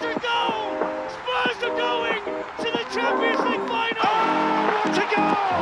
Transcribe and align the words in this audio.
to 0.00 0.14
goal! 0.20 0.78
Spurs 1.10 1.58
are 1.62 1.76
going 1.76 2.22
to 2.22 2.68
the 2.70 2.84
Champions 2.94 3.42
League 3.50 3.66
final! 3.66 4.06
Oh, 4.06 4.78
what 4.84 4.94
a 4.94 5.06
goal! 5.10 5.58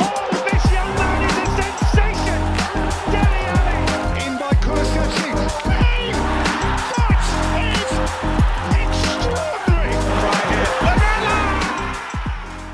Oh, 0.00 0.32
this 0.48 0.64
young 0.72 0.92
man 0.96 1.20
is 1.28 1.36
a 1.36 1.46
sensation! 1.60 2.40
Dele 3.12 3.42
Alli! 3.56 3.80
In 4.24 4.32
by 4.38 4.52
Kulusevski. 4.64 5.30
Hey, 5.68 6.12
that 6.96 7.20
is 7.60 7.90
extraordinary! 8.82 9.92
Right 10.24 10.48
here. 10.52 10.70
Lamela! 10.86 11.36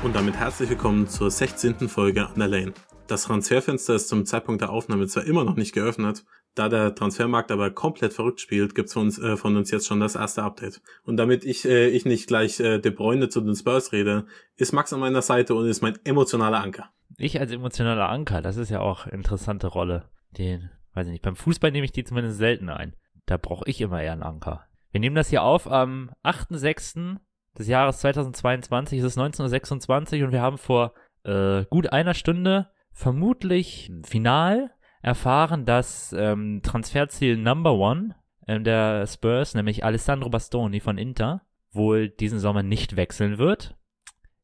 Und 0.03 0.15
damit 0.15 0.35
herzlich 0.37 0.69
willkommen 0.69 1.09
zur 1.09 1.29
16. 1.29 1.89
Folge 1.89 2.25
an 2.25 2.35
der 2.37 2.47
Lane. 2.47 2.73
Das 3.09 3.23
Transferfenster 3.23 3.95
ist 3.95 4.07
zum 4.07 4.23
Zeitpunkt 4.27 4.61
der 4.61 4.69
Aufnahme 4.69 5.07
zwar 5.07 5.25
immer 5.25 5.43
noch 5.43 5.55
nicht 5.55 5.73
geöffnet, 5.73 6.23
da 6.53 6.69
der 6.69 6.93
Transfermarkt 6.93 7.51
aber 7.51 7.71
komplett 7.71 8.13
verrückt 8.13 8.39
spielt, 8.39 8.75
gibt's 8.75 8.93
von 8.93 9.03
uns, 9.07 9.17
äh, 9.17 9.35
von 9.35 9.55
uns 9.55 9.71
jetzt 9.71 9.87
schon 9.87 9.99
das 9.99 10.13
erste 10.13 10.43
Update. 10.43 10.79
Und 11.05 11.17
damit 11.17 11.43
ich, 11.43 11.65
äh, 11.65 11.87
ich 11.87 12.05
nicht 12.05 12.27
gleich 12.27 12.59
äh, 12.59 12.77
De 12.77 12.91
Bruyne 12.91 13.27
zu 13.29 13.41
den 13.41 13.55
Spurs 13.55 13.93
rede, 13.93 14.27
ist 14.57 14.73
Max 14.73 14.93
an 14.93 14.99
meiner 14.99 15.23
Seite 15.23 15.55
und 15.55 15.67
ist 15.67 15.81
mein 15.81 15.97
emotionaler 16.03 16.61
Anker. 16.61 16.91
Ich 17.17 17.39
als 17.39 17.51
emotionaler 17.51 18.09
Anker, 18.09 18.43
das 18.43 18.57
ist 18.57 18.69
ja 18.69 18.79
auch 18.79 19.07
eine 19.07 19.15
interessante 19.15 19.65
Rolle. 19.65 20.05
Den, 20.37 20.69
weiß 20.93 21.07
ich 21.07 21.13
nicht, 21.13 21.23
beim 21.23 21.35
Fußball 21.35 21.71
nehme 21.71 21.85
ich 21.85 21.91
die 21.91 22.03
zumindest 22.03 22.37
selten 22.37 22.69
ein. 22.69 22.95
Da 23.25 23.37
brauche 23.37 23.67
ich 23.67 23.81
immer 23.81 24.03
eher 24.03 24.13
einen 24.13 24.21
Anker. 24.21 24.67
Wir 24.91 24.99
nehmen 24.99 25.15
das 25.15 25.29
hier 25.29 25.41
auf 25.41 25.69
am 25.69 26.11
8.6. 26.23 27.17
des 27.57 27.67
Jahres 27.67 28.01
2022, 28.01 28.99
es 28.99 29.05
ist 29.05 29.17
19.26 29.17 30.19
Uhr 30.19 30.27
und 30.27 30.31
wir 30.31 30.43
haben 30.43 30.59
vor 30.59 30.93
äh, 31.23 31.65
gut 31.71 31.91
einer 31.91 32.13
Stunde 32.13 32.67
vermutlich 32.99 33.89
final 34.03 34.71
erfahren, 35.01 35.65
dass 35.65 36.11
ähm, 36.11 36.59
Transferziel 36.63 37.37
Number 37.37 37.73
One 37.73 38.15
ähm, 38.45 38.65
der 38.65 39.07
Spurs, 39.07 39.55
nämlich 39.55 39.85
Alessandro 39.85 40.29
Bastoni 40.29 40.81
von 40.81 40.97
Inter, 40.97 41.41
wohl 41.71 42.09
diesen 42.09 42.39
Sommer 42.39 42.61
nicht 42.61 42.97
wechseln 42.97 43.37
wird. 43.37 43.77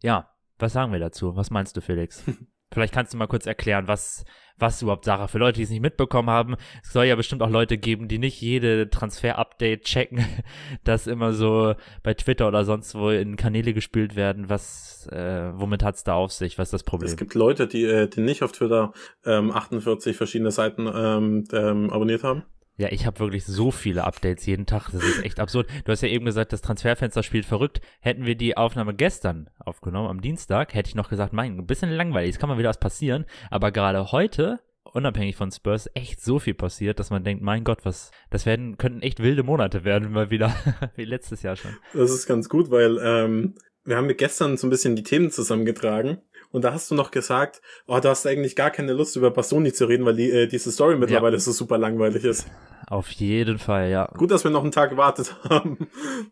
Ja, 0.02 0.30
was 0.58 0.72
sagen 0.72 0.94
wir 0.94 1.00
dazu? 1.00 1.36
Was 1.36 1.52
meinst 1.52 1.76
du, 1.76 1.82
Felix? 1.82 2.24
Vielleicht 2.72 2.94
kannst 2.94 3.14
du 3.14 3.18
mal 3.18 3.28
kurz 3.28 3.46
erklären, 3.46 3.88
was, 3.88 4.26
was 4.58 4.82
überhaupt 4.82 5.06
Sache 5.06 5.28
für 5.28 5.38
Leute, 5.38 5.58
die 5.58 5.64
es 5.64 5.70
nicht 5.70 5.82
mitbekommen 5.82 6.30
haben. 6.30 6.56
Es 6.84 6.94
soll 6.94 7.06
ja 7.06 7.16
bestimmt 7.16 7.42
auch 7.42 7.50
Leute 7.50 7.78
geben, 7.78 8.08
die 8.08 8.18
nicht 8.18 8.42
jede 8.42 8.90
Transfer-Update 8.90 9.84
checken, 9.84 10.26
das 10.84 11.08
immer 11.08 11.34
so 11.34 11.76
bei 12.04 12.14
Twitter 12.14 12.48
oder 12.48 12.66
sonst 12.66 12.96
wo 12.96 13.10
in 13.10 13.36
Kanäle 13.36 13.74
gespielt 13.74 14.16
werden. 14.16 14.50
Was, 14.50 15.08
äh, 15.12 15.52
womit 15.54 15.84
hat's 15.84 16.04
da 16.04 16.16
auf 16.16 16.32
sich? 16.32 16.58
Was 16.58 16.68
ist 16.68 16.74
das 16.74 16.84
Problem? 16.84 17.10
Es 17.10 17.18
gibt 17.18 17.34
Leute, 17.36 17.68
die, 17.68 17.86
äh, 17.86 18.08
die 18.08 18.22
nicht 18.22 18.44
auf 18.44 18.52
Twitter 18.52 18.94
ähm, 19.26 19.52
48 19.52 20.18
verschiedene 20.18 20.52
Seiten 20.52 20.90
ähm, 20.94 21.44
ähm, 21.54 21.90
abonniert 21.92 22.24
haben. 22.24 22.44
Ja, 22.78 22.90
ich 22.92 23.06
habe 23.06 23.20
wirklich 23.20 23.46
so 23.46 23.72
viele 23.72 24.04
Updates 24.04 24.46
jeden 24.46 24.66
Tag. 24.66 24.90
Das 24.92 25.02
ist 25.02 25.24
echt 25.24 25.40
absurd. 25.40 25.70
Du 25.86 25.92
hast 25.94 26.02
ja 26.02 26.10
eben 26.10 26.26
gesagt, 26.26 26.52
das 26.52 26.62
Transferfenster 26.62 27.24
spielt 27.24 27.46
verrückt. 27.46 27.80
Hätten 28.02 28.26
wir 28.26 28.36
die 28.36 28.58
Aufnahme 28.58 28.94
gestern 28.94 29.50
aufgenommen, 29.60 30.10
am 30.10 30.20
Dienstag, 30.20 30.74
hätte 30.74 30.90
ich 30.90 30.96
noch 30.96 31.10
gesagt, 31.10 31.32
mein, 31.32 31.58
ein 31.58 31.66
bisschen 31.66 31.90
langweilig, 31.90 32.32
es 32.32 32.40
kann 32.40 32.50
mal 32.50 32.58
wieder 32.58 32.70
was 32.70 32.80
passieren. 32.80 33.26
Aber 33.50 33.72
gerade 33.72 34.12
heute, 34.12 34.60
unabhängig 34.84 35.38
von 35.38 35.52
Spurs, 35.52 35.90
echt 35.94 36.22
so 36.22 36.38
viel 36.38 36.54
passiert, 36.54 37.00
dass 37.00 37.12
man 37.12 37.24
denkt, 37.24 37.42
mein 37.42 37.64
Gott, 37.64 37.86
was, 37.86 38.12
das 38.30 38.46
werden, 38.46 38.78
könnten 38.78 39.02
echt 39.02 39.22
wilde 39.22 39.44
Monate 39.44 39.86
werden, 39.86 40.12
mal 40.12 40.30
wieder, 40.30 40.54
wie 40.98 41.06
letztes 41.06 41.44
Jahr 41.44 41.56
schon. 41.56 41.72
Das 41.94 42.12
ist 42.12 42.28
ganz 42.28 42.50
gut, 42.50 42.72
weil 42.72 43.00
ähm, 43.02 43.56
wir 43.86 43.96
haben 43.96 44.08
gestern 44.18 44.58
so 44.58 44.68
ein 44.68 44.70
bisschen 44.70 44.98
die 44.98 45.04
Themen 45.04 45.32
zusammengetragen. 45.32 46.18
Und 46.56 46.62
da 46.64 46.72
hast 46.72 46.90
du 46.90 46.96
noch 46.96 47.12
gesagt, 47.12 47.62
oh, 47.86 48.00
du 48.00 48.08
hast 48.08 48.26
eigentlich 48.26 48.56
gar 48.56 48.72
keine 48.72 48.94
Lust 48.94 49.18
über 49.18 49.30
Bastoni 49.30 49.74
zu 49.74 49.90
reden, 49.90 50.06
weil 50.06 50.16
die, 50.16 50.32
äh, 50.32 50.48
diese 50.48 50.72
Story 50.72 50.96
mittlerweile 50.96 51.38
so 51.38 51.52
super 51.52 51.78
langweilig 51.78 52.24
ist. 52.24 52.48
Auf 52.88 53.12
jeden 53.12 53.58
Fall, 53.58 53.90
ja. 53.90 54.06
Gut, 54.16 54.32
dass 54.32 54.46
wir 54.46 54.52
noch 54.52 54.64
einen 54.64 54.72
Tag 54.72 54.92
gewartet 54.92 55.36
haben. 55.50 55.90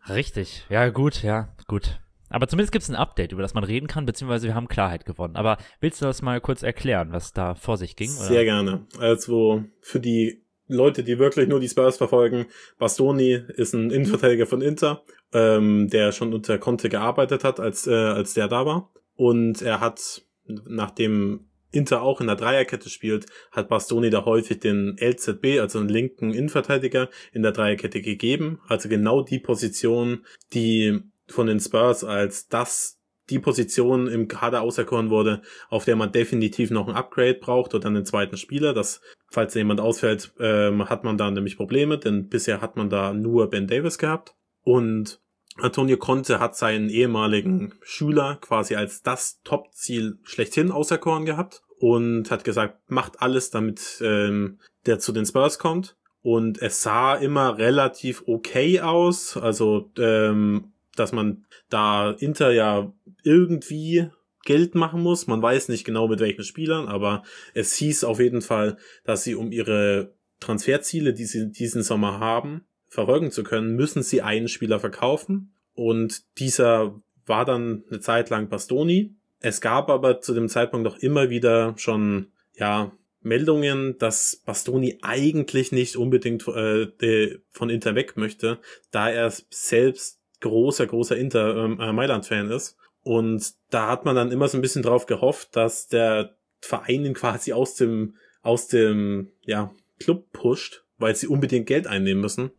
Richtig. 0.08 0.64
Ja, 0.70 0.88
gut, 0.88 1.22
ja, 1.22 1.50
gut. 1.68 2.00
Aber 2.30 2.48
zumindest 2.48 2.72
gibt 2.72 2.84
es 2.84 2.88
ein 2.88 2.96
Update, 2.96 3.32
über 3.32 3.42
das 3.42 3.52
man 3.52 3.64
reden 3.64 3.86
kann, 3.86 4.06
beziehungsweise 4.06 4.46
wir 4.46 4.54
haben 4.54 4.66
Klarheit 4.66 5.04
gewonnen. 5.04 5.36
Aber 5.36 5.58
willst 5.80 6.00
du 6.00 6.06
das 6.06 6.22
mal 6.22 6.40
kurz 6.40 6.62
erklären, 6.62 7.12
was 7.12 7.34
da 7.34 7.54
vor 7.54 7.76
sich 7.76 7.94
ging? 7.94 8.08
Oder? 8.08 8.24
Sehr 8.24 8.44
gerne. 8.44 8.86
Also 8.98 9.62
für 9.82 10.00
die 10.00 10.42
Leute, 10.68 11.04
die 11.04 11.18
wirklich 11.18 11.48
nur 11.48 11.60
die 11.60 11.68
Spurs 11.68 11.98
verfolgen, 11.98 12.46
Bastoni 12.78 13.42
ist 13.56 13.74
ein 13.74 13.90
Innenverteidiger 13.90 14.46
von 14.46 14.62
Inter, 14.62 15.02
ähm, 15.34 15.90
der 15.90 16.12
schon 16.12 16.32
unter 16.32 16.56
Conte 16.56 16.88
gearbeitet 16.88 17.44
hat, 17.44 17.60
als, 17.60 17.86
äh, 17.86 17.92
als 17.92 18.32
der 18.32 18.48
da 18.48 18.64
war. 18.64 18.90
Und 19.16 19.62
er 19.62 19.80
hat, 19.80 20.22
nachdem 20.46 21.46
Inter 21.70 22.02
auch 22.02 22.20
in 22.20 22.28
der 22.28 22.36
Dreierkette 22.36 22.88
spielt, 22.88 23.26
hat 23.50 23.68
Bastoni 23.68 24.10
da 24.10 24.24
häufig 24.24 24.60
den 24.60 24.96
LZB, 25.00 25.60
also 25.60 25.80
einen 25.80 25.88
linken 25.88 26.32
Innenverteidiger, 26.32 27.10
in 27.32 27.42
der 27.42 27.52
Dreierkette 27.52 28.00
gegeben. 28.00 28.60
Also 28.68 28.88
genau 28.88 29.22
die 29.22 29.40
Position, 29.40 30.24
die 30.52 31.00
von 31.28 31.46
den 31.46 31.60
Spurs 31.60 32.04
als 32.04 32.48
das 32.48 33.00
die 33.30 33.38
Position 33.38 34.06
im 34.06 34.28
Kader 34.28 34.60
auserkoren 34.60 35.08
wurde, 35.08 35.40
auf 35.70 35.84
der 35.84 35.96
man 35.96 36.12
definitiv 36.12 36.70
noch 36.70 36.88
ein 36.88 36.94
Upgrade 36.94 37.38
braucht 37.40 37.74
oder 37.74 37.86
einen 37.88 38.04
zweiten 38.04 38.36
Spieler. 38.36 38.74
Das, 38.74 39.00
falls 39.30 39.54
jemand 39.54 39.80
ausfällt, 39.80 40.34
ähm, 40.38 40.88
hat 40.88 41.04
man 41.04 41.16
da 41.16 41.30
nämlich 41.30 41.56
Probleme, 41.56 41.98
denn 41.98 42.28
bisher 42.28 42.60
hat 42.60 42.76
man 42.76 42.90
da 42.90 43.14
nur 43.14 43.48
Ben 43.48 43.66
Davis 43.66 43.96
gehabt. 43.96 44.34
Und 44.62 45.20
Antonio 45.56 45.96
Conte 45.96 46.40
hat 46.40 46.56
seinen 46.56 46.88
ehemaligen 46.88 47.74
Schüler 47.82 48.38
quasi 48.40 48.74
als 48.74 49.02
das 49.02 49.40
Top-Ziel 49.44 50.18
schlechthin 50.24 50.72
auserkoren 50.72 51.24
gehabt 51.24 51.62
und 51.78 52.30
hat 52.30 52.44
gesagt, 52.44 52.78
macht 52.90 53.22
alles, 53.22 53.50
damit 53.50 54.00
ähm, 54.00 54.58
der 54.86 54.98
zu 54.98 55.12
den 55.12 55.26
Spurs 55.26 55.58
kommt. 55.58 55.96
Und 56.22 56.60
es 56.60 56.82
sah 56.82 57.14
immer 57.14 57.58
relativ 57.58 58.24
okay 58.26 58.80
aus, 58.80 59.36
also 59.36 59.90
ähm, 59.98 60.72
dass 60.96 61.12
man 61.12 61.44
da 61.68 62.12
Inter 62.12 62.50
ja 62.52 62.92
irgendwie 63.22 64.08
Geld 64.44 64.74
machen 64.74 65.02
muss. 65.02 65.26
Man 65.26 65.42
weiß 65.42 65.68
nicht 65.68 65.84
genau 65.84 66.08
mit 66.08 66.20
welchen 66.20 66.44
Spielern, 66.44 66.88
aber 66.88 67.22
es 67.52 67.74
hieß 67.74 68.04
auf 68.04 68.20
jeden 68.20 68.42
Fall, 68.42 68.78
dass 69.04 69.24
sie 69.24 69.34
um 69.34 69.52
ihre 69.52 70.14
Transferziele, 70.40 71.12
die 71.12 71.24
sie 71.24 71.50
diesen 71.50 71.82
Sommer 71.82 72.20
haben, 72.20 72.64
verfolgen 72.94 73.32
zu 73.32 73.42
können, 73.42 73.74
müssen 73.74 74.02
sie 74.02 74.22
einen 74.22 74.48
Spieler 74.48 74.78
verkaufen. 74.78 75.52
Und 75.74 76.22
dieser 76.38 77.00
war 77.26 77.44
dann 77.44 77.82
eine 77.90 78.00
Zeit 78.00 78.30
lang 78.30 78.48
Bastoni. 78.48 79.16
Es 79.40 79.60
gab 79.60 79.90
aber 79.90 80.20
zu 80.20 80.32
dem 80.32 80.48
Zeitpunkt 80.48 80.84
noch 80.84 80.98
immer 80.98 81.28
wieder 81.28 81.74
schon, 81.76 82.28
ja, 82.54 82.92
Meldungen, 83.20 83.98
dass 83.98 84.42
Bastoni 84.44 84.98
eigentlich 85.02 85.72
nicht 85.72 85.96
unbedingt 85.96 86.46
äh, 86.46 87.38
von 87.50 87.70
Inter 87.70 87.94
weg 87.94 88.16
möchte, 88.16 88.60
da 88.90 89.10
er 89.10 89.32
selbst 89.50 90.20
großer, 90.40 90.86
großer 90.86 91.16
Inter 91.16 91.64
äh, 91.64 91.92
Mailand-Fan 91.92 92.50
ist. 92.50 92.76
Und 93.02 93.54
da 93.70 93.88
hat 93.88 94.04
man 94.04 94.14
dann 94.14 94.30
immer 94.30 94.46
so 94.46 94.56
ein 94.56 94.62
bisschen 94.62 94.82
drauf 94.82 95.06
gehofft, 95.06 95.56
dass 95.56 95.88
der 95.88 96.36
Verein 96.60 97.04
ihn 97.04 97.14
quasi 97.14 97.52
aus 97.52 97.74
dem, 97.74 98.16
aus 98.42 98.68
dem, 98.68 99.32
ja, 99.42 99.72
Club 99.98 100.30
pusht, 100.32 100.84
weil 100.98 101.16
sie 101.16 101.26
unbedingt 101.26 101.66
Geld 101.66 101.86
einnehmen 101.86 102.20
müssen. 102.20 102.50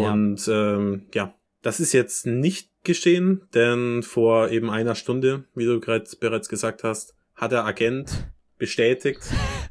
Und 0.00 0.46
ja, 0.46 0.76
ähm, 0.76 1.06
ja 1.14 1.34
das 1.62 1.80
ist 1.80 1.92
jetzt 1.92 2.26
nicht 2.26 2.70
geschehen, 2.84 3.42
denn 3.54 4.02
vor 4.02 4.50
eben 4.50 4.70
einer 4.70 4.94
Stunde, 4.94 5.44
wie 5.54 5.64
du 5.64 5.80
bereits 5.80 6.48
gesagt 6.48 6.84
hast, 6.84 7.14
hat 7.34 7.52
der 7.52 7.64
Agent 7.64 8.28
bestätigt. 8.58 9.20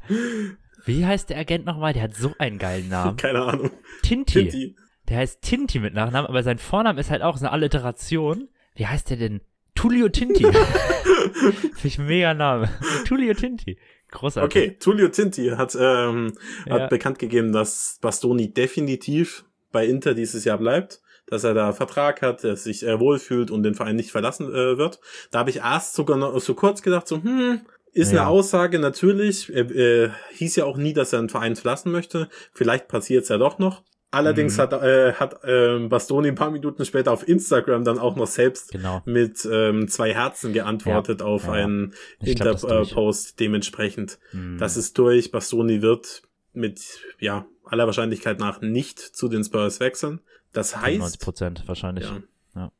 Wie 0.86 1.06
heißt 1.06 1.30
der 1.30 1.38
Agent 1.38 1.64
nochmal? 1.64 1.94
Der 1.94 2.02
hat 2.02 2.14
so 2.14 2.34
einen 2.38 2.58
geilen 2.58 2.90
Namen. 2.90 3.16
Keine 3.16 3.42
Ahnung. 3.42 3.70
Tinti. 4.02 4.48
Tinti. 4.48 4.76
Der 5.08 5.18
heißt 5.18 5.40
Tinti 5.40 5.78
mit 5.78 5.94
Nachnamen, 5.94 6.28
aber 6.28 6.42
sein 6.42 6.58
Vorname 6.58 7.00
ist 7.00 7.10
halt 7.10 7.22
auch 7.22 7.38
so 7.38 7.46
eine 7.46 7.52
Alliteration. 7.52 8.48
Wie 8.74 8.86
heißt 8.86 9.08
der 9.10 9.16
denn? 9.16 9.40
Tullio 9.74 10.08
Tinti. 10.08 10.44
Finde 11.32 11.72
ich 11.84 11.98
ein 11.98 12.06
mega 12.06 12.34
Name. 12.34 12.68
Tullio 13.06 13.34
Tinti. 13.34 13.78
Großartig. 14.10 14.62
Okay, 14.62 14.76
Tullio 14.78 15.08
Tinti 15.08 15.48
hat, 15.48 15.76
ähm, 15.78 16.32
ja. 16.66 16.74
hat 16.74 16.90
bekannt 16.90 17.18
gegeben, 17.18 17.52
dass 17.52 17.98
Bastoni 18.00 18.52
definitiv 18.52 19.44
bei 19.74 19.84
Inter 19.86 20.14
dieses 20.14 20.44
Jahr 20.44 20.56
bleibt, 20.56 21.02
dass 21.26 21.44
er 21.44 21.52
da 21.52 21.72
Vertrag 21.72 22.22
hat, 22.22 22.44
dass 22.44 22.64
sich 22.64 22.86
äh, 22.86 22.98
wohlfühlt 23.00 23.50
und 23.50 23.64
den 23.64 23.74
Verein 23.74 23.96
nicht 23.96 24.12
verlassen 24.12 24.48
äh, 24.48 24.78
wird. 24.78 25.00
Da 25.32 25.40
habe 25.40 25.50
ich 25.50 25.56
erst 25.56 25.94
sogar 25.94 26.16
noch 26.16 26.38
so 26.40 26.54
kurz 26.54 26.80
gedacht, 26.80 27.08
so, 27.08 27.22
hm, 27.22 27.60
ist 27.92 28.12
ja. 28.12 28.20
eine 28.20 28.28
Aussage 28.30 28.78
natürlich. 28.78 29.52
Er, 29.52 29.70
äh, 29.70 30.10
hieß 30.32 30.56
ja 30.56 30.64
auch 30.64 30.76
nie, 30.76 30.92
dass 30.92 31.12
er 31.12 31.18
einen 31.18 31.28
Verein 31.28 31.56
verlassen 31.56 31.92
möchte. 31.92 32.28
Vielleicht 32.52 32.88
passiert 32.88 33.24
es 33.24 33.28
ja 33.28 33.36
doch 33.36 33.58
noch. 33.58 33.82
Allerdings 34.12 34.56
mhm. 34.56 34.62
hat, 34.62 34.72
äh, 34.74 35.12
hat 35.14 35.42
äh, 35.42 35.88
Bastoni 35.88 36.28
ein 36.28 36.36
paar 36.36 36.52
Minuten 36.52 36.84
später 36.84 37.10
auf 37.10 37.26
Instagram 37.26 37.82
dann 37.82 37.98
auch 37.98 38.14
noch 38.14 38.28
selbst 38.28 38.70
genau. 38.70 39.02
mit 39.04 39.46
ähm, 39.50 39.88
zwei 39.88 40.14
Herzen 40.14 40.52
geantwortet 40.52 41.20
ja. 41.20 41.26
auf 41.26 41.46
ja. 41.46 41.52
einen 41.52 41.94
Inter-Post 42.20 43.40
dementsprechend. 43.40 44.20
Mhm. 44.32 44.58
Das 44.58 44.76
ist 44.76 44.96
durch. 44.98 45.32
Bastoni 45.32 45.82
wird 45.82 46.22
mit 46.52 46.80
ja 47.18 47.46
aller 47.64 47.86
Wahrscheinlichkeit 47.86 48.38
nach 48.38 48.60
nicht 48.60 48.98
zu 48.98 49.28
den 49.28 49.44
Spurs 49.44 49.80
wechseln. 49.80 50.20
Das 50.52 50.76
heißt 50.76 50.98
90 50.98 51.20
Prozent 51.20 51.62
wahrscheinlich. 51.66 52.04
Ja. 52.04 52.22
ja. 52.54 52.72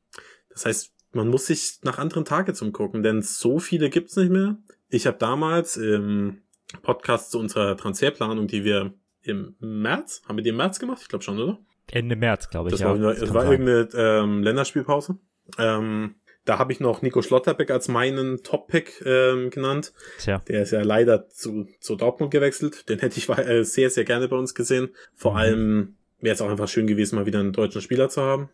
Das 0.51 0.67
heißt, 0.67 0.93
man 1.13 1.29
muss 1.29 1.47
sich 1.47 1.79
nach 1.83 1.99
anderen 1.99 2.25
Tage 2.25 2.55
zum 2.55 2.73
gucken, 2.73 3.03
denn 3.03 3.23
so 3.23 3.59
viele 3.59 3.91
gibt's 3.91 4.17
nicht 4.17 4.31
mehr. 4.31 4.59
Ich 4.89 5.07
habe 5.07 5.19
damals 5.19 5.77
im 5.77 6.43
Podcast 6.83 7.31
zu 7.31 7.39
unserer 7.39 7.77
Transferplanung, 7.77 8.47
die 8.47 8.65
wir 8.65 8.95
im 9.23 9.57
März, 9.59 10.23
haben 10.29 10.37
wir 10.37 10.43
die 10.43 10.51
im 10.51 10.57
März 10.57 10.79
gemacht? 10.79 11.01
Ich 11.03 11.09
glaube 11.09 11.25
schon, 11.25 11.39
oder? 11.39 11.59
Ende 11.91 12.17
März, 12.17 12.49
glaube 12.51 12.69
ich. 12.69 12.73
Das 12.73 12.81
ja. 12.81 12.89
war, 12.89 13.15
das 13.15 13.35
war 13.35 13.51
irgendeine 13.51 13.89
ähm, 13.95 14.43
Länderspielpause. 14.43 15.19
Ähm, 15.59 16.17
da 16.45 16.59
habe 16.59 16.73
ich 16.73 16.81
noch 16.81 17.03
Nico 17.03 17.23
Schlotterbeck 17.23 17.71
als 17.71 17.89
meinen 17.89 18.43
Top-Pick 18.43 19.03
ähm, 19.07 19.51
genannt. 19.51 19.93
Tja. 20.19 20.43
Der 20.49 20.63
ist 20.63 20.73
ja 20.73 20.83
leider 20.83 21.29
zu, 21.29 21.67
zu 21.81 21.97
Dortmund 21.97 22.31
gewechselt. 22.31 22.89
Den 22.89 22.99
hätte 22.99 23.19
ich 23.19 23.29
äh, 23.39 23.65
sehr, 23.65 23.91
sehr 23.91 24.05
gerne 24.05 24.29
bei 24.29 24.37
uns 24.37 24.55
gesehen. 24.55 24.91
Vor 25.15 25.33
Mhm. 25.33 25.39
allem 25.39 25.95
wäre 26.21 26.35
es 26.35 26.41
auch 26.43 26.51
einfach 26.51 26.69
schön 26.69 26.87
gewesen, 26.87 27.17
mal 27.17 27.27
wieder 27.27 27.41
einen 27.41 27.53
deutschen 27.53 27.81
Spieler 27.81 28.09
zu 28.09 28.23
haben. 28.23 28.51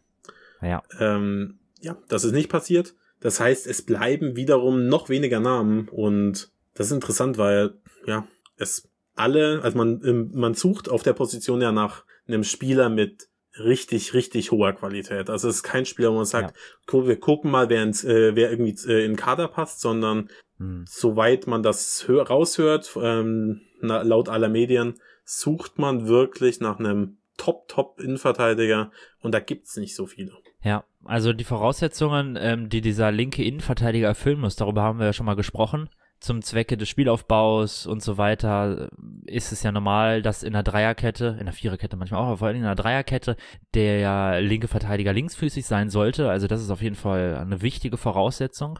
Ja. 0.62 0.82
Ähm, 0.98 1.58
ja, 1.80 1.96
das 2.08 2.24
ist 2.24 2.32
nicht 2.32 2.48
passiert. 2.50 2.94
Das 3.20 3.40
heißt, 3.40 3.66
es 3.66 3.82
bleiben 3.82 4.36
wiederum 4.36 4.86
noch 4.88 5.08
weniger 5.08 5.40
Namen 5.40 5.88
und 5.88 6.50
das 6.74 6.86
ist 6.86 6.92
interessant, 6.92 7.38
weil 7.38 7.74
ja, 8.06 8.26
es 8.56 8.88
alle, 9.14 9.60
also 9.62 9.76
man, 9.76 10.00
ähm, 10.04 10.30
man 10.32 10.54
sucht 10.54 10.88
auf 10.88 11.02
der 11.02 11.12
Position 11.12 11.60
ja 11.60 11.72
nach 11.72 12.04
einem 12.26 12.44
Spieler 12.44 12.88
mit 12.88 13.28
richtig, 13.64 14.14
richtig 14.14 14.50
hoher 14.50 14.72
Qualität. 14.72 15.30
Also 15.30 15.48
es 15.48 15.56
ist 15.56 15.62
kein 15.62 15.86
Spieler, 15.86 16.10
wo 16.12 16.16
man 16.16 16.24
sagt, 16.24 16.56
gu- 16.86 17.06
wir 17.06 17.18
gucken 17.20 17.50
mal, 17.50 17.68
wer, 17.68 17.82
ins, 17.82 18.04
äh, 18.04 18.34
wer 18.34 18.50
irgendwie 18.50 18.76
äh, 18.90 19.04
in 19.04 19.12
den 19.12 19.16
Kader 19.16 19.48
passt, 19.48 19.80
sondern 19.80 20.28
Hm. 20.58 20.84
soweit 20.86 21.46
man 21.46 21.62
das 21.62 22.04
hör 22.06 22.26
raushört, 22.28 22.90
ähm, 23.00 23.62
na, 23.80 24.02
laut 24.02 24.28
aller 24.28 24.48
Medien, 24.48 24.94
sucht 25.24 25.78
man 25.78 26.06
wirklich 26.06 26.60
nach 26.60 26.78
einem 26.78 27.16
Top-Top-Innenverteidiger 27.38 28.90
und 29.22 29.32
da 29.32 29.40
gibt's 29.40 29.76
nicht 29.76 29.94
so 29.94 30.06
viele. 30.06 30.32
Ja, 30.62 30.84
also 31.04 31.32
die 31.32 31.44
Voraussetzungen, 31.44 32.36
ähm, 32.38 32.68
die 32.68 32.80
dieser 32.82 33.10
linke 33.12 33.42
Innenverteidiger 33.42 34.08
erfüllen 34.08 34.40
muss, 34.40 34.56
darüber 34.56 34.82
haben 34.82 34.98
wir 34.98 35.06
ja 35.06 35.12
schon 35.12 35.26
mal 35.26 35.36
gesprochen. 35.36 35.88
Zum 36.20 36.42
Zwecke 36.42 36.76
des 36.76 36.88
Spielaufbaus 36.88 37.86
und 37.86 38.02
so 38.02 38.18
weiter 38.18 38.90
ist 39.24 39.52
es 39.52 39.62
ja 39.62 39.72
normal, 39.72 40.20
dass 40.20 40.42
in 40.42 40.52
der 40.52 40.62
Dreierkette, 40.62 41.36
in 41.38 41.46
der 41.46 41.54
Viererkette 41.54 41.96
manchmal 41.96 42.20
auch, 42.20 42.26
aber 42.26 42.36
vor 42.36 42.48
allem 42.48 42.58
in 42.58 42.62
der 42.62 42.74
Dreierkette, 42.74 43.36
der 43.72 44.42
linke 44.42 44.68
Verteidiger 44.68 45.14
linksfüßig 45.14 45.64
sein 45.64 45.88
sollte. 45.88 46.28
Also 46.28 46.46
das 46.46 46.60
ist 46.60 46.70
auf 46.70 46.82
jeden 46.82 46.94
Fall 46.94 47.36
eine 47.36 47.62
wichtige 47.62 47.96
Voraussetzung. 47.96 48.78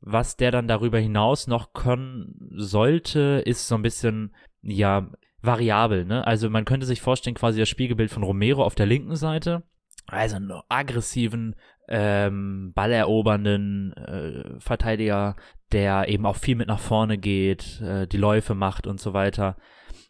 Was 0.00 0.36
der 0.36 0.52
dann 0.52 0.68
darüber 0.68 0.98
hinaus 0.98 1.46
noch 1.46 1.72
können 1.72 2.34
sollte, 2.56 3.42
ist 3.44 3.66
so 3.66 3.74
ein 3.74 3.82
bisschen, 3.82 4.34
ja, 4.62 5.10
variabel, 5.42 6.04
ne? 6.04 6.26
Also 6.26 6.50
man 6.50 6.64
könnte 6.64 6.86
sich 6.86 7.00
vorstellen, 7.00 7.34
quasi 7.34 7.58
das 7.58 7.68
Spiegelbild 7.68 8.10
von 8.10 8.22
Romero 8.22 8.62
auf 8.62 8.74
der 8.74 8.86
linken 8.86 9.16
Seite, 9.16 9.62
also 10.06 10.36
einen 10.36 10.52
aggressiven, 10.68 11.56
ähm, 11.88 12.72
ballerobernden 12.74 13.92
äh, 13.94 14.60
Verteidiger, 14.60 15.36
der 15.72 16.08
eben 16.08 16.26
auch 16.26 16.36
viel 16.36 16.56
mit 16.56 16.68
nach 16.68 16.80
vorne 16.80 17.18
geht, 17.18 17.80
äh, 17.80 18.06
die 18.06 18.16
Läufe 18.16 18.54
macht 18.54 18.86
und 18.86 19.00
so 19.00 19.12
weiter. 19.12 19.56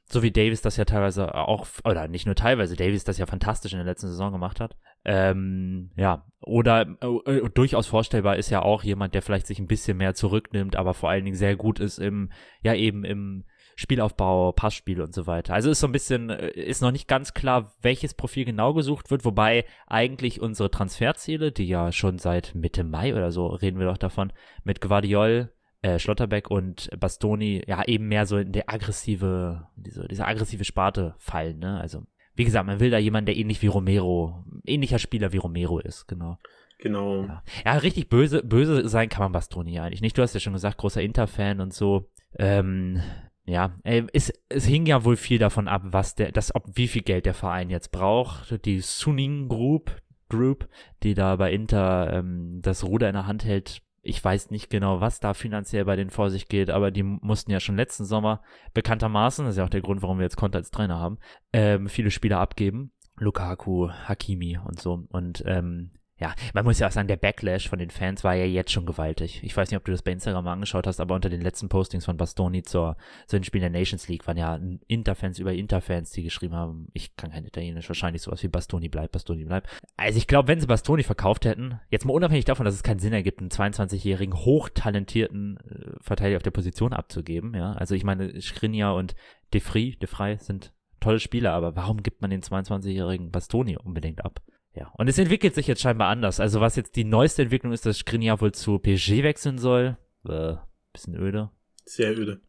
So 0.06 0.22
wie 0.22 0.32
Davis 0.32 0.62
das 0.62 0.76
ja 0.76 0.84
teilweise 0.84 1.34
auch, 1.34 1.66
oder 1.84 2.08
nicht 2.08 2.26
nur 2.26 2.34
teilweise, 2.34 2.76
Davis 2.76 3.04
das 3.04 3.18
ja 3.18 3.26
fantastisch 3.26 3.72
in 3.72 3.78
der 3.78 3.86
letzten 3.86 4.08
Saison 4.08 4.32
gemacht 4.32 4.60
hat. 4.60 4.76
Ähm, 5.04 5.92
ja, 5.96 6.26
oder 6.42 6.86
äh, 7.00 7.36
äh, 7.36 7.50
durchaus 7.50 7.86
vorstellbar 7.86 8.36
ist 8.36 8.50
ja 8.50 8.60
auch 8.62 8.82
jemand, 8.82 9.14
der 9.14 9.22
vielleicht 9.22 9.46
sich 9.46 9.58
ein 9.58 9.66
bisschen 9.66 9.96
mehr 9.96 10.14
zurücknimmt, 10.14 10.76
aber 10.76 10.94
vor 10.94 11.08
allen 11.08 11.24
Dingen 11.24 11.36
sehr 11.36 11.56
gut 11.56 11.80
ist 11.80 11.98
im, 11.98 12.30
ja 12.62 12.74
eben 12.74 13.04
im 13.04 13.44
Spielaufbau, 13.76 14.52
Passspiel 14.52 15.00
und 15.00 15.14
so 15.14 15.26
weiter. 15.26 15.54
Also 15.54 15.70
ist 15.70 15.80
so 15.80 15.86
ein 15.86 15.92
bisschen, 15.92 16.30
äh, 16.30 16.50
ist 16.50 16.82
noch 16.82 16.92
nicht 16.92 17.08
ganz 17.08 17.34
klar, 17.34 17.72
welches 17.82 18.14
Profil 18.14 18.44
genau 18.44 18.74
gesucht 18.74 19.10
wird, 19.10 19.24
wobei 19.24 19.64
eigentlich 19.86 20.40
unsere 20.40 20.70
Transferziele, 20.70 21.52
die 21.52 21.66
ja 21.66 21.92
schon 21.92 22.18
seit 22.18 22.54
Mitte 22.54 22.84
Mai 22.84 23.14
oder 23.14 23.32
so 23.32 23.46
reden 23.46 23.78
wir 23.78 23.86
doch 23.86 23.98
davon, 23.98 24.32
mit 24.64 24.80
Guardiol, 24.80 25.52
äh, 25.82 25.98
Schlotterbeck 25.98 26.50
und 26.50 26.90
Bastoni 26.98 27.62
ja 27.66 27.82
eben 27.84 28.08
mehr 28.08 28.26
so 28.26 28.36
in 28.36 28.52
der 28.52 28.68
aggressive, 28.68 29.66
diese, 29.76 30.06
diese 30.08 30.26
aggressive 30.26 30.64
Sparte 30.64 31.14
fallen, 31.18 31.58
ne? 31.58 31.80
Also, 31.80 32.02
wie 32.34 32.44
gesagt, 32.44 32.66
man 32.66 32.80
will 32.80 32.90
da 32.90 32.98
jemanden, 32.98 33.26
der 33.26 33.36
ähnlich 33.36 33.62
wie 33.62 33.66
Romero, 33.66 34.44
ähnlicher 34.66 34.98
Spieler 34.98 35.32
wie 35.32 35.38
Romero 35.38 35.78
ist, 35.78 36.06
genau. 36.06 36.38
Genau. 36.78 37.24
Ja, 37.24 37.42
ja 37.64 37.72
richtig 37.74 38.08
böse, 38.08 38.42
böse 38.42 38.88
sein 38.88 39.08
kann 39.08 39.22
man 39.22 39.32
Bastoni 39.32 39.74
ja 39.74 39.84
eigentlich 39.84 40.00
nicht. 40.00 40.16
Du 40.16 40.22
hast 40.22 40.34
ja 40.34 40.40
schon 40.40 40.54
gesagt, 40.54 40.78
großer 40.78 41.02
Inter-Fan 41.02 41.60
und 41.60 41.74
so. 41.74 42.10
Ähm, 42.38 43.02
ja, 43.44 43.74
äh, 43.84 44.04
es, 44.12 44.32
es 44.48 44.66
hing 44.66 44.86
ja 44.86 45.04
wohl 45.04 45.16
viel 45.16 45.38
davon 45.38 45.68
ab, 45.68 45.82
was 45.86 46.14
der, 46.14 46.32
das, 46.32 46.54
ob, 46.54 46.64
wie 46.74 46.88
viel 46.88 47.02
Geld 47.02 47.26
der 47.26 47.34
Verein 47.34 47.70
jetzt 47.70 47.90
braucht. 47.90 48.64
Die 48.64 48.80
Suning 48.80 49.48
Group, 49.48 49.96
Group, 50.28 50.68
die 51.02 51.14
da 51.14 51.36
bei 51.36 51.52
Inter 51.52 52.12
ähm, 52.12 52.60
das 52.62 52.84
Ruder 52.84 53.08
in 53.08 53.14
der 53.14 53.26
Hand 53.26 53.44
hält. 53.44 53.82
Ich 54.02 54.22
weiß 54.24 54.50
nicht 54.50 54.70
genau, 54.70 55.00
was 55.00 55.20
da 55.20 55.34
finanziell 55.34 55.84
bei 55.84 55.96
denen 55.96 56.10
vor 56.10 56.30
sich 56.30 56.48
geht, 56.48 56.70
aber 56.70 56.90
die 56.90 57.02
mussten 57.02 57.50
ja 57.50 57.60
schon 57.60 57.76
letzten 57.76 58.06
Sommer 58.06 58.40
bekanntermaßen, 58.72 59.44
das 59.44 59.54
ist 59.54 59.58
ja 59.58 59.64
auch 59.64 59.70
der 59.70 59.82
Grund, 59.82 60.00
warum 60.00 60.18
wir 60.18 60.24
jetzt 60.24 60.38
Konter 60.38 60.58
als 60.58 60.70
Trainer 60.70 60.98
haben, 60.98 61.18
ähm, 61.52 61.88
viele 61.88 62.10
Spieler 62.10 62.38
abgeben. 62.38 62.92
Lukaku, 63.18 63.90
Hakimi 63.90 64.58
und 64.64 64.80
so. 64.80 65.04
Und 65.10 65.42
ähm, 65.46 65.90
ja, 66.20 66.34
man 66.52 66.66
muss 66.66 66.78
ja 66.78 66.86
auch 66.86 66.92
sagen, 66.92 67.08
der 67.08 67.16
Backlash 67.16 67.68
von 67.68 67.78
den 67.78 67.90
Fans 67.90 68.22
war 68.24 68.34
ja 68.34 68.44
jetzt 68.44 68.70
schon 68.70 68.84
gewaltig. 68.84 69.40
Ich 69.42 69.56
weiß 69.56 69.70
nicht, 69.70 69.78
ob 69.78 69.84
du 69.84 69.92
das 69.92 70.02
bei 70.02 70.12
Instagram 70.12 70.44
mal 70.44 70.52
angeschaut 70.52 70.86
hast, 70.86 71.00
aber 71.00 71.14
unter 71.14 71.30
den 71.30 71.40
letzten 71.40 71.70
Postings 71.70 72.04
von 72.04 72.18
Bastoni 72.18 72.62
zur, 72.62 72.98
zu 73.26 73.36
den 73.36 73.44
Spielen 73.44 73.62
der 73.62 73.70
Nations 73.70 74.06
League 74.06 74.26
waren 74.26 74.36
ja 74.36 74.60
Interfans 74.86 75.38
über 75.38 75.54
Interfans, 75.54 76.10
die 76.10 76.22
geschrieben 76.22 76.54
haben, 76.54 76.88
ich 76.92 77.16
kann 77.16 77.30
kein 77.30 77.46
Italienisch, 77.46 77.88
wahrscheinlich 77.88 78.20
sowas 78.20 78.42
wie 78.42 78.48
Bastoni 78.48 78.90
bleibt, 78.90 79.12
Bastoni 79.12 79.44
bleibt. 79.44 79.68
Also 79.96 80.18
ich 80.18 80.26
glaube, 80.26 80.48
wenn 80.48 80.60
sie 80.60 80.66
Bastoni 80.66 81.04
verkauft 81.04 81.46
hätten, 81.46 81.80
jetzt 81.88 82.04
mal 82.04 82.12
unabhängig 82.12 82.44
davon, 82.44 82.66
dass 82.66 82.74
es 82.74 82.82
keinen 82.82 83.00
Sinn 83.00 83.14
ergibt, 83.14 83.40
einen 83.40 83.48
22-jährigen, 83.48 84.34
hochtalentierten 84.34 85.56
äh, 85.56 86.02
Verteidiger 86.02 86.36
auf 86.36 86.42
der 86.42 86.50
Position 86.50 86.92
abzugeben, 86.92 87.54
ja. 87.54 87.72
Also 87.72 87.94
ich 87.94 88.04
meine, 88.04 88.38
Skriniar 88.42 88.94
und 88.94 89.14
De 89.54 89.60
Frey, 89.60 89.96
De 89.96 90.06
Frey 90.06 90.36
sind 90.36 90.74
tolle 91.00 91.18
Spieler, 91.18 91.52
aber 91.52 91.76
warum 91.76 92.02
gibt 92.02 92.20
man 92.20 92.30
den 92.30 92.42
22-jährigen 92.42 93.30
Bastoni 93.30 93.78
unbedingt 93.78 94.22
ab? 94.22 94.42
Ja, 94.74 94.92
und 94.96 95.08
es 95.08 95.18
entwickelt 95.18 95.54
sich 95.54 95.66
jetzt 95.66 95.80
scheinbar 95.80 96.08
anders. 96.08 96.38
Also 96.40 96.60
was 96.60 96.76
jetzt 96.76 96.96
die 96.96 97.04
neueste 97.04 97.42
Entwicklung 97.42 97.72
ist, 97.72 97.86
dass 97.86 97.98
Skriniar 97.98 98.40
wohl 98.40 98.52
zu 98.52 98.78
PSG 98.78 99.22
wechseln 99.22 99.58
soll. 99.58 99.96
Äh, 100.28 100.54
bisschen 100.92 101.16
öde. 101.16 101.50
Sehr 101.84 102.16
öde. 102.16 102.40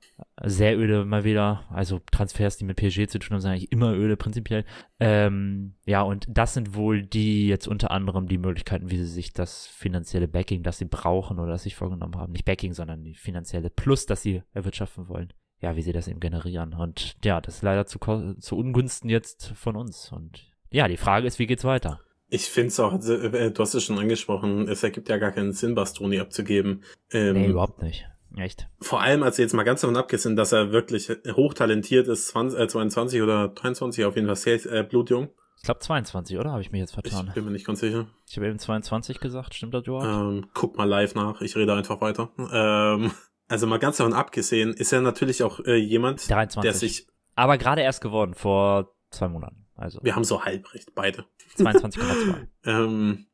Sehr 0.43 0.77
öde 0.77 1.03
mal 1.03 1.23
wieder. 1.23 1.65
Also 1.69 1.99
Transfers, 2.11 2.57
die 2.57 2.65
mit 2.65 2.77
PSG 2.77 3.07
zu 3.07 3.17
tun 3.17 3.33
haben, 3.33 3.41
sind 3.41 3.51
eigentlich 3.51 3.71
immer 3.71 3.93
öde 3.93 4.15
prinzipiell. 4.17 4.65
Ähm, 4.99 5.73
ja, 5.85 6.03
und 6.03 6.27
das 6.29 6.53
sind 6.53 6.75
wohl 6.75 7.01
die 7.01 7.47
jetzt 7.47 7.67
unter 7.67 7.89
anderem 7.89 8.27
die 8.27 8.37
Möglichkeiten, 8.37 8.91
wie 8.91 8.97
sie 8.97 9.05
sich 9.05 9.33
das 9.33 9.65
finanzielle 9.65 10.27
Backing, 10.27 10.61
das 10.61 10.77
sie 10.77 10.85
brauchen 10.85 11.39
oder 11.39 11.53
das 11.53 11.63
sich 11.63 11.75
vorgenommen 11.75 12.17
haben. 12.17 12.33
Nicht 12.33 12.45
Backing, 12.45 12.73
sondern 12.73 13.03
die 13.03 13.15
finanzielle 13.15 13.71
Plus, 13.71 14.05
das 14.05 14.21
sie 14.21 14.43
erwirtschaften 14.53 15.07
wollen. 15.07 15.33
Ja, 15.59 15.75
wie 15.75 15.81
sie 15.81 15.93
das 15.93 16.07
eben 16.07 16.19
generieren. 16.19 16.73
Und 16.75 17.15
ja, 17.23 17.41
das 17.41 17.55
ist 17.57 17.61
leider 17.63 17.87
zu, 17.87 17.99
zu 18.39 18.57
Ungunsten 18.57 19.09
jetzt 19.09 19.47
von 19.55 19.75
uns. 19.75 20.11
Und 20.11 20.51
ja, 20.71 20.87
die 20.87 20.97
Frage 20.97 21.25
ist, 21.25 21.39
wie 21.39 21.47
geht's 21.47 21.63
weiter? 21.63 21.99
Ich 22.33 22.45
finde 22.45 22.69
es 22.69 22.79
auch, 22.79 22.93
äh, 22.93 23.51
du 23.51 23.61
hast 23.61 23.73
es 23.75 23.83
schon 23.83 23.99
angesprochen, 23.99 24.67
es 24.69 24.81
ergibt 24.83 25.09
ja 25.09 25.17
gar 25.17 25.31
keinen 25.31 25.51
Sinn, 25.51 25.75
Bastoni 25.75 26.17
abzugeben. 26.19 26.83
Ähm, 27.11 27.33
Nee, 27.33 27.47
überhaupt 27.47 27.81
nicht. 27.83 28.07
Echt. 28.37 28.67
Vor 28.79 29.01
allem, 29.01 29.21
also 29.23 29.41
jetzt 29.41 29.53
mal 29.53 29.63
ganz 29.63 29.81
davon 29.81 29.97
abgesehen, 29.97 30.37
dass 30.37 30.53
er 30.53 30.71
wirklich 30.71 31.09
hochtalentiert 31.35 32.07
ist, 32.07 32.29
20, 32.29 32.57
äh, 32.57 32.67
22 32.69 33.21
oder 33.21 33.49
23, 33.49 34.05
auf 34.05 34.15
jeden 34.15 34.27
Fall 34.27 34.37
sehr 34.37 34.65
äh, 34.65 34.83
blutjung. 34.83 35.27
Ich 35.57 35.63
glaube 35.63 35.81
22, 35.81 36.39
oder? 36.39 36.51
Habe 36.51 36.61
ich 36.61 36.71
mich 36.71 36.79
jetzt 36.79 36.97
Ich 37.03 37.11
vertan. 37.11 37.31
bin 37.35 37.43
mir 37.45 37.51
nicht 37.51 37.67
ganz 37.67 37.81
sicher. 37.81 38.07
Ich 38.29 38.37
habe 38.37 38.47
eben 38.47 38.57
22 38.57 39.19
gesagt. 39.19 39.53
Stimmt 39.53 39.73
das 39.73 39.85
überhaupt? 39.85 40.05
Ähm, 40.07 40.47
guck 40.53 40.77
mal 40.77 40.85
live 40.85 41.13
nach, 41.15 41.41
ich 41.41 41.55
rede 41.57 41.73
einfach 41.73 41.99
weiter. 41.99 42.29
Ähm, 42.51 43.11
also 43.49 43.67
mal 43.67 43.77
ganz 43.79 43.97
davon 43.97 44.13
abgesehen, 44.13 44.71
ist 44.73 44.93
er 44.93 45.01
natürlich 45.01 45.43
auch 45.43 45.59
äh, 45.65 45.75
jemand, 45.75 46.27
23. 46.29 46.61
der 46.61 46.73
sich, 46.73 47.07
Aber 47.35 47.57
gerade 47.57 47.81
erst 47.81 48.01
geworden, 48.01 48.33
vor 48.33 48.95
zwei 49.11 49.27
Monaten. 49.27 49.60
Also 49.81 49.99
wir 50.03 50.15
haben 50.15 50.23
so 50.23 50.43
halbrecht, 50.45 50.93
beide. 50.95 51.25
22,2. 51.57 52.47
Ähm, 52.65 53.25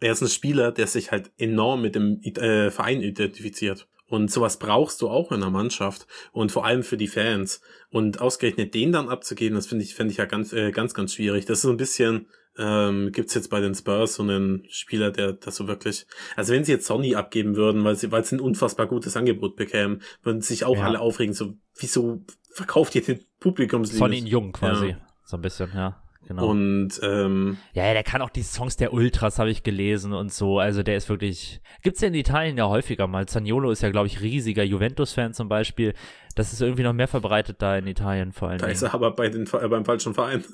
er 0.00 0.12
ist 0.12 0.22
ein 0.22 0.28
Spieler, 0.28 0.70
der 0.70 0.86
sich 0.86 1.10
halt 1.10 1.32
enorm 1.38 1.82
mit 1.82 1.94
dem 1.96 2.20
äh, 2.22 2.70
Verein 2.70 3.02
identifiziert. 3.02 3.88
Und 4.06 4.30
sowas 4.30 4.58
brauchst 4.58 5.02
du 5.02 5.08
auch 5.08 5.32
in 5.32 5.42
einer 5.42 5.50
Mannschaft 5.50 6.06
und 6.32 6.50
vor 6.52 6.64
allem 6.64 6.82
für 6.82 6.96
die 6.96 7.08
Fans. 7.08 7.60
Und 7.90 8.20
ausgerechnet 8.20 8.72
den 8.74 8.92
dann 8.92 9.08
abzugeben, 9.08 9.56
das 9.56 9.66
finde 9.66 9.84
ich, 9.84 9.94
finde 9.94 10.12
ich 10.12 10.18
ja 10.18 10.24
ganz, 10.24 10.52
äh, 10.52 10.70
ganz, 10.70 10.94
ganz 10.94 11.12
schwierig. 11.14 11.44
Das 11.44 11.58
ist 11.58 11.62
so 11.62 11.70
ein 11.70 11.76
bisschen, 11.76 12.26
ähm, 12.56 13.10
gibt's 13.12 13.34
jetzt 13.34 13.50
bei 13.50 13.60
den 13.60 13.74
Spurs 13.74 14.14
so 14.14 14.22
einen 14.22 14.64
Spieler, 14.70 15.10
der 15.10 15.32
das 15.34 15.56
so 15.56 15.68
wirklich, 15.68 16.06
also 16.36 16.54
wenn 16.54 16.64
sie 16.64 16.72
jetzt 16.72 16.86
Sonny 16.86 17.16
abgeben 17.16 17.54
würden, 17.56 17.84
weil 17.84 17.96
sie, 17.96 18.10
weil 18.10 18.24
sie 18.24 18.36
ein 18.36 18.40
unfassbar 18.40 18.86
gutes 18.86 19.16
Angebot 19.16 19.56
bekämen, 19.56 20.00
würden 20.22 20.40
sich 20.40 20.64
auch 20.64 20.76
Ja. 20.76 20.84
alle 20.86 21.00
aufregen, 21.00 21.34
so, 21.34 21.54
wieso 21.76 22.24
verkauft 22.50 22.94
ihr 22.94 23.02
den 23.02 23.20
Publikumsliebes? 23.40 23.98
Von 23.98 24.12
ihn 24.12 24.26
jung 24.26 24.52
quasi. 24.52 24.90
Ja. 24.90 25.07
So 25.28 25.36
ein 25.36 25.42
bisschen, 25.42 25.70
ja. 25.74 26.02
Genau. 26.26 26.48
Und, 26.48 26.98
ähm, 27.02 27.58
ja, 27.74 27.86
ja, 27.86 27.92
der 27.92 28.02
kann 28.02 28.22
auch 28.22 28.30
die 28.30 28.42
Songs 28.42 28.76
der 28.76 28.94
Ultras, 28.94 29.38
habe 29.38 29.50
ich 29.50 29.62
gelesen 29.62 30.14
und 30.14 30.32
so. 30.32 30.58
Also 30.58 30.82
der 30.82 30.96
ist 30.96 31.10
wirklich. 31.10 31.60
Gibt's 31.82 32.00
ja 32.00 32.08
in 32.08 32.14
Italien 32.14 32.56
ja 32.56 32.66
häufiger 32.66 33.06
mal. 33.06 33.28
Zaniolo 33.28 33.70
ist 33.70 33.82
ja, 33.82 33.90
glaube 33.90 34.06
ich, 34.06 34.22
riesiger 34.22 34.62
Juventus-Fan 34.62 35.34
zum 35.34 35.50
Beispiel. 35.50 35.92
Das 36.34 36.54
ist 36.54 36.62
irgendwie 36.62 36.82
noch 36.82 36.94
mehr 36.94 37.08
verbreitet 37.08 37.60
da 37.60 37.76
in 37.76 37.86
Italien 37.86 38.32
vor 38.32 38.48
allem. 38.48 38.58
da 38.58 38.68
ist 38.68 38.82
er 38.82 38.94
aber 38.94 39.10
bei 39.10 39.28
den, 39.28 39.46
äh, 39.46 39.68
beim 39.68 39.84
falschen 39.84 40.14
Verein. 40.14 40.44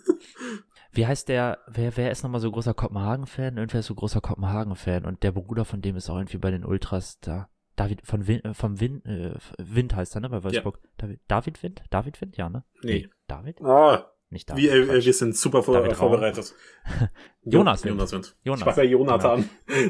Wie 0.92 1.06
heißt 1.06 1.28
der, 1.28 1.58
wer, 1.68 1.96
wer 1.96 2.10
ist 2.10 2.24
nochmal 2.24 2.40
so 2.40 2.50
großer 2.50 2.74
Kopenhagen-Fan? 2.74 3.56
Irgendwer 3.56 3.80
ist 3.80 3.86
so 3.86 3.94
großer 3.94 4.20
Kopenhagen-Fan 4.20 5.04
und 5.04 5.22
der 5.22 5.30
Bruder 5.30 5.64
von 5.64 5.82
dem 5.82 5.94
ist 5.94 6.10
auch 6.10 6.16
irgendwie 6.16 6.38
bei 6.38 6.50
den 6.50 6.64
Ultras 6.64 7.20
da. 7.20 7.48
David, 7.76 8.02
von 8.04 8.26
Wind, 8.26 8.44
äh, 8.44 8.54
vom 8.54 8.80
Wind, 8.80 9.06
äh, 9.06 9.34
Wind 9.58 9.94
heißt 9.94 10.16
er, 10.16 10.20
ne, 10.20 10.30
bei 10.30 10.42
Wolfsburg. 10.42 10.80
David, 10.96 11.20
David 11.26 11.62
Wind? 11.62 11.82
David 11.90 12.20
Wind? 12.20 12.36
Ja, 12.36 12.48
ne? 12.48 12.64
Nee. 12.82 13.08
David? 13.26 13.60
Ah, 13.62 14.13
nicht 14.34 14.50
da. 14.50 14.56
Wir, 14.56 14.72
äh, 14.72 15.04
wir 15.04 15.12
sind 15.14 15.34
super 15.34 15.62
vor, 15.62 15.74
David 15.74 15.96
vorbereitet. 15.96 16.54
Jonas. 17.42 17.82
Jonas 17.84 18.12
Wind. 18.12 18.36
Jonas. 18.44 18.60
Ich 18.60 18.66
war 18.66 18.76
bei 18.76 18.84
Jonathan. 18.84 19.48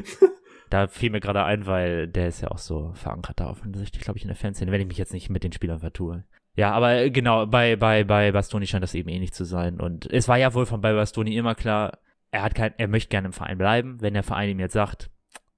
Da 0.71 0.89
fiel 0.89 1.11
mir 1.11 1.21
gerade 1.21 1.45
ein, 1.45 1.67
weil 1.67 2.09
der 2.09 2.27
ist 2.27 2.41
ja 2.41 2.51
auch 2.51 2.59
so 2.59 2.91
verankert 2.95 3.39
da 3.39 3.49
offensichtlich, 3.49 4.03
glaube 4.03 4.17
ich, 4.17 4.25
in 4.25 4.29
der 4.29 4.37
Fanszene, 4.37 4.73
wenn 4.73 4.81
ich 4.81 4.89
mich 4.89 4.99
jetzt 4.99 5.13
nicht 5.13 5.31
mit 5.31 5.45
den 5.45 5.53
Spielern 5.53 5.79
vertue. 5.79 6.25
Ja, 6.57 6.73
aber 6.73 6.95
äh, 6.97 7.11
genau, 7.11 7.47
bei, 7.47 7.77
bei, 7.77 8.03
bei 8.03 8.33
Bastoni 8.33 8.67
scheint 8.67 8.83
das 8.83 8.95
eben 8.95 9.09
ähnlich 9.09 9.33
zu 9.33 9.45
sein. 9.45 9.79
Und 9.79 10.11
es 10.11 10.27
war 10.27 10.37
ja 10.37 10.55
wohl 10.55 10.67
von 10.67 10.81
bei 10.81 10.93
Bastoni 10.93 11.37
immer 11.37 11.55
klar, 11.55 11.99
er 12.31 12.43
hat 12.43 12.55
kein, 12.55 12.75
er 12.77 12.89
möchte 12.89 13.11
gerne 13.11 13.27
im 13.27 13.33
Verein 13.33 13.59
bleiben. 13.59 14.01
Wenn 14.01 14.15
der 14.15 14.23
Verein 14.23 14.49
ihm 14.51 14.59
jetzt 14.59 14.73
sagt, 14.73 15.11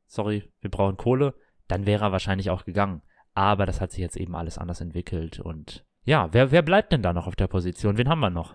sorry, 0.07 0.51
wir 0.61 0.71
brauchen 0.71 0.97
Kohle, 0.97 1.35
dann 1.69 1.87
wäre 1.87 2.05
er 2.05 2.13
wahrscheinlich 2.13 2.51
auch 2.51 2.65
gegangen. 2.65 3.03
Aber 3.35 3.67
das 3.67 3.81
hat 3.81 3.93
sich 3.93 4.01
jetzt 4.01 4.17
eben 4.17 4.35
alles 4.35 4.59
anders 4.59 4.81
entwickelt. 4.81 5.41
Und 5.41 5.87
ja, 6.05 6.29
wer, 6.33 6.51
wer 6.51 6.63
bleibt 6.63 6.93
denn 6.93 7.03
da 7.03 7.13
noch 7.13 7.27
auf 7.27 7.37
der 7.37 7.49
Position? 7.49 7.97
Wen 7.97 8.09
haben 8.09 8.21
wir 8.21 8.31
noch? 8.31 8.55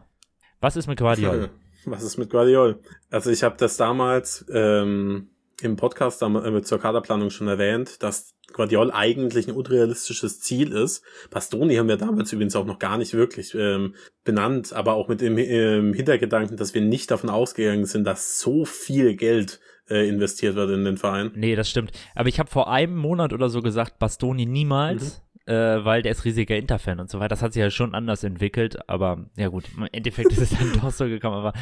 Was 0.61 0.75
ist 0.75 0.87
mit 0.87 0.99
Guardiol? 0.99 1.49
Was 1.85 2.03
ist 2.03 2.17
mit 2.17 2.29
Guardiol? 2.29 2.79
Also 3.09 3.31
ich 3.31 3.41
habe 3.43 3.55
das 3.57 3.75
damals 3.75 4.45
ähm, 4.53 5.29
im 5.61 5.75
Podcast 5.75 6.21
äh, 6.21 6.61
zur 6.61 6.79
Kaderplanung 6.79 7.31
schon 7.31 7.47
erwähnt, 7.47 8.03
dass 8.03 8.35
Guardiol 8.53 8.91
eigentlich 8.91 9.47
ein 9.47 9.55
unrealistisches 9.55 10.39
Ziel 10.39 10.71
ist. 10.71 11.03
Bastoni 11.31 11.75
haben 11.75 11.87
wir 11.87 11.97
damals 11.97 12.31
übrigens 12.31 12.55
auch 12.55 12.65
noch 12.65 12.77
gar 12.77 12.97
nicht 12.99 13.13
wirklich 13.13 13.55
ähm, 13.55 13.95
benannt, 14.23 14.73
aber 14.73 14.93
auch 14.93 15.07
mit 15.07 15.21
dem 15.21 15.37
ähm, 15.39 15.93
Hintergedanken, 15.93 16.57
dass 16.57 16.75
wir 16.75 16.81
nicht 16.81 17.09
davon 17.09 17.31
ausgegangen 17.31 17.85
sind, 17.85 18.03
dass 18.03 18.39
so 18.39 18.63
viel 18.65 19.15
Geld 19.15 19.59
äh, 19.89 20.07
investiert 20.07 20.55
wird 20.55 20.69
in 20.69 20.85
den 20.85 20.97
Verein. 20.97 21.31
Nee, 21.33 21.55
das 21.55 21.69
stimmt. 21.69 21.91
Aber 22.13 22.29
ich 22.29 22.39
habe 22.39 22.49
vor 22.49 22.71
einem 22.71 22.95
Monat 22.95 23.33
oder 23.33 23.49
so 23.49 23.61
gesagt, 23.61 23.97
Bastoni 23.97 24.45
niemals, 24.45 25.23
äh, 25.51 25.83
weil 25.83 26.01
der 26.01 26.13
ist 26.13 26.23
riesiger 26.23 26.55
Interfan 26.55 26.99
und 27.01 27.09
so 27.09 27.19
weiter. 27.19 27.29
Das 27.29 27.41
hat 27.41 27.53
sich 27.53 27.59
ja 27.59 27.69
schon 27.69 27.93
anders 27.93 28.23
entwickelt, 28.23 28.89
aber 28.89 29.25
ja 29.35 29.49
gut, 29.49 29.65
im 29.75 29.87
Endeffekt 29.91 30.31
ist 30.31 30.41
es 30.41 30.57
dann 30.57 30.71
doch 30.81 30.91
so 30.91 31.05
gekommen, 31.05 31.35
aber 31.35 31.53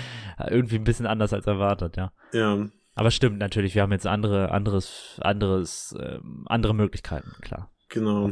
irgendwie 0.50 0.76
ein 0.76 0.84
bisschen 0.84 1.08
anders 1.08 1.34
als 1.34 1.48
erwartet, 1.48 1.98
ja. 1.98 2.12
Ja, 2.32 2.68
Aber 2.94 3.10
stimmt 3.10 3.40
natürlich, 3.40 3.74
wir 3.74 3.82
haben 3.82 3.92
jetzt 3.92 4.06
andere, 4.06 4.52
anderes, 4.52 5.18
anderes, 5.22 5.96
ähm, 6.00 6.46
andere 6.46 6.76
Möglichkeiten, 6.76 7.32
klar, 7.42 7.72
genau. 7.90 8.30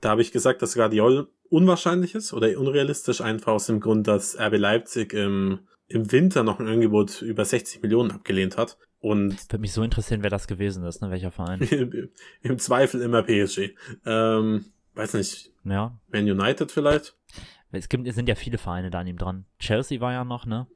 Da 0.00 0.10
habe 0.10 0.22
ich 0.22 0.32
gesagt, 0.32 0.60
dass 0.62 0.74
Guardiol 0.74 1.28
unwahrscheinlich 1.48 2.16
ist 2.16 2.32
oder 2.32 2.48
unrealistisch, 2.58 3.20
einfach 3.20 3.52
aus 3.52 3.66
dem 3.66 3.78
Grund, 3.78 4.08
dass 4.08 4.36
RB 4.40 4.58
Leipzig 4.58 5.12
im, 5.12 5.60
im 5.86 6.10
Winter 6.10 6.42
noch 6.42 6.58
ein 6.58 6.66
Angebot 6.66 7.22
über 7.22 7.44
60 7.44 7.82
Millionen 7.82 8.10
abgelehnt 8.10 8.56
hat. 8.56 8.76
Und 8.98 9.50
Würde 9.50 9.60
mich 9.60 9.72
so 9.72 9.82
interessieren, 9.82 10.22
wer 10.22 10.30
das 10.30 10.46
gewesen 10.46 10.84
ist, 10.84 11.00
ne, 11.00 11.10
welcher 11.10 11.30
Verein. 11.30 11.60
im 12.42 12.58
Zweifel 12.58 13.00
immer 13.00 13.22
PSG. 13.22 13.70
Ähm, 14.04 14.66
weiß 14.94 15.14
nicht, 15.14 15.52
ja. 15.64 15.98
Man 16.12 16.30
United 16.30 16.70
vielleicht? 16.72 17.16
Es 17.72 17.88
gibt, 17.88 18.06
es 18.06 18.14
sind 18.16 18.28
ja 18.28 18.34
viele 18.34 18.58
Vereine 18.58 18.90
da 18.90 19.00
an 19.00 19.06
ihm 19.06 19.16
dran. 19.18 19.44
Chelsea 19.58 20.00
war 20.00 20.12
ja 20.12 20.24
noch, 20.24 20.44
ne? 20.46 20.66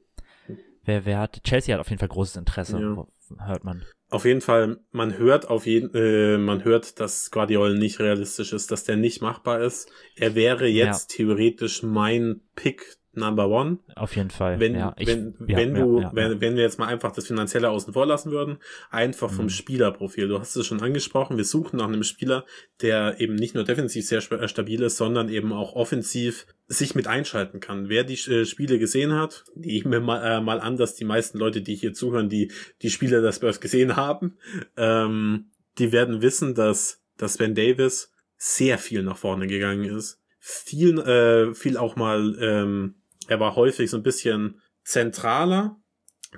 Wer, 0.85 1.05
wer 1.07 1.19
hat, 1.19 1.43
Chelsea 1.45 1.75
hat 1.75 1.81
auf 1.81 1.89
jeden 1.89 1.99
Fall 1.99 2.09
großes 2.09 2.37
Interesse, 2.37 2.79
Ja. 2.79 3.47
hört 3.47 3.65
man. 3.65 3.83
Auf 4.11 4.27
jeden 4.27 4.43
Fall, 4.43 4.79
man 4.93 5.17
hört 5.19 5.49
auf 5.49 5.67
jeden, 5.67 5.93
äh, 5.95 6.39
man 6.39 6.63
hört, 6.63 7.01
dass 7.01 7.31
Guardiol 7.31 7.77
nicht 7.77 7.99
realistisch 7.99 8.53
ist, 8.53 8.71
dass 8.71 8.85
der 8.85 8.97
nicht 8.97 9.23
machbar 9.23 9.61
ist. 9.61 9.91
Er 10.15 10.35
wäre 10.35 10.67
jetzt 10.69 11.09
theoretisch 11.09 11.83
mein 11.83 12.43
Pick 12.55 12.97
Number 13.17 13.49
One. 13.49 13.79
Auf 13.97 14.17
jeden 14.17 14.31
Fall. 14.31 14.61
Wenn, 14.61 14.75
ja, 14.75 14.95
ich, 14.99 15.07
wenn, 15.07 15.35
ja, 15.47 15.57
wenn 15.57 15.75
du, 15.75 16.01
ja, 16.01 16.11
wenn, 16.15 16.41
wenn 16.41 16.57
wir 16.57 16.63
jetzt 16.63 16.79
mal 16.79 16.87
einfach 16.87 17.13
das 17.13 17.27
Finanzielle 17.27 17.71
außen 17.71 17.93
vor 17.93 18.07
lassen 18.07 18.31
würden, 18.31 18.59
einfach 18.91 19.31
vom 19.31 19.47
Mhm. 19.47 19.51
Spielerprofil. 19.51 20.29
Du 20.29 20.39
hast 20.39 20.57
es 20.57 20.67
schon 20.67 20.83
angesprochen, 20.83 21.37
wir 21.37 21.45
suchen 21.45 21.79
nach 21.79 21.89
einem 21.89 22.03
Spieler, 22.03 22.45
der 22.83 23.21
eben 23.21 23.35
nicht 23.35 23.55
nur 23.55 23.65
defensiv 23.65 24.07
sehr 24.07 24.19
äh, 24.33 24.49
stabil 24.49 24.83
ist, 24.83 24.97
sondern 24.97 25.29
eben 25.29 25.53
auch 25.53 25.75
offensiv 25.75 26.47
sich 26.67 26.95
mit 26.95 27.07
einschalten 27.07 27.61
kann. 27.61 27.89
Wer 27.89 28.05
die 28.05 28.15
äh, 28.31 28.45
Spiele 28.45 28.79
gesehen 28.79 29.13
hat, 29.13 29.45
mir 29.55 30.01
mal, 30.01 30.23
äh, 30.25 30.41
mal 30.41 30.61
an, 30.61 30.77
dass 30.77 30.95
die 30.95 31.05
meisten 31.05 31.39
Leute, 31.39 31.63
die 31.63 31.75
hier 31.75 31.93
zuhören, 31.93 32.29
die 32.29 32.51
die 32.83 32.91
Spiele 32.91 33.21
der 33.21 33.33
Spurs 33.33 33.61
gesehen 33.61 33.97
haben, 33.97 34.39
ähm, 34.77 35.51
die 35.79 35.93
werden 35.93 36.23
wissen, 36.23 36.55
dass, 36.55 37.03
dass 37.17 37.39
Ben 37.39 37.55
Davis 37.55 38.13
sehr 38.37 38.79
viel 38.79 39.03
nach 39.03 39.17
vorne 39.17 39.47
gegangen 39.47 39.85
ist. 39.85 40.21
Viel, 40.39 40.99
äh, 40.99 41.55
viel 41.55 41.77
auch 41.77 41.97
mal, 41.97 42.37
ähm, 42.41 42.97
er 43.29 43.41
war 43.41 43.57
häufig 43.57 43.91
so 43.91 43.97
ein 43.97 44.03
bisschen 44.03 44.61
zentraler, 44.85 45.77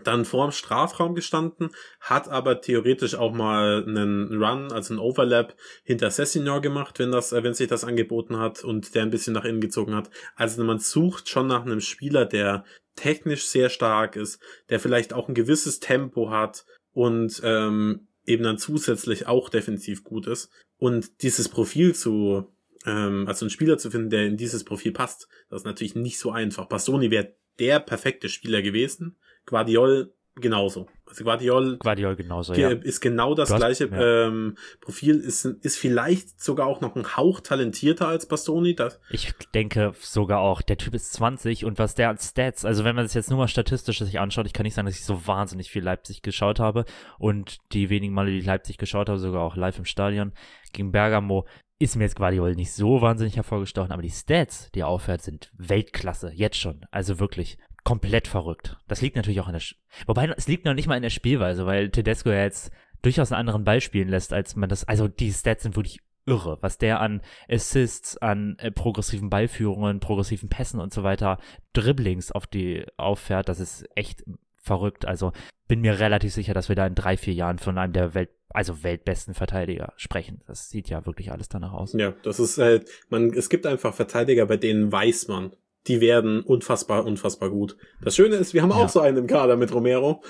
dann 0.04 0.24
vorm 0.24 0.52
Strafraum 0.52 1.14
gestanden, 1.14 1.70
hat 2.00 2.28
aber 2.28 2.60
theoretisch 2.60 3.14
auch 3.14 3.32
mal 3.32 3.84
einen 3.86 4.42
Run, 4.42 4.72
also 4.72 4.92
einen 4.92 5.00
Overlap 5.00 5.56
hinter 5.84 6.10
Sessinor 6.10 6.60
gemacht, 6.60 6.98
wenn 6.98 7.12
das, 7.12 7.32
äh, 7.32 7.42
wenn 7.42 7.54
sich 7.54 7.68
das 7.68 7.84
angeboten 7.84 8.38
hat 8.38 8.62
und 8.62 8.94
der 8.94 9.02
ein 9.02 9.10
bisschen 9.10 9.32
nach 9.32 9.44
innen 9.44 9.60
gezogen 9.60 9.94
hat. 9.94 10.10
Also 10.34 10.62
man 10.64 10.78
sucht 10.78 11.28
schon 11.28 11.46
nach 11.46 11.62
einem 11.62 11.80
Spieler, 11.80 12.26
der 12.26 12.64
technisch 12.94 13.46
sehr 13.46 13.68
stark 13.68 14.16
ist, 14.16 14.40
der 14.68 14.80
vielleicht 14.80 15.12
auch 15.12 15.28
ein 15.28 15.34
gewisses 15.34 15.80
Tempo 15.80 16.30
hat 16.30 16.64
und 16.92 17.40
ähm, 17.44 18.08
eben 18.24 18.42
dann 18.42 18.58
zusätzlich 18.58 19.26
auch 19.26 19.48
defensiv 19.48 20.02
gut 20.02 20.26
ist. 20.26 20.50
Und 20.78 21.22
dieses 21.22 21.48
Profil 21.48 21.94
zu, 21.94 22.52
ähm, 22.86 23.26
also 23.28 23.44
einen 23.44 23.50
Spieler 23.50 23.78
zu 23.78 23.90
finden, 23.90 24.10
der 24.10 24.26
in 24.26 24.36
dieses 24.36 24.64
Profil 24.64 24.92
passt, 24.92 25.28
das 25.50 25.60
ist 25.62 25.66
natürlich 25.66 25.94
nicht 25.94 26.18
so 26.18 26.30
einfach. 26.30 26.66
Bastoni 26.66 27.10
wäre 27.10 27.34
der 27.58 27.80
perfekte 27.80 28.28
Spieler 28.28 28.62
gewesen. 28.62 29.16
Guardiol 29.46 30.12
genauso. 30.38 30.86
Also 31.06 31.24
Guardiol 31.24 31.78
Guardiol 31.78 32.14
genauso, 32.16 32.52
ge- 32.52 32.62
ja. 32.62 32.68
ist 32.70 33.00
genau 33.00 33.34
das 33.34 33.50
hast- 33.50 33.56
gleiche 33.58 33.88
ja. 33.88 34.26
ähm, 34.26 34.56
Profil, 34.82 35.16
ist, 35.20 35.46
ist 35.46 35.78
vielleicht 35.78 36.42
sogar 36.42 36.66
auch 36.66 36.82
noch 36.82 36.94
ein 36.94 37.16
Hauch 37.16 37.40
talentierter 37.40 38.06
als 38.08 38.26
Bastoni. 38.26 38.74
Das, 38.74 39.00
Ich 39.08 39.32
denke 39.54 39.94
sogar 39.98 40.40
auch, 40.40 40.60
der 40.60 40.76
Typ 40.76 40.92
ist 40.94 41.12
20 41.14 41.64
und 41.64 41.78
was 41.78 41.94
der 41.94 42.08
als 42.10 42.28
Stats, 42.30 42.66
also 42.66 42.84
wenn 42.84 42.94
man 42.96 43.06
das 43.06 43.14
jetzt 43.14 43.30
nur 43.30 43.38
mal 43.38 43.48
statistisch 43.48 44.00
sich 44.00 44.20
anschaut, 44.20 44.46
ich 44.46 44.52
kann 44.52 44.64
nicht 44.64 44.74
sagen, 44.74 44.86
dass 44.86 44.98
ich 44.98 45.04
so 45.06 45.26
wahnsinnig 45.26 45.70
viel 45.70 45.82
Leipzig 45.82 46.20
geschaut 46.20 46.58
habe 46.60 46.84
und 47.18 47.56
die 47.72 47.88
wenigen 47.88 48.12
Male, 48.12 48.30
die 48.32 48.38
ich 48.38 48.44
Leipzig 48.46 48.76
geschaut 48.76 49.08
habe, 49.08 49.18
sogar 49.18 49.40
auch 49.42 49.56
live 49.56 49.78
im 49.78 49.84
Stadion 49.86 50.32
gegen 50.74 50.92
Bergamo, 50.92 51.46
ist 51.78 51.96
mir 51.96 52.04
jetzt 52.04 52.16
Guardiol 52.16 52.54
nicht 52.54 52.72
so 52.72 53.02
wahnsinnig 53.02 53.36
hervorgestochen, 53.36 53.92
aber 53.92 54.02
die 54.02 54.10
Stats, 54.10 54.70
die 54.72 54.80
er 54.80 54.88
aufhört, 54.88 55.22
sind 55.22 55.50
Weltklasse, 55.56 56.32
jetzt 56.32 56.58
schon, 56.58 56.86
also 56.90 57.18
wirklich 57.18 57.58
komplett 57.84 58.28
verrückt. 58.28 58.76
Das 58.88 59.02
liegt 59.02 59.16
natürlich 59.16 59.40
auch 59.40 59.46
an 59.46 59.52
der, 59.52 59.60
Sch 59.60 59.76
wobei 60.06 60.26
es 60.36 60.48
liegt 60.48 60.64
noch 60.64 60.74
nicht 60.74 60.88
mal 60.88 60.96
in 60.96 61.02
der 61.02 61.10
Spielweise, 61.10 61.66
weil 61.66 61.90
Tedesco 61.90 62.30
ja 62.30 62.42
jetzt 62.42 62.72
durchaus 63.02 63.30
einen 63.30 63.40
anderen 63.40 63.64
Ball 63.64 63.80
spielen 63.80 64.08
lässt, 64.08 64.32
als 64.32 64.56
man 64.56 64.68
das, 64.68 64.84
also 64.84 65.06
die 65.06 65.32
Stats 65.32 65.62
sind 65.62 65.76
wirklich 65.76 66.00
irre, 66.24 66.58
was 66.60 66.78
der 66.78 67.00
an 67.00 67.22
Assists, 67.48 68.16
an 68.16 68.56
äh, 68.58 68.70
progressiven 68.72 69.30
Ballführungen, 69.30 70.00
progressiven 70.00 70.48
Pässen 70.48 70.80
und 70.80 70.92
so 70.92 71.04
weiter, 71.04 71.38
Dribblings 71.72 72.32
auf 72.32 72.46
die 72.46 72.84
auffährt, 72.96 73.48
das 73.48 73.60
ist 73.60 73.86
echt 73.94 74.24
verrückt. 74.66 75.06
Also 75.06 75.32
bin 75.68 75.80
mir 75.80 75.98
relativ 75.98 76.32
sicher, 76.32 76.54
dass 76.54 76.68
wir 76.68 76.76
da 76.76 76.86
in 76.86 76.94
drei, 76.94 77.16
vier 77.16 77.34
Jahren 77.34 77.58
von 77.58 77.78
einem 77.78 77.92
der 77.92 78.14
Welt, 78.14 78.30
also 78.50 78.82
weltbesten 78.84 79.34
Verteidiger 79.34 79.92
sprechen. 79.96 80.42
Das 80.46 80.68
sieht 80.68 80.88
ja 80.88 81.04
wirklich 81.06 81.32
alles 81.32 81.48
danach 81.48 81.72
aus. 81.72 81.92
ja, 81.94 82.12
das 82.22 82.38
ist 82.38 82.58
halt, 82.58 82.88
man, 83.08 83.32
es 83.32 83.48
gibt 83.48 83.66
einfach 83.66 83.94
Verteidiger, 83.94 84.46
bei 84.46 84.56
denen 84.56 84.92
weiß 84.92 85.28
man, 85.28 85.52
die 85.86 86.00
werden 86.00 86.40
unfassbar, 86.42 87.04
unfassbar 87.04 87.50
gut. 87.50 87.76
Das 88.02 88.14
Schöne 88.16 88.36
ist, 88.36 88.54
wir 88.54 88.62
haben 88.62 88.70
Ja. 88.70 88.76
auch 88.76 88.88
so 88.88 89.00
einen 89.00 89.16
im 89.18 89.26
Kader 89.26 89.56
mit 89.56 89.72
Romero. 89.74 90.22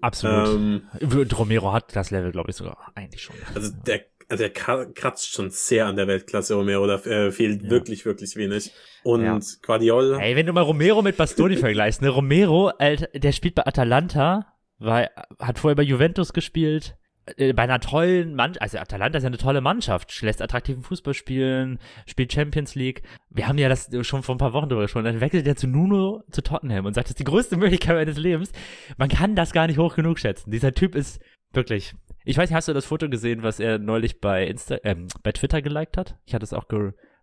Absolut. 0.00 0.48
Ähm, 0.48 0.82
Und 1.00 1.38
Romero 1.38 1.72
hat 1.72 1.94
das 1.94 2.10
Level, 2.10 2.32
glaube 2.32 2.50
ich, 2.50 2.56
sogar 2.56 2.92
eigentlich 2.94 3.22
schon. 3.22 3.36
also 3.54 3.70
der, 3.86 4.00
also 4.30 4.44
der 4.44 4.54
kra- 4.54 4.92
kratzt 4.94 5.32
schon 5.32 5.50
sehr 5.50 5.86
an 5.86 5.96
der 5.96 6.06
Weltklasse 6.06 6.54
Romero, 6.54 6.86
da 6.86 6.94
äh, 7.00 7.30
fehlt 7.32 7.64
Ja. 7.64 7.70
wirklich, 7.70 8.04
wirklich 8.04 8.36
wenig. 8.36 8.72
Und 9.02 9.22
Ja. 9.24 9.38
Guardiol, 9.62 10.18
Ey, 10.20 10.36
wenn 10.36 10.46
du 10.46 10.52
mal 10.52 10.62
Romero 10.62 11.02
mit 11.02 11.16
Bastoni 11.16 11.56
vergleichst, 11.56 12.00
ne? 12.02 12.08
Romero, 12.08 12.68
Alter, 12.78 13.08
der 13.18 13.32
spielt 13.32 13.54
bei 13.56 13.66
Atalanta, 13.66 14.46
war, 14.78 15.08
hat 15.38 15.58
vorher 15.58 15.76
bei 15.76 15.82
Juventus 15.82 16.32
gespielt, 16.32 16.96
äh, 17.36 17.52
bei 17.52 17.62
einer 17.64 17.80
tollen 17.80 18.34
Mannschaft, 18.34 18.62
also 18.62 18.78
Atalanta 18.78 19.18
ist 19.18 19.24
ja 19.24 19.28
eine 19.28 19.36
tolle 19.38 19.60
Mannschaft, 19.60 20.22
lässt 20.22 20.40
attraktiven 20.42 20.82
Fußball 20.82 21.14
spielen, 21.14 21.78
spielt 22.06 22.32
Champions 22.32 22.74
League. 22.74 23.02
Wir 23.30 23.46
haben 23.48 23.58
ja 23.58 23.68
das 23.68 23.90
schon 24.02 24.22
vor 24.22 24.34
ein 24.34 24.38
paar 24.38 24.52
Wochen 24.52 24.68
drüber 24.68 24.82
gesprochen. 24.82 25.04
Dann 25.04 25.20
wechselt 25.20 25.46
er 25.46 25.56
zu 25.56 25.66
Nuno 25.66 26.22
zu 26.30 26.42
Tottenham 26.42 26.86
und 26.86 26.94
sagt, 26.94 27.06
das 27.06 27.12
ist 27.12 27.18
die 27.20 27.24
größte 27.24 27.56
Möglichkeit 27.56 27.96
meines 27.96 28.16
Lebens. 28.16 28.52
Man 28.96 29.08
kann 29.08 29.34
das 29.36 29.52
gar 29.52 29.66
nicht 29.66 29.78
hoch 29.78 29.94
genug 29.96 30.18
schätzen. 30.18 30.50
Dieser 30.50 30.72
Typ 30.72 30.94
ist 30.94 31.20
wirklich. 31.52 31.94
Ich 32.24 32.36
weiß 32.36 32.50
nicht, 32.50 32.56
hast 32.56 32.68
du 32.68 32.74
das 32.74 32.86
Foto 32.86 33.08
gesehen, 33.08 33.42
was 33.42 33.60
er 33.60 33.78
neulich 33.78 34.20
bei 34.20 34.46
Insta, 34.46 34.76
ähm, 34.84 35.08
bei 35.22 35.32
Twitter 35.32 35.62
geliked 35.62 35.96
hat? 35.96 36.16
Ich 36.26 36.34
hatte 36.34 36.44
es 36.44 36.52
auch 36.52 36.66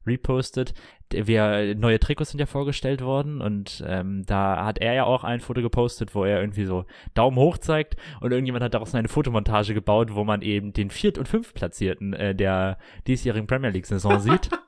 repostet. 0.07 0.73
Wir, 1.11 1.75
neue 1.75 1.99
Trikots 1.99 2.31
sind 2.31 2.39
ja 2.39 2.45
vorgestellt 2.45 3.01
worden 3.01 3.39
und 3.41 3.83
ähm, 3.85 4.23
da 4.25 4.65
hat 4.65 4.79
er 4.79 4.93
ja 4.93 5.03
auch 5.03 5.23
ein 5.23 5.39
Foto 5.39 5.61
gepostet, 5.61 6.15
wo 6.15 6.23
er 6.23 6.39
irgendwie 6.39 6.65
so 6.65 6.85
Daumen 7.13 7.37
hoch 7.37 7.57
zeigt 7.57 7.95
und 8.19 8.31
irgendjemand 8.31 8.63
hat 8.63 8.73
daraus 8.73 8.95
eine 8.95 9.07
Fotomontage 9.07 9.73
gebaut, 9.73 10.15
wo 10.15 10.23
man 10.23 10.41
eben 10.41 10.73
den 10.73 10.89
Viert- 10.89 11.17
und 11.17 11.27
Fünftplatzierten 11.27 12.13
äh, 12.13 12.35
der 12.35 12.77
diesjährigen 13.05 13.47
Premier 13.47 13.69
League-Saison 13.69 14.19
sieht. 14.19 14.49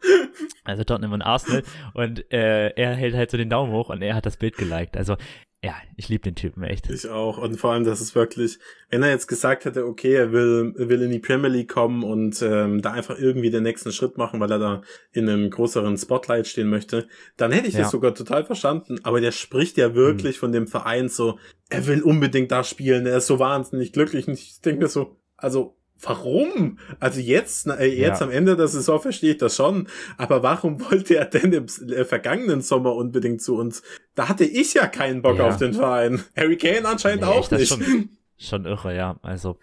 Also 0.63 0.83
Tottenham 0.83 1.13
und 1.13 1.21
Arsenal 1.21 1.63
und 1.93 2.31
äh, 2.31 2.69
er 2.69 2.93
hält 2.93 3.15
halt 3.15 3.31
so 3.31 3.37
den 3.37 3.49
Daumen 3.49 3.73
hoch 3.73 3.89
und 3.89 4.01
er 4.01 4.13
hat 4.13 4.25
das 4.25 4.37
Bild 4.37 4.55
geliked. 4.55 4.95
Also 4.95 5.15
ja, 5.61 5.75
ich 5.97 6.07
liebe 6.07 6.23
den 6.23 6.35
Typen 6.35 6.63
echt. 6.63 6.89
Ich 6.89 7.09
auch. 7.09 7.37
Und 7.37 7.57
vor 7.57 7.73
allem, 7.73 7.83
das 7.83 7.99
ist 7.99 8.15
wirklich, 8.15 8.59
wenn 8.89 9.03
er 9.03 9.09
jetzt 9.09 9.27
gesagt 9.27 9.65
hätte, 9.65 9.85
okay, 9.85 10.13
er 10.13 10.31
will, 10.31 10.73
will 10.77 11.01
in 11.01 11.11
die 11.11 11.19
Premier 11.19 11.49
League 11.49 11.67
kommen 11.67 12.03
und 12.03 12.41
ähm, 12.41 12.81
da 12.81 12.91
einfach 12.93 13.19
irgendwie 13.19 13.49
den 13.49 13.63
nächsten 13.63 13.91
Schritt 13.91 14.17
machen, 14.17 14.39
weil 14.39 14.51
er 14.51 14.59
da 14.59 14.81
in 15.11 15.27
einem 15.27 15.49
größeren 15.49 15.97
Spotlight 15.97 16.47
stehen 16.47 16.69
möchte, 16.69 17.09
dann 17.35 17.51
hätte 17.51 17.67
ich 17.67 17.73
ja. 17.73 17.81
das 17.81 17.91
sogar 17.91 18.15
total 18.15 18.45
verstanden. 18.45 18.99
Aber 19.03 19.19
der 19.19 19.33
spricht 19.33 19.75
ja 19.75 19.95
wirklich 19.95 20.37
mhm. 20.37 20.39
von 20.39 20.51
dem 20.53 20.67
Verein 20.67 21.09
so, 21.09 21.37
er 21.69 21.87
will 21.87 22.03
unbedingt 22.03 22.51
da 22.51 22.63
spielen, 22.63 23.05
er 23.05 23.17
ist 23.17 23.27
so 23.27 23.39
wahnsinnig 23.39 23.91
glücklich. 23.91 24.29
Und 24.29 24.35
ich 24.35 24.61
denke 24.61 24.83
mir 24.83 24.89
so, 24.89 25.17
also 25.35 25.78
Warum? 26.01 26.79
Also 26.99 27.19
jetzt, 27.19 27.67
äh, 27.67 27.85
jetzt 27.85 28.21
ja. 28.21 28.27
am 28.27 28.31
Ende 28.31 28.55
der 28.55 28.67
Saison 28.67 29.01
verstehe 29.01 29.31
ich 29.31 29.37
das 29.37 29.55
schon. 29.55 29.87
Aber 30.17 30.43
warum 30.43 30.79
wollte 30.91 31.15
er 31.15 31.25
denn 31.25 31.51
im 31.51 31.65
äh, 31.65 32.05
vergangenen 32.05 32.61
Sommer 32.61 32.95
unbedingt 32.95 33.41
zu 33.41 33.57
uns? 33.57 33.83
Da 34.15 34.29
hatte 34.29 34.45
ich 34.45 34.73
ja 34.73 34.87
keinen 34.87 35.21
Bock 35.21 35.37
ja. 35.37 35.47
auf 35.47 35.57
den 35.57 35.73
Verein. 35.73 36.23
Harry 36.35 36.57
Kane 36.57 36.87
anscheinend 36.87 37.21
nee, 37.21 37.27
auch 37.27 37.51
nicht. 37.51 37.67
Schon, 37.67 38.09
schon 38.37 38.65
irre, 38.65 38.95
ja. 38.95 39.19
Also, 39.21 39.57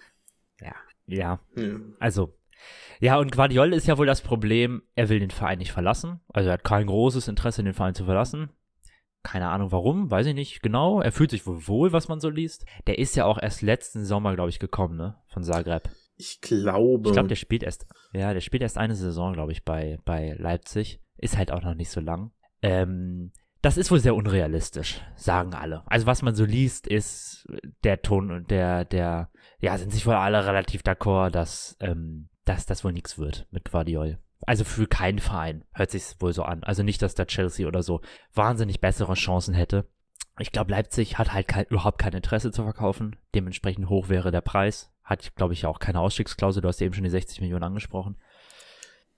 ja, 0.61 0.75
ja. 1.07 1.40
Also, 1.99 2.35
ja, 3.00 3.19
und 3.19 3.33
Guardiola 3.33 3.76
ist 3.76 3.87
ja 3.87 3.99
wohl 3.99 4.07
das 4.07 4.23
Problem, 4.23 4.83
er 4.95 5.09
will 5.09 5.21
den 5.21 5.31
Verein 5.31 5.59
nicht 5.59 5.73
verlassen. 5.73 6.21
Also 6.33 6.49
er 6.49 6.55
hat 6.55 6.64
kein 6.64 6.87
großes 6.87 7.28
Interesse, 7.28 7.62
den 7.62 7.75
Verein 7.75 7.95
zu 7.95 8.05
verlassen. 8.05 8.50
Keine 9.23 9.49
Ahnung 9.49 9.73
warum, 9.73 10.11
weiß 10.11 10.26
ich 10.26 10.35
nicht 10.35 10.62
genau. 10.62 11.00
Er 11.00 11.12
fühlt 11.12 11.31
sich 11.31 11.47
wohl 11.47 11.66
wohl, 11.66 11.93
was 11.93 12.09
man 12.09 12.21
so 12.21 12.31
liest. 12.31 12.64
Der 12.87 12.99
ist 12.99 13.16
ja 13.16 13.25
auch 13.25 13.38
erst 13.43 13.61
letzten 13.61 14.05
Sommer, 14.05 14.35
glaube 14.35 14.50
ich, 14.50 14.61
gekommen, 14.61 14.97
ne? 14.97 15.16
Von 15.26 15.43
Zagreb. 15.43 15.90
Ich 16.16 16.40
glaube. 16.40 17.08
Ich 17.08 17.12
glaube, 17.12 17.28
der 17.28 17.37
spielt 17.37 17.62
erst, 17.62 17.87
ja, 18.12 18.32
der 18.32 18.40
spielt 18.40 18.62
erst 18.62 18.78
eine 18.78 18.94
Saison, 18.94 19.32
glaube 19.32 19.52
ich, 19.52 19.64
bei, 19.64 19.99
bei 20.04 20.35
Leipzig. 20.38 21.00
Ist 21.18 21.37
halt 21.37 21.50
auch 21.50 21.62
noch 21.62 21.75
nicht 21.75 21.90
so 21.90 22.00
lang. 22.00 22.32
Ähm, 22.62 23.32
das 23.62 23.76
ist 23.76 23.90
wohl 23.90 24.00
sehr 24.00 24.14
unrealistisch, 24.14 25.00
sagen 25.16 25.54
alle. 25.54 25.82
Also 25.87 26.06
was 26.06 26.23
man 26.23 26.35
so 26.35 26.44
liest, 26.44 26.87
ist 26.87 27.46
der 27.85 28.02
Ton 28.02 28.30
und 28.30 28.50
der, 28.50 28.85
der, 28.85 29.30
ja, 29.58 29.76
sind 29.76 29.92
sich 29.92 30.06
wohl 30.06 30.14
alle 30.14 30.46
relativ 30.46 30.82
d'accord, 30.82 31.30
dass, 31.30 31.76
ähm, 31.80 32.28
dass 32.44 32.66
das 32.66 32.85
wohl 32.85 32.92
nichts 32.92 33.18
wird 33.18 33.46
mit 33.50 33.70
Guardiol. 33.70 34.18
Also 34.42 34.64
für 34.64 34.87
keinen 34.87 35.18
Verein 35.18 35.64
hört 35.73 35.90
sich 35.90 36.04
wohl 36.20 36.32
so 36.32 36.44
an. 36.44 36.62
Also 36.62 36.82
nicht, 36.82 37.02
dass 37.02 37.14
der 37.14 37.26
Chelsea 37.26 37.66
oder 37.66 37.82
so 37.82 38.02
wahnsinnig 38.35 38.80
bessere 38.80 39.14
Chancen 39.14 39.54
hätte. 39.54 39.88
Ich 40.38 40.52
glaube, 40.52 40.70
Leipzig 40.70 41.18
hat 41.18 41.32
halt 41.32 41.49
kein, 41.49 41.64
überhaupt 41.66 41.99
kein 41.99 42.12
Interesse 42.12 42.52
zu 42.52 42.62
verkaufen. 42.62 43.16
Dementsprechend 43.35 43.88
hoch 43.88 44.08
wäre 44.08 44.30
der 44.30 44.42
Preis. 44.42 44.92
Hat, 45.06 45.34
glaube 45.36 45.54
ich, 45.54 45.64
auch 45.66 45.78
keine 45.78 46.00
Ausstiegsklausel. 46.00 46.60
Du 46.60 46.68
hast 46.68 46.82
eben 46.82 46.92
schon 46.92 47.04
die 47.04 47.10
60 47.10 47.40
Millionen 47.40 47.62
angesprochen. 47.62 48.16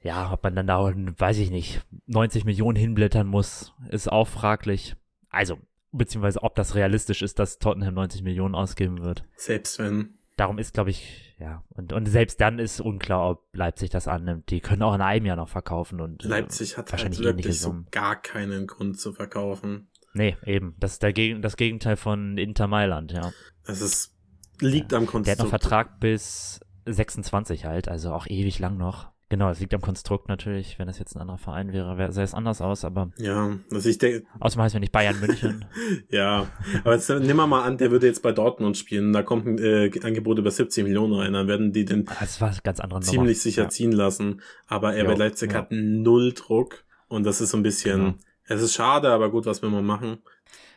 Ja, 0.00 0.32
ob 0.32 0.44
man 0.44 0.54
dann 0.54 0.66
da, 0.66 0.92
weiß 0.94 1.38
ich 1.38 1.50
nicht, 1.50 1.80
90 2.06 2.44
Millionen 2.44 2.76
hinblättern 2.76 3.26
muss, 3.26 3.72
ist 3.88 4.12
auch 4.12 4.28
fraglich. 4.28 4.94
Also, 5.30 5.58
beziehungsweise 5.90 6.42
ob 6.42 6.54
das 6.54 6.74
realistisch 6.74 7.22
ist, 7.22 7.38
dass 7.38 7.58
Tottenham 7.58 7.94
90 7.94 8.22
Millionen 8.22 8.54
ausgeben 8.54 9.02
wird. 9.02 9.24
Selbst 9.34 9.78
wenn. 9.78 10.18
Darum 10.36 10.58
ist, 10.58 10.74
glaube 10.74 10.90
ich, 10.90 11.34
ja. 11.40 11.64
Und, 11.70 11.92
und 11.92 12.06
selbst 12.06 12.40
dann 12.40 12.58
ist 12.58 12.80
unklar, 12.80 13.30
ob 13.30 13.56
Leipzig 13.56 13.90
das 13.90 14.06
annimmt. 14.06 14.50
Die 14.50 14.60
können 14.60 14.82
auch 14.82 14.94
in 14.94 15.00
einem 15.00 15.26
Jahr 15.26 15.36
noch 15.36 15.48
verkaufen 15.48 16.00
und 16.00 16.24
äh, 16.24 16.28
Leipzig 16.28 16.76
hat 16.76 16.92
wahrscheinlich 16.92 17.18
halt 17.18 17.38
wirklich 17.38 17.58
so 17.58 17.84
gar 17.90 18.20
keinen 18.20 18.66
Grund 18.66 19.00
zu 19.00 19.12
verkaufen. 19.12 19.88
Nee, 20.12 20.36
eben. 20.44 20.74
Das 20.78 20.92
ist 20.92 21.02
der 21.02 21.12
Geg 21.12 21.40
das 21.42 21.56
Gegenteil 21.56 21.96
von 21.96 22.38
Inter 22.38 22.66
Mailand, 22.66 23.12
ja. 23.12 23.32
Es 23.64 23.80
ist, 23.80 24.16
liegt 24.60 24.92
ja. 24.92 24.98
am 24.98 25.06
Konstrukt. 25.06 25.26
Der 25.26 25.32
hat 25.32 25.38
noch 25.38 25.48
Vertrag 25.48 26.00
bis 26.00 26.60
26 26.86 27.64
halt, 27.64 27.88
also 27.88 28.12
auch 28.12 28.26
ewig 28.26 28.58
lang 28.58 28.76
noch. 28.76 29.08
Genau, 29.30 29.50
es 29.50 29.60
liegt 29.60 29.74
am 29.74 29.82
Konstrukt 29.82 30.28
natürlich. 30.28 30.78
Wenn 30.78 30.86
das 30.86 30.98
jetzt 30.98 31.14
ein 31.14 31.20
anderer 31.20 31.36
Verein 31.36 31.74
wäre, 31.74 32.10
sähe 32.12 32.24
es 32.24 32.32
anders 32.32 32.62
aus, 32.62 32.84
aber. 32.84 33.10
Ja, 33.18 33.58
also 33.70 33.88
ich 33.88 33.98
denke. 33.98 34.26
Außerdem 34.40 34.62
heißt 34.62 34.74
wir 34.74 34.80
nicht 34.80 34.92
Bayern 34.92 35.20
München. 35.20 35.66
ja, 36.10 36.46
aber 36.82 36.94
jetzt 36.94 37.10
nehmen 37.10 37.36
wir 37.36 37.46
mal 37.46 37.62
an, 37.64 37.76
der 37.76 37.90
würde 37.90 38.06
jetzt 38.06 38.22
bei 38.22 38.32
Dortmund 38.32 38.78
spielen. 38.78 39.12
Da 39.12 39.22
kommt 39.22 39.46
ein 39.46 39.58
äh, 39.58 39.90
Angebot 40.02 40.38
über 40.38 40.50
70 40.50 40.84
Millionen 40.84 41.12
rein, 41.12 41.34
dann 41.34 41.46
werden 41.46 41.72
die 41.72 41.84
den 41.84 42.06
das 42.06 42.40
war 42.40 42.54
ganz 42.62 42.80
andere 42.80 43.00
ziemlich 43.00 43.18
Nummer. 43.18 43.34
sicher 43.34 43.62
ja. 43.64 43.68
ziehen 43.68 43.92
lassen. 43.92 44.40
Aber 44.66 44.94
er 44.94 45.04
bei 45.04 45.14
Leipzig 45.14 45.52
ja. 45.52 45.58
hat 45.58 45.72
null 45.72 46.32
Druck 46.32 46.84
und 47.08 47.24
das 47.24 47.42
ist 47.42 47.50
so 47.50 47.58
ein 47.58 47.62
bisschen. 47.62 47.98
Genau. 47.98 48.14
Es 48.44 48.62
ist 48.62 48.72
schade, 48.72 49.10
aber 49.10 49.30
gut, 49.30 49.44
was 49.44 49.60
will 49.60 49.68
man 49.68 49.84
machen? 49.84 50.22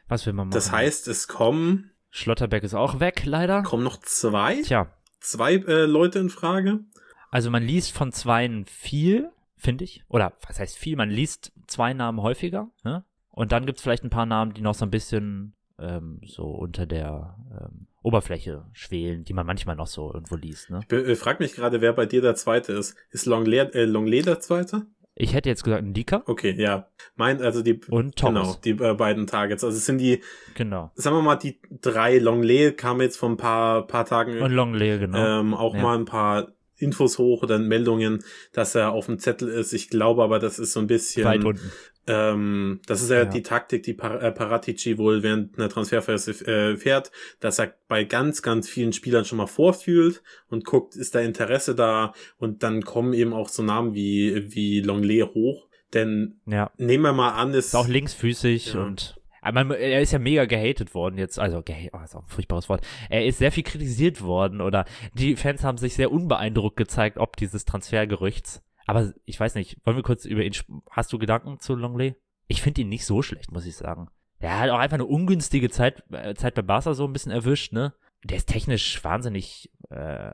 Was 0.09 0.25
will 0.25 0.33
man 0.33 0.49
machen? 0.49 0.55
Das 0.55 0.73
heißt, 0.73 1.07
es 1.07 1.29
kommen. 1.29 1.90
Schlotterbeck 2.11 2.63
ist 2.63 2.73
auch 2.73 2.99
weg, 2.99 3.23
leider. 3.25 3.63
Kommen 3.63 3.83
noch 3.83 3.97
zwei? 3.97 4.61
Tja. 4.61 4.87
Zwei 5.19 5.55
äh, 5.55 5.85
Leute 5.85 6.19
in 6.19 6.29
Frage? 6.29 6.81
Also 7.29 7.49
man 7.49 7.63
liest 7.63 7.93
von 7.93 8.11
zweien 8.11 8.65
viel, 8.65 9.31
finde 9.57 9.85
ich. 9.85 10.03
Oder 10.09 10.33
was 10.45 10.59
heißt 10.59 10.77
viel? 10.77 10.97
Man 10.97 11.09
liest 11.09 11.53
zwei 11.67 11.93
Namen 11.93 12.21
häufiger. 12.21 12.69
Ne? 12.83 13.05
Und 13.29 13.53
dann 13.53 13.65
gibt's 13.65 13.81
vielleicht 13.81 14.03
ein 14.03 14.09
paar 14.09 14.25
Namen, 14.25 14.53
die 14.53 14.61
noch 14.61 14.75
so 14.75 14.85
ein 14.85 14.91
bisschen 14.91 15.53
ähm, 15.79 16.19
so 16.25 16.43
unter 16.43 16.85
der 16.85 17.37
ähm, 17.49 17.87
Oberfläche 18.03 18.65
schwelen, 18.73 19.23
die 19.23 19.33
man 19.33 19.45
manchmal 19.45 19.77
noch 19.77 19.87
so 19.87 20.13
irgendwo 20.13 20.35
liest. 20.35 20.69
Ne? 20.69 20.81
Ich 20.85 20.91
äh, 20.91 21.15
frag 21.15 21.39
mich 21.39 21.53
gerade, 21.53 21.79
wer 21.79 21.93
bei 21.93 22.05
dir 22.05 22.21
der 22.21 22.35
Zweite 22.35 22.73
ist. 22.73 22.95
Ist 23.11 23.25
Longley 23.25 23.59
äh, 23.59 23.85
Longley 23.85 24.21
der 24.21 24.41
Zweite? 24.41 24.85
Ich 25.15 25.33
hätte 25.33 25.49
jetzt 25.49 25.63
gesagt 25.63 25.83
Ndika. 25.83 26.23
Okay, 26.25 26.55
ja. 26.57 26.87
Mein, 27.15 27.41
also 27.41 27.61
die, 27.61 27.79
und 27.89 28.15
Thomas. 28.15 28.61
genau, 28.61 28.77
die 28.77 28.83
äh, 28.83 28.93
beiden 28.93 29.27
Targets. 29.27 29.63
Also 29.63 29.77
es 29.77 29.85
sind 29.85 29.97
die, 29.97 30.21
genau. 30.55 30.91
sagen 30.95 31.15
wir 31.15 31.21
mal, 31.21 31.35
die 31.35 31.59
drei 31.81 32.17
Longley 32.17 32.71
kamen 32.71 33.01
jetzt 33.01 33.17
vor 33.17 33.29
ein 33.29 33.37
paar, 33.37 33.85
paar 33.87 34.05
Tagen. 34.05 34.41
Und 34.41 34.51
Longley, 34.51 34.99
genau. 34.99 35.39
Ähm, 35.39 35.53
auch 35.53 35.75
ja. 35.75 35.81
mal 35.81 35.97
ein 35.97 36.05
paar 36.05 36.53
Infos 36.77 37.17
hoch 37.17 37.43
oder 37.43 37.59
Meldungen, 37.59 38.23
dass 38.53 38.73
er 38.75 38.91
auf 38.91 39.05
dem 39.05 39.19
Zettel 39.19 39.49
ist. 39.49 39.73
Ich 39.73 39.89
glaube 39.89 40.23
aber, 40.23 40.39
das 40.39 40.59
ist 40.59 40.73
so 40.73 40.79
ein 40.79 40.87
bisschen. 40.87 41.25
Weit 41.25 41.43
unten. 41.43 41.71
Ähm, 42.07 42.79
das 42.87 43.01
ist 43.01 43.09
ja, 43.11 43.17
ja, 43.17 43.25
die 43.25 43.43
Taktik, 43.43 43.83
die 43.83 43.93
Par 43.93 44.21
äh, 44.21 44.31
Paratici 44.31 44.97
wohl 44.97 45.21
während 45.21 45.57
einer 45.57 45.69
Transferphase 45.69 46.31
äh, 46.47 46.77
fährt, 46.77 47.11
dass 47.39 47.59
er 47.59 47.75
bei 47.87 48.03
ganz, 48.03 48.41
ganz 48.41 48.67
vielen 48.67 48.91
Spielern 48.91 49.25
schon 49.25 49.37
mal 49.37 49.47
vorfühlt 49.47 50.23
und 50.49 50.65
guckt, 50.65 50.95
ist 50.95 51.13
da 51.13 51.19
Interesse 51.19 51.75
da 51.75 52.13
und 52.37 52.63
dann 52.63 52.83
kommen 52.83 53.13
eben 53.13 53.33
auch 53.33 53.49
so 53.49 53.61
Namen 53.61 53.93
wie, 53.93 54.53
wie 54.53 54.81
Longley 54.81 55.21
hoch. 55.21 55.67
Denn 55.93 56.39
ja. 56.45 56.71
nehmen 56.77 57.03
wir 57.03 57.13
mal 57.13 57.31
an, 57.31 57.53
ist, 57.53 57.67
ist 57.67 57.75
auch 57.75 57.87
linksfüßig 57.87 58.73
ja. 58.73 58.83
und 58.83 59.15
aber 59.41 59.77
er 59.77 60.01
ist 60.01 60.13
ja 60.13 60.19
mega 60.19 60.45
gehatet 60.45 60.93
worden 60.93 61.17
jetzt, 61.17 61.39
also 61.39 61.63
gehatet, 61.63 61.91
oh, 61.93 62.03
ist 62.03 62.15
auch 62.15 62.21
ein 62.21 62.29
furchtbares 62.29 62.69
Wort. 62.69 62.85
Er 63.09 63.25
ist 63.25 63.39
sehr 63.39 63.51
viel 63.51 63.63
kritisiert 63.63 64.21
worden 64.21 64.61
oder 64.61 64.85
die 65.15 65.35
Fans 65.35 65.63
haben 65.63 65.79
sich 65.79 65.95
sehr 65.95 66.11
unbeeindruckt 66.11 66.77
gezeigt, 66.77 67.17
ob 67.17 67.35
dieses 67.37 67.65
Transfergerüchts. 67.65 68.61
Aber 68.91 69.13
ich 69.23 69.39
weiß 69.39 69.55
nicht, 69.55 69.77
wollen 69.85 69.95
wir 69.95 70.03
kurz 70.03 70.25
über 70.25 70.43
ihn, 70.43 70.51
hast 70.89 71.13
du 71.13 71.17
Gedanken 71.17 71.61
zu 71.61 71.75
Longley? 71.75 72.17
Ich 72.49 72.61
finde 72.61 72.81
ihn 72.81 72.89
nicht 72.89 73.05
so 73.05 73.21
schlecht, 73.21 73.49
muss 73.49 73.65
ich 73.65 73.77
sagen. 73.77 74.09
Er 74.39 74.59
hat 74.59 74.69
auch 74.69 74.79
einfach 74.79 74.95
eine 74.95 75.05
ungünstige 75.05 75.69
Zeit, 75.69 76.03
äh, 76.11 76.35
Zeit 76.35 76.55
bei 76.55 76.61
Barca 76.61 76.93
so 76.93 77.05
ein 77.05 77.13
bisschen 77.13 77.31
erwischt, 77.31 77.71
ne? 77.71 77.93
Der 78.25 78.35
ist 78.35 78.49
technisch 78.49 79.01
wahnsinnig 79.01 79.71
äh, 79.91 80.31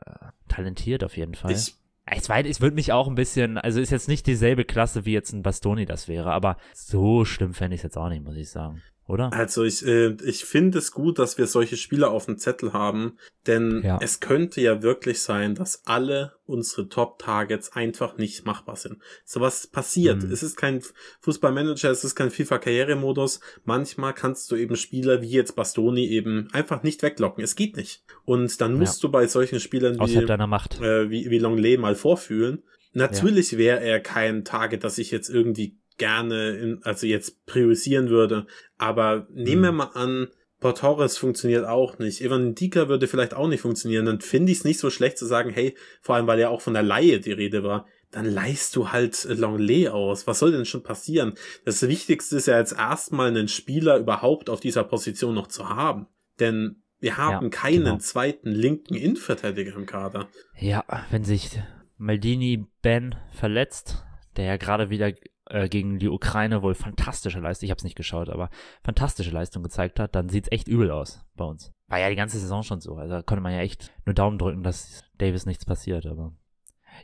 talentiert 0.48 1.04
auf 1.04 1.16
jeden 1.16 1.36
Fall. 1.36 1.52
Ich 1.52 1.76
es, 2.06 2.28
war, 2.28 2.44
es 2.44 2.60
wird 2.60 2.74
mich 2.74 2.90
auch 2.92 3.06
ein 3.06 3.14
bisschen, 3.14 3.58
also 3.58 3.80
ist 3.80 3.90
jetzt 3.90 4.08
nicht 4.08 4.26
dieselbe 4.26 4.64
Klasse 4.64 5.04
wie 5.04 5.12
jetzt 5.12 5.32
ein 5.32 5.44
Bastoni 5.44 5.86
das 5.86 6.08
wäre, 6.08 6.32
aber 6.32 6.56
so 6.74 7.24
schlimm 7.24 7.54
fände 7.54 7.76
ich 7.76 7.78
es 7.78 7.84
jetzt 7.84 7.96
auch 7.96 8.08
nicht, 8.08 8.24
muss 8.24 8.34
ich 8.34 8.50
sagen 8.50 8.82
oder? 9.08 9.32
Also 9.32 9.64
ich, 9.64 9.84
äh, 9.86 10.16
ich 10.22 10.44
finde 10.44 10.78
es 10.78 10.92
gut, 10.92 11.18
dass 11.18 11.38
wir 11.38 11.46
solche 11.46 11.76
Spieler 11.76 12.10
auf 12.10 12.26
dem 12.26 12.36
Zettel 12.36 12.74
haben, 12.74 13.16
denn 13.46 13.80
ja. 13.82 13.98
es 14.02 14.20
könnte 14.20 14.60
ja 14.60 14.82
wirklich 14.82 15.22
sein, 15.22 15.54
dass 15.54 15.86
alle 15.86 16.34
unsere 16.44 16.88
Top-Targets 16.88 17.72
einfach 17.72 18.18
nicht 18.18 18.44
machbar 18.44 18.76
sind. 18.76 18.98
So 19.24 19.40
was 19.40 19.66
passiert. 19.66 20.22
Mhm. 20.22 20.30
Es 20.30 20.42
ist 20.42 20.56
kein 20.56 20.82
Fußballmanager, 21.20 21.90
es 21.90 22.04
ist 22.04 22.14
kein 22.14 22.30
FIFA-Karrieremodus. 22.30 23.40
Manchmal 23.64 24.12
kannst 24.12 24.50
du 24.50 24.56
eben 24.56 24.76
Spieler 24.76 25.22
wie 25.22 25.30
jetzt 25.30 25.56
Bastoni 25.56 26.06
eben 26.06 26.48
einfach 26.52 26.82
nicht 26.82 27.02
weglocken. 27.02 27.42
Es 27.42 27.56
geht 27.56 27.76
nicht. 27.76 28.04
Und 28.24 28.60
dann 28.60 28.74
musst 28.74 29.02
ja. 29.02 29.08
du 29.08 29.12
bei 29.12 29.26
solchen 29.26 29.58
Spielern 29.58 29.98
wie, 29.98 30.16
äh, 30.84 31.10
wie, 31.10 31.30
wie 31.30 31.38
Longley 31.38 31.78
mal 31.78 31.94
vorfühlen. 31.94 32.62
Natürlich 32.92 33.52
ja. 33.52 33.58
wäre 33.58 33.80
er 33.80 34.00
kein 34.00 34.44
Target, 34.44 34.84
das 34.84 34.98
ich 34.98 35.10
jetzt 35.10 35.30
irgendwie 35.30 35.78
gerne, 35.98 36.50
in, 36.50 36.80
also 36.82 37.06
jetzt 37.06 37.44
priorisieren 37.46 38.08
würde. 38.08 38.46
Aber 38.76 39.26
nehmen 39.30 39.62
wir 39.62 39.68
hm. 39.68 39.76
mal 39.76 39.90
an, 39.94 40.28
Portores 40.60 41.18
funktioniert 41.18 41.64
auch 41.64 41.98
nicht. 41.98 42.20
Evan 42.20 42.54
Dika 42.54 42.88
würde 42.88 43.06
vielleicht 43.06 43.34
auch 43.34 43.46
nicht 43.46 43.60
funktionieren. 43.60 44.06
Dann 44.06 44.20
finde 44.20 44.50
ich 44.50 44.58
es 44.58 44.64
nicht 44.64 44.80
so 44.80 44.90
schlecht 44.90 45.18
zu 45.18 45.26
sagen, 45.26 45.50
hey, 45.50 45.76
vor 46.00 46.16
allem 46.16 46.26
weil 46.26 46.40
ja 46.40 46.48
auch 46.48 46.60
von 46.60 46.74
der 46.74 46.82
Laie 46.82 47.20
die 47.20 47.32
Rede 47.32 47.62
war, 47.62 47.86
dann 48.10 48.24
leihst 48.24 48.74
du 48.74 48.90
halt 48.90 49.24
Longley 49.24 49.88
aus. 49.88 50.26
Was 50.26 50.40
soll 50.40 50.52
denn 50.52 50.64
schon 50.64 50.82
passieren? 50.82 51.34
Das 51.64 51.86
Wichtigste 51.86 52.36
ist 52.36 52.46
ja 52.46 52.58
jetzt 52.58 52.72
erstmal 52.72 53.28
einen 53.28 53.48
Spieler 53.48 53.98
überhaupt 53.98 54.50
auf 54.50 54.60
dieser 54.60 54.82
Position 54.82 55.34
noch 55.34 55.46
zu 55.46 55.68
haben. 55.68 56.06
Denn 56.40 56.82
wir 57.00 57.16
haben 57.16 57.44
ja, 57.44 57.50
keinen 57.50 57.84
genau. 57.84 57.98
zweiten 57.98 58.50
linken 58.50 58.94
Innenverteidiger 58.94 59.76
im 59.76 59.86
Kader. 59.86 60.28
Ja, 60.58 60.84
wenn 61.10 61.22
sich 61.22 61.60
Maldini 61.96 62.64
Ben 62.82 63.14
verletzt, 63.30 64.04
der 64.36 64.46
ja 64.46 64.56
gerade 64.56 64.90
wieder 64.90 65.12
äh, 65.48 65.68
gegen 65.68 65.98
die 65.98 66.08
Ukraine 66.08 66.62
wohl 66.62 66.74
fantastische 66.74 67.40
Leistung, 67.40 67.66
ich 67.66 67.70
habe 67.70 67.78
es 67.78 67.84
nicht 67.84 67.96
geschaut, 67.96 68.28
aber 68.28 68.50
fantastische 68.82 69.30
Leistung 69.30 69.62
gezeigt 69.62 70.00
hat, 70.00 70.14
dann 70.14 70.28
sieht's 70.28 70.50
echt 70.50 70.68
übel 70.68 70.90
aus 70.90 71.24
bei 71.36 71.44
uns. 71.44 71.72
War 71.88 71.98
ja 71.98 72.10
die 72.10 72.16
ganze 72.16 72.38
Saison 72.38 72.62
schon 72.62 72.80
so. 72.80 72.96
Also 72.96 73.22
konnte 73.22 73.42
man 73.42 73.52
ja 73.52 73.60
echt 73.60 73.92
nur 74.04 74.14
Daumen 74.14 74.38
drücken, 74.38 74.62
dass 74.62 75.02
Davis 75.16 75.46
nichts 75.46 75.64
passiert, 75.64 76.06
aber 76.06 76.32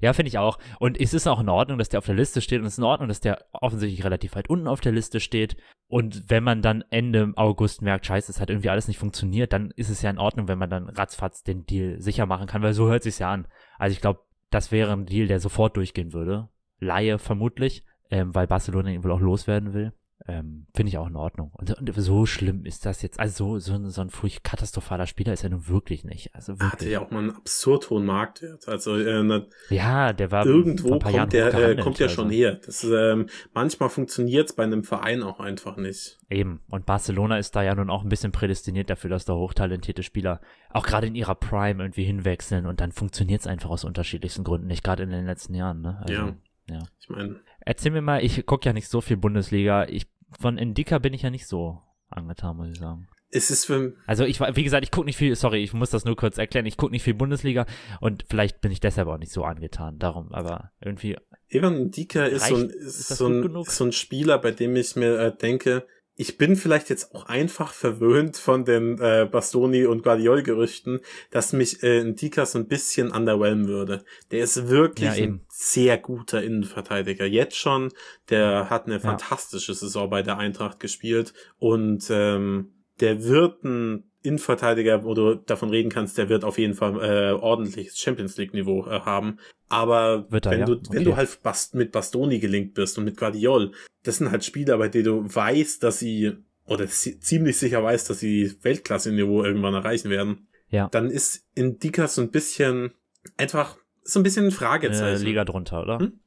Ja, 0.00 0.12
finde 0.12 0.28
ich 0.28 0.38
auch. 0.38 0.59
Und 0.78 1.00
es 1.00 1.14
ist 1.14 1.26
auch 1.26 1.40
in 1.40 1.48
Ordnung, 1.48 1.78
dass 1.78 1.88
der 1.88 1.98
auf 1.98 2.07
der 2.07 2.14
Liste 2.14 2.40
steht 2.40 2.61
und 2.61 2.66
es 2.66 2.74
ist 2.74 2.78
in 2.78 2.85
Ordnung, 2.85 3.09
dass 3.09 3.20
der 3.20 3.44
offensichtlich 3.52 4.04
relativ 4.04 4.35
weit 4.35 4.50
unten 4.50 4.68
auf 4.68 4.80
der 4.80 4.92
Liste 4.92 5.20
steht. 5.20 5.57
Und 5.87 6.24
wenn 6.28 6.42
man 6.42 6.62
dann 6.62 6.83
Ende 6.90 7.33
August 7.37 7.83
merkt, 7.83 8.07
scheiße, 8.07 8.33
es 8.33 8.40
hat 8.40 8.50
irgendwie 8.50 8.70
alles 8.70 8.88
nicht 8.88 8.98
funktioniert, 8.98 9.52
dann 9.52 9.70
ist 9.76 9.90
es 9.90 10.02
ja 10.02 10.11
in 10.11 10.18
Ordnung, 10.18 10.48
wenn 10.48 10.59
man 10.59 10.70
dann 10.70 10.88
ratzfatz 10.88 11.42
den 11.44 11.66
Deal 11.66 12.00
sicher 12.00 12.26
machen 12.26 12.46
kann, 12.46 12.62
weil 12.62 12.74
so 12.74 12.88
hört 12.88 13.04
sich's 13.04 13.18
ja 13.18 13.30
an. 13.30 13.46
Also 13.78 13.92
ich 13.92 14.00
glaube, 14.00 14.20
das 14.50 14.72
wäre 14.72 14.92
ein 14.92 15.07
Deal, 15.07 15.28
der 15.28 15.40
sofort 15.40 15.76
durchgehen 15.76 16.12
würde. 16.12 16.48
Laie 16.78 17.18
vermutlich, 17.18 17.85
ähm, 18.14 18.33
weil 18.33 18.46
Barcelona 18.46 18.90
ihn 18.90 19.03
wohl 19.03 19.11
auch 19.11 19.20
loswerden 19.20 19.74
will. 19.74 19.92
Ähm, 20.29 20.68
Finde 20.72 20.88
ich 20.88 20.98
auch 20.98 21.09
in 21.09 21.16
Ordnung. 21.16 21.50
Und, 21.53 21.77
und, 21.77 21.92
so 21.96 22.24
schlimm 22.27 22.64
ist 22.64 22.87
das 22.87 23.03
jetzt. 23.03 23.18
Also 23.18 23.59
so, 23.59 23.77
so, 23.77 23.88
so 23.90 24.00
ein 24.00 24.11
furcht 24.11 24.44
katastrophaler 24.44 25.09
Spieler 25.09 25.33
ist 25.33 25.42
er 25.42 25.50
nun 25.50 25.66
wirklich 25.66 26.05
nicht. 26.05 26.33
Also 26.33 26.53
wirklich. 26.53 26.72
Hatte 26.72 26.88
ja 26.88 27.00
auch 27.00 27.11
mal 27.11 27.18
einen 27.18 27.33
absurd 27.33 27.90
hohen 27.90 28.07
Marktwert. 28.07 28.68
Also 28.68 28.96
äh, 28.96 29.42
ja, 29.70 30.12
der 30.12 30.31
war 30.31 30.46
irgendwo 30.46 31.00
kommt 31.00 31.33
der 31.33 31.53
äh, 31.53 31.77
kommt 31.77 31.98
ja 31.98 32.07
also. 32.07 32.14
schon 32.14 32.31
her. 32.31 32.61
Das 32.64 32.85
ähm, 32.85 33.27
manchmal 33.53 33.88
funktioniert 33.88 34.48
es 34.48 34.55
bei 34.55 34.62
einem 34.62 34.85
Verein 34.85 35.24
auch 35.24 35.40
einfach 35.40 35.77
nicht. 35.77 36.18
Eben. 36.31 36.61
Und 36.70 36.87
Barcelona 36.87 37.38
ist 37.38 37.57
da 37.57 37.64
ja 37.64 37.74
nun 37.74 37.90
auch 37.90 38.05
ein 38.05 38.09
bisschen 38.09 38.31
prädestiniert 38.31 38.90
dafür, 38.90 39.11
dass 39.11 39.24
da 39.24 39.35
hochtalentierte 39.35 40.05
Spieler 40.05 40.40
auch 40.70 40.87
gerade 40.87 41.09
in 41.09 41.16
ihrer 41.16 41.35
Prime 41.35 41.83
irgendwie 41.83 42.05
hinwechseln 42.05 42.66
und 42.66 42.81
dann 42.81 42.92
funktioniert 42.92 43.40
es 43.40 43.48
einfach 43.48 43.70
aus 43.70 43.83
unterschiedlichsten 43.83 44.44
Gründen 44.44 44.68
nicht, 44.68 44.85
gerade 44.85 45.03
in 45.03 45.11
den 45.11 45.27
letzten 45.27 45.55
Jahren. 45.55 45.83
Ne? 45.83 45.98
Also, 46.00 46.12
ja. 46.12 46.37
Ja. 46.68 46.83
Ich 46.98 47.09
meine. 47.09 47.40
Erzähl 47.64 47.92
mir 47.92 48.03
mal, 48.03 48.24
ich 48.24 48.44
gucke 48.46 48.66
ja 48.66 48.72
nicht 48.72 48.88
so 48.88 49.00
viel 49.00 49.16
Bundesliga. 49.16 49.87
Ich 49.88 50.07
von 50.40 50.59
Indika 50.59 50.98
bin 50.98 51.14
ich 51.14 51.22
ja 51.22 51.31
nicht 51.31 51.46
so 51.46 51.81
angetan, 52.09 52.57
muss 52.57 52.70
ich 52.70 52.79
sagen. 52.79 53.09
Es 53.31 53.50
ist 53.50 53.64
für 53.64 53.94
Also 54.07 54.24
ich 54.24 54.38
wie 54.40 54.62
gesagt, 54.62 54.85
ich 54.85 54.92
gucke 54.92 55.07
nicht 55.07 55.16
viel, 55.16 55.35
sorry, 55.35 55.62
ich 55.62 55.72
muss 55.72 55.90
das 55.90 56.05
nur 56.05 56.14
kurz 56.14 56.38
erklären, 56.38 56.66
ich 56.66 56.77
gucke 56.77 56.92
nicht 56.92 57.03
viel 57.03 57.14
Bundesliga 57.14 57.66
und 58.00 58.24
vielleicht 58.29 58.61
bin 58.61 58.70
ich 58.70 58.79
deshalb 58.79 59.09
auch 59.09 59.18
nicht 59.18 59.33
so 59.33 59.42
angetan, 59.42 59.98
darum, 59.98 60.33
aber 60.33 60.70
irgendwie. 60.81 61.16
Evan 61.48 61.77
Indika 61.77 62.27
ist, 62.27 62.46
so 62.46 62.57
ein, 62.57 62.70
ist, 62.70 63.11
ist 63.11 63.18
so, 63.18 63.27
ein, 63.27 63.64
so 63.64 63.85
ein 63.85 63.92
Spieler, 63.92 64.38
bei 64.38 64.53
dem 64.53 64.77
ich 64.77 64.94
mir 64.94 65.18
äh, 65.18 65.37
denke, 65.37 65.85
ich 66.16 66.38
bin 66.38 66.57
vielleicht 66.57 66.90
jetzt 66.90 67.14
auch 67.14 67.27
einfach 67.27 67.72
verwöhnt 67.72 68.37
von 68.37 68.64
den 68.64 68.98
äh, 69.00 69.29
Bastoni 69.31 69.85
und 69.85 70.05
Guardiol-Gerüchten, 70.05 71.00
dass 71.31 71.53
mich 71.53 71.83
äh, 71.83 72.05
Ndika 72.05 72.46
so 72.46 72.59
ein 72.59 72.68
bisschen 72.68 73.11
underwhelmen 73.11 73.66
würde. 73.66 74.05
Der 74.31 74.44
ist 74.44 74.68
wirklich 74.68 75.16
ja, 75.16 75.24
ein 75.24 75.44
sehr 75.48 75.98
guter 75.98 76.42
Innenverteidiger. 76.42 77.27
Jetzt 77.27 77.57
schon, 77.57 77.92
der 78.31 78.70
hat 78.70 78.87
eine 78.87 78.94
ja. 78.94 79.00
fantastische 79.00 79.74
Saison 79.74 80.09
bei 80.09 80.22
der 80.22 80.38
Eintracht 80.38 80.79
gespielt 80.79 81.35
und 81.59 82.07
ähm, 82.11 82.74
der 83.00 83.24
wird 83.24 83.64
ein 83.64 84.05
Innenverteidiger, 84.24 85.04
wo 85.04 85.14
du 85.14 85.34
davon 85.34 85.70
reden 85.70 85.90
kannst, 85.90 86.16
der 86.18 86.28
wird 86.28 86.44
auf 86.44 86.58
jeden 86.58 86.74
Fall 86.74 86.98
äh, 87.02 87.32
ordentliches 87.32 87.98
Champions 87.98 88.37
League 88.37 88.54
Niveau 88.54 88.87
äh, 88.87 89.00
haben. 89.00 89.38
Aber 89.68 90.26
er, 90.30 90.50
wenn 90.50 90.60
ja? 90.60 90.66
du 90.66 90.72
okay. 90.74 90.88
wenn 90.90 91.04
du 91.04 91.16
halt 91.16 91.42
bast 91.42 91.74
mit 91.74 91.92
Bastoni 91.92 92.38
gelingt 92.38 92.74
bist 92.74 92.96
und 92.98 93.04
mit 93.04 93.16
Guardiol, 93.16 93.72
das 94.02 94.16
sind 94.16 94.30
halt 94.30 94.44
Spieler, 94.44 94.78
bei 94.78 94.88
denen 94.88 95.04
du 95.04 95.34
weißt, 95.34 95.82
dass 95.82 95.98
sie 95.98 96.32
oder 96.66 96.88
ziemlich 96.88 97.58
sicher 97.58 97.82
weißt, 97.82 98.08
dass 98.08 98.20
sie 98.20 98.56
Weltklasse 98.62 99.12
Niveau 99.12 99.44
irgendwann 99.44 99.74
erreichen 99.74 100.08
werden. 100.10 100.48
Ja. 100.70 100.88
Dann 100.88 101.10
ist 101.10 101.46
Indika 101.54 102.08
so 102.08 102.22
ein 102.22 102.30
bisschen 102.30 102.92
einfach 103.37 103.76
so 104.02 104.20
ein 104.20 104.22
bisschen 104.22 104.46
ein 104.46 104.50
Fragezeichen. 104.50 105.22
Äh, 105.22 105.24
Liga 105.24 105.44
drunter, 105.44 105.82
oder? 105.82 105.98
Hm? 105.98 106.20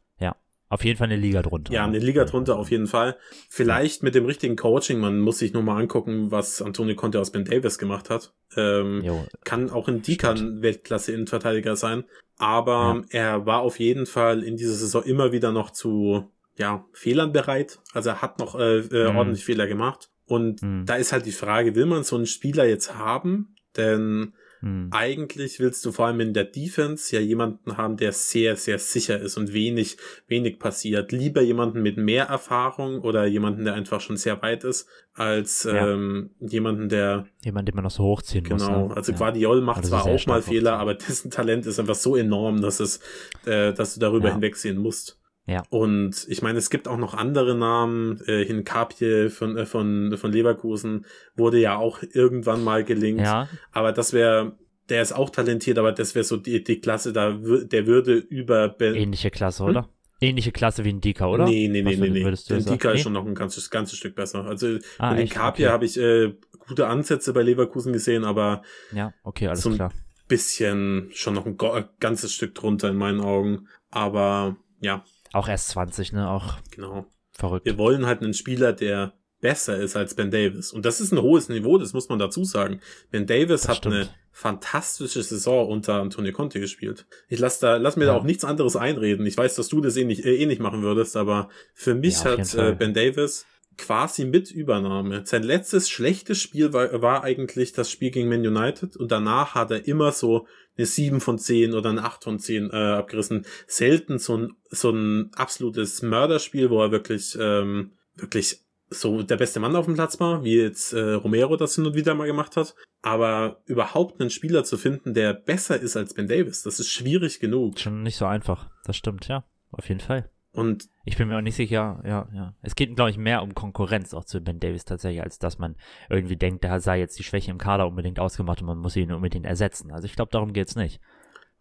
Auf 0.70 0.84
jeden 0.84 0.98
Fall 0.98 1.06
eine 1.06 1.16
Liga 1.16 1.42
drunter. 1.42 1.74
Ja, 1.74 1.86
eine 1.86 2.00
Liga 2.00 2.26
drunter 2.26 2.58
auf 2.58 2.72
jeden 2.72 2.88
Fall. 2.88 3.18
Vielleicht 3.50 4.04
mit 4.04 4.16
dem 4.16 4.26
richtigen 4.26 4.58
Coaching, 4.58 5.00
man 5.00 5.20
muss 5.20 5.40
sich 5.40 5.54
nur 5.54 5.64
mal 5.64 5.80
angucken, 5.80 6.30
was 6.30 6.62
Antonio 6.62 6.96
Conte 6.96 7.22
aus 7.22 7.32
Ben 7.32 7.46
Davis 7.46 7.78
gemacht 7.78 8.10
hat. 8.10 8.34
Ähm, 8.56 9.04
kann 9.46 9.70
auch 9.70 9.88
in 9.88 10.02
Dika 10.02 10.32
ein 10.32 10.62
Weltklasse-Innenverteidiger 10.62 11.76
sein. 11.76 12.04
Aber 12.38 13.04
ja. 13.12 13.20
er 13.20 13.46
war 13.46 13.62
auf 13.62 13.80
jeden 13.80 14.06
Fall 14.06 14.44
in 14.44 14.58
dieser 14.58 14.74
Saison 14.74 15.04
immer 15.04 15.32
wieder 15.32 15.52
noch 15.52 15.72
zu 15.72 16.32
ja, 16.58 16.86
Fehlern 16.92 17.32
bereit. 17.32 17.80
Also 17.94 18.10
er 18.10 18.22
hat 18.22 18.40
noch 18.40 18.60
äh, 18.60 18.80
äh, 18.80 19.12
mhm. 19.12 19.18
ordentlich 19.18 19.46
Fehler 19.46 19.68
gemacht. 19.68 20.10
Und 20.26 20.62
mhm. 20.62 20.86
da 20.86 20.96
ist 20.96 21.14
halt 21.14 21.26
die 21.26 21.32
Frage, 21.32 21.76
will 21.76 21.86
man 21.86 22.04
so 22.04 22.18
einen 22.18 22.26
Spieler 22.26 22.66
jetzt 22.66 22.96
haben? 22.96 23.56
Denn 23.78 24.34
hm. 24.62 24.90
Eigentlich 24.92 25.60
willst 25.60 25.86
du 25.86 25.92
vor 25.92 26.08
allem 26.08 26.20
in 26.20 26.34
der 26.34 26.44
Defense 26.44 27.16
ja 27.16 27.22
jemanden 27.22 27.78
haben, 27.78 27.96
der 27.98 28.12
sehr, 28.12 28.56
sehr 28.56 28.80
sicher 28.80 29.20
ist 29.20 29.38
und 29.38 29.54
wenig, 29.54 29.98
wenig 30.28 30.58
passiert. 30.58 31.12
Lieber 31.12 31.42
jemanden 31.42 31.84
mit 31.84 31.98
mehr 31.98 32.26
Erfahrung 32.26 33.02
oder 33.02 33.26
jemanden, 33.26 33.66
der 33.66 33.76
einfach 33.76 34.02
schon 34.02 34.18
sehr 34.18 34.42
weit 34.42 34.64
ist, 34.64 34.88
als 35.14 35.64
ja. 35.64 35.92
ähm, 35.94 36.32
jemanden, 36.40 36.90
der. 36.90 37.28
Jemand, 37.44 37.68
den 37.68 37.76
man 37.76 37.84
noch 37.84 37.92
so 37.92 38.04
hochziehen 38.04 38.44
genau, 38.44 38.56
muss. 38.56 38.66
Genau, 38.66 38.88
ne? 38.88 38.98
also 38.98 39.12
ja. 39.12 39.18
Guardiol 39.18 39.62
macht 39.62 39.80
also 39.80 39.90
zwar 39.90 40.06
auch 40.06 40.26
mal 40.26 40.42
Fehler, 40.42 40.80
aber 40.80 40.94
dessen 40.96 41.30
Talent 41.30 41.66
ist 41.68 41.80
einfach 41.80 41.96
so 41.96 42.16
enorm, 42.16 42.62
dass 42.62 42.80
es, 42.80 43.00
äh, 43.46 43.74
dass 43.74 43.94
du 43.94 44.00
darüber 44.00 44.30
ja. 44.30 44.34
hinwegsehen 44.34 44.78
musst. 44.78 45.20
Ja. 45.48 45.64
Und 45.70 46.26
ich 46.28 46.42
meine, 46.42 46.60
es 46.60 46.70
gibt 46.70 46.90
auch 46.90 46.98
noch 46.98 47.14
andere 47.14 47.56
Namen. 47.56 48.22
Äh, 48.28 48.44
Hinkapje 48.44 49.30
von, 49.30 49.58
äh, 49.58 49.66
von, 49.66 50.18
von 50.18 50.32
Leverkusen 50.32 51.06
wurde 51.36 51.60
ja 51.60 51.78
auch 51.78 52.04
irgendwann 52.12 52.64
mal 52.64 52.84
gelingt. 52.84 53.22
Ja. 53.22 53.48
Aber 53.72 53.94
das 53.94 54.12
wäre, 54.12 54.58
der 54.90 55.02
ist 55.02 55.14
auch 55.14 55.30
talentiert, 55.30 55.78
aber 55.78 55.94
das 55.94 56.16
wäre 56.16 56.26
so 56.26 56.36
die, 56.36 56.64
die 56.64 56.82
Klasse, 56.82 57.14
da 57.14 57.32
der 57.32 57.88
würde 57.88 58.16
über 58.16 58.68
ben 58.68 58.96
Ähnliche 58.96 59.32
Klasse, 59.32 59.64
hm? 59.64 59.70
oder? 59.70 59.90
Ähnliche 60.20 60.52
Klasse 60.52 60.84
wie 60.84 60.90
ein 60.90 61.00
Dika, 61.00 61.28
oder? 61.28 61.46
Nee, 61.46 61.70
nee, 61.70 61.82
nee, 61.82 61.96
nee, 61.96 62.10
nee. 62.10 62.36
Den 62.50 62.66
Dika 62.66 62.92
ist 62.92 63.02
schon 63.02 63.14
noch 63.14 63.26
ein 63.26 63.36
ganzes, 63.36 63.70
ganzes 63.70 64.00
Stück 64.00 64.16
besser. 64.16 64.46
Also 64.46 64.80
ah, 64.98 65.14
in 65.14 65.30
Kapia 65.30 65.68
okay. 65.68 65.74
habe 65.74 65.86
ich 65.86 65.98
äh, 65.98 66.34
gute 66.68 66.88
Ansätze 66.88 67.34
bei 67.34 67.44
Leverkusen 67.44 67.94
gesehen, 67.94 68.26
aber 68.26 68.64
ja, 68.92 69.14
okay, 69.24 69.48
alles 69.48 69.62
so 69.62 69.70
ein 69.70 69.76
klar. 69.76 69.94
bisschen 70.28 71.10
schon 71.14 71.36
noch 71.36 71.46
ein 71.46 71.56
ganzes 72.00 72.34
Stück 72.34 72.56
drunter 72.56 72.90
in 72.90 72.98
meinen 72.98 73.22
Augen. 73.22 73.68
Aber 73.92 74.58
ja, 74.80 75.04
auch 75.34 75.48
erst 75.48 75.70
20, 75.70 76.14
ne? 76.14 76.30
Auch 76.30 76.56
genau. 76.72 77.06
verrückt. 77.32 77.66
Wir 77.66 77.78
wollen 77.78 78.06
halt 78.06 78.22
einen 78.22 78.34
Spieler, 78.34 78.74
der 78.74 79.14
besser 79.40 79.78
ist 79.78 79.96
als 79.96 80.16
Ben 80.16 80.32
Davis. 80.32 80.72
Und 80.72 80.86
das 80.86 81.00
ist 81.00 81.12
ein 81.12 81.22
hohes 81.22 81.50
Niveau, 81.50 81.78
das 81.78 81.94
muss 81.94 82.10
man 82.10 82.20
dazu 82.20 82.44
sagen. 82.44 82.82
Ben 83.12 83.28
Davis 83.28 83.62
das 83.62 83.70
hat 83.70 83.78
stimmt. 83.78 83.96
eine 83.96 84.10
fantastische 84.32 85.22
Saison 85.22 85.68
unter 85.68 85.96
Antonio 85.96 86.32
Conte 86.32 86.60
gespielt. 86.60 87.06
Ich 87.28 87.40
lass 87.40 87.60
da, 87.60 87.78
lass 87.78 87.98
mir 87.98 88.06
ja. 88.06 88.14
da 88.14 88.18
auch 88.18 88.24
nichts 88.24 88.46
anderes 88.46 88.76
einreden. 88.76 89.26
Ich 89.26 89.38
weiß, 89.38 89.56
dass 89.56 89.68
du 89.68 89.82
das 89.82 89.96
eh 89.98 90.06
nicht, 90.06 90.26
äh, 90.26 90.36
eh 90.36 90.46
nicht 90.46 90.62
machen 90.62 90.82
würdest, 90.82 91.16
aber 91.18 91.50
für 91.74 91.96
mich 91.96 92.24
ja, 92.24 92.38
hat 92.38 92.54
äh, 92.56 92.74
Ben 92.74 92.94
Davis 92.94 93.46
quasi 93.78 94.26
mit 94.26 94.50
Übernahme. 94.50 95.22
Sein 95.26 95.44
letztes 95.44 95.90
schlechtes 95.90 96.42
Spiel 96.42 96.74
war, 96.74 97.02
war 97.02 97.24
eigentlich 97.24 97.74
das 97.74 97.92
Spiel 97.92 98.10
gegen 98.10 98.30
Man 98.30 98.46
United 98.46 98.98
und 98.98 99.12
danach 99.12 99.54
hat 99.54 99.70
er 99.70 99.88
immer 99.88 100.12
so 100.12 100.48
eine 100.78 100.86
7 100.86 101.22
von 101.22 101.38
10 101.38 101.74
oder 101.74 101.90
eine 101.90 102.04
8 102.04 102.24
von 102.24 102.40
10 102.40 102.70
äh, 102.72 102.76
abgerissen. 102.76 103.46
Selten 103.68 104.20
so 104.20 104.38
ein, 104.38 104.54
so 104.70 104.92
ein 104.92 105.32
absolutes 105.36 106.02
Mörderspiel, 106.02 106.70
wo 106.70 106.82
er 106.82 106.92
wirklich, 106.92 107.38
ähm, 107.40 107.92
wirklich 108.16 108.62
so 108.90 109.22
der 109.22 109.38
beste 109.38 109.60
Mann 109.60 109.76
auf 109.76 109.86
dem 109.86 109.96
Platz 109.96 110.20
war, 110.20 110.44
wie 110.44 110.56
jetzt 110.62 110.94
äh, 110.94 111.14
Romero 111.14 111.58
das 111.58 111.76
hin 111.76 111.86
und 111.86 111.96
wieder 111.96 112.16
mal 112.16 112.28
gemacht 112.28 112.56
hat. 112.56 112.76
Aber 113.02 113.62
überhaupt 113.66 114.20
einen 114.20 114.30
Spieler 114.30 114.64
zu 114.64 114.78
finden, 114.78 115.14
der 115.14 115.34
besser 115.34 115.80
ist 115.80 115.98
als 115.98 116.14
Ben 116.14 116.28
Davis, 116.28 116.64
das 116.64 116.80
ist 116.80 116.90
schwierig 116.90 117.40
genug. 117.40 117.80
Schon 117.80 118.04
nicht 118.04 118.18
so 118.18 118.26
einfach. 118.26 118.70
Das 118.86 118.96
stimmt, 118.96 119.28
ja. 119.28 119.46
Auf 119.72 119.90
jeden 119.90 120.00
Fall. 120.00 120.30
Und 120.58 120.90
ich 121.06 121.18
bin 121.18 121.28
mir 121.28 121.38
auch 121.38 121.42
nicht 121.42 121.56
sicher, 121.56 122.02
ja, 122.04 122.28
ja. 122.34 122.56
Es 122.64 122.74
geht, 122.74 122.96
glaube 122.96 123.12
ich, 123.12 123.18
mehr 123.20 123.44
um 123.44 123.54
Konkurrenz 123.54 124.16
auch 124.16 124.26
zu 124.26 124.42
Ben 124.42 124.60
Davis 124.60 124.86
tatsächlich, 124.86 125.22
als 125.22 125.38
dass 125.38 125.60
man 125.60 125.76
irgendwie 126.10 126.36
denkt, 126.36 126.64
da 126.64 126.80
sei 126.80 126.98
jetzt 126.98 127.20
die 127.20 127.24
Schwäche 127.24 127.52
im 127.52 127.60
Kader 127.60 127.86
unbedingt 127.86 128.20
ausgemacht 128.20 128.62
und 128.62 128.66
man 128.66 128.80
muss 128.80 128.96
ihn 128.96 129.12
unbedingt 129.12 129.46
ersetzen. 129.46 129.92
Also 129.92 130.06
ich 130.06 130.16
glaube, 130.16 130.32
darum 130.32 130.54
geht's 130.54 130.76
nicht. 130.76 131.00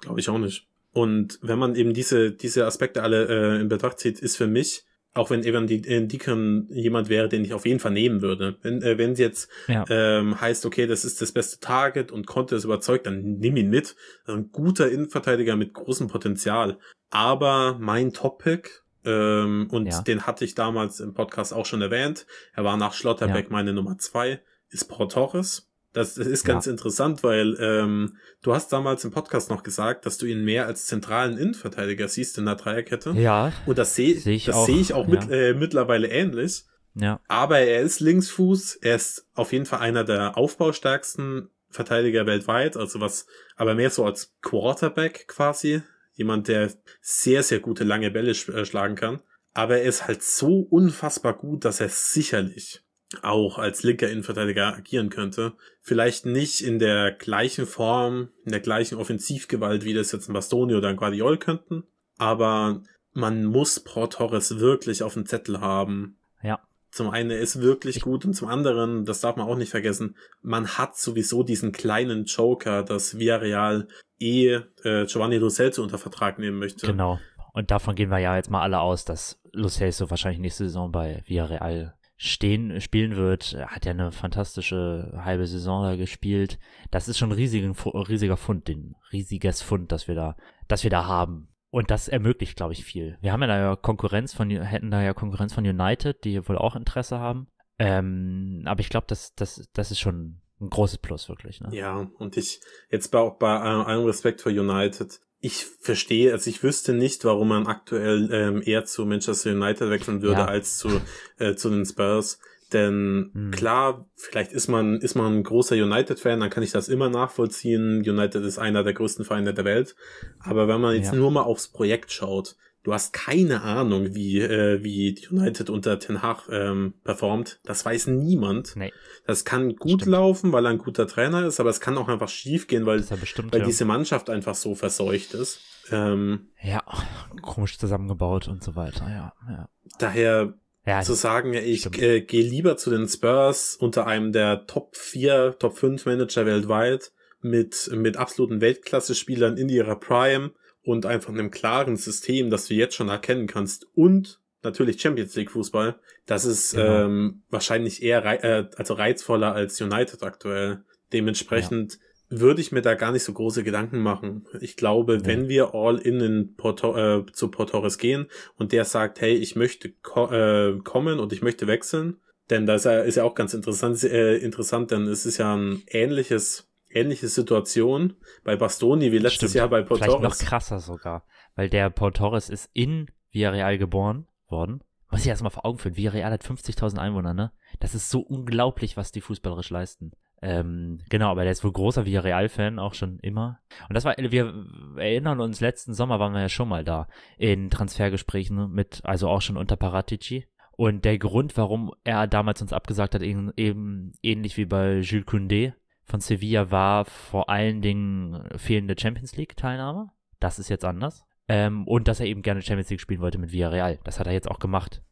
Glaube 0.01 0.21
ich 0.21 0.31
auch 0.31 0.39
nicht. 0.39 0.67
Und 0.93 1.39
wenn 1.43 1.59
man 1.59 1.75
eben 1.75 1.93
diese, 1.93 2.33
diese 2.33 2.65
Aspekte 2.65 3.03
alle 3.03 3.27
äh, 3.27 3.61
in 3.61 3.69
Betracht 3.69 3.99
zieht, 3.99 4.19
ist 4.19 4.39
für 4.39 4.47
mich, 4.47 4.87
auch 5.13 5.29
wenn 5.29 5.45
Evan 5.45 5.67
Deacon 5.67 6.67
jemand 6.71 7.11
wäre, 7.11 7.29
den 7.29 7.45
ich 7.45 7.53
auf 7.53 7.67
jeden 7.67 7.81
Fall 7.81 7.93
nehmen 7.93 8.23
würde. 8.23 8.57
Wenn 8.63 8.81
äh, 8.81 8.97
wenn 8.97 9.13
es 9.13 9.19
jetzt 9.19 9.51
ja. 9.69 9.85
ähm, 9.91 10.41
heißt, 10.41 10.65
okay, 10.65 10.87
das 10.87 11.05
ist 11.05 11.21
das 11.21 11.33
beste 11.33 11.61
Target 11.61 12.13
und 12.13 12.27
konnte 12.27 12.57
es 12.57 12.65
überzeugt, 12.65 13.05
dann 13.05 13.37
nimm 13.41 13.59
ihn 13.59 13.69
mit. 13.69 13.95
Ein 14.25 14.53
guter 14.53 14.91
Innenverteidiger 14.91 15.55
mit 15.55 15.75
großem 15.75 16.09
Potenzial. 16.09 16.79
Aber 17.11 17.77
mein 17.79 18.15
Top-Pick 18.15 18.86
ähm, 19.07 19.69
und 19.71 19.87
ja. 19.87 20.03
den 20.03 20.27
hatte 20.27 20.45
ich 20.45 20.55
damals 20.55 21.01
im 21.01 21.15
Podcast 21.15 21.55
auch 21.55 21.65
schon 21.65 21.81
erwähnt. 21.81 22.27
Er 22.55 22.65
war 22.65 22.77
nach 22.77 22.93
Schlotterbeck 22.93 23.47
ja. 23.47 23.53
meine 23.53 23.73
Nummer 23.73 23.97
zwei. 23.99 24.41
Ist 24.69 24.89
Paul 24.89 25.09
Torres. 25.09 25.71
Das, 25.93 26.17
das 26.17 26.27
ist 26.27 26.45
ganz 26.45 26.67
ja. 26.67 26.73
interessant, 26.73 27.23
weil 27.23 27.57
ähm, 27.59 28.19
du 28.43 28.53
hast 28.53 28.71
damals 28.71 29.03
im 29.05 29.13
Podcast 29.13 29.49
noch 29.49 29.63
gesagt, 29.63 30.05
dass 30.05 30.19
du 30.19 30.27
ihn 30.27 30.45
mehr 30.45 30.67
als 30.67 30.85
zentralen 30.85 31.39
Innenverteidiger 31.39 32.07
siehst 32.09 32.37
in 32.37 32.45
der 32.45 32.57
Dreierkette. 32.57 33.13
Ja. 33.13 33.53
Und 33.65 33.79
das 33.79 33.95
sehe 33.95 34.19
seh 34.19 34.35
ich 34.35 34.45
das 34.45 34.57
auch, 34.57 34.67
seh 34.67 34.79
ich 34.79 34.93
auch 34.93 35.07
mit, 35.07 35.31
äh, 35.31 35.55
mittlerweile 35.55 36.09
ähnlich. 36.09 36.65
Ja. 36.95 37.21
Aber 37.29 37.61
er 37.61 37.81
ist 37.81 38.01
Linksfuß. 38.01 38.77
Er 38.77 38.97
ist 38.97 39.27
auf 39.35 39.53
jeden 39.53 39.65
Fall 39.65 39.81
einer 39.81 40.05
der 40.05 40.37
aufbaustärksten 40.37 41.49
Verteidiger 41.71 42.27
weltweit. 42.27 42.77
Also 42.77 43.01
was, 43.01 43.27
aber 43.57 43.75
mehr 43.75 43.89
so 43.89 44.05
als 44.05 44.35
Quarterback 44.43 45.27
quasi. 45.29 45.81
Jemand, 46.17 46.49
der 46.49 46.73
sehr, 47.01 47.43
sehr 47.43 47.61
gute 47.61 47.85
lange 47.85 48.11
Bälle 48.11 48.33
äh, 48.33 48.65
schlagen 48.65 48.97
kann. 48.97 49.23
Aber 49.55 49.79
er 49.79 49.85
ist 49.85 50.07
halt 50.07 50.23
so 50.23 50.59
unfassbar 50.59 51.35
gut, 51.35 51.65
dass 51.65 51.81
er 51.81 51.89
sicherlich 51.89 52.83
auch 53.23 53.59
als 53.59 53.85
linker 53.85 54.11
Innenverteidiger 54.11 54.75
agieren 54.77 55.11
könnte. 55.11 55.55
Vielleicht 55.81 56.27
nicht 56.27 56.63
in 56.63 56.79
der 56.79 57.13
gleichen 57.13 57.67
Form, 57.67 58.31
in 58.45 58.51
der 58.51 58.61
gleichen 58.61 58.99
Offensivgewalt, 58.99 59.85
wie 59.85 59.95
das 59.95 60.13
jetzt 60.13 60.29
ein 60.29 60.33
Bastoni 60.33 60.75
oder 60.75 60.89
ein 60.89 60.97
Guardiol 60.97 61.39
könnten. 61.39 61.85
aber 62.19 62.83
man 63.17 63.47
muss 63.47 63.81
Paul 63.81 64.11
Torres 64.11 64.59
wirklich 64.59 65.03
auf 65.03 65.15
dem 65.15 65.25
Zettel 65.25 65.61
haben. 65.61 66.19
Ja. 66.43 66.61
Zum 66.97 67.11
einen, 67.11 67.31
er 67.31 67.41
ist 67.41 67.61
wirklich 67.61 68.01
gut 68.01 68.25
und 68.25 68.33
zum 68.33 68.49
anderen, 68.49 69.05
das 69.05 69.21
darf 69.21 69.37
man 69.37 69.47
auch 69.47 69.59
nicht 69.59 69.69
vergessen, 69.69 70.17
man 70.41 70.67
hat 70.67 70.97
sowieso 70.97 71.43
diesen 71.43 71.71
kleinen 71.71 72.25
Joker, 72.25 72.83
dass 72.83 73.19
Villarreal 73.19 73.87
eh 74.19 74.61
äh, 74.83 75.05
Giovanni 75.05 75.37
Lo 75.37 75.51
Celso 75.51 75.83
unter 75.83 75.99
Vertrag 75.99 76.39
nehmen 76.39 76.59
möchte. 76.59 76.87
Genau. 76.87 77.19
Und 77.53 77.71
davon 77.71 77.97
gehen 77.97 78.09
wir 78.09 78.19
ja 78.19 78.35
jetzt 78.35 78.51
mal 78.51 78.63
alle 78.63 78.81
aus, 78.81 79.05
dass 79.05 79.39
Lo 79.53 79.69
Celso 79.69 80.09
wahrscheinlich 80.09 80.41
nächste 80.41 80.65
Saison 80.65 80.91
bei 80.91 81.23
Villarreal 81.27 81.95
stehen, 82.17 82.81
spielen 82.81 83.17
wird. 83.17 83.53
Er 83.53 83.73
hat 83.73 83.85
ja 83.85 83.93
eine 83.93 84.11
fantastische 84.11 85.13
halbe 85.23 85.47
Saison 85.47 85.83
da 85.83 85.97
gespielt. 85.97 86.59
Das 86.91 87.09
ist 87.09 87.19
schon 87.19 87.29
ein 87.29 87.37
riesiger, 87.37 87.75
riesiger 88.09 88.39
Fund, 88.39 88.71
ein 88.71 88.95
riesiges 89.13 89.61
Fund, 89.61 89.93
das 89.93 90.09
wir 90.09 90.15
da, 90.15 90.35
das 90.67 90.83
wir 90.83 90.91
da 90.91 91.05
haben. 91.05 91.49
Und 91.71 91.91
das 91.91 92.09
ermöglicht, 92.09 92.57
glaube 92.57 92.73
ich, 92.73 92.85
viel. 92.85 93.19
Wir 93.21 93.33
haben 93.33 93.43
ja 93.43 93.49
da 93.49 93.59
ja 93.59 93.77
Konkurrenz 93.77 94.33
von, 94.33 94.51
hätten 94.51 94.91
da 94.91 95.03
ja 95.03 95.15
Konkurrenz 95.15 95.53
von 95.53 95.67
United, 95.67 96.25
die 96.25 96.49
wohl 96.49 96.57
auch 96.57 96.77
Interesse 96.77 97.19
haben. 97.19 97.49
Ähm, 97.79 98.63
aber 98.65 98.81
ich 98.81 98.89
glaube, 98.89 99.07
das, 99.09 99.35
das, 99.35 99.69
das 99.73 99.91
ist 99.91 100.01
schon 100.01 100.41
ein 100.61 100.71
großes 100.71 100.99
Plus, 100.99 101.29
wirklich. 101.29 101.61
Ne? 101.61 101.69
Ja, 101.73 102.09
und 102.19 102.37
ich, 102.37 102.61
jetzt 102.91 103.09
bei, 103.09 103.19
auch 103.19 103.39
bei 103.39 103.59
allem 103.59 104.07
Respekt 104.07 104.41
für 104.41 104.49
United, 104.49 105.21
ich 105.41 105.67
verstehe, 105.81 106.33
also 106.33 106.49
ich 106.49 106.63
wüsste 106.63 106.93
nicht, 106.93 107.25
warum 107.25 107.49
man 107.49 107.67
aktuell 107.67 108.31
ähm, 108.33 108.63
eher 108.65 108.85
zu 108.85 109.05
Manchester 109.05 109.51
United 109.51 109.91
wechseln 109.91 110.23
würde 110.23 110.41
ja. 110.41 110.47
als 110.47 110.79
zu, 110.79 111.01
äh, 111.39 111.55
zu 111.55 111.71
den 111.71 111.85
Spurs. 111.85 112.41
Denn 112.73 113.31
hm. 113.33 113.51
klar, 113.53 114.09
vielleicht 114.17 114.53
ist 114.53 114.69
man, 114.69 115.01
ist 115.01 115.15
man 115.15 115.39
ein 115.39 115.43
großer 115.43 115.77
United-Fan, 115.77 116.41
dann 116.41 116.51
kann 116.51 116.63
ich 116.63 116.73
das 116.73 116.89
immer 116.89 117.09
nachvollziehen. 117.09 117.99
United 117.99 118.43
ist 118.45 118.59
einer 118.59 118.83
der 118.83 118.93
größten 118.93 119.25
Vereine 119.25 119.55
der 119.55 119.65
Welt. 119.65 119.95
Aber 120.41 120.67
wenn 120.69 120.81
man 120.81 120.95
jetzt 120.95 121.13
ja. 121.13 121.19
nur 121.19 121.31
mal 121.31 121.43
aufs 121.43 121.69
Projekt 121.69 122.11
schaut, 122.11 122.57
du 122.87 122.93
hast 122.93 123.13
keine 123.13 123.63
Ahnung, 123.63 124.15
wie, 124.15 124.41
äh, 124.41 124.83
wie 124.83 125.17
United 125.31 125.71
unter 125.71 125.99
Ten 125.99 126.23
Hag 126.23 126.49
ähm, 126.51 126.95
performt. 127.03 127.59
Das 127.65 127.85
weiß 127.85 128.07
niemand. 128.09 128.77
Nee. 128.77 128.93
Das 129.27 129.45
kann 129.45 129.75
gut 129.75 130.03
Stimmt. 130.03 130.13
laufen, 130.13 130.53
weil 130.53 130.67
er 130.67 130.71
ein 130.71 130.79
guter 130.79 131.09
Trainer 131.09 131.47
ist, 131.47 131.59
aber 131.59 131.71
es 131.71 131.81
kann 131.81 131.99
auch 131.99 132.09
einfach 132.09 132.29
schief 132.29 132.69
gehen, 132.69 132.87
weil, 132.87 133.01
bestimmt, 133.01 133.53
weil 133.53 133.61
ja. 133.61 133.67
diese 133.67 133.85
Mannschaft 133.85 134.31
einfach 134.31 134.55
so 134.55 134.77
verseucht 134.77 135.35
ist. 135.35 135.61
Ähm, 135.91 136.49
ja, 136.63 136.83
komisch 137.43 137.77
zusammengebaut 137.77 138.47
und 138.47 138.63
so 138.63 138.77
weiter, 138.77 139.09
ja. 139.09 139.33
ja. 139.49 139.69
Daher 139.99 140.55
ja, 140.87 141.03
zu 141.03 141.15
sagen, 141.15 141.53
ich 141.53 142.01
äh, 142.01 142.21
gehe 142.21 142.45
lieber 142.45 142.77
zu 142.77 142.91
den 142.91 143.09
Spurs 143.09 143.77
unter 143.77 144.07
einem 144.07 144.33
der 144.33 144.67
Top 144.67 144.97
4, 144.97 145.57
Top 145.59 145.77
5 145.77 146.07
Manager 146.07 146.47
weltweit 146.47 147.13
mit, 147.41 147.91
mit 147.93 148.17
absoluten 148.17 148.61
Weltklasse-Spielern 148.61 149.57
in 149.57 149.69
ihrer 149.69 149.99
Prime 149.99 150.53
und 150.83 151.05
einfach 151.05 151.33
einem 151.33 151.51
klaren 151.51 151.97
System, 151.97 152.51
das 152.51 152.67
du 152.67 152.75
jetzt 152.75 152.95
schon 152.95 153.09
erkennen 153.09 153.49
kannst 153.49 153.87
und 153.95 154.41
natürlich 154.63 155.01
Champions 155.01 155.35
League 155.35 155.51
Fußball, 155.51 155.99
das 156.27 156.45
ist 156.45 156.75
genau. 156.75 157.05
ähm, 157.05 157.43
wahrscheinlich 157.51 158.03
eher 158.03 158.25
rei 158.25 158.37
äh, 158.37 158.69
also 158.77 158.95
reizvoller 158.95 159.53
als 159.53 159.81
United 159.81 160.23
aktuell. 160.23 160.85
Dementsprechend 161.13 161.95
ja. 161.95 161.99
Würde 162.29 162.61
ich 162.61 162.73
mir 162.73 162.83
da 162.83 162.95
gar 162.95 163.13
nicht 163.13 163.23
so 163.23 163.33
große 163.33 163.63
Gedanken 163.63 164.01
machen. 164.01 164.47
Ich 164.61 164.77
glaube, 164.77 165.17
ja. 165.17 165.27
wenn 165.27 165.49
wir 165.49 165.75
all 165.75 165.99
in, 165.99 166.21
in 166.21 166.57
Porto 166.57 166.97
äh, 166.97 167.27
zu 167.33 167.51
Portores 167.51 167.99
gehen 167.99 168.27
und 168.57 168.73
der 168.73 168.85
sagt, 168.85 169.21
hey, 169.21 169.35
ich 169.35 169.57
möchte 169.57 169.93
ko 170.03 170.31
äh, 170.31 170.79
kommen 170.83 171.21
und 171.21 171.33
ich 171.33 171.43
möchte 171.43 171.67
wechseln, 171.67 172.19
denn 172.51 172.67
das 172.67 172.87
ist 172.87 173.17
ja 173.17 173.25
auch 173.25 173.35
ganz 173.35 173.55
interessant, 173.55 174.03
äh, 174.05 174.37
interessant, 174.39 174.91
denn 174.91 175.07
es 175.07 175.27
ist 175.27 175.39
ja 175.39 175.57
ein 175.57 175.83
ähnliches 175.89 176.69
ähnliche 176.89 177.29
Situation 177.29 178.15
bei 178.43 178.57
Bastoni 178.57 179.13
wie 179.13 179.19
letztes 179.19 179.51
Stimmt. 179.51 179.55
Jahr 179.55 179.69
bei 179.69 179.83
Paul 179.83 179.99
Vielleicht 179.99 180.21
noch 180.21 180.39
krasser 180.39 180.81
sogar, 180.81 181.27
weil 181.55 181.69
der 181.69 181.91
Paul 181.91 182.13
Torres 182.13 182.49
ist 182.49 182.71
in 182.73 183.11
Villarreal 183.33 183.79
geboren 183.79 184.27
worden. 184.49 184.83
Muss 185.11 185.21
ich 185.21 185.29
erstmal 185.29 185.51
vor 185.51 185.65
Augen 185.65 185.79
führen. 185.79 185.97
Villarreal 185.97 186.33
hat 186.33 186.45
50.000 186.45 186.99
Einwohner, 186.99 187.35
ne? 187.35 187.53
Das 187.79 187.95
ist 187.95 188.11
so 188.11 188.21
unglaublich, 188.21 188.97
was 188.97 189.13
die 189.13 189.21
fußballerisch 189.21 189.71
leisten. 189.71 190.13
Ähm, 190.43 190.99
genau, 191.09 191.31
aber 191.31 191.43
der 191.43 191.53
ist 191.53 191.65
wohl 191.65 191.73
großer 191.73 192.05
Villarreal-Fan, 192.05 192.79
auch 192.79 192.95
schon 192.95 193.19
immer. 193.21 193.61
Und 193.89 193.95
das 193.95 194.05
war, 194.05 194.15
wir 194.17 194.67
erinnern 194.97 195.41
uns, 195.41 195.61
letzten 195.61 195.95
Sommer 195.95 196.21
waren 196.21 196.35
wir 196.35 196.43
ja 196.43 196.49
schon 196.49 196.69
mal 196.69 196.85
da 196.85 197.09
in 197.39 197.71
Transfergesprächen 197.71 198.71
mit, 198.71 199.01
also 199.05 199.29
auch 199.29 199.41
schon 199.41 199.57
unter 199.57 199.77
Paratici. 199.77 200.47
Und 200.73 201.07
der 201.07 201.19
Grund, 201.19 201.57
warum 201.57 201.93
er 202.05 202.27
damals 202.27 202.61
uns 202.61 202.73
abgesagt 202.73 203.15
hat, 203.15 203.23
eben, 203.23 203.51
eben 203.57 204.13
ähnlich 204.23 204.57
wie 204.59 204.67
bei 204.67 204.99
Jules 204.99 205.27
Koundé, 205.27 205.73
von 206.03 206.21
Sevilla 206.21 206.71
war 206.71 207.05
vor 207.05 207.49
allen 207.49 207.83
Dingen 207.83 208.49
fehlende 208.57 208.95
Champions 208.99 209.37
League-Teilnahme. 209.37 210.11
Das 210.39 210.59
ist 210.59 210.69
jetzt 210.69 210.85
anders. 210.85 211.25
Ähm, 211.49 211.87
und 211.87 212.09
dass 212.09 212.21
er 212.21 212.27
eben 212.27 212.43
gerne 212.43 212.63
Champions 212.63 212.91
League 212.91 213.01
spielen 213.01 213.21
wollte 213.21 213.39
mit 213.39 213.53
Villarreal. 213.53 213.99
Das 214.05 214.21
hat 214.21 214.27
er 214.27 214.33
jetzt 214.33 214.51
auch 214.51 214.59
gemacht. 214.59 215.03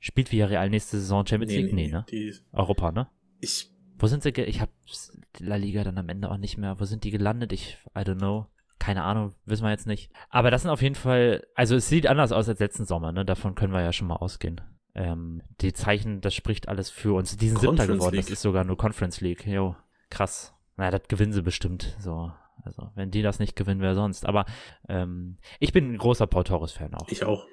Spielt 0.00 0.32
Villarreal 0.32 0.70
nächste 0.70 0.98
Saison 0.98 1.24
Champions 1.26 1.52
nee, 1.52 1.62
League? 1.62 1.72
Nee, 1.72 1.86
nee 1.86 1.92
ne? 1.92 2.06
Die, 2.10 2.34
Europa, 2.52 2.92
ne? 2.92 3.08
Ich. 3.40 3.70
Wo 3.98 4.06
sind 4.06 4.22
sie? 4.22 4.30
Ich 4.30 4.60
hab 4.60 4.70
La 5.38 5.56
Liga 5.56 5.84
dann 5.84 5.98
am 5.98 6.08
Ende 6.08 6.30
auch 6.30 6.36
nicht 6.36 6.58
mehr. 6.58 6.78
Wo 6.80 6.84
sind 6.84 7.04
die 7.04 7.10
gelandet? 7.10 7.52
Ich, 7.52 7.78
I 7.96 8.00
don't 8.00 8.18
know. 8.18 8.46
Keine 8.78 9.04
Ahnung, 9.04 9.34
wissen 9.46 9.64
wir 9.64 9.70
jetzt 9.70 9.86
nicht. 9.86 10.10
Aber 10.28 10.50
das 10.50 10.62
sind 10.62 10.70
auf 10.70 10.82
jeden 10.82 10.94
Fall, 10.94 11.46
also 11.54 11.76
es 11.76 11.88
sieht 11.88 12.06
anders 12.06 12.32
aus 12.32 12.48
als 12.48 12.58
letzten 12.58 12.84
Sommer, 12.84 13.12
ne? 13.12 13.24
Davon 13.24 13.54
können 13.54 13.72
wir 13.72 13.80
ja 13.80 13.92
schon 13.92 14.08
mal 14.08 14.16
ausgehen. 14.16 14.60
Ähm, 14.94 15.42
die 15.60 15.72
Zeichen, 15.72 16.20
das 16.20 16.34
spricht 16.34 16.68
alles 16.68 16.90
für 16.90 17.14
uns. 17.14 17.36
Die 17.36 17.48
sind 17.48 17.60
Siebter 17.60 17.86
geworden, 17.86 18.16
League. 18.16 18.24
das 18.24 18.30
ist 18.30 18.42
sogar 18.42 18.64
nur 18.64 18.76
Conference 18.76 19.20
League. 19.20 19.46
Jo 19.46 19.74
krass. 20.14 20.54
Naja, 20.76 20.92
das 20.92 21.08
gewinnen 21.08 21.32
sie 21.32 21.42
bestimmt. 21.42 21.96
So. 21.98 22.32
Also, 22.64 22.90
wenn 22.94 23.10
die 23.10 23.22
das 23.22 23.40
nicht 23.40 23.56
gewinnen, 23.56 23.80
wer 23.80 23.94
sonst. 23.94 24.24
Aber 24.24 24.46
ähm, 24.88 25.36
ich 25.60 25.72
bin 25.72 25.92
ein 25.92 25.98
großer 25.98 26.26
Paul 26.26 26.44
Torres-Fan 26.44 26.94
auch. 26.94 27.08
Ich 27.08 27.24
auch. 27.24 27.46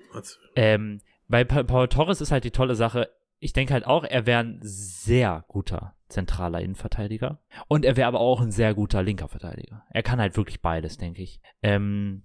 Ähm, 0.55 1.01
bei 1.27 1.43
pa 1.43 1.63
Paul 1.63 1.89
Torres 1.89 2.21
ist 2.21 2.31
halt 2.31 2.45
die 2.45 2.51
tolle 2.51 2.75
Sache, 2.75 3.09
ich 3.41 3.53
denke 3.53 3.73
halt 3.73 3.87
auch, 3.87 4.03
er 4.03 4.27
wäre 4.27 4.39
ein 4.39 4.59
sehr 4.61 5.43
guter 5.47 5.95
zentraler 6.09 6.61
Innenverteidiger. 6.61 7.39
Und 7.67 7.85
er 7.85 7.97
wäre 7.97 8.07
aber 8.07 8.19
auch 8.19 8.39
ein 8.39 8.51
sehr 8.51 8.75
guter 8.75 9.01
linker 9.01 9.27
Verteidiger. 9.27 9.83
Er 9.89 10.03
kann 10.03 10.21
halt 10.21 10.37
wirklich 10.37 10.61
beides, 10.61 10.97
denke 10.97 11.23
ich. 11.23 11.41
Ähm, 11.63 12.23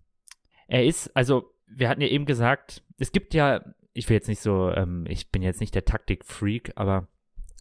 er 0.69 0.85
ist, 0.85 1.17
also, 1.17 1.55
wir 1.67 1.89
hatten 1.89 2.03
ja 2.03 2.09
eben 2.09 2.27
gesagt, 2.27 2.83
es 2.99 3.13
gibt 3.13 3.33
ja, 3.33 3.65
ich 3.95 4.09
will 4.09 4.17
jetzt 4.17 4.29
nicht 4.29 4.41
so, 4.41 4.71
ähm, 4.71 5.07
ich 5.09 5.33
bin 5.33 5.43
jetzt 5.43 5.61
nicht 5.61 5.75
der 5.75 5.87
Taktik-Freak, 5.87 6.75
aber 6.77 7.09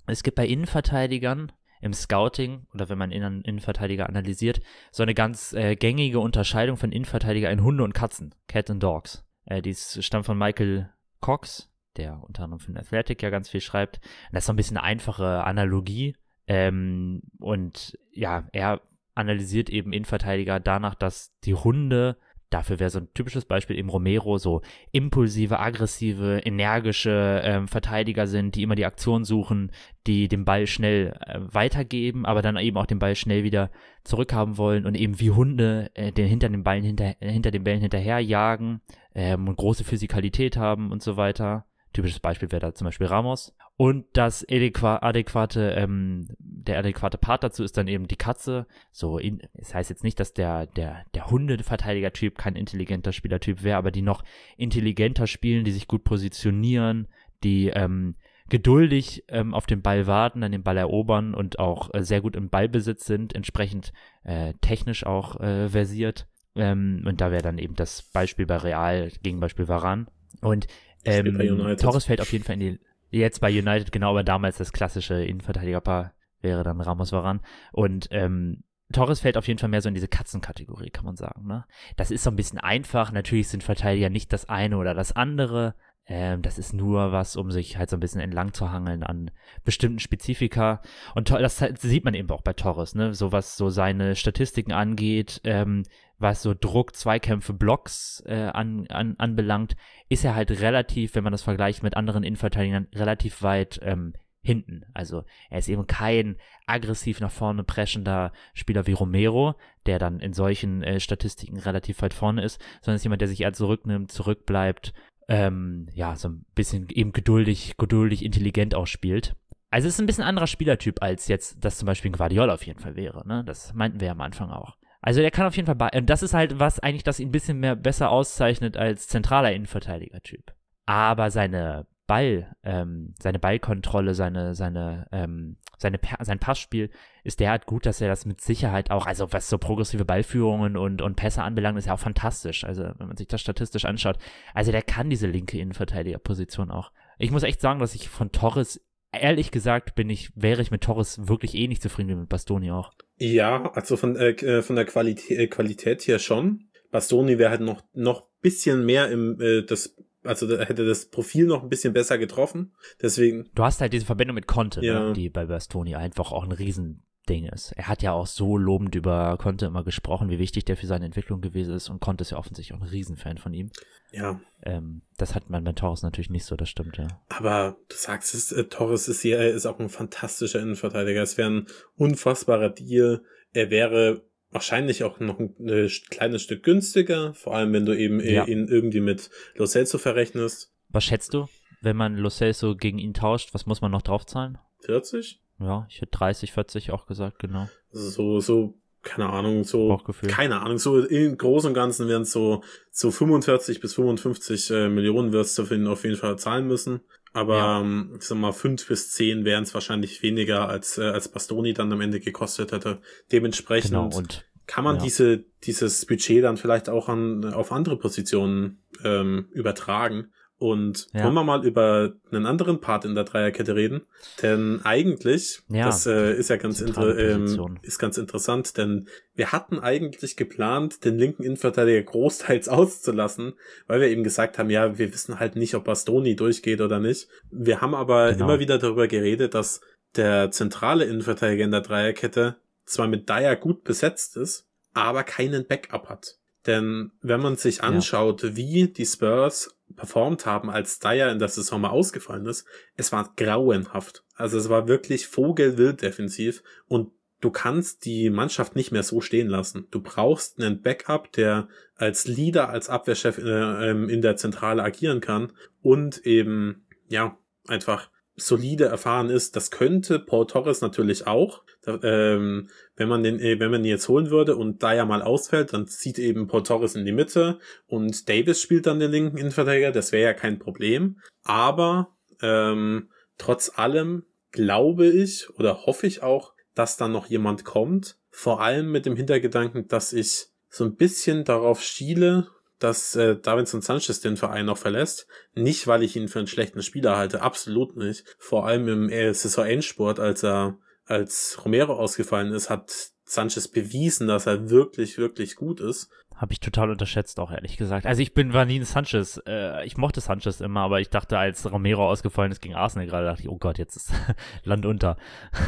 es 0.06 0.22
gibt 0.22 0.36
bei 0.36 0.46
Innenverteidigern 0.46 1.54
im 1.80 1.94
Scouting 1.94 2.68
oder 2.74 2.90
wenn 2.90 2.98
man 2.98 3.12
Innen 3.12 3.42
Innenverteidiger 3.44 4.10
analysiert, 4.10 4.60
so 4.92 5.04
eine 5.04 5.14
ganz 5.14 5.54
äh, 5.54 5.76
gängige 5.76 6.20
Unterscheidung 6.20 6.76
von 6.76 6.92
Innenverteidiger 6.92 7.50
in 7.50 7.64
Hunde 7.64 7.86
und 7.86 7.94
Katzen, 7.94 8.36
Cat 8.48 8.70
and 8.70 8.84
Dogs. 8.84 9.26
Äh, 9.46 9.62
dies 9.62 10.04
stammt 10.04 10.26
von 10.26 10.38
Michael 10.38 10.90
Cox, 11.22 11.72
der 11.98 12.24
unter 12.24 12.44
anderem 12.44 12.60
für 12.60 12.72
den 12.72 12.78
Athletic 12.78 13.22
ja 13.22 13.30
ganz 13.30 13.50
viel 13.50 13.62
schreibt. 13.62 14.00
Das 14.32 14.44
ist 14.44 14.48
so 14.48 14.54
ein 14.54 14.58
bisschen 14.58 14.78
eine 14.78 14.86
einfache 14.86 15.44
Analogie. 15.44 16.16
Ähm, 16.48 17.24
und 17.40 17.98
ja, 18.12 18.48
er 18.52 18.82
analysiert 19.16 19.70
eben 19.70 19.94
Innenverteidiger 19.94 20.60
danach, 20.60 20.96
dass 20.96 21.34
die 21.44 21.56
Hunde 21.56 22.18
Dafür 22.56 22.80
wäre 22.80 22.90
so 22.90 23.00
ein 23.00 23.10
typisches 23.14 23.44
Beispiel 23.44 23.78
eben 23.78 23.90
Romero, 23.90 24.38
so 24.38 24.62
impulsive, 24.92 25.60
aggressive, 25.60 26.42
energische 26.46 27.42
ähm, 27.44 27.68
Verteidiger 27.68 28.28
sind, 28.28 28.56
die 28.56 28.64
immer 28.64 28.76
die 28.76 28.86
Aktion 28.86 29.26
suchen, 29.26 29.72
die 30.06 30.28
den 30.28 30.46
Ball 30.46 30.68
schnell 30.68 31.18
äh, 31.26 31.40
weitergeben, 31.42 32.26
aber 32.26 32.42
dann 32.42 32.56
eben 32.58 32.78
auch 32.78 32.86
den 32.86 33.00
Ball 33.00 33.16
schnell 33.16 33.44
wieder 33.44 33.72
zurückhaben 34.04 34.58
wollen 34.58 34.86
und 34.86 34.96
eben 34.96 35.20
wie 35.20 35.32
Hunde 35.32 35.90
äh, 35.96 36.12
den 36.12 36.28
hinter 36.28 36.48
den 36.48 36.64
Ballen 36.64 36.84
hinter, 36.84 37.16
hinter 37.20 37.52
den 37.52 37.64
Bällen 37.64 37.82
hinterherjagen 37.82 38.80
ähm, 39.16 39.48
und 39.48 39.58
große 39.58 39.84
Physikalität 39.84 40.56
haben 40.56 40.92
und 40.92 41.02
so 41.02 41.18
weiter. 41.18 41.66
Typisches 41.96 42.20
Beispiel 42.20 42.52
wäre 42.52 42.60
da 42.60 42.74
zum 42.74 42.86
Beispiel 42.86 43.08
Ramos. 43.08 43.56
Und 43.78 44.06
das 44.14 44.46
adäquate, 44.50 45.76
ähm, 45.78 46.28
der 46.40 46.80
adäquate 46.80 47.18
Part 47.18 47.42
dazu 47.44 47.64
ist 47.64 47.78
dann 47.78 47.88
eben 47.88 48.08
die 48.10 48.18
Katze. 48.18 48.68
So, 48.92 49.18
in, 49.18 49.42
es 49.54 49.74
heißt 49.74 49.90
jetzt 49.90 50.04
nicht, 50.04 50.20
dass 50.20 50.34
der, 50.34 50.66
der, 50.66 51.06
der 51.14 51.32
Hundeverteidiger-Typ 51.32 52.38
kein 52.38 52.58
intelligenter 52.58 53.14
Spielertyp 53.14 53.64
wäre, 53.64 53.78
aber 53.78 53.92
die 53.92 54.02
noch 54.02 54.26
intelligenter 54.58 55.26
spielen, 55.26 55.64
die 55.64 55.72
sich 55.72 55.88
gut 55.88 56.04
positionieren, 56.04 57.08
die 57.46 57.70
ähm, 57.70 58.16
geduldig 58.50 59.24
ähm, 59.30 59.54
auf 59.54 59.66
den 59.66 59.82
Ball 59.82 60.06
warten, 60.06 60.42
dann 60.42 60.52
den 60.52 60.64
Ball 60.64 60.78
erobern 60.78 61.34
und 61.34 61.60
auch 61.60 61.94
äh, 61.94 62.04
sehr 62.04 62.20
gut 62.20 62.36
im 62.36 62.50
Ballbesitz 62.50 63.06
sind, 63.06 63.34
entsprechend 63.34 63.94
äh, 64.26 64.54
technisch 64.60 65.06
auch 65.06 65.40
äh, 65.40 65.70
versiert. 65.70 66.28
Ähm, 66.56 67.04
und 67.06 67.22
da 67.22 67.32
wäre 67.32 67.42
dann 67.42 67.58
eben 67.58 67.76
das 67.76 68.04
Beispiel 68.04 68.46
bei 68.46 68.58
Real 68.58 69.12
gegen 69.24 69.40
Beispiel 69.40 69.70
Varan. 69.70 70.08
Und 70.42 70.68
ähm, 71.06 71.78
Torres 71.78 72.06
fällt 72.06 72.22
auf 72.22 72.32
jeden 72.32 72.44
Fall 72.44 72.56
in 72.56 72.60
die, 72.60 72.80
jetzt 73.12 73.40
bei 73.40 73.50
United, 73.50 73.92
genau, 73.92 74.12
aber 74.12 74.24
damals 74.24 74.58
das 74.58 74.74
klassische 74.74 75.24
Innenverteidigerpaar 75.24 76.14
wäre 76.42 76.64
dann 76.64 76.82
Ramos 76.82 77.12
Varan. 77.12 77.42
Und 77.72 78.08
ähm, 78.12 78.64
Torres 78.92 79.20
fällt 79.20 79.38
auf 79.38 79.48
jeden 79.48 79.60
Fall 79.60 79.70
mehr 79.70 79.82
so 79.82 79.90
in 79.90 79.96
diese 79.96 80.08
Katzenkategorie, 80.08 80.90
kann 80.90 81.06
man 81.06 81.16
sagen. 81.16 81.48
Ne? 81.48 81.66
Das 81.96 82.12
ist 82.12 82.24
so 82.24 82.30
ein 82.30 82.36
bisschen 82.36 82.60
einfach. 82.60 83.12
Natürlich 83.12 83.48
sind 83.48 83.64
Verteidiger 83.64 84.10
nicht 84.10 84.32
das 84.32 84.48
eine 84.48 84.78
oder 84.78 84.94
das 84.94 85.12
andere. 85.12 85.76
Ähm, 86.08 86.42
das 86.42 86.60
ist 86.60 86.74
nur 86.74 87.12
was, 87.12 87.36
um 87.36 87.52
sich 87.52 87.78
halt 87.78 87.90
so 87.90 87.98
ein 87.98 88.00
bisschen 88.00 88.22
entlang 88.22 88.54
zu 88.54 88.72
hangeln 88.72 89.04
an 89.04 89.32
bestimmten 89.64 90.00
Spezifika. 90.00 90.82
Und 91.16 91.32
das 91.32 91.58
sieht 91.80 92.06
man 92.06 92.14
eben 92.14 92.30
auch 92.30 92.42
bei 92.42 92.54
Torres, 92.54 92.94
ne? 92.94 93.14
So 93.14 93.32
was 93.32 93.58
so 93.58 93.70
seine 93.70 94.16
Statistiken 94.16 94.72
angeht, 94.72 95.42
ähm, 95.46 95.84
was 96.20 96.42
so 96.42 96.54
Druck, 96.54 96.96
Zweikämpfe, 96.96 97.54
Blocks 97.54 98.24
äh, 98.28 98.50
an, 98.54 98.88
an, 98.88 99.16
anbelangt, 99.18 99.76
ist 100.08 100.24
er 100.24 100.36
halt 100.36 100.52
relativ, 100.62 101.16
wenn 101.16 101.24
man 101.24 101.32
das 101.32 101.42
vergleicht 101.42 101.82
mit 101.84 101.98
anderen 101.98 102.24
Innenverteidigern, 102.24 102.88
relativ 102.94 103.42
weit 103.42 103.80
ähm, 103.84 104.14
hinten. 104.46 104.86
Also 104.94 105.24
er 105.50 105.60
ist 105.60 105.68
eben 105.68 105.88
kein 105.88 106.38
aggressiv 106.68 107.20
nach 107.20 107.32
vorne 107.32 107.64
preschender 107.64 108.32
Spieler 108.54 108.86
wie 108.86 108.94
Romero, 108.94 109.56
der 109.88 109.98
dann 109.98 110.20
in 110.20 110.34
solchen 110.34 110.84
äh, 110.84 111.00
Statistiken 111.00 111.58
relativ 111.58 112.02
weit 112.02 112.14
vorne 112.14 112.44
ist, 112.44 112.62
sondern 112.82 112.98
ist 112.98 113.04
jemand, 113.04 113.22
der 113.22 113.28
sich 113.28 113.42
eher 113.42 113.54
zurücknimmt, 113.54 114.12
zurückbleibt, 114.12 114.94
ähm, 115.28 115.88
ja, 115.94 116.16
so 116.16 116.30
ein 116.30 116.46
bisschen 116.56 116.88
eben 116.90 117.12
geduldig, 117.12 117.78
geduldig, 117.78 118.24
intelligent 118.24 118.76
ausspielt. 118.76 119.36
Also 119.72 119.88
es 119.88 119.96
ist 119.96 120.00
ein 120.00 120.06
bisschen 120.06 120.24
anderer 120.24 120.48
Spielertyp, 120.48 121.02
als 121.02 121.28
jetzt 121.28 121.64
das 121.64 121.78
zum 121.78 121.86
Beispiel 121.86 122.12
ein 122.12 122.18
Guardiola 122.18 122.54
auf 122.54 122.66
jeden 122.66 122.80
Fall 122.80 122.96
wäre. 122.96 123.28
Ne? 123.28 123.44
Das 123.44 123.74
meinten 123.74 124.00
wir 124.00 124.12
am 124.12 124.22
Anfang 124.22 124.50
auch. 124.50 124.78
Also 125.02 125.22
der 125.22 125.32
kann 125.32 125.46
auf 125.46 125.56
jeden 125.56 125.66
Fall. 125.68 125.92
Und 125.96 126.10
das 126.10 126.24
ist 126.24 126.34
halt 126.34 126.60
was 126.60 126.80
eigentlich, 126.80 127.04
das 127.04 127.20
ihn 127.20 127.30
ein 127.30 127.32
bisschen 127.32 127.60
mehr 127.60 127.76
besser 127.76 128.10
auszeichnet 128.10 128.78
als 128.78 129.08
zentraler 129.08 129.54
Innenverteidiger-Typ. 129.54 130.54
Aber 130.86 131.30
seine 131.32 131.88
Ball, 132.08 132.56
ähm, 132.64 133.14
seine 133.20 133.40
Ballkontrolle, 133.40 134.14
seine, 134.14 134.54
seine, 134.54 135.08
ähm, 135.12 135.58
seine, 135.78 136.00
sein 136.22 136.40
Passspiel 136.40 136.90
ist 137.24 137.40
derart 137.40 137.66
gut, 137.66 137.86
dass 137.86 138.02
er 138.02 138.08
das 138.08 138.26
mit 138.26 138.42
Sicherheit 138.42 138.92
auch, 138.92 139.08
also 139.08 139.32
was 139.34 139.50
so 139.50 139.58
progressive 139.58 140.06
Ballführungen 140.06 140.78
und, 140.78 141.02
und 141.02 141.16
Pässe 141.16 141.42
anbelangt, 141.42 141.78
ist 141.78 141.88
ja 141.88 141.94
auch 141.94 142.00
fantastisch. 142.00 142.64
Also, 142.64 142.84
wenn 142.98 143.08
man 143.08 143.18
sich 143.18 143.28
das 143.28 143.42
statistisch 143.42 143.86
anschaut. 143.86 144.18
Also, 144.54 144.72
der 144.72 144.84
kann 144.84 145.10
diese 145.10 145.28
linke 145.28 145.58
Innenverteidigerposition 145.58 146.72
auch. 146.72 146.92
Ich 147.18 147.32
muss 147.32 147.44
echt 147.44 147.62
sagen, 147.62 147.80
dass 147.80 147.96
ich 147.96 148.10
von 148.10 148.32
Torres, 148.32 148.82
ehrlich 149.12 149.52
gesagt, 149.52 149.96
bin 149.96 150.10
ich, 150.10 150.32
wäre 150.36 150.62
ich 150.62 150.72
mit 150.72 150.82
Torres 150.82 151.28
wirklich 151.28 151.56
eh 151.56 151.68
nicht 151.68 151.82
zufrieden 151.82 152.10
wie 152.10 152.16
mit 152.16 152.30
Bastoni 152.30 152.72
auch. 152.72 152.92
Ja, 153.18 153.72
also 153.74 153.98
von, 153.98 154.16
äh, 154.16 154.32
äh 154.32 154.62
von 154.62 154.76
der 154.76 154.86
Qualität, 154.86 155.40
äh, 155.40 155.48
Qualität 155.48 156.02
hier 156.02 156.20
schon. 156.20 156.70
Bastoni 156.92 157.38
wäre 157.38 157.50
halt 157.50 157.62
noch, 157.62 157.82
noch 157.94 158.28
bisschen 158.42 158.86
mehr 158.86 159.10
im, 159.10 159.42
äh, 159.42 159.64
das 159.64 159.96
also 160.26 160.48
da 160.48 160.64
hätte 160.64 160.86
das 160.86 161.06
Profil 161.06 161.46
noch 161.46 161.64
ein 161.64 161.70
bisschen 161.70 161.94
besser 161.94 162.18
getroffen. 162.18 162.74
Deswegen. 163.02 163.50
Du 163.56 163.64
hast 163.64 163.82
halt 163.82 163.94
diese 163.94 164.06
Verbindung 164.06 164.36
mit 164.36 164.48
Conte, 164.48 164.84
ja. 164.84 165.08
ne, 165.08 165.14
die 165.14 165.30
bei 165.30 165.46
Bastoni 165.46 165.96
einfach 165.96 166.32
auch 166.32 166.44
ein 166.44 166.52
Riesending 166.52 167.46
ist. 167.54 167.72
Er 167.74 167.88
hat 167.88 168.02
ja 168.02 168.14
auch 168.14 168.28
so 168.28 168.58
lobend 168.58 168.96
über 168.96 169.38
Conte 169.38 169.66
immer 169.66 169.84
gesprochen, 169.84 170.30
wie 170.30 170.40
wichtig 170.40 170.66
der 170.66 170.78
für 170.78 170.88
seine 170.88 171.06
Entwicklung 171.06 171.42
gewesen 171.42 171.74
ist 171.74 171.90
und 171.90 172.02
Conte 172.02 172.24
ist 172.24 172.32
ja 172.32 172.38
offensichtlich 172.38 172.78
auch 172.78 172.82
ein 172.82 172.90
Riesenfan 172.90 173.38
von 173.38 173.54
ihm. 173.54 173.72
Ja. 174.12 174.40
Ähm, 174.64 175.02
das 175.18 175.36
hat 175.36 175.50
man 175.50 175.64
bei 175.64 175.74
Torres 175.74 176.02
natürlich 176.02 176.30
nicht 176.30 176.46
so, 176.46 176.56
das 176.56 176.70
stimmt, 176.70 176.98
ja. 176.98 177.08
Aber 177.30 177.78
du 177.90 177.96
sagst 177.96 178.34
es, 178.34 178.52
äh, 178.52 178.66
Torres 178.66 179.08
ist 179.08 179.22
hier, 179.22 179.38
er 179.38 179.52
ist 179.52 179.66
auch 179.66 179.80
ein 179.80 179.90
fantastischer 179.90 180.62
Innenverteidiger. 180.62 181.22
Es 181.22 181.38
wäre 181.38 181.50
ein 181.50 181.68
unfassbarer 181.98 182.70
Deal. 182.70 183.24
Er 183.54 183.70
wäre 183.70 184.24
wahrscheinlich 184.52 185.04
auch 185.04 185.20
noch 185.20 185.40
ein, 185.40 185.56
ein 185.60 185.90
kleines 186.10 186.42
Stück 186.42 186.64
günstiger, 186.64 187.34
vor 187.34 187.56
allem 187.56 187.74
wenn 187.74 187.86
du 187.86 187.98
eben 187.98 188.20
ja. 188.20 188.46
ihn 188.46 188.68
irgendwie 188.68 189.02
mit 189.02 189.30
Lo 189.56 189.66
Celso 189.66 189.98
verrechnest. 189.98 190.74
Was 190.90 191.04
schätzt 191.04 191.34
du, 191.34 191.48
wenn 191.82 191.98
man 191.98 192.16
Lo 192.16 192.30
Celso 192.30 192.76
gegen 192.76 193.00
ihn 193.00 193.14
tauscht? 193.14 193.54
Was 193.54 193.66
muss 193.66 193.82
man 193.82 193.92
noch 193.92 194.02
draufzahlen? 194.02 194.58
40? 194.82 195.42
Ja, 195.60 195.88
ich 195.90 196.02
hätte 196.02 196.12
30, 196.12 196.52
40 196.52 196.92
auch 196.92 197.06
gesagt, 197.06 197.40
genau. 197.40 197.70
Also 197.94 198.10
so, 198.10 198.40
so, 198.40 198.78
keine 199.02 199.30
Ahnung, 199.30 199.64
so, 199.64 199.98
keine 200.28 200.62
Ahnung, 200.62 200.78
so 200.78 201.00
im 201.00 201.38
Großen 201.38 201.70
und 201.70 201.74
Ganzen 201.74 202.08
werden 202.08 202.24
es 202.24 202.32
so, 202.32 202.64
so 202.92 203.12
45 203.12 203.80
bis 203.80 203.94
55 203.94 204.72
äh, 204.72 204.90
Millionen 204.90 205.32
wirst 205.32 205.58
du 205.58 205.64
auf 205.64 206.04
jeden 206.04 206.18
Fall 206.18 206.38
zahlen 206.38 206.68
müssen. 206.68 207.02
Aber 207.36 207.58
ja. 207.58 207.82
ähm, 207.82 208.14
ich 208.18 208.24
sag 208.24 208.38
mal, 208.38 208.54
fünf 208.54 208.88
bis 208.88 209.12
zehn 209.12 209.44
wären 209.44 209.64
es 209.64 209.74
wahrscheinlich 209.74 210.24
weniger, 210.24 210.70
als, 210.70 210.98
äh, 210.98 211.04
als 211.04 211.28
Bastoni 211.28 211.74
dann 211.74 211.92
am 211.92 212.00
Ende 212.00 212.22
gekostet 212.22 212.72
hätte. 212.72 213.02
Dementsprechend 213.30 213.92
genau, 213.92 214.10
und, 214.16 214.46
kann 214.68 214.86
man 214.86 214.96
ja. 214.96 215.04
diese, 215.04 215.44
dieses 215.64 216.06
Budget 216.06 216.46
dann 216.46 216.56
vielleicht 216.56 216.88
auch 216.88 217.10
an, 217.10 217.44
auf 217.54 217.74
andere 217.74 217.98
Positionen 217.98 218.82
ähm, 219.04 219.50
übertragen. 219.52 220.32
Und 220.58 221.08
ja. 221.14 221.26
wollen 221.26 221.34
wir 221.34 221.44
mal 221.44 221.66
über 221.66 222.14
einen 222.32 222.46
anderen 222.46 222.80
Part 222.80 223.04
in 223.04 223.14
der 223.14 223.26
Dreierkette 223.26 223.76
reden? 223.76 224.04
Denn 224.42 224.80
eigentlich, 224.86 225.62
ja, 225.68 225.86
das 225.86 226.06
äh, 226.06 226.34
ist 226.34 226.50
ja 226.50 226.56
ganz, 226.56 226.80
inter 226.80 227.18
ähm, 227.18 227.78
ist 227.82 228.00
ganz 228.00 228.18
interessant, 228.18 228.78
denn 228.78 229.10
wir 229.34 229.52
hatten 229.52 229.80
eigentlich 229.80 230.38
geplant, 230.38 231.04
den 231.04 231.18
linken 231.18 231.44
Innenverteidiger 231.44 232.02
großteils 232.04 232.70
auszulassen, 232.70 233.54
weil 233.88 234.00
wir 234.00 234.08
eben 234.08 234.24
gesagt 234.24 234.58
haben, 234.58 234.70
ja, 234.70 234.98
wir 234.98 235.14
wissen 235.14 235.40
halt 235.40 235.58
nicht, 235.58 235.76
ob 235.76 235.84
Bastoni 235.84 236.38
durchgeht 236.38 236.80
oder 236.80 237.00
nicht. 237.00 237.28
Wir 237.52 237.82
haben 237.82 237.94
aber 237.94 238.32
genau. 238.32 238.46
immer 238.46 238.60
wieder 238.60 238.78
darüber 238.78 239.08
geredet, 239.08 239.56
dass 239.56 239.82
der 240.16 240.52
zentrale 240.52 241.04
Innenverteidiger 241.04 241.66
in 241.66 241.72
der 241.72 241.82
Dreierkette 241.82 242.56
zwar 242.86 243.08
mit 243.08 243.28
Dyer 243.28 243.58
gut 243.58 243.84
besetzt 243.84 244.38
ist, 244.38 244.70
aber 244.94 245.24
keinen 245.24 245.68
Backup 245.68 246.08
hat. 246.08 246.38
Denn 246.66 247.12
wenn 247.22 247.42
man 247.42 247.56
sich 247.56 247.84
anschaut, 247.84 248.44
ja. 248.44 248.56
wie 248.56 248.88
die 248.88 249.06
Spurs 249.06 249.76
performt 249.96 250.46
haben, 250.46 250.70
als 250.70 251.00
Dyer 251.00 251.32
in 251.32 251.40
der 251.40 251.48
Saison 251.48 251.82
mal 251.82 251.90
ausgefallen 251.90 252.46
ist, 252.48 252.66
es 252.96 253.12
war 253.12 253.34
grauenhaft. 253.36 254.24
Also 254.36 254.58
es 254.58 254.70
war 254.70 254.88
wirklich 254.88 255.28
vogelwild 255.28 256.02
defensiv 256.02 256.64
und 256.88 257.12
du 257.42 257.52
kannst 257.52 258.06
die 258.06 258.30
Mannschaft 258.30 258.76
nicht 258.76 258.92
mehr 258.92 259.04
so 259.04 259.22
stehen 259.22 259.48
lassen. 259.48 259.88
Du 259.92 260.02
brauchst 260.02 260.60
einen 260.60 260.82
Backup, 260.82 261.32
der 261.34 261.68
als 261.96 262.28
Leader, 262.28 262.70
als 262.70 262.90
Abwehrchef 262.90 263.38
äh, 263.38 263.90
ähm, 263.90 264.10
in 264.10 264.22
der 264.22 264.36
Zentrale 264.36 264.84
agieren 264.84 265.22
kann 265.22 265.54
und 265.82 266.26
eben, 266.26 266.88
ja, 267.08 267.38
einfach 267.68 268.10
solide 268.36 268.86
erfahren 268.86 269.30
ist. 269.30 269.56
Das 269.56 269.72
könnte 269.72 270.20
Paul 270.20 270.48
Torres 270.48 270.82
natürlich 270.82 271.28
auch. 271.28 271.64
Da, 271.82 272.00
ähm, 272.04 272.70
wenn 272.96 273.08
man 273.08 273.24
den, 273.24 273.40
äh, 273.40 273.60
wenn 273.60 273.72
man 273.72 273.84
ihn 273.84 273.90
jetzt 273.90 274.10
holen 274.10 274.30
würde 274.30 274.56
und 274.56 274.84
da 274.84 274.94
ja 274.94 275.06
mal 275.06 275.22
ausfällt, 275.22 275.74
dann 275.74 275.88
zieht 275.88 276.20
eben 276.20 276.48
Paul 276.48 276.64
Torres 276.64 276.96
in 276.96 277.06
die 277.06 277.12
Mitte 277.12 277.60
und 277.88 278.28
Davis 278.28 278.62
spielt 278.62 278.88
dann 278.88 279.00
den 279.00 279.12
linken 279.12 279.38
Innenverteidiger. 279.38 279.92
Das 279.92 280.12
wäre 280.12 280.24
ja 280.24 280.34
kein 280.34 280.60
Problem. 280.60 281.20
Aber 281.44 282.16
ähm, 282.42 283.10
trotz 283.38 283.72
allem 283.76 284.24
glaube 284.52 285.08
ich 285.08 285.50
oder 285.58 285.86
hoffe 285.86 286.08
ich 286.08 286.24
auch, 286.24 286.54
dass 286.74 286.98
dann 286.98 287.12
noch 287.12 287.28
jemand 287.28 287.64
kommt. 287.64 288.18
Vor 288.30 288.62
allem 288.62 288.92
mit 288.92 289.06
dem 289.06 289.16
Hintergedanken, 289.16 289.88
dass 289.88 290.12
ich 290.12 290.48
so 290.70 290.84
ein 290.84 290.96
bisschen 290.96 291.46
darauf 291.46 291.82
schiele, 291.82 292.48
dass 292.80 293.16
äh, 293.16 293.38
Davinson 293.38 293.82
Sanchez 293.82 294.20
den 294.20 294.38
Verein 294.38 294.66
noch 294.66 294.78
verlässt. 294.78 295.28
Nicht, 295.54 295.88
weil 295.88 296.04
ich 296.04 296.16
ihn 296.16 296.28
für 296.28 296.40
einen 296.40 296.48
schlechten 296.48 296.82
Spieler 296.82 297.18
halte, 297.18 297.42
absolut 297.42 297.96
nicht. 297.96 298.26
Vor 298.38 298.68
allem 298.68 298.88
im 298.88 299.10
äh, 299.10 299.34
Saison-Endsport, 299.34 300.20
als 300.20 300.44
er 300.44 300.78
als 301.06 301.60
Romero 301.64 301.94
ausgefallen 301.94 302.52
ist, 302.52 302.70
hat 302.70 303.12
Sanchez 303.24 303.68
bewiesen, 303.68 304.28
dass 304.28 304.46
er 304.46 304.70
wirklich, 304.70 305.18
wirklich 305.18 305.56
gut 305.56 305.80
ist. 305.80 306.10
Habe 306.36 306.52
ich 306.52 306.60
total 306.60 306.92
unterschätzt, 306.92 307.40
auch 307.40 307.52
ehrlich 307.52 307.78
gesagt. 307.78 308.06
Also 308.06 308.22
ich 308.22 308.34
bin 308.34 308.52
war 308.54 308.66
nie 308.66 308.80
ein 308.80 308.86
Sanchez. 308.86 309.42
Äh, 309.48 309.86
ich 309.86 309.96
mochte 309.96 310.20
Sanchez 310.20 310.60
immer, 310.60 310.82
aber 310.82 311.00
ich 311.00 311.10
dachte, 311.10 311.38
als 311.38 311.72
Romero 311.72 312.10
ausgefallen 312.10 312.52
ist 312.52 312.62
gegen 312.62 312.76
Arsenal 312.76 313.08
gerade, 313.08 313.26
dachte 313.26 313.44
ich, 313.44 313.50
oh 313.50 313.58
Gott, 313.58 313.78
jetzt 313.78 313.96
ist 313.96 314.12
Land 314.64 314.86
unter. 314.86 315.18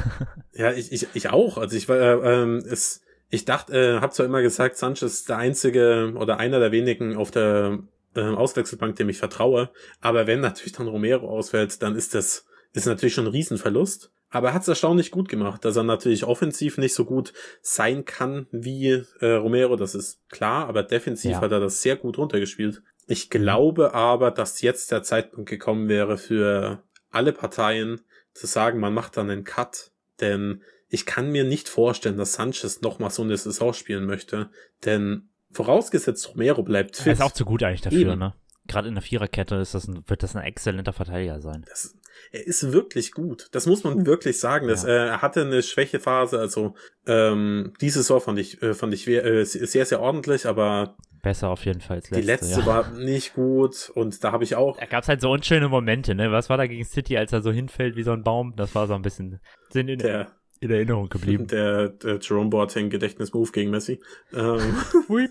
ja, 0.54 0.72
ich, 0.74 0.92
ich, 0.92 1.08
ich 1.14 1.30
auch. 1.30 1.58
Also 1.58 1.78
ich 1.78 1.88
war, 1.88 1.98
äh, 1.98 2.42
ähm, 2.42 2.58
es, 2.58 3.02
ich 3.30 3.46
dachte, 3.46 3.98
äh, 3.98 4.00
habe 4.00 4.14
zwar 4.14 4.26
immer 4.26 4.42
gesagt, 4.42 4.78
Sanchez 4.78 5.14
ist 5.14 5.30
der 5.30 5.38
einzige 5.38 6.14
oder 6.16 6.40
einer 6.40 6.60
der 6.60 6.72
wenigen 6.72 7.16
auf 7.16 7.32
der 7.32 7.80
äh, 8.16 8.22
Auswechselbank, 8.22 8.96
dem 8.96 9.10
ich 9.10 9.18
vertraue. 9.18 9.70
Aber 10.02 10.28
wenn 10.28 10.40
natürlich 10.40 10.74
dann 10.74 10.88
Romero 10.88 11.30
ausfällt, 11.30 11.82
dann 11.82 11.96
ist 11.96 12.16
das 12.16 12.46
ist 12.74 12.86
natürlich 12.86 13.16
schon 13.16 13.26
ein 13.26 13.32
Riesenverlust. 13.32 14.12
Aber 14.30 14.50
er 14.50 14.54
hat 14.54 14.64
es 14.64 14.68
erstaunlich 14.68 15.12
gut 15.12 15.30
gemacht, 15.30 15.64
dass 15.64 15.78
er 15.78 15.84
natürlich 15.84 16.26
offensiv 16.26 16.78
nicht 16.78 16.94
so 16.94 17.06
gut 17.06 17.34
sein 17.62 18.04
kann 18.04 18.46
wie 18.52 19.04
äh, 19.20 19.32
Romero, 19.32 19.78
das 19.78 19.96
ist 19.96 20.20
klar, 20.30 20.68
aber 20.68 20.84
defensiv 20.84 21.32
ja. 21.32 21.42
hat 21.42 21.52
er 21.52 21.62
das 21.62 21.82
sehr 21.82 21.96
gut 21.96 22.18
runtergespielt. 22.18 22.82
Ich 23.08 23.30
glaube 23.30 23.94
aber, 23.94 24.32
dass 24.32 24.62
jetzt 24.62 24.92
der 24.92 25.02
Zeitpunkt 25.02 25.50
gekommen 25.50 25.88
wäre 25.88 26.18
für 26.18 26.84
alle 27.10 27.32
Parteien 27.32 28.02
zu 28.34 28.48
sagen, 28.48 28.82
man 28.82 28.94
macht 28.94 29.16
dann 29.16 29.30
einen 29.30 29.46
Cut, 29.46 29.92
denn 30.20 30.62
ich 30.90 31.06
kann 31.06 31.32
mir 31.32 31.44
nicht 31.44 31.70
vorstellen, 31.70 32.18
dass 32.18 32.34
Sanchez 32.34 32.82
nochmal 32.82 33.10
so 33.10 33.24
eine 33.24 33.38
Saison 33.38 33.74
spielen 33.74 34.06
möchte, 34.06 34.50
denn 34.86 35.30
vorausgesetzt 35.52 36.30
Romero 36.30 36.64
bleibt 36.64 36.98
fit. 36.98 37.08
Er 37.08 37.14
ist 37.14 37.22
auch 37.22 37.32
zu 37.32 37.46
gut 37.46 37.64
eigentlich 37.64 37.82
dafür, 37.82 38.12
Eben. 38.12 38.20
ne? 38.20 38.34
Gerade 38.68 38.90
in 38.90 38.96
der 38.96 39.02
Viererkette 39.02 39.56
ist 39.56 39.74
das 39.74 39.88
ein, 39.88 40.04
wird 40.08 40.24
das 40.24 40.36
ein 40.36 40.44
exzellenter 40.44 40.92
Verteidiger 40.92 41.40
sein. 41.40 41.64
Das, 41.70 41.96
er 42.32 42.46
ist 42.46 42.74
wirklich 42.74 43.14
gut. 43.14 43.48
Das 43.54 43.66
muss 43.66 43.86
man 43.86 44.06
wirklich 44.06 44.40
sagen. 44.40 44.68
Dass, 44.68 44.84
ja. 44.84 44.90
äh, 44.90 45.08
er 45.08 45.22
hatte 45.22 45.42
eine 45.42 45.64
Schwächephase. 45.64 46.38
Also 46.38 46.76
ähm, 47.06 47.74
diese 47.80 48.00
Saison 48.00 48.20
fand 48.20 48.40
ich, 48.40 48.62
äh, 48.62 48.74
fand 48.74 48.94
ich 48.94 49.08
äh, 49.08 49.46
sehr, 49.46 49.86
sehr 49.86 50.02
ordentlich, 50.02 50.46
aber 50.48 50.98
besser 51.22 51.50
auf 51.50 51.66
jeden 51.66 51.82
Fall 51.82 51.98
als 51.98 52.10
letzte. 52.10 52.22
Die 52.22 52.28
letzte 52.28 52.60
ja. 52.60 52.66
war 52.66 52.92
nicht 52.92 53.34
gut 53.34 53.90
und 53.96 54.24
da 54.24 54.32
habe 54.32 54.44
ich 54.44 54.56
auch. 54.56 54.78
Da 54.78 54.86
gab 54.86 55.04
es 55.04 55.10
halt 55.10 55.22
so 55.22 55.32
unschöne 55.32 55.70
Momente, 55.70 56.16
ne? 56.16 56.32
Was 56.32 56.50
war 56.50 56.58
da 56.58 56.68
gegen 56.68 56.86
City, 56.86 57.18
als 57.18 57.34
er 57.34 57.42
so 57.42 57.52
hinfällt 57.52 57.96
wie 57.96 58.04
so 58.04 58.12
ein 58.12 58.24
Baum? 58.24 58.54
Das 58.56 58.76
war 58.76 58.88
so 58.88 58.94
ein 58.94 59.02
bisschen. 59.02 59.40
Sind 59.70 59.90
in, 59.90 60.00
der, 60.00 60.32
in 60.60 60.72
Erinnerung 60.72 61.10
geblieben. 61.10 61.48
Der, 61.52 61.90
der 61.90 62.20
Jerome 62.20 62.50
Boateng 62.50 62.90
Gedächtnismove 62.90 63.52
gegen 63.52 63.72
Messi. 63.72 64.00
Ähm, 64.34 64.76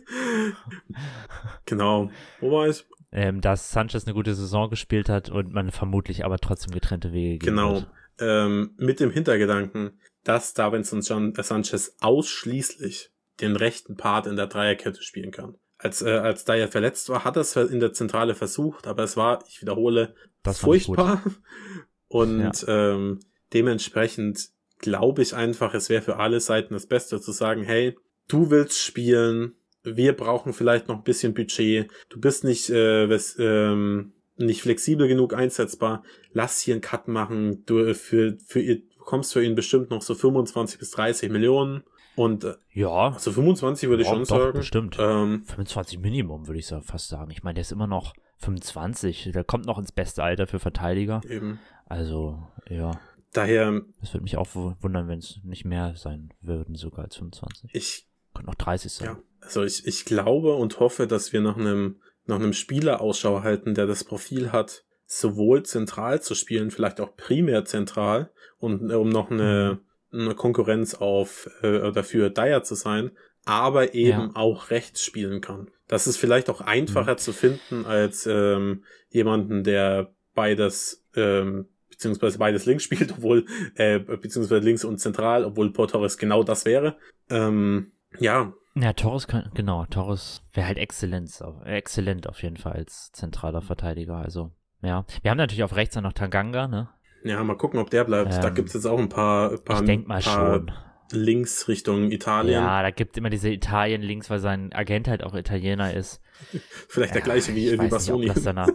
genau. 1.64 2.10
Wo 2.40 2.52
war 2.52 2.68
ich? 2.68 2.84
ähm, 3.16 3.40
dass 3.40 3.70
Sanchez 3.70 4.04
eine 4.04 4.14
gute 4.14 4.34
Saison 4.34 4.68
gespielt 4.68 5.08
hat 5.08 5.30
und 5.30 5.52
man 5.52 5.70
vermutlich 5.70 6.24
aber 6.24 6.38
trotzdem 6.38 6.72
getrennte 6.72 7.12
Wege 7.12 7.38
gehen 7.38 7.56
Genau. 7.56 7.84
Ähm, 8.18 8.74
mit 8.76 9.00
dem 9.00 9.10
Hintergedanken, 9.10 9.98
dass 10.22 10.54
Davinson 10.54 11.34
äh, 11.34 11.42
Sanchez 11.42 11.96
ausschließlich 12.00 13.10
den 13.40 13.56
rechten 13.56 13.96
Part 13.96 14.26
in 14.26 14.36
der 14.36 14.46
Dreierkette 14.46 15.02
spielen 15.02 15.30
kann. 15.30 15.56
Als, 15.78 16.02
äh, 16.02 16.10
als 16.10 16.44
Dyer 16.44 16.68
verletzt 16.68 17.08
war, 17.08 17.24
hat 17.24 17.36
er 17.36 17.42
es 17.42 17.56
in 17.56 17.80
der 17.80 17.92
Zentrale 17.92 18.34
versucht, 18.34 18.86
aber 18.86 19.02
es 19.02 19.16
war, 19.16 19.44
ich 19.48 19.60
wiederhole, 19.60 20.14
Das 20.42 20.58
furchtbar. 20.58 21.22
Und 22.08 22.64
ähm, 22.68 23.20
dementsprechend 23.52 24.48
glaube 24.78 25.22
ich 25.22 25.34
einfach, 25.34 25.74
es 25.74 25.88
wäre 25.88 26.02
für 26.02 26.16
alle 26.16 26.40
Seiten 26.40 26.74
das 26.74 26.86
Beste 26.86 27.20
zu 27.20 27.32
sagen, 27.32 27.62
hey, 27.62 27.96
du 28.28 28.50
willst 28.50 28.78
spielen, 28.80 29.54
wir 29.82 30.12
brauchen 30.14 30.52
vielleicht 30.52 30.88
noch 30.88 30.96
ein 30.96 31.04
bisschen 31.04 31.34
Budget, 31.34 31.90
du 32.08 32.20
bist 32.20 32.44
nicht, 32.44 32.70
äh, 32.70 33.08
wes, 33.08 33.36
ähm, 33.38 34.12
nicht 34.36 34.62
flexibel 34.62 35.08
genug 35.08 35.32
einsetzbar, 35.34 36.02
lass 36.32 36.60
hier 36.60 36.74
einen 36.74 36.80
Cut 36.82 37.08
machen, 37.08 37.64
du 37.66 37.78
äh, 37.78 37.94
für, 37.94 38.36
für 38.44 38.60
ihr, 38.60 38.82
bekommst 38.98 39.32
für 39.32 39.42
ihn 39.44 39.54
bestimmt 39.54 39.90
noch 39.90 40.02
so 40.02 40.14
25 40.14 40.78
bis 40.78 40.90
30 40.90 41.30
Millionen 41.30 41.84
und 42.16 42.44
äh, 42.44 42.54
Ja, 42.72 43.12
also 43.12 43.30
25 43.30 43.88
würde 43.88 44.02
ich 44.02 44.08
schon 44.08 44.20
doch, 44.20 44.26
sagen. 44.26 44.52
bestimmt. 44.58 44.96
Ähm, 44.98 45.44
25 45.46 46.00
Minimum, 46.00 46.48
würde 46.48 46.58
ich 46.58 46.66
so 46.66 46.80
fast 46.80 47.08
sagen. 47.08 47.30
Ich 47.30 47.42
meine, 47.44 47.54
der 47.54 47.62
ist 47.62 47.72
immer 47.72 47.86
noch 47.86 48.14
25. 48.38 49.30
Der 49.32 49.44
kommt 49.44 49.66
noch 49.66 49.78
ins 49.78 49.92
beste 49.92 50.22
Alter 50.22 50.46
für 50.46 50.58
Verteidiger. 50.58 51.20
eben. 51.28 51.60
Also, 51.86 52.42
ja. 52.68 52.98
Daher, 53.36 53.82
Das 54.00 54.12
würde 54.14 54.22
mich 54.24 54.36
auch 54.36 54.48
wu- 54.54 54.74
wundern, 54.80 55.08
wenn 55.08 55.18
es 55.18 55.38
nicht 55.44 55.64
mehr 55.64 55.94
sein 55.96 56.32
würden, 56.40 56.74
sogar 56.74 57.04
als 57.04 57.16
25. 57.16 57.70
ich 57.74 58.06
Könnte 58.34 58.50
noch 58.50 58.54
30 58.56 58.92
sein. 58.92 59.06
Ja, 59.08 59.18
also 59.40 59.62
ich, 59.64 59.86
ich 59.86 60.04
glaube 60.04 60.54
und 60.54 60.78
hoffe, 60.80 61.06
dass 61.06 61.32
wir 61.32 61.40
nach 61.40 61.56
einem, 61.56 62.00
nach 62.26 62.36
einem 62.36 62.52
Spieler 62.52 63.00
Ausschau 63.00 63.42
halten, 63.42 63.74
der 63.74 63.86
das 63.86 64.04
Profil 64.04 64.52
hat, 64.52 64.84
sowohl 65.06 65.62
zentral 65.64 66.20
zu 66.20 66.34
spielen, 66.34 66.70
vielleicht 66.70 67.00
auch 67.00 67.16
primär 67.16 67.64
zentral, 67.64 68.30
und 68.58 68.90
äh, 68.90 68.94
um 68.94 69.08
noch 69.08 69.30
eine, 69.30 69.78
eine 70.12 70.34
Konkurrenz 70.34 70.94
auf 70.94 71.48
äh, 71.62 71.92
dafür 71.92 72.30
Dyer 72.30 72.62
zu 72.62 72.74
sein, 72.74 73.10
aber 73.44 73.94
eben 73.94 74.10
Ja. 74.10 74.30
auch 74.34 74.70
rechts 74.70 75.02
spielen 75.04 75.40
kann. 75.40 75.70
Das 75.88 76.06
ist 76.08 76.16
vielleicht 76.16 76.50
auch 76.50 76.60
einfacher 76.60 77.16
zu 77.16 77.32
finden 77.32 77.84
als 77.86 78.26
ähm, 78.26 78.82
jemanden, 79.10 79.62
der 79.62 80.12
beides 80.34 81.04
ähm, 81.14 81.68
beziehungsweise 81.96 82.38
beides 82.38 82.66
links 82.66 82.84
spielt, 82.84 83.12
obwohl 83.18 83.46
äh, 83.76 83.98
beziehungsweise 83.98 84.64
links 84.64 84.84
und 84.84 84.98
zentral, 84.98 85.44
obwohl 85.44 85.72
Port 85.72 85.90
Torres 85.90 86.18
genau 86.18 86.42
das 86.42 86.64
wäre. 86.64 86.96
Ähm, 87.30 87.92
ja, 88.18 88.52
Ja, 88.74 88.92
Torres 88.92 89.26
kann, 89.26 89.50
genau, 89.54 89.84
Torres 89.86 90.42
wäre 90.52 90.66
halt 90.66 90.78
Exzellenz, 90.78 91.42
exzellent 91.64 92.28
auf 92.28 92.42
jeden 92.42 92.56
Fall 92.58 92.72
als 92.74 93.10
zentraler 93.12 93.62
Verteidiger. 93.62 94.16
Also, 94.16 94.52
ja. 94.82 95.04
Wir 95.22 95.30
haben 95.30 95.38
natürlich 95.38 95.64
auf 95.64 95.74
rechts 95.76 95.94
dann 95.94 96.04
noch 96.04 96.12
Tanganga, 96.12 96.68
ne? 96.68 96.88
Ja, 97.24 97.42
mal 97.42 97.56
gucken, 97.56 97.80
ob 97.80 97.90
der 97.90 98.04
bleibt. 98.04 98.32
da 98.34 98.48
Ähm, 98.48 98.54
gibt's 98.54 98.74
jetzt 98.74 98.86
auch 98.86 98.98
ein 98.98 99.08
paar, 99.08 99.50
ein 99.52 99.64
paar, 99.64 99.80
ich 99.80 99.86
denk 99.86 100.06
mal 100.06 100.20
paar 100.22 100.60
schon. 100.60 100.72
links 101.10 101.66
Richtung 101.68 102.10
Italien. 102.12 102.52
Ja, 102.52 102.82
da 102.82 102.90
gibt 102.90 103.16
immer 103.16 103.30
diese 103.30 103.50
Italien-Links, 103.50 104.28
weil 104.30 104.38
sein 104.38 104.72
Agent 104.72 105.08
halt 105.08 105.24
auch 105.24 105.34
Italiener 105.34 105.92
ist. 105.94 106.20
Vielleicht 106.88 107.14
der 107.14 107.22
Ja, 107.22 107.24
gleiche 107.24 107.54
wie, 107.54 107.72
wie 107.72 107.78
weiß 107.78 107.90
Bastoni. 107.90 108.26
Nicht, 108.26 108.44
danach... 108.44 108.68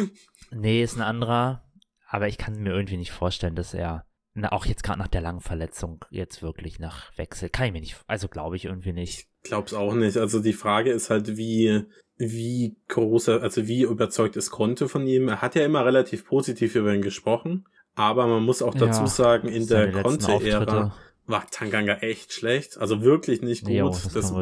nee, 0.50 0.82
ist 0.82 0.96
ein 0.96 1.02
anderer. 1.02 1.64
Aber 2.08 2.26
ich 2.26 2.38
kann 2.38 2.60
mir 2.60 2.72
irgendwie 2.72 2.96
nicht 2.96 3.12
vorstellen, 3.12 3.54
dass 3.54 3.74
er, 3.74 4.04
na, 4.34 4.52
auch 4.52 4.64
jetzt 4.66 4.82
gerade 4.82 4.98
nach 4.98 5.08
der 5.08 5.20
langen 5.20 5.40
Verletzung, 5.40 6.04
jetzt 6.10 6.42
wirklich 6.42 6.78
nach 6.78 7.16
Wechsel, 7.18 7.50
kann 7.50 7.66
ich 7.66 7.72
mir 7.72 7.80
nicht, 7.80 7.96
also 8.06 8.28
glaube 8.28 8.56
ich 8.56 8.64
irgendwie 8.64 8.92
nicht. 8.92 9.28
Glaub's 9.42 9.74
auch 9.74 9.94
nicht. 9.94 10.16
Also 10.16 10.40
die 10.40 10.54
Frage 10.54 10.90
ist 10.90 11.10
halt, 11.10 11.36
wie, 11.36 11.84
wie 12.16 12.76
groß 12.88 13.28
er, 13.28 13.42
also 13.42 13.68
wie 13.68 13.82
überzeugt 13.82 14.36
ist 14.36 14.50
Conte 14.50 14.88
von 14.88 15.06
ihm. 15.06 15.28
Er 15.28 15.42
hat 15.42 15.54
ja 15.54 15.64
immer 15.64 15.84
relativ 15.84 16.26
positiv 16.26 16.74
über 16.74 16.94
ihn 16.94 17.02
gesprochen. 17.02 17.66
Aber 17.94 18.26
man 18.26 18.44
muss 18.44 18.62
auch 18.62 18.74
dazu 18.74 19.02
Ja, 19.02 19.06
sagen, 19.08 19.48
in 19.48 19.66
der 19.66 19.90
Conte-Ära 19.90 20.94
war 21.26 21.46
Tanganga 21.50 21.94
echt 21.98 22.32
schlecht. 22.32 22.78
Also 22.78 23.02
wirklich 23.02 23.42
nicht 23.42 23.64
gut. 23.64 23.74
Jo, 23.74 23.88
das 23.88 24.12
das 24.12 24.32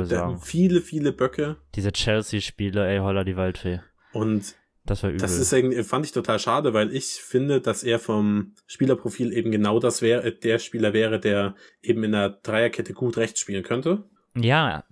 viele, 0.43 0.81
viele 0.83 1.12
Böcke. 1.12 1.57
Diese 1.75 1.91
Chelsea-Spiele, 1.91 2.87
ey, 2.87 2.99
holla 2.99 3.25
die 3.25 3.37
Waldfee. 3.37 3.81
Und 4.12 4.55
Das 4.87 5.03
war 5.03 5.11
übel. 5.11 5.20
Das 5.20 5.37
ist 5.37 5.53
irgendwie, 5.53 5.82
fand 5.82 6.07
ich 6.07 6.12
total 6.12 6.39
schade, 6.39 6.72
weil 6.72 6.95
ich 6.95 7.07
finde, 7.07 7.61
dass 7.61 7.82
er 7.82 7.99
vom 7.99 8.55
Spielerprofil 8.66 9.32
eben 9.32 9.51
genau 9.51 9.80
das 9.80 10.01
wäre, 10.01 10.32
der 10.32 10.59
Spieler 10.59 10.93
wäre, 10.93 11.20
der 11.20 11.55
eben 11.82 12.05
in 12.05 12.12
der 12.12 12.30
Dreierkette 12.30 12.95
gut 12.95 13.16
rechts 13.16 13.41
spielen 13.41 13.62
könnte. 13.62 14.05
ja, 14.34 14.84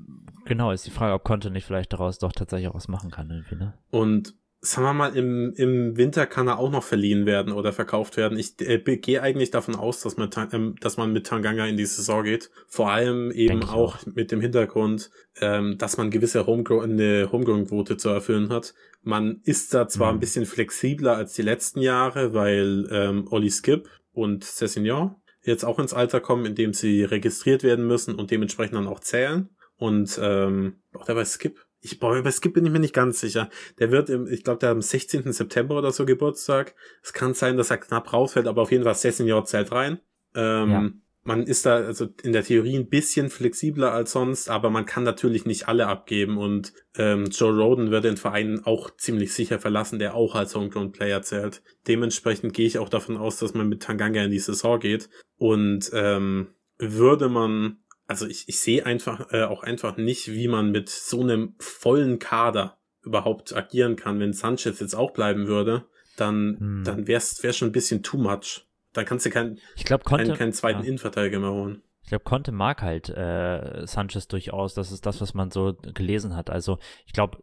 genau, 0.44 0.72
ist 0.72 0.86
die 0.86 0.90
Frage, 0.90 1.14
ob 1.14 1.24
Conte 1.24 1.50
nicht 1.50 1.66
vielleicht 1.66 1.92
daraus 1.92 2.18
doch 2.18 2.32
tatsächlich 2.32 2.68
auch 2.68 2.74
was 2.74 2.88
machen 2.88 3.10
kann 3.10 3.30
irgendwie, 3.30 3.56
ne? 3.56 3.74
Und 3.90 4.34
sagen 4.64 4.86
wir 4.86 4.94
mal, 4.94 5.16
im, 5.16 5.52
im 5.56 5.96
Winter 5.96 6.26
kann 6.26 6.48
er 6.48 6.58
auch 6.58 6.70
noch 6.70 6.82
verliehen 6.82 7.26
werden 7.26 7.52
oder 7.52 7.72
verkauft 7.72 8.16
werden. 8.16 8.38
Ich 8.38 8.60
äh, 8.60 8.78
gehe 8.78 9.22
eigentlich 9.22 9.50
davon 9.50 9.76
aus, 9.76 10.00
dass 10.00 10.16
man, 10.16 10.30
ähm, 10.52 10.74
dass 10.80 10.96
man 10.96 11.12
mit 11.12 11.26
Tanganga 11.26 11.66
in 11.66 11.76
die 11.76 11.84
Saison 11.84 12.24
geht. 12.24 12.50
Vor 12.66 12.90
allem 12.90 13.30
eben 13.30 13.62
ich 13.62 13.68
auch, 13.68 13.98
mit 14.06 14.32
dem 14.32 14.40
Hintergrund, 14.40 15.10
ähm, 15.40 15.76
dass 15.78 15.96
man 15.96 16.10
gewisse 16.10 16.46
Homegrown, 16.46 16.82
eine 16.84 17.30
Homegrown-Quote 17.30 17.96
zu 17.96 18.08
erfüllen 18.08 18.48
hat. 18.48 18.74
Man 19.02 19.40
ist 19.44 19.74
da 19.74 19.86
zwar 19.86 20.12
Mhm. 20.12 20.16
ein 20.16 20.20
bisschen 20.20 20.46
flexibler 20.46 21.16
als 21.16 21.34
die 21.34 21.42
letzten 21.42 21.80
Jahre, 21.80 22.32
weil 22.34 22.88
ähm, 22.90 23.26
Olli 23.30 23.50
Skip 23.50 23.88
und 24.12 24.44
Cessignon 24.44 25.16
jetzt 25.42 25.64
auch 25.64 25.78
ins 25.78 25.92
Alter 25.92 26.20
kommen, 26.20 26.46
in 26.46 26.54
dem 26.54 26.72
sie 26.72 27.04
registriert 27.04 27.62
werden 27.62 27.86
müssen 27.86 28.14
und 28.14 28.30
dementsprechend 28.30 28.76
dann 28.76 28.88
auch 28.88 29.00
zählen. 29.00 29.50
Und 29.76 30.18
ähm, 30.22 30.76
auch 30.94 31.04
der 31.04 31.14
bei 31.14 31.24
Skip. 31.24 31.63
Ich 31.84 32.00
boah, 32.00 32.20
bei 32.22 32.30
Skip 32.30 32.54
bin 32.54 32.64
ich 32.64 32.72
mir 32.72 32.80
nicht 32.80 32.94
ganz 32.94 33.20
sicher. 33.20 33.50
Der 33.78 33.90
wird 33.90 34.08
im, 34.08 34.26
ich 34.26 34.42
glaube, 34.42 34.58
der 34.58 34.70
hat 34.70 34.76
am 34.76 34.82
16. 34.82 35.32
September 35.32 35.76
oder 35.76 35.92
so 35.92 36.06
Geburtstag. 36.06 36.74
Es 37.02 37.12
kann 37.12 37.34
sein, 37.34 37.58
dass 37.58 37.70
er 37.70 37.76
knapp 37.76 38.12
rausfällt, 38.12 38.46
aber 38.46 38.62
auf 38.62 38.72
jeden 38.72 38.84
Fall 38.84 38.94
Senior 38.94 39.44
zählt 39.44 39.70
rein. 39.70 40.00
Ähm, 40.34 40.70
Ja. 40.70 40.90
Man 41.26 41.44
ist 41.44 41.64
da 41.64 41.76
also 41.76 42.08
in 42.22 42.32
der 42.34 42.44
Theorie 42.44 42.76
ein 42.76 42.90
bisschen 42.90 43.30
flexibler 43.30 43.92
als 43.92 44.12
sonst, 44.12 44.50
aber 44.50 44.68
man 44.68 44.84
kann 44.84 45.04
natürlich 45.04 45.46
nicht 45.46 45.68
alle 45.68 45.86
abgeben 45.86 46.36
und 46.36 46.74
ähm, 46.98 47.24
Joe 47.30 47.56
Roden 47.56 47.90
wird 47.90 48.04
den 48.04 48.18
Verein 48.18 48.60
auch 48.64 48.90
ziemlich 48.98 49.32
sicher 49.32 49.58
verlassen, 49.58 49.98
der 49.98 50.14
auch 50.14 50.34
als 50.34 50.54
Homegrown 50.54 50.92
Player 50.92 51.22
zählt. 51.22 51.62
Dementsprechend 51.88 52.52
gehe 52.52 52.66
ich 52.66 52.78
auch 52.78 52.90
davon 52.90 53.16
aus, 53.16 53.38
dass 53.38 53.54
man 53.54 53.70
mit 53.70 53.82
Tanganga 53.82 54.22
in 54.22 54.32
die 54.32 54.38
Saison 54.38 54.78
geht 54.78 55.08
und 55.38 55.90
ähm, 55.94 56.48
würde 56.76 57.30
man 57.30 57.78
also 58.14 58.26
ich, 58.26 58.48
ich 58.48 58.60
sehe 58.60 58.86
einfach 58.86 59.32
äh, 59.32 59.42
auch 59.42 59.62
einfach 59.62 59.96
nicht, 59.96 60.30
wie 60.30 60.46
man 60.48 60.70
mit 60.70 60.88
so 60.88 61.20
einem 61.20 61.54
vollen 61.58 62.18
Kader 62.20 62.78
überhaupt 63.02 63.54
agieren 63.54 63.96
kann. 63.96 64.20
Wenn 64.20 64.32
Sanchez 64.32 64.78
jetzt 64.80 64.94
auch 64.94 65.10
bleiben 65.12 65.46
würde, 65.48 65.84
dann, 66.16 66.56
Hm. 66.58 66.82
dann 66.84 67.06
wär's 67.08 67.42
wär 67.42 67.52
schon 67.52 67.68
ein 67.68 67.72
bisschen 67.72 68.02
too 68.02 68.16
much. 68.18 68.66
Dann 68.92 69.04
kannst 69.04 69.26
du 69.26 69.30
keinen 69.30 69.58
Ich 69.76 69.84
glaube, 69.84 70.04
keinen, 70.04 70.26
Conte, 70.26 70.38
keinen 70.38 70.52
zweiten 70.52 70.80
ja. 70.82 70.86
Innenverteidiger 70.86 71.40
mehr 71.40 71.50
holen. 71.50 71.82
ich 72.02 72.08
glaube, 72.10 72.24
Conte 72.24 72.52
mag 72.52 72.82
halt 72.82 73.08
äh, 73.08 73.84
Sanchez 73.86 74.28
durchaus. 74.28 74.74
Das 74.74 74.92
ist 74.92 75.04
das, 75.06 75.20
was 75.20 75.34
man 75.34 75.50
so 75.50 75.74
gelesen 75.94 76.36
hat. 76.36 76.48
Also, 76.50 76.78
ich 77.06 77.12
glaube, 77.12 77.38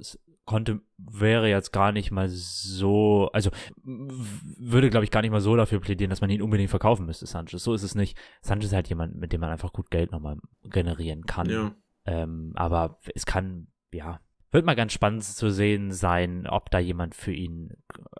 Conte 0.52 0.82
wäre 0.98 1.50
jetzt 1.50 1.72
gar 1.72 1.94
nicht 1.94 2.12
mal 2.12 2.28
so, 2.28 3.30
also 3.32 3.52
würde, 3.84 4.90
glaube 4.90 5.06
ich, 5.06 5.12
gar 5.12 5.22
nicht 5.22 5.32
mal 5.32 5.40
so 5.40 5.56
dafür 5.56 5.80
plädieren, 5.80 6.10
dass 6.10 6.20
man 6.20 6.30
ihn 6.30 6.42
unbedingt 6.42 6.70
verkaufen 6.70 7.06
müsste, 7.06 7.26
Sanchez. 7.26 7.64
So 7.64 7.74
ist 7.74 7.84
es 7.84 7.96
nicht. 7.96 8.18
Sanchez 8.42 8.68
ist 8.68 8.74
halt 8.74 8.90
jemand, 8.90 9.16
mit 9.16 9.32
dem 9.32 9.40
man 9.40 9.50
einfach 9.50 9.72
gut 9.72 9.90
Geld 9.92 10.12
nochmal 10.12 10.36
generieren 10.64 11.26
kann. 11.26 11.50
Ja. 11.50 11.72
Ähm, 12.06 12.52
aber 12.56 13.00
es 13.16 13.26
kann, 13.26 13.68
ja, 13.94 14.20
wird 14.52 14.66
mal 14.66 14.76
ganz 14.76 14.92
spannend 14.92 15.24
zu 15.24 15.50
sehen 15.50 15.94
sein, 15.94 16.46
ob 16.46 16.70
da 16.70 16.80
jemand 16.80 17.16
für 17.16 17.32
ihn, 17.32 17.72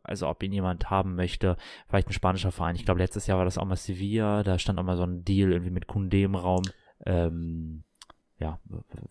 also 0.02 0.30
ob 0.30 0.42
ihn 0.42 0.54
jemand 0.54 0.90
haben 0.90 1.16
möchte. 1.16 1.58
Vielleicht 1.90 2.08
ein 2.08 2.14
spanischer 2.14 2.54
Verein. 2.54 2.78
Ich 2.78 2.86
glaube, 2.86 3.02
letztes 3.02 3.28
Jahr 3.28 3.38
war 3.38 3.46
das 3.46 3.58
auch 3.58 3.66
mal 3.66 3.76
Sevilla. 3.76 4.44
Da 4.44 4.58
stand 4.58 4.80
auch 4.80 4.84
mal 4.84 4.96
so 4.96 5.04
ein 5.04 5.26
Deal 5.26 5.52
irgendwie 5.52 5.72
mit 5.72 5.88
Kunde 5.88 6.22
im 6.22 6.36
Raum. 6.36 6.64
Ähm, 7.06 7.84
ja, 8.42 8.60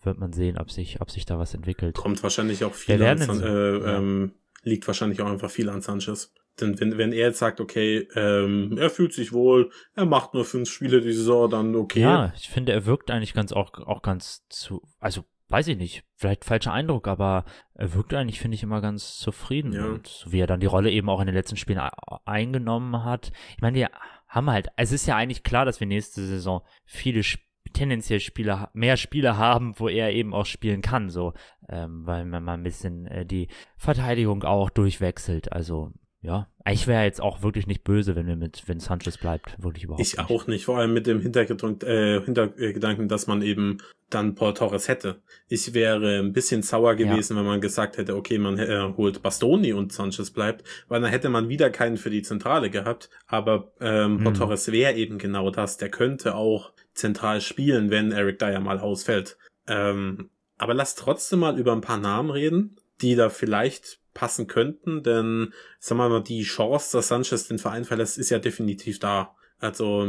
wird 0.03 0.19
man 0.19 0.33
sehen, 0.33 0.57
ob 0.57 0.69
sich, 0.69 1.01
ob 1.01 1.09
sich 1.09 1.25
da 1.25 1.39
was 1.39 1.53
entwickelt. 1.53 1.95
Kommt 1.95 2.21
wahrscheinlich 2.21 2.63
auch 2.63 2.73
viel 2.73 3.01
an 3.01 3.17
San 3.17 3.41
äh, 3.41 3.77
ja. 3.77 3.97
ähm, 3.97 4.33
liegt 4.63 4.85
wahrscheinlich 4.85 5.21
auch 5.21 5.31
einfach 5.31 5.49
viel 5.49 5.69
an 5.69 5.81
Sanchez. 5.81 6.33
Denn 6.59 6.79
wenn, 6.79 6.97
wenn 6.97 7.13
er 7.13 7.27
jetzt 7.27 7.39
sagt, 7.39 7.61
okay, 7.61 8.07
ähm, 8.13 8.77
er 8.77 8.89
fühlt 8.89 9.13
sich 9.13 9.31
wohl, 9.31 9.71
er 9.95 10.05
macht 10.05 10.33
nur 10.33 10.43
fünf 10.43 10.69
Spiele 10.69 10.99
die 10.99 11.13
Saison, 11.13 11.49
dann 11.49 11.75
okay. 11.75 12.01
Ja, 12.01 12.33
ich 12.35 12.49
finde, 12.49 12.73
er 12.73 12.85
wirkt 12.85 13.09
eigentlich 13.09 13.33
ganz 13.33 13.53
auch, 13.53 13.73
auch 13.73 14.01
ganz 14.01 14.45
zu, 14.49 14.81
also 14.99 15.23
weiß 15.47 15.69
ich 15.69 15.77
nicht, 15.77 16.03
vielleicht 16.15 16.45
falscher 16.45 16.73
Eindruck, 16.73 17.07
aber 17.07 17.45
er 17.73 17.93
wirkt 17.93 18.13
eigentlich, 18.13 18.39
finde 18.39 18.55
ich, 18.55 18.63
immer 18.63 18.81
ganz 18.81 19.17
zufrieden. 19.17 19.73
Ja. 19.73 19.85
Und 19.85 20.07
so 20.07 20.31
wie 20.31 20.39
er 20.39 20.47
dann 20.47 20.59
die 20.59 20.67
Rolle 20.67 20.91
eben 20.91 21.09
auch 21.09 21.21
in 21.21 21.25
den 21.25 21.35
letzten 21.35 21.57
Spielen 21.57 21.79
eingenommen 22.25 23.03
hat. 23.03 23.31
Ich 23.55 23.61
meine, 23.61 23.77
wir 23.77 23.89
haben 24.27 24.49
halt, 24.49 24.67
es 24.75 24.91
ist 24.91 25.07
ja 25.07 25.15
eigentlich 25.15 25.43
klar, 25.43 25.65
dass 25.65 25.79
wir 25.79 25.87
nächste 25.87 26.25
Saison 26.25 26.61
viele 26.85 27.21
Sp- 27.23 27.47
tendenziell 27.81 28.19
Spieler, 28.19 28.69
mehr 28.73 28.95
Spiele 28.95 29.37
haben, 29.37 29.73
wo 29.79 29.89
er 29.89 30.13
eben 30.13 30.35
auch 30.35 30.45
spielen 30.45 30.83
kann, 30.83 31.09
so, 31.09 31.33
ähm, 31.67 32.05
weil 32.05 32.25
man 32.25 32.43
mal 32.43 32.53
ein 32.53 32.61
bisschen 32.61 33.07
äh, 33.07 33.25
die 33.25 33.47
Verteidigung 33.75 34.43
auch 34.43 34.69
durchwechselt. 34.69 35.51
Also 35.51 35.91
ja, 36.21 36.47
ich 36.69 36.85
wäre 36.87 37.03
jetzt 37.03 37.19
auch 37.21 37.41
wirklich 37.41 37.65
nicht 37.67 37.83
böse, 37.83 38.15
wenn 38.15 38.27
wir 38.27 38.35
mit, 38.35 38.63
wenn 38.67 38.79
Sanchez 38.79 39.17
bleibt, 39.17 39.55
wirklich 39.61 39.85
überhaupt 39.85 40.01
Ich 40.01 40.17
nicht. 40.17 40.29
auch 40.29 40.45
nicht, 40.47 40.65
vor 40.65 40.77
allem 40.77 40.93
mit 40.93 41.07
dem 41.07 41.19
Hintergedanken, 41.19 41.87
äh, 41.89 42.21
Hintergedanken, 42.23 43.07
dass 43.07 43.25
man 43.27 43.41
eben 43.41 43.79
dann 44.11 44.35
Paul 44.35 44.53
Torres 44.53 44.87
hätte. 44.87 45.21
Ich 45.47 45.73
wäre 45.73 46.19
ein 46.19 46.33
bisschen 46.33 46.61
sauer 46.63 46.95
gewesen, 46.95 47.37
wenn 47.37 47.45
man 47.45 47.61
gesagt 47.61 47.97
hätte, 47.97 48.15
okay, 48.15 48.37
man 48.37 48.59
äh, 48.59 48.93
holt 48.97 49.23
Bastoni 49.23 49.71
und 49.73 49.93
Sanchez 49.93 50.31
bleibt, 50.31 50.67
weil 50.89 51.01
dann 51.01 51.09
hätte 51.09 51.29
man 51.29 51.47
wieder 51.49 51.69
keinen 51.69 51.95
für 51.97 52.09
die 52.09 52.21
Zentrale 52.21 52.69
gehabt. 52.69 53.09
Aber 53.27 53.71
ähm, 53.79 54.19
Paul 54.21 54.33
Mhm. 54.33 54.37
Torres 54.37 54.71
wäre 54.71 54.93
eben 54.93 55.17
genau 55.17 55.49
das. 55.49 55.77
Der 55.77 55.89
könnte 55.89 56.35
auch 56.35 56.73
zentral 56.93 57.39
spielen, 57.39 57.89
wenn 57.89 58.11
Eric 58.11 58.37
Dyer 58.37 58.59
mal 58.59 58.79
ausfällt. 58.79 59.37
Ähm, 59.67 60.29
aber 60.57 60.73
lass 60.73 60.95
trotzdem 60.95 61.39
mal 61.39 61.57
über 61.57 61.71
ein 61.71 61.81
paar 61.81 61.97
Namen 61.97 62.29
reden, 62.31 62.75
die 63.01 63.15
da 63.15 63.29
vielleicht 63.29 64.00
passen 64.13 64.47
könnten, 64.47 65.03
denn 65.03 65.53
sagen 65.79 65.99
wir 65.99 66.09
mal, 66.09 66.23
die 66.23 66.43
Chance, 66.43 66.97
dass 66.97 67.07
Sanchez 67.07 67.47
den 67.47 67.59
Verein 67.59 67.85
verlässt, 67.85 68.17
ist 68.17 68.29
ja 68.29 68.39
definitiv 68.39 68.99
da. 68.99 69.35
Also 69.59 70.07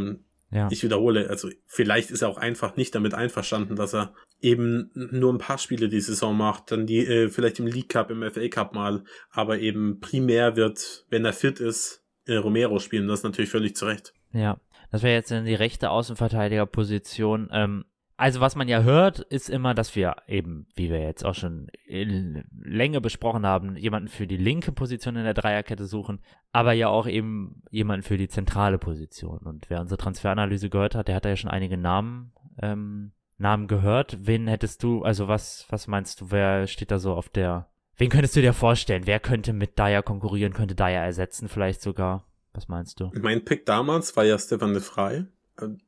Ja. 0.51 0.69
ich 0.71 0.83
wiederhole, 0.83 1.31
also 1.31 1.49
vielleicht 1.67 2.11
ist 2.11 2.23
er 2.23 2.29
auch 2.29 2.37
einfach 2.39 2.77
nicht 2.77 2.95
damit 2.95 3.15
einverstanden, 3.15 3.77
dass 3.77 3.95
er 3.95 4.13
eben 4.41 4.91
nur 4.95 5.33
ein 5.33 5.39
paar 5.39 5.59
Spiele 5.59 5.89
die 5.89 6.01
Saison 6.01 6.37
macht, 6.37 6.73
dann 6.73 6.87
die 6.87 6.99
äh, 7.07 7.29
vielleicht 7.29 7.59
im 7.61 7.67
League 7.67 7.89
Cup, 7.91 8.11
im 8.11 8.23
FA 8.31 8.49
Cup 8.49 8.75
mal, 8.75 9.05
aber 9.31 9.61
eben 9.61 10.01
primär 10.01 10.57
wird, 10.57 11.07
wenn 11.11 11.25
er 11.25 11.33
fit 11.33 11.61
ist, 11.61 12.03
äh, 12.27 12.37
Romero 12.37 12.79
spielen. 12.81 13.07
Das 13.09 13.21
ist 13.21 13.25
natürlich 13.25 13.51
völlig 13.51 13.77
zu 13.77 13.87
Recht. 13.87 14.13
Ja, 14.33 14.59
das 14.91 15.03
wäre 15.03 15.15
jetzt 15.15 15.31
in 15.31 15.45
die 15.45 15.55
rechte 15.55 15.91
Außenverteidigerposition. 15.91 17.49
Ähm, 17.53 17.85
also 18.23 18.41
was 18.41 18.55
man 18.55 18.69
ja 18.69 18.83
hört, 18.83 19.19
ist 19.19 19.51
immer, 19.51 19.75
dass 19.75 19.97
wir 19.97 20.15
eben, 20.29 20.69
wie 20.77 20.91
wir 20.91 21.01
jetzt 21.01 21.25
auch 21.25 21.35
schon 21.35 21.67
in 21.89 22.45
Länge 22.57 23.01
besprochen 23.01 23.45
haben, 23.45 23.77
jemanden 23.77 24.07
für 24.07 24.29
die 24.29 24.37
linke 24.37 24.71
Position 24.71 25.17
in 25.17 25.25
der 25.25 25.35
Dreierkette 25.35 25.87
suchen, 25.87 26.21
aber 26.53 26.73
ja 26.73 26.87
auch 26.87 27.09
eben 27.09 27.65
jemanden 27.73 28.05
für 28.05 28.17
die 28.17 28.29
zentrale 28.29 28.79
Position. 28.79 29.39
Und 29.39 29.69
wer 29.71 29.81
unsere 29.81 29.99
Transferanalyse 29.99 30.71
gehört 30.71 30.95
hat, 30.95 31.09
der 31.09 31.17
hat 31.17 31.25
da 31.25 31.31
ja 31.31 31.37
schon 31.37 31.51
einige 31.51 31.77
Namen, 31.77 32.31
ähm, 32.63 33.11
Namen 33.39 33.67
gehört. 33.67 34.17
Wen 34.21 34.47
hättest 34.47 34.85
du, 34.85 35.03
also 35.03 35.27
was, 35.27 35.67
was 35.71 35.89
meinst 35.89 36.21
du, 36.21 36.31
wer 36.31 36.69
steht 36.69 36.93
da 36.93 37.01
so 37.01 37.15
auf 37.15 37.29
der, 37.29 37.71
wen 37.97 38.09
könntest 38.09 38.37
du 38.37 38.41
dir 38.41 38.53
vorstellen? 38.53 39.03
Wer 39.05 39.19
könnte 39.19 39.53
mit 39.53 39.81
Dyer 39.81 40.05
konkurrieren, 40.05 40.53
könnte 40.53 40.77
Dyer 40.77 41.03
ersetzen 41.03 41.49
vielleicht 41.49 41.83
sogar? 41.83 42.29
Was 42.55 42.69
meinst 42.69 43.01
du? 43.01 43.11
Mein 43.21 43.45
Pick 43.45 43.67
damals 43.67 44.17
war 44.17 44.23
ja 44.23 44.39
Stefan 44.39 44.75
de 44.75 44.83
Frey. 44.83 45.25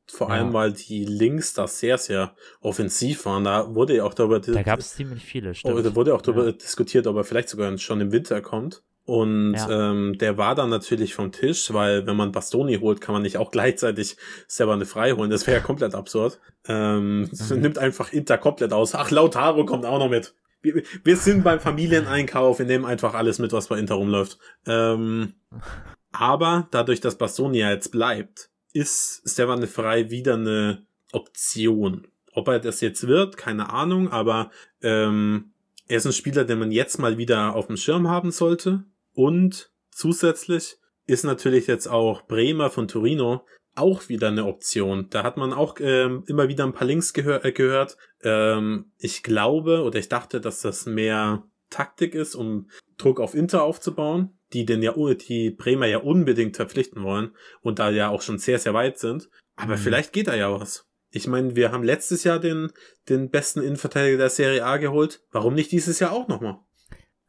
Vor 0.07 0.27
Ja. 0.29 0.33
allem, 0.35 0.53
weil 0.53 0.73
die 0.73 1.05
Links 1.05 1.53
da 1.53 1.67
sehr, 1.67 1.97
sehr 1.97 2.35
offensiv 2.61 3.25
waren. 3.25 3.43
Da 3.43 3.73
wurde 3.75 3.95
ja 3.97 4.03
auch 4.03 4.13
darüber 4.13 4.39
Da 4.39 4.63
gab 4.63 4.79
es 4.79 4.95
ziemlich 4.95 5.23
viele, 5.23 5.51
Oh, 5.51 5.53
stimmt. 5.53 5.85
da 5.85 5.95
wurde 5.95 6.13
auch 6.15 6.21
darüber 6.21 6.45
Ja. 6.45 6.51
diskutiert, 6.51 7.07
ob 7.07 7.15
er 7.17 7.23
vielleicht 7.23 7.49
sogar 7.49 7.77
schon 7.77 8.01
im 8.01 8.11
Winter 8.11 8.41
kommt. 8.41 8.83
Und 9.07 9.53
Ja. 9.53 9.91
ähm, 9.91 10.17
der 10.17 10.37
war 10.39 10.55
dann 10.55 10.69
natürlich 10.71 11.13
vom 11.13 11.31
Tisch, 11.31 11.71
weil 11.71 12.07
wenn 12.07 12.15
man 12.15 12.31
Bastoni 12.31 12.79
holt, 12.79 13.01
kann 13.01 13.13
man 13.13 13.21
nicht 13.21 13.37
auch 13.37 13.51
gleichzeitig 13.51 14.17
Stefan 14.49 14.79
de 14.79 14.87
Frey 14.87 15.11
holen. 15.11 15.29
Das 15.29 15.45
wäre 15.45 15.57
ja 15.57 15.63
komplett 15.63 15.93
absurd. 15.93 16.39
Ähm, 16.67 17.21
Mhm. 17.21 17.29
Nimmt 17.61 17.77
einfach 17.77 18.11
Inter 18.13 18.37
komplett 18.39 18.73
aus. 18.73 18.95
Ach, 18.95 19.11
Lautaro 19.11 19.65
kommt 19.65 19.85
auch 19.85 19.99
noch 19.99 20.09
mit. 20.09 20.33
Wir, 20.63 20.81
wir 21.03 21.17
sind 21.17 21.43
beim 21.43 21.59
Familieneinkauf, 21.59 22.57
wir 22.57 22.65
nehmen 22.65 22.85
einfach 22.85 23.13
alles 23.13 23.37
mit, 23.37 23.53
was 23.53 23.67
bei 23.67 23.77
Inter 23.77 23.93
rumläuft. 23.95 24.39
Ähm, 24.65 25.33
aber 26.11 26.67
dadurch, 26.71 27.01
dass 27.01 27.17
Bastoni 27.17 27.59
ja 27.59 27.69
jetzt 27.71 27.91
bleibt, 27.91 28.49
ist 28.75 29.21
Stefan 29.25 29.61
de 29.61 29.69
Frey 29.69 30.09
wieder 30.11 30.33
eine 30.33 30.85
Option. 31.13 32.07
Ob 32.33 32.49
er 32.49 32.59
das 32.59 32.81
jetzt 32.81 33.07
wird, 33.07 33.37
keine 33.37 33.71
Ahnung, 33.71 34.11
aber 34.11 34.51
ähm, 34.81 35.53
er 35.87 35.97
ist 35.97 36.05
ein 36.05 36.11
Spieler, 36.11 36.43
den 36.43 36.59
man 36.59 36.71
jetzt 36.71 36.99
mal 36.99 37.17
wieder 37.17 37.55
auf 37.55 37.67
dem 37.67 37.77
Schirm 37.77 38.09
haben 38.09 38.31
sollte. 38.31 38.83
Und 39.13 39.71
zusätzlich 39.91 40.77
ist 41.07 41.23
natürlich 41.23 41.67
jetzt 41.67 41.87
auch 41.87 42.23
Bremer 42.23 42.69
von 42.69 42.89
Torino 42.89 43.45
auch 43.75 44.09
wieder 44.09 44.27
eine 44.27 44.45
Option. 44.45 45.07
Da 45.09 45.23
hat 45.23 45.37
man 45.37 45.53
auch 45.53 45.75
ähm, 45.79 46.23
immer 46.27 46.49
wieder 46.49 46.65
ein 46.65 46.73
paar 46.73 46.87
Links 46.87 47.13
gehör 47.13 47.45
äh, 47.45 47.53
gehört. 47.53 47.97
Ähm, 48.23 48.91
ich 48.97 49.23
glaube 49.23 49.83
oder 49.83 49.99
ich 49.99 50.09
dachte, 50.09 50.41
dass 50.41 50.61
das 50.61 50.85
mehr 50.85 51.43
Taktik 51.69 52.13
ist, 52.13 52.35
um 52.35 52.69
Druck 52.97 53.19
auf 53.19 53.35
Inter 53.35 53.63
aufzubauen, 53.63 54.37
die 54.53 54.65
den 54.65 54.81
ja 54.81 54.93
die 54.93 55.51
Bremer 55.51 55.85
ja 55.87 55.97
unbedingt 55.99 56.55
verpflichten 56.55 57.03
wollen 57.03 57.31
und 57.61 57.79
da 57.79 57.89
ja 57.89 58.09
auch 58.09 58.21
schon 58.21 58.37
sehr 58.39 58.59
sehr 58.59 58.73
weit 58.73 58.97
sind. 58.99 59.29
Aber 59.55 59.73
Mhm. 59.73 59.79
vielleicht 59.79 60.13
geht 60.13 60.27
da 60.27 60.35
ja 60.35 60.51
was. 60.51 60.87
Ich 61.11 61.27
meine, 61.27 61.55
wir 61.55 61.71
haben 61.71 61.83
letztes 61.83 62.23
Jahr 62.23 62.39
den 62.39 62.71
den 63.09 63.29
besten 63.29 63.61
Innenverteidiger 63.61 64.17
der 64.17 64.29
Serie 64.29 64.65
A 64.65 64.77
geholt. 64.77 65.21
Warum 65.31 65.53
nicht 65.53 65.71
dieses 65.71 65.99
Jahr 65.99 66.11
auch 66.11 66.27
nochmal? 66.27 66.59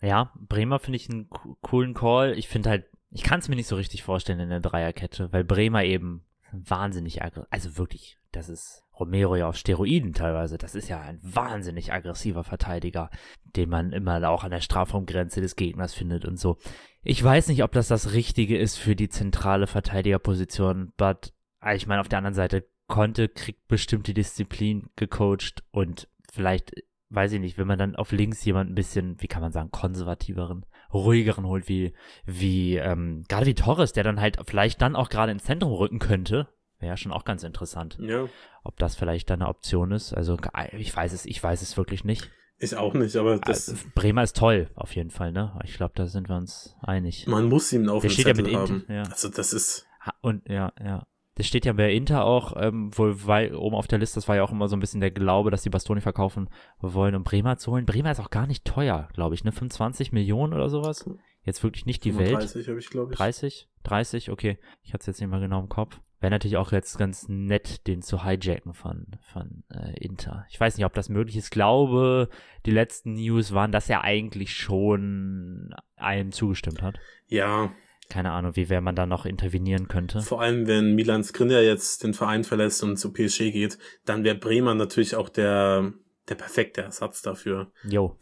Ja, 0.02 0.32
Bremer 0.38 0.78
finde 0.78 0.96
ich 0.96 1.08
einen 1.08 1.28
co- 1.28 1.56
coolen 1.62 1.94
Call. 1.94 2.36
Ich 2.38 2.48
finde 2.48 2.70
halt, 2.70 2.84
ich 3.10 3.22
kann 3.22 3.38
es 3.40 3.48
mir 3.48 3.56
nicht 3.56 3.68
so 3.68 3.76
richtig 3.76 4.02
vorstellen 4.02 4.40
in 4.40 4.50
der 4.50 4.60
Dreierkette, 4.60 5.32
weil 5.32 5.44
Bremer 5.44 5.84
eben 5.84 6.24
wahnsinnig 6.52 7.22
aggressiv, 7.22 7.48
also 7.50 7.78
wirklich, 7.78 8.18
das 8.36 8.48
ist 8.48 8.84
Romero 8.98 9.36
ja 9.36 9.48
auf 9.48 9.56
Steroiden 9.56 10.12
teilweise. 10.12 10.58
Das 10.58 10.74
ist 10.74 10.88
ja 10.88 11.00
ein 11.00 11.18
wahnsinnig 11.22 11.92
aggressiver 11.92 12.44
Verteidiger, 12.44 13.10
den 13.44 13.68
man 13.68 13.92
immer 13.92 14.28
auch 14.28 14.44
an 14.44 14.50
der 14.50 14.60
Strafraumgrenze 14.60 15.40
des 15.40 15.56
Gegners 15.56 15.94
findet 15.94 16.24
und 16.24 16.38
so. 16.38 16.58
Ich 17.02 17.22
weiß 17.22 17.48
nicht, 17.48 17.62
ob 17.62 17.72
das 17.72 17.88
das 17.88 18.12
Richtige 18.12 18.58
ist 18.58 18.76
für 18.76 18.96
die 18.96 19.08
zentrale 19.08 19.66
Verteidigerposition, 19.66 20.92
but 20.96 21.32
ah, 21.60 21.74
ich 21.74 21.86
meine, 21.86 22.00
auf 22.00 22.08
der 22.08 22.18
anderen 22.18 22.34
Seite, 22.34 22.66
Conte 22.88 23.28
kriegt 23.28 23.66
bestimmte 23.66 24.14
Disziplin 24.14 24.90
gecoacht 24.94 25.64
und 25.72 26.08
vielleicht 26.32 26.72
weiß 27.08 27.32
ich 27.32 27.40
nicht, 27.40 27.58
wenn 27.58 27.66
man 27.66 27.78
dann 27.78 27.96
auf 27.96 28.12
links 28.12 28.44
jemand 28.44 28.70
ein 28.70 28.74
bisschen, 28.74 29.20
wie 29.20 29.28
kann 29.28 29.42
man 29.42 29.52
sagen, 29.52 29.70
konservativeren, 29.70 30.66
ruhigeren 30.92 31.46
holt, 31.46 31.68
wie, 31.68 31.94
wie, 32.24 32.76
ähm, 32.76 33.24
gerade 33.28 33.46
wie 33.46 33.54
Torres, 33.54 33.92
der 33.92 34.04
dann 34.04 34.20
halt 34.20 34.38
vielleicht 34.46 34.80
dann 34.82 34.96
auch 34.96 35.08
gerade 35.08 35.32
ins 35.32 35.44
Zentrum 35.44 35.72
rücken 35.72 35.98
könnte, 35.98 36.48
wäre 36.78 36.90
ja 36.92 36.96
schon 36.96 37.12
auch 37.12 37.24
ganz 37.24 37.42
interessant, 37.42 37.98
Ja, 38.00 38.26
ob 38.64 38.76
das 38.78 38.96
vielleicht 38.96 39.30
dann 39.30 39.40
eine 39.42 39.48
Option 39.48 39.92
ist. 39.92 40.12
Also, 40.12 40.36
ich 40.76 40.94
weiß 40.94 41.12
es, 41.12 41.26
ich 41.26 41.42
weiß 41.42 41.62
es 41.62 41.76
wirklich 41.76 42.04
nicht. 42.04 42.30
ich 42.58 42.76
auch 42.76 42.94
nicht, 42.94 43.16
aber 43.16 43.38
das, 43.38 43.68
Also, 43.68 43.84
Bremer 43.94 44.22
ist 44.22 44.36
toll, 44.36 44.68
auf 44.74 44.94
jeden 44.94 45.10
Fall, 45.10 45.32
ne? 45.32 45.58
Ich 45.64 45.74
glaube, 45.76 45.92
da 45.94 46.06
sind 46.06 46.28
wir 46.28 46.36
uns 46.36 46.76
einig. 46.82 47.26
man 47.26 47.48
muss 47.48 47.72
ihn 47.72 47.88
auf 47.88 48.02
dem 48.02 48.10
steht 48.10 48.26
ja 48.26 48.34
haben. 48.34 48.46
Inter, 48.46 48.92
ja. 48.94 49.02
Also 49.04 49.28
das 49.28 49.52
ist, 49.52 49.86
Und 50.20 50.48
ja, 50.48 50.72
ja. 50.82 51.06
Das 51.38 51.46
steht 51.46 51.66
ja 51.66 51.74
bei 51.74 51.92
Inter 51.92 52.24
auch, 52.24 52.54
ähm, 52.56 52.96
wohl 52.96 53.26
weil 53.26 53.54
oben 53.54 53.76
auf 53.76 53.86
der 53.86 53.98
Liste, 53.98 54.14
das 54.14 54.26
war 54.26 54.36
ja 54.36 54.42
auch 54.42 54.52
immer 54.52 54.68
so 54.68 54.76
ein 54.76 54.80
bisschen 54.80 55.02
der 55.02 55.10
Glaube, 55.10 55.50
dass 55.50 55.62
die 55.62 55.68
Bastoni 55.68 56.00
verkaufen 56.00 56.48
wollen, 56.80 57.14
um 57.14 57.24
Bremer 57.24 57.58
zu 57.58 57.72
holen. 57.72 57.84
Bremer 57.84 58.10
ist 58.10 58.20
auch 58.20 58.30
gar 58.30 58.46
nicht 58.46 58.64
teuer, 58.64 59.08
glaube 59.12 59.34
ich, 59.34 59.44
ne? 59.44 59.52
25 59.52 60.12
Millionen 60.12 60.54
oder 60.54 60.70
sowas. 60.70 61.06
Jetzt 61.42 61.62
wirklich 61.62 61.84
nicht 61.84 62.04
die 62.04 62.16
Welt. 62.16 62.28
35 62.30 62.68
habe 62.68 62.78
ich, 62.78 62.88
glaube 62.88 63.12
ich. 63.12 63.18
30? 63.18 63.68
30? 63.82 64.30
Okay. 64.30 64.58
Ich 64.82 64.94
hatte 64.94 65.02
es 65.02 65.06
jetzt 65.08 65.20
nicht 65.20 65.28
mal 65.30 65.40
genau 65.40 65.60
im 65.60 65.68
Kopf. 65.68 66.00
Wäre 66.20 66.30
natürlich 66.30 66.56
auch 66.56 66.72
jetzt 66.72 66.96
ganz 66.98 67.28
nett, 67.28 67.86
den 67.86 68.00
zu 68.00 68.24
hijacken 68.24 68.72
von, 68.72 69.06
von 69.32 69.64
äh, 69.70 69.92
Inter. 69.98 70.46
Ich 70.50 70.58
weiß 70.58 70.76
nicht, 70.76 70.86
ob 70.86 70.94
das 70.94 71.08
möglich 71.10 71.36
ist. 71.36 71.44
Ich 71.44 71.50
glaube, 71.50 72.30
die 72.64 72.70
letzten 72.70 73.14
News 73.14 73.52
waren, 73.52 73.70
dass 73.70 73.90
er 73.90 74.02
eigentlich 74.02 74.54
schon 74.54 75.74
einem 75.96 76.32
zugestimmt 76.32 76.80
hat. 76.80 76.98
Ja, 77.26 77.70
Keine 78.08 78.30
Ahnung, 78.32 78.56
wie 78.56 78.68
wer 78.70 78.80
man 78.80 78.96
da 78.96 79.04
noch 79.04 79.26
intervenieren 79.26 79.88
könnte. 79.88 80.20
vor 80.22 80.40
allem 80.40 80.66
wenn 80.66 80.94
Milan 80.94 81.22
Skriniar 81.24 81.62
jetzt 81.62 82.02
den 82.02 82.14
Verein 82.14 82.44
verlässt 82.44 82.82
und 82.82 82.96
zu 82.96 83.12
PSG 83.12 83.50
geht, 83.52 83.78
dann 84.04 84.24
wäre 84.24 84.36
Bremer 84.36 84.74
natürlich 84.74 85.16
auch 85.16 85.28
der, 85.28 85.92
der 86.28 86.34
perfekte 86.36 86.82
Ersatz 86.82 87.20
dafür. 87.20 87.72
Jo, 87.84 88.16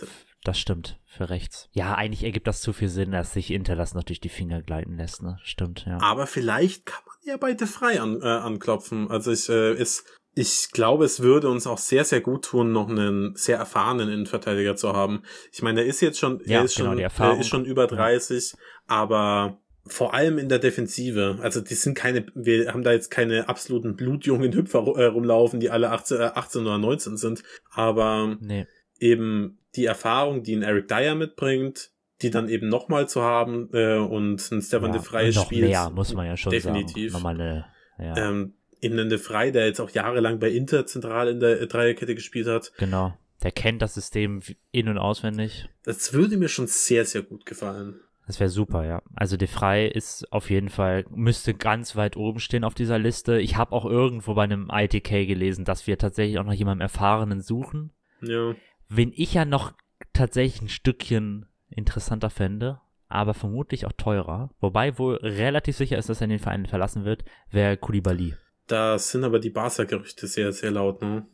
das 0.46 0.58
stimmt, 0.58 0.98
für 1.06 1.30
rechts. 1.30 1.68
Ja, 1.72 1.94
eigentlich 1.94 2.24
ergibt 2.24 2.46
das 2.46 2.60
zu 2.60 2.72
viel 2.72 2.88
Sinn, 2.88 3.12
dass 3.12 3.32
sich 3.32 3.50
Inter 3.50 3.76
das 3.76 3.94
noch 3.94 4.04
durch 4.04 4.20
die 4.20 4.28
Finger 4.28 4.62
gleiten 4.62 4.96
lässt, 4.96 5.22
ne? 5.22 5.38
Stimmt, 5.42 5.84
ja. 5.86 5.98
Aber 6.00 6.26
vielleicht 6.26 6.86
kann 6.86 7.02
man 7.06 7.16
ja 7.24 7.36
beide 7.36 7.66
frei 7.66 8.00
an, 8.00 8.20
äh, 8.22 8.26
anklopfen. 8.26 9.10
Also 9.10 9.32
ich, 9.32 9.48
äh, 9.48 9.74
ist, 9.74 10.04
ich 10.34 10.70
glaube, 10.72 11.04
es 11.04 11.20
würde 11.20 11.48
uns 11.48 11.66
auch 11.66 11.78
sehr, 11.78 12.04
sehr 12.04 12.20
gut 12.20 12.44
tun, 12.44 12.72
noch 12.72 12.88
einen 12.88 13.34
sehr 13.36 13.56
erfahrenen 13.58 14.08
Innenverteidiger 14.08 14.76
zu 14.76 14.92
haben. 14.92 15.22
Ich 15.52 15.62
meine, 15.62 15.80
er 15.82 15.86
ist 15.86 16.00
jetzt 16.00 16.18
schon, 16.18 16.40
Ja, 16.44 16.58
er 16.58 16.64
ist 16.64 16.76
genau, 16.76 16.90
schon, 16.90 16.98
er 16.98 17.38
ist 17.40 17.48
schon 17.48 17.64
über 17.64 17.86
30, 17.86 18.54
aber 18.86 19.58
vor 19.86 20.14
allem 20.14 20.38
in 20.38 20.48
der 20.48 20.58
Defensive. 20.58 21.38
Also 21.42 21.60
die 21.60 21.74
sind 21.74 21.94
keine, 21.94 22.26
wir 22.34 22.72
haben 22.72 22.82
da 22.82 22.92
jetzt 22.92 23.10
keine 23.10 23.48
absoluten 23.48 23.96
blutjungen 23.96 24.52
Hüpfer 24.52 24.80
äh, 24.96 25.04
rumlaufen, 25.04 25.60
die 25.60 25.70
alle 25.70 25.90
18, 25.90 26.20
äh, 26.20 26.22
18 26.34 26.62
oder 26.62 26.78
19 26.78 27.16
sind. 27.16 27.42
Aber 27.70 28.36
Nee. 28.40 28.66
eben 28.98 29.58
die 29.76 29.84
Erfahrung, 29.86 30.42
die 30.42 30.54
ein 30.56 30.62
Eric 30.62 30.88
Dyer 30.88 31.14
mitbringt, 31.14 31.90
die 32.22 32.30
dann 32.30 32.48
eben 32.48 32.68
nochmal 32.68 33.08
zu 33.08 33.22
haben 33.22 33.68
äh, 33.72 33.96
und 33.96 34.50
ein 34.52 34.62
Stefan 34.62 34.92
ja, 34.92 34.98
de 34.98 35.02
Frey 35.02 35.32
noch 35.32 35.44
spielt. 35.46 35.68
mehr, 35.68 35.90
muss 35.90 36.14
man 36.14 36.26
ja 36.26 36.36
schon 36.36 36.50
definitiv. 36.50 37.12
sagen. 37.12 37.22
Nochmal 37.24 37.40
eine, 37.40 37.64
ja, 37.98 38.28
Ähm, 38.30 38.54
eben 38.80 38.96
de 39.08 39.18
Frey, 39.18 39.50
der 39.52 39.66
jetzt 39.66 39.80
auch 39.80 39.90
jahrelang 39.90 40.38
bei 40.38 40.50
Inter 40.50 40.86
zentral 40.86 41.28
in 41.28 41.40
der 41.40 41.60
äh, 41.60 41.66
Dreierkette 41.66 42.14
gespielt 42.14 42.46
hat. 42.46 42.72
genau. 42.78 43.14
Der 43.42 43.52
kennt 43.52 43.82
das 43.82 43.92
System 43.92 44.40
in- 44.70 44.88
und 44.88 44.96
auswendig. 44.96 45.68
Das 45.82 46.14
würde 46.14 46.38
mir 46.38 46.48
schon 46.48 46.66
sehr, 46.66 47.04
sehr 47.04 47.20
gut 47.20 47.44
gefallen. 47.44 48.00
Das 48.26 48.40
wäre 48.40 48.48
super, 48.48 48.86
ja. 48.86 49.02
Also 49.14 49.36
De 49.36 49.48
Frey 49.48 49.86
ist 49.86 50.32
auf 50.32 50.48
jeden 50.48 50.70
Fall, 50.70 51.04
müsste 51.10 51.52
ganz 51.52 51.94
weit 51.94 52.16
oben 52.16 52.38
stehen 52.40 52.64
auf 52.64 52.72
dieser 52.72 52.98
Liste. 52.98 53.38
Ich 53.38 53.56
habe 53.56 53.72
auch 53.72 53.84
irgendwo 53.84 54.32
bei 54.32 54.44
einem 54.44 54.70
ITK 54.72 55.26
gelesen, 55.26 55.66
dass 55.66 55.86
wir 55.86 55.98
tatsächlich 55.98 56.38
auch 56.38 56.44
noch 56.44 56.54
jemanden 56.54 56.80
Erfahrenen 56.80 57.42
suchen. 57.42 57.92
Ja. 58.22 58.54
Wen 58.88 59.12
ich 59.14 59.34
ja 59.34 59.44
noch 59.44 59.72
tatsächlich 60.12 60.62
ein 60.62 60.68
Stückchen 60.68 61.46
interessanter 61.68 62.30
fände, 62.30 62.80
aber 63.08 63.34
vermutlich 63.34 63.86
auch 63.86 63.92
teurer. 63.92 64.50
Wobei 64.60 64.98
wohl 64.98 65.16
relativ 65.16 65.76
sicher 65.76 65.98
ist, 65.98 66.08
dass 66.08 66.20
er 66.20 66.26
den 66.26 66.38
Verein 66.38 66.66
verlassen 66.66 67.04
wird, 67.04 67.24
wäre 67.50 67.76
Koulibaly. 67.76 68.34
Da 68.66 68.98
sind 68.98 69.24
aber 69.24 69.38
die 69.40 69.50
Barca-Gerüchte 69.50 70.26
sehr, 70.26 70.52
sehr 70.52 70.70
laut, 70.70 71.02
ne? 71.02 71.26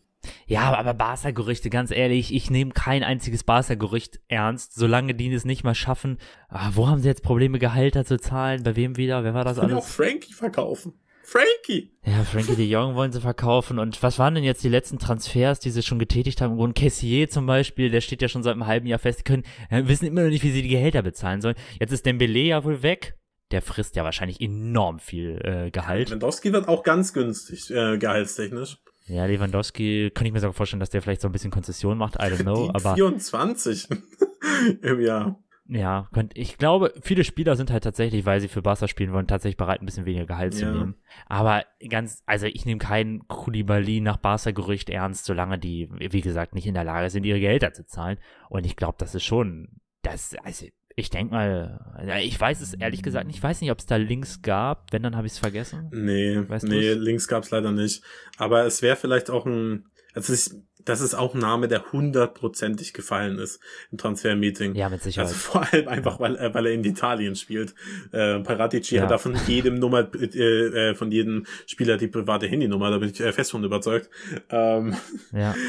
Ja, 0.46 0.74
aber 0.76 0.92
Barca-Gerüchte, 0.92 1.70
ganz 1.70 1.90
ehrlich, 1.90 2.34
ich 2.34 2.50
nehme 2.50 2.72
kein 2.72 3.02
einziges 3.02 3.44
Barca-Gerücht 3.44 4.20
ernst, 4.28 4.74
solange 4.74 5.14
die 5.14 5.32
es 5.32 5.44
nicht 5.44 5.64
mal 5.64 5.74
schaffen. 5.74 6.18
Ah, 6.48 6.70
wo 6.74 6.88
haben 6.88 7.00
sie 7.00 7.08
jetzt 7.08 7.22
Probleme, 7.22 7.58
Gehalter 7.58 8.04
zu 8.04 8.18
zahlen? 8.18 8.62
Bei 8.62 8.76
wem 8.76 8.96
wieder? 8.96 9.24
Wer 9.24 9.32
war 9.32 9.44
das 9.44 9.58
Können 9.58 9.72
alles? 9.72 9.84
auch 9.84 9.88
Frankie 9.88 10.34
verkaufen. 10.34 10.94
Frankie! 11.30 11.92
Ja, 12.04 12.24
Frankie 12.24 12.56
de 12.56 12.66
Jong 12.66 12.96
wollen 12.96 13.12
sie 13.12 13.20
verkaufen. 13.20 13.78
Und 13.78 14.02
was 14.02 14.18
waren 14.18 14.34
denn 14.34 14.42
jetzt 14.42 14.64
die 14.64 14.68
letzten 14.68 14.98
Transfers, 14.98 15.60
die 15.60 15.70
sie 15.70 15.84
schon 15.84 16.00
getätigt 16.00 16.40
haben? 16.40 16.58
Und 16.58 16.74
Cassier 16.74 17.30
zum 17.30 17.46
Beispiel, 17.46 17.88
der 17.88 18.00
steht 18.00 18.20
ja 18.20 18.26
schon 18.26 18.42
seit 18.42 18.54
einem 18.54 18.66
halben 18.66 18.88
Jahr 18.88 18.98
fest. 18.98 19.20
Die 19.20 19.22
können, 19.22 19.44
äh, 19.70 19.84
wissen 19.86 20.06
immer 20.06 20.22
noch 20.22 20.30
nicht, 20.30 20.42
wie 20.42 20.50
sie 20.50 20.62
die 20.62 20.68
Gehälter 20.68 21.02
bezahlen 21.02 21.40
sollen. 21.40 21.54
Jetzt 21.78 21.92
ist 21.92 22.04
Dembele 22.04 22.40
ja 22.40 22.64
wohl 22.64 22.82
weg. 22.82 23.14
Der 23.52 23.62
frisst 23.62 23.94
ja 23.94 24.02
wahrscheinlich 24.02 24.40
enorm 24.40 24.98
viel 24.98 25.40
äh, 25.44 25.70
Gehalt. 25.70 26.08
Lewandowski 26.08 26.52
wird 26.52 26.66
auch 26.66 26.82
ganz 26.82 27.12
günstig, 27.12 27.70
äh, 27.70 27.96
gehaltstechnisch. 27.96 28.78
Ja, 29.06 29.24
Lewandowski, 29.26 30.10
kann 30.12 30.26
ich 30.26 30.32
mir 30.32 30.40
sogar 30.40 30.54
vorstellen, 30.54 30.80
dass 30.80 30.90
der 30.90 31.00
vielleicht 31.00 31.20
so 31.20 31.28
ein 31.28 31.32
bisschen 31.32 31.52
Konzession 31.52 31.96
macht. 31.96 32.16
I 32.16 32.26
don't 32.26 32.42
know. 32.42 32.66
Die 32.66 32.74
aber 32.74 32.94
24 32.96 33.86
im 34.82 35.00
Jahr. 35.00 35.40
Ja, 35.72 36.08
könnt, 36.12 36.36
ich 36.36 36.58
glaube, 36.58 36.92
viele 37.00 37.22
Spieler 37.22 37.54
sind 37.54 37.70
halt 37.70 37.84
tatsächlich, 37.84 38.26
weil 38.26 38.40
sie 38.40 38.48
für 38.48 38.60
Barca 38.60 38.88
spielen 38.88 39.12
wollen, 39.12 39.28
tatsächlich 39.28 39.56
bereit, 39.56 39.80
ein 39.80 39.86
bisschen 39.86 40.04
weniger 40.04 40.26
Gehalt 40.26 40.52
zu 40.54 40.64
Ja. 40.64 40.72
nehmen. 40.72 40.96
Aber 41.26 41.64
ganz, 41.88 42.24
also 42.26 42.46
ich 42.46 42.66
nehme 42.66 42.78
keinen 42.80 43.28
Koulibaly 43.28 44.00
nach 44.00 44.16
Barca-Gerücht 44.16 44.90
ernst, 44.90 45.26
solange 45.26 45.58
die, 45.60 45.88
wie 45.92 46.22
gesagt, 46.22 46.54
nicht 46.56 46.66
in 46.66 46.74
der 46.74 46.82
Lage 46.82 47.08
sind, 47.08 47.24
ihre 47.24 47.38
Gehälter 47.38 47.72
zu 47.72 47.86
zahlen. 47.86 48.18
Und 48.48 48.66
ich 48.66 48.74
glaube, 48.74 48.96
das 48.98 49.14
ist 49.14 49.24
schon, 49.24 49.68
das, 50.02 50.34
also 50.42 50.66
ich 50.96 51.08
denke 51.08 51.32
mal, 51.34 52.02
ich 52.20 52.38
weiß 52.40 52.60
es 52.60 52.74
ehrlich 52.74 53.02
gesagt 53.04 53.28
nicht, 53.28 53.36
ich 53.36 53.42
weiß 53.42 53.60
nicht, 53.60 53.70
ob 53.70 53.78
es 53.78 53.86
da 53.86 53.94
Links 53.94 54.42
gab, 54.42 54.92
wenn, 54.92 55.04
dann 55.04 55.16
habe 55.16 55.28
ich 55.28 55.34
es 55.34 55.38
vergessen. 55.38 55.88
Nee, 55.92 56.48
Weißt 56.48 56.66
nee, 56.66 56.94
du's? 56.94 57.04
Links 57.04 57.28
gab's 57.28 57.52
leider 57.52 57.70
nicht. 57.70 58.02
Aber 58.38 58.64
es 58.64 58.82
wäre 58.82 58.96
vielleicht 58.96 59.30
auch 59.30 59.46
ein, 59.46 59.86
also 60.14 60.32
es 60.32 60.48
ist, 60.48 60.62
das 60.84 61.00
ist 61.00 61.14
auch 61.14 61.34
ein 61.34 61.40
Name, 61.40 61.68
der 61.68 61.92
hundertprozentig 61.92 62.92
gefallen 62.92 63.38
ist 63.38 63.60
im 63.90 63.98
Transfermeeting. 63.98 64.74
Ja, 64.74 64.88
mit 64.88 65.02
Sicherheit. 65.02 65.28
Also 65.28 65.38
vor 65.38 65.66
allem 65.72 65.88
einfach, 65.88 66.20
weil, 66.20 66.36
äh, 66.36 66.52
weil 66.54 66.66
er 66.66 66.72
in 66.72 66.84
Italien 66.84 67.36
spielt. 67.36 67.74
Äh, 68.12 68.40
Paratici 68.40 68.96
Ja. 68.96 69.02
hat 69.02 69.10
da 69.10 69.18
von 69.18 69.34
jedem 69.46 69.74
Nummer, 69.76 70.08
äh, 70.14 70.90
äh, 70.90 70.94
von 70.94 71.10
jedem 71.12 71.46
Spieler 71.66 71.96
die 71.96 72.08
private 72.08 72.46
Handynummer, 72.46 72.90
da 72.90 72.98
bin 72.98 73.10
ich 73.10 73.20
äh, 73.20 73.32
fest 73.32 73.50
von 73.50 73.64
überzeugt. 73.64 74.08
Ähm, 74.50 74.94
ja. 75.32 75.54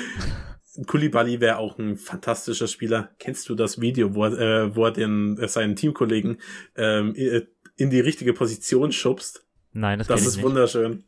Koulibaly 0.88 1.42
wäre 1.42 1.58
auch 1.58 1.78
ein 1.78 1.98
fantastischer 1.98 2.68
Spieler. 2.68 3.10
Kennst 3.20 3.50
du 3.50 3.56
das 3.56 3.82
Video, 3.82 4.16
wo 4.16 4.24
er, 4.26 4.40
äh, 4.40 4.76
wo 4.76 4.86
er 4.86 4.92
den, 4.92 5.38
äh, 5.38 5.48
seinen 5.50 5.76
Teamkollegen 5.76 6.38
ähm, 6.78 7.14
i- 7.18 7.42
in 7.76 7.90
die 7.90 8.00
richtige 8.00 8.34
Position 8.34 8.92
schubst? 8.94 9.46
Nein, 9.74 10.00
das, 10.00 10.08
Das 10.08 10.26
ist 10.26 10.38
nicht. 10.38 10.46
wunderschön. 10.46 11.04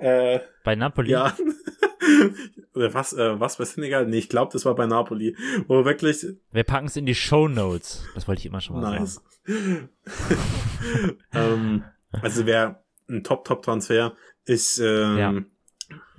Äh, 0.00 0.40
Bei 0.64 0.74
Napoli? 0.74 1.10
ja. 1.10 1.36
Oder 2.74 2.94
was, 2.94 3.12
äh, 3.12 3.38
was 3.40 3.56
bei 3.58 3.64
Senegal? 3.64 4.06
Nee, 4.06 4.18
ich 4.18 4.28
glaube, 4.28 4.52
das 4.52 4.64
war 4.64 4.74
bei 4.74 4.86
Napoli. 4.86 5.36
Wo 5.68 5.84
wirklich 5.84 6.26
Wir 6.52 6.64
packen 6.64 6.86
es 6.86 6.96
in 6.96 7.06
die 7.06 7.14
Show 7.14 7.48
Notes. 7.48 8.04
Das 8.14 8.26
wollte 8.28 8.40
ich 8.40 8.46
immer 8.46 8.60
schon 8.60 8.80
mal 8.80 8.98
nice. 8.98 9.14
sagen. 9.46 9.88
ähm, 11.32 11.84
also 12.12 12.46
wäre 12.46 12.82
ein 13.08 13.22
Top-Top-Transfer. 13.24 14.14
Ich, 14.46 14.78
ähm, 14.80 15.18
Ja. 15.18 15.34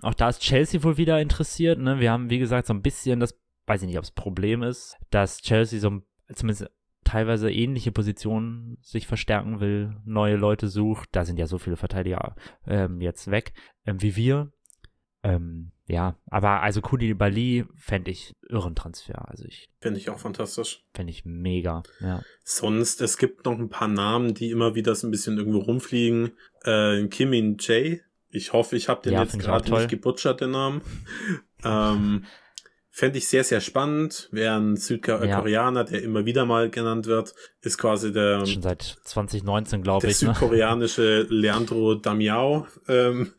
Auch 0.02 0.14
da 0.14 0.30
ist 0.30 0.42
Chelsea 0.42 0.84
wohl 0.84 0.98
wieder 0.98 1.20
interessiert. 1.20 1.80
Ne? 1.80 2.00
Wir 2.00 2.12
haben, 2.12 2.30
wie 2.30 2.38
gesagt, 2.40 2.68
so 2.68 2.74
ein 2.74 2.82
bisschen 2.84 3.20
das, 3.20 3.40
weiß 3.66 3.82
ich 3.82 3.88
nicht, 3.88 3.98
ob 3.98 4.04
es 4.04 4.12
Problem 4.12 4.62
ist, 4.62 4.98
dass 5.10 5.42
Chelsea 5.42 5.80
so 5.80 5.90
ein- 5.90 6.04
zumindest 6.34 6.70
teilweise 7.04 7.52
ähnliche 7.52 7.92
Positionen 7.92 8.78
sich 8.82 9.08
verstärken 9.08 9.60
will, 9.60 9.96
neue 10.06 10.36
Leute 10.36 10.68
sucht. 10.68 11.10
Da 11.12 11.24
sind 11.26 11.38
ja 11.38 11.48
so 11.48 11.58
viele 11.58 11.76
Verteidiger 11.78 12.36
ähm, 12.68 13.00
jetzt 13.02 13.30
weg, 13.32 13.54
ähm, 13.86 14.02
wie 14.02 14.16
wir. 14.16 14.52
Ähm, 15.24 15.72
ja, 15.88 16.18
aber 16.28 16.62
also 16.62 16.82
Koulibaly 16.82 17.66
fände 17.76 18.10
ich 18.10 18.36
irren 18.50 18.76
Transfer. 18.76 19.30
Also 19.30 19.46
ich 19.46 19.70
finde 19.80 20.00
ich 20.00 20.10
auch 20.10 20.20
fantastisch. 20.20 20.84
fände 20.94 21.12
ich 21.12 21.26
mega. 21.26 21.84
Ja. 22.00 22.24
Sonst, 22.44 23.02
es 23.02 23.18
gibt 23.18 23.46
noch 23.46 23.60
ein 23.60 23.70
paar 23.70 23.88
Namen, 23.88 24.34
die 24.34 24.50
immer 24.50 24.74
wieder 24.74 24.96
so 24.96 25.08
ein 25.08 25.12
bisschen 25.12 25.38
irgendwo 25.38 25.60
rumfliegen. 25.60 26.32
Äh, 26.64 27.06
Kimin 27.08 27.58
J. 27.58 28.00
Ich 28.30 28.52
hoffe, 28.52 28.76
ich 28.76 28.90
habe 28.90 29.04
den 29.04 29.14
Ja, 29.14 29.22
jetzt 29.24 29.38
gerade 29.38 29.72
nicht 29.72 29.90
gebutschert, 29.90 30.42
den 30.42 30.52
Namen. 30.52 30.82
ähm, 31.64 32.26
Fände 32.98 33.18
ich 33.18 33.28
sehr, 33.28 33.44
sehr 33.44 33.60
spannend. 33.60 34.30
Wäre 34.32 34.56
ein 34.56 34.78
Südkoreaner, 34.78 35.84
der 35.84 36.02
immer 36.02 36.26
wieder 36.26 36.46
mal 36.46 36.70
genannt 36.70 37.08
wird. 37.08 37.36
Ist 37.60 37.78
quasi 37.78 38.14
der, 38.14 38.46
Schon 38.46 38.62
seit 38.62 38.84
2019, 39.04 39.84
glaube 39.84 40.04
der 40.04 40.12
ich. 40.12 40.22
Ne? 40.22 40.30
südkoreanische 40.30 41.28
Leandro 41.30 41.96
Damiao. 41.96 42.68
Ähm, 42.88 43.34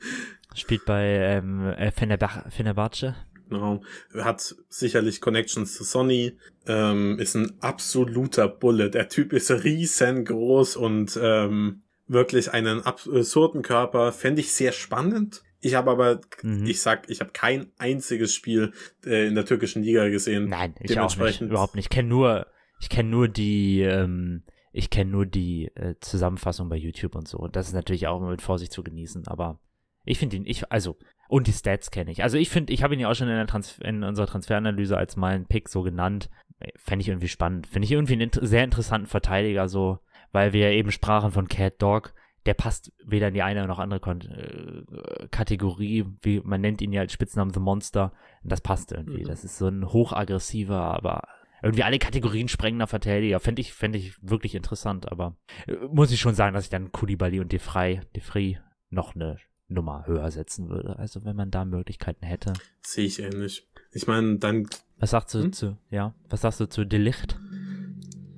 Spielt 0.56 0.84
bei 0.84 1.04
ähm, 1.04 1.66
äh, 1.66 1.90
Fenerbah 1.90 2.44
Fenerbahce. 2.48 3.14
Genau. 3.48 3.82
Hat 4.14 4.56
sicherlich 4.68 5.20
Connections 5.20 5.74
zu 5.74 5.84
Sony. 5.84 6.36
Ähm, 6.66 7.18
ist 7.20 7.36
ein 7.36 7.52
absoluter 7.60 8.48
Bulle. 8.48 8.90
Der 8.90 9.08
Typ 9.08 9.32
ist 9.32 9.50
riesengroß 9.50 10.76
und 10.76 11.18
ähm, 11.22 11.82
wirklich 12.08 12.52
einen 12.52 12.82
absurden 12.82 13.62
Körper. 13.62 14.12
Fände 14.12 14.40
ich 14.40 14.52
sehr 14.52 14.72
spannend. 14.72 15.42
Ich 15.60 15.74
habe 15.74 15.90
aber, 15.90 16.20
Mhm. 16.42 16.66
ich 16.66 16.80
sag, 16.80 17.08
ich 17.08 17.20
habe 17.20 17.30
kein 17.32 17.72
einziges 17.78 18.34
Spiel 18.34 18.72
äh, 19.04 19.26
in 19.26 19.34
der 19.34 19.44
türkischen 19.44 19.82
Liga 19.82 20.08
gesehen. 20.08 20.48
Nein, 20.48 20.74
ich 20.80 20.98
auch 20.98 21.16
nicht. 21.16 21.40
Überhaupt 21.40 21.74
nicht. 21.74 21.86
Ich 21.86 21.90
kenne 21.90 22.08
nur, 22.08 22.46
ich 22.80 22.88
kenne 22.88 23.08
nur 23.08 23.28
die, 23.28 23.80
ähm, 23.80 24.42
ich 24.72 24.90
kenne 24.90 25.10
nur 25.10 25.24
die 25.26 25.70
äh, 25.74 25.94
Zusammenfassung 26.00 26.68
bei 26.68 26.76
YouTube 26.76 27.14
und 27.14 27.26
so. 27.26 27.38
Und 27.38 27.56
das 27.56 27.68
ist 27.68 27.74
natürlich 27.74 28.06
auch 28.06 28.18
immer 28.20 28.30
mit 28.30 28.42
Vorsicht 28.42 28.72
zu 28.72 28.82
genießen. 28.82 29.26
Aber 29.26 29.58
ich 30.06 30.18
finde 30.18 30.36
ihn, 30.36 30.46
ich, 30.46 30.70
also, 30.72 30.96
und 31.28 31.48
die 31.48 31.52
Stats 31.52 31.90
kenne 31.90 32.12
ich. 32.12 32.22
Also 32.22 32.38
ich 32.38 32.48
finde, 32.48 32.72
ich 32.72 32.82
habe 32.82 32.94
ihn 32.94 33.00
ja 33.00 33.10
auch 33.10 33.14
schon 33.14 33.28
in, 33.28 33.46
Transfer, 33.46 33.84
in 33.84 34.04
unserer 34.04 34.28
Transferanalyse 34.28 34.96
als 34.96 35.16
meinen 35.16 35.46
Pick 35.46 35.68
so 35.68 35.82
genannt. 35.82 36.30
Fände 36.76 37.02
ich 37.02 37.08
irgendwie 37.08 37.28
spannend. 37.28 37.66
Finde 37.66 37.84
ich 37.84 37.92
irgendwie 37.92 38.14
einen 38.14 38.22
int 38.22 38.38
sehr 38.40 38.64
interessanten 38.64 39.08
Verteidiger 39.08 39.68
so, 39.68 39.98
weil 40.32 40.52
wir 40.52 40.70
eben 40.70 40.92
sprachen 40.92 41.32
von 41.32 41.48
Cat 41.48 41.82
Dog. 41.82 42.14
Der 42.46 42.54
passt 42.54 42.92
weder 43.04 43.28
in 43.28 43.34
die 43.34 43.42
eine 43.42 43.66
noch 43.66 43.80
andere 43.80 43.98
Kon 43.98 44.20
äh, 44.20 45.26
Kategorie, 45.32 46.04
wie 46.22 46.40
man 46.40 46.60
nennt 46.60 46.80
ihn 46.80 46.92
ja 46.92 47.00
als 47.00 47.12
Spitznamen 47.12 47.52
The 47.52 47.58
Monster. 47.58 48.12
Das 48.44 48.60
passt 48.60 48.92
irgendwie. 48.92 49.24
Mhm. 49.24 49.28
Das 49.28 49.42
ist 49.42 49.58
so 49.58 49.66
ein 49.66 49.84
hochaggressiver, 49.84 50.80
aber 50.80 51.24
irgendwie 51.62 51.82
alle 51.82 51.98
Kategorien 51.98 52.46
sprengender 52.46 52.86
Verteidiger. 52.86 53.40
Fände 53.40 53.60
ich, 53.60 53.72
fänd 53.74 53.96
ich 53.96 54.14
wirklich 54.22 54.54
interessant, 54.54 55.10
aber 55.10 55.36
äh, 55.66 55.74
muss 55.90 56.12
ich 56.12 56.20
schon 56.20 56.36
sagen, 56.36 56.54
dass 56.54 56.64
ich 56.64 56.70
dann 56.70 56.92
Koulibaly 56.92 57.40
und 57.40 57.50
Defrey, 57.50 58.00
Defrey 58.14 58.60
noch 58.90 59.16
eine 59.16 59.38
Nummer 59.68 60.06
höher 60.06 60.30
setzen 60.30 60.68
würde. 60.68 60.98
Also 60.98 61.24
wenn 61.24 61.36
man 61.36 61.50
da 61.50 61.64
Möglichkeiten 61.64 62.24
hätte. 62.24 62.52
Sehe 62.82 63.06
ich 63.06 63.20
ähnlich. 63.20 63.66
Ich 63.92 64.06
meine, 64.06 64.38
dann, 64.38 64.68
Was 64.98 65.10
sagst 65.10 65.34
du 65.34 65.42
Hm? 65.42 65.52
zu, 65.52 65.76
ja, 65.90 66.14
was 66.28 66.42
sagst 66.42 66.60
du 66.60 66.66
zu 66.68 66.84
Delicht? 66.84 67.38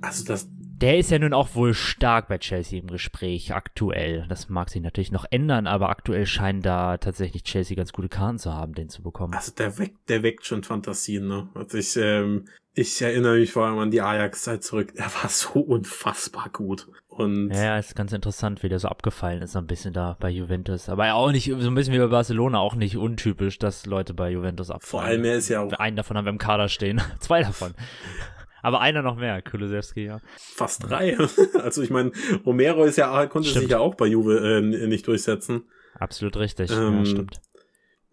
also 0.01 0.23
das, 0.25 0.47
Der 0.51 0.97
ist 0.97 1.11
ja 1.11 1.19
nun 1.19 1.33
auch 1.33 1.55
wohl 1.55 1.73
stark 1.73 2.29
bei 2.29 2.37
Chelsea 2.37 2.79
im 2.79 2.87
Gespräch 2.87 3.53
aktuell. 3.53 4.25
Das 4.29 4.47
mag 4.49 4.69
sich 4.69 4.81
natürlich 4.81 5.11
noch 5.11 5.25
ändern, 5.29 5.67
aber 5.67 5.89
aktuell 5.89 6.25
scheinen 6.25 6.61
da 6.61 6.97
tatsächlich 6.97 7.43
Chelsea 7.43 7.75
ganz 7.75 7.91
gute 7.91 8.07
Karten 8.09 8.39
zu 8.39 8.53
haben, 8.53 8.73
den 8.73 8.87
zu 8.89 9.03
bekommen. 9.03 9.33
also 9.33 9.51
der 9.51 9.77
weckt, 9.77 10.09
der 10.09 10.23
weckt 10.23 10.45
schon 10.45 10.63
Fantasien, 10.63 11.27
ne? 11.27 11.49
Also 11.53 11.77
ich, 11.77 11.97
ähm, 11.97 12.45
ich 12.73 13.01
erinnere 13.01 13.37
mich 13.39 13.51
vor 13.51 13.65
allem 13.65 13.77
an 13.79 13.91
die 13.91 14.01
Ajax-Zeit 14.01 14.63
zurück. 14.63 14.93
Er 14.95 15.11
war 15.21 15.29
so 15.29 15.59
unfassbar 15.59 16.49
gut. 16.49 16.87
Und 17.19 17.49
Ja, 17.51 17.63
ja, 17.63 17.77
ist 17.79 17.95
ganz 17.95 18.13
interessant, 18.13 18.63
wie 18.63 18.69
der 18.69 18.79
so 18.79 18.87
abgefallen 18.87 19.41
ist, 19.41 19.51
so 19.51 19.59
ein 19.59 19.67
bisschen 19.67 19.93
da 19.93 20.15
bei 20.19 20.29
Juventus. 20.29 20.87
Aber 20.87 21.05
ja 21.05 21.15
auch 21.15 21.31
nicht, 21.31 21.45
so 21.59 21.67
ein 21.69 21.75
bisschen 21.75 21.93
wie 21.93 21.97
bei 21.99 22.07
Barcelona, 22.07 22.59
auch 22.59 22.75
nicht 22.75 22.95
untypisch, 22.97 23.59
dass 23.59 23.85
Leute 23.85 24.13
bei 24.13 24.31
Juventus 24.31 24.69
abfallen. 24.71 24.89
vor 24.89 25.01
allem, 25.03 25.25
er 25.25 25.35
ist 25.35 25.49
ja 25.49 25.59
auch 25.61 25.73
Einen 25.73 25.97
davon 25.97 26.15
haben 26.17 26.25
wir 26.25 26.31
im 26.31 26.37
Kader 26.37 26.69
stehen. 26.69 27.01
Zwei 27.19 27.41
davon. 27.43 27.73
Aber 28.61 28.81
einer 28.81 29.01
noch 29.01 29.15
mehr, 29.17 29.41
Kulusewski, 29.41 30.05
ja. 30.05 30.19
fast 30.37 30.89
drei. 30.89 31.17
Also 31.61 31.81
ich 31.81 31.89
meine, 31.89 32.11
Romero 32.45 32.83
ist 32.85 32.97
ja, 32.97 33.25
konnte 33.27 33.49
Stimmt. 33.49 33.63
sich 33.63 33.71
ja 33.71 33.79
auch 33.79 33.95
bei 33.95 34.05
Juve 34.07 34.39
äh, 34.39 34.87
nicht 34.87 35.07
durchsetzen. 35.07 35.63
Absolut 35.95 36.37
richtig. 36.37 36.71
Ähm, 36.71 36.99
ja, 36.99 37.05
stimmt. 37.05 37.41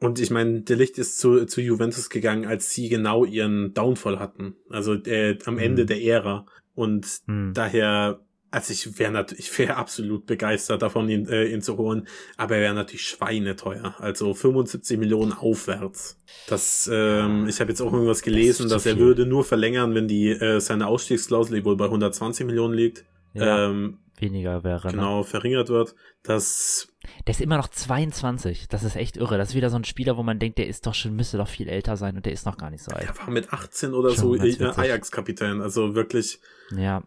Und 0.00 0.20
ich 0.20 0.30
meine, 0.30 0.62
der 0.62 0.76
Licht 0.76 0.98
ist 0.98 1.18
zu, 1.18 1.46
zu 1.46 1.60
Juventus 1.60 2.10
gegangen, 2.10 2.44
als 2.46 2.70
sie 2.70 2.88
genau 2.88 3.24
ihren 3.24 3.72
Downfall 3.72 4.18
hatten. 4.18 4.56
Also 4.68 4.94
äh, 4.94 5.38
am 5.46 5.58
Ende 5.58 5.82
Mhm. 5.82 5.86
der 5.86 6.02
Ära. 6.02 6.46
Und 6.74 7.06
Hm. 7.26 7.52
daher, 7.54 8.20
also 8.50 8.72
ich 8.72 8.98
wäre 8.98 9.12
natürlich, 9.12 9.46
ich 9.50 9.58
wäre 9.58 9.76
absolut 9.76 10.26
begeistert 10.26 10.82
davon, 10.82 11.08
ihn, 11.08 11.28
äh, 11.28 11.46
ihn 11.46 11.62
zu 11.62 11.76
holen. 11.76 12.06
Aber 12.36 12.56
er 12.56 12.62
wäre 12.62 12.74
natürlich 12.74 13.06
schweineteuer. 13.06 13.94
Also 13.98 14.34
75 14.34 14.98
Millionen 14.98 15.32
aufwärts. 15.32 16.20
Das, 16.46 16.88
ähm, 16.92 17.48
ich 17.48 17.60
habe 17.60 17.70
jetzt 17.70 17.80
auch 17.80 17.92
irgendwas 17.92 18.22
gelesen, 18.22 18.68
zu 18.68 18.74
dass 18.74 18.86
er 18.86 18.98
würde 18.98 19.26
nur 19.26 19.44
verlängern, 19.44 19.94
wenn 19.94 20.08
die 20.08 20.28
äh, 20.28 20.60
seine 20.60 20.86
Ausstiegsklausel, 20.86 21.64
wohl 21.64 21.76
bei 21.76 21.86
120 21.86 22.46
Millionen 22.46 22.74
liegt, 22.74 23.04
Ja, 23.34 23.66
ähm, 23.66 23.98
weniger 24.18 24.64
wäre. 24.64 24.86
Ne? 24.86 24.92
genau 24.94 25.22
verringert 25.22 25.68
wird. 25.68 25.94
Das 26.22 26.88
Der 27.26 27.32
ist 27.32 27.40
immer 27.40 27.56
noch 27.56 27.68
22. 27.68 28.68
Das 28.68 28.82
ist 28.82 28.96
echt 28.96 29.16
irre. 29.16 29.38
Das 29.38 29.50
ist 29.50 29.54
wieder 29.54 29.70
so 29.70 29.76
ein 29.76 29.84
Spieler, 29.84 30.16
wo 30.16 30.22
man 30.22 30.38
denkt, 30.38 30.58
der 30.58 30.66
ist 30.66 30.86
doch 30.86 30.94
schon, 30.94 31.14
müsste 31.14 31.36
doch 31.36 31.48
viel 31.48 31.68
älter 31.68 31.96
sein 31.96 32.16
und 32.16 32.26
der 32.26 32.32
ist 32.32 32.46
noch 32.46 32.56
gar 32.56 32.70
nicht 32.70 32.82
so 32.82 32.92
alt. 32.92 33.06
er 33.06 33.18
war 33.18 33.30
mit 33.30 33.52
18 33.52 33.92
oder 33.92 34.10
Schon 34.10 34.38
so 34.38 34.64
äh. 34.64 34.64
Ajax-Kapitän. 34.64 35.60
Also 35.60 35.94
wirklich 35.94 36.40
Ja, 36.74 37.02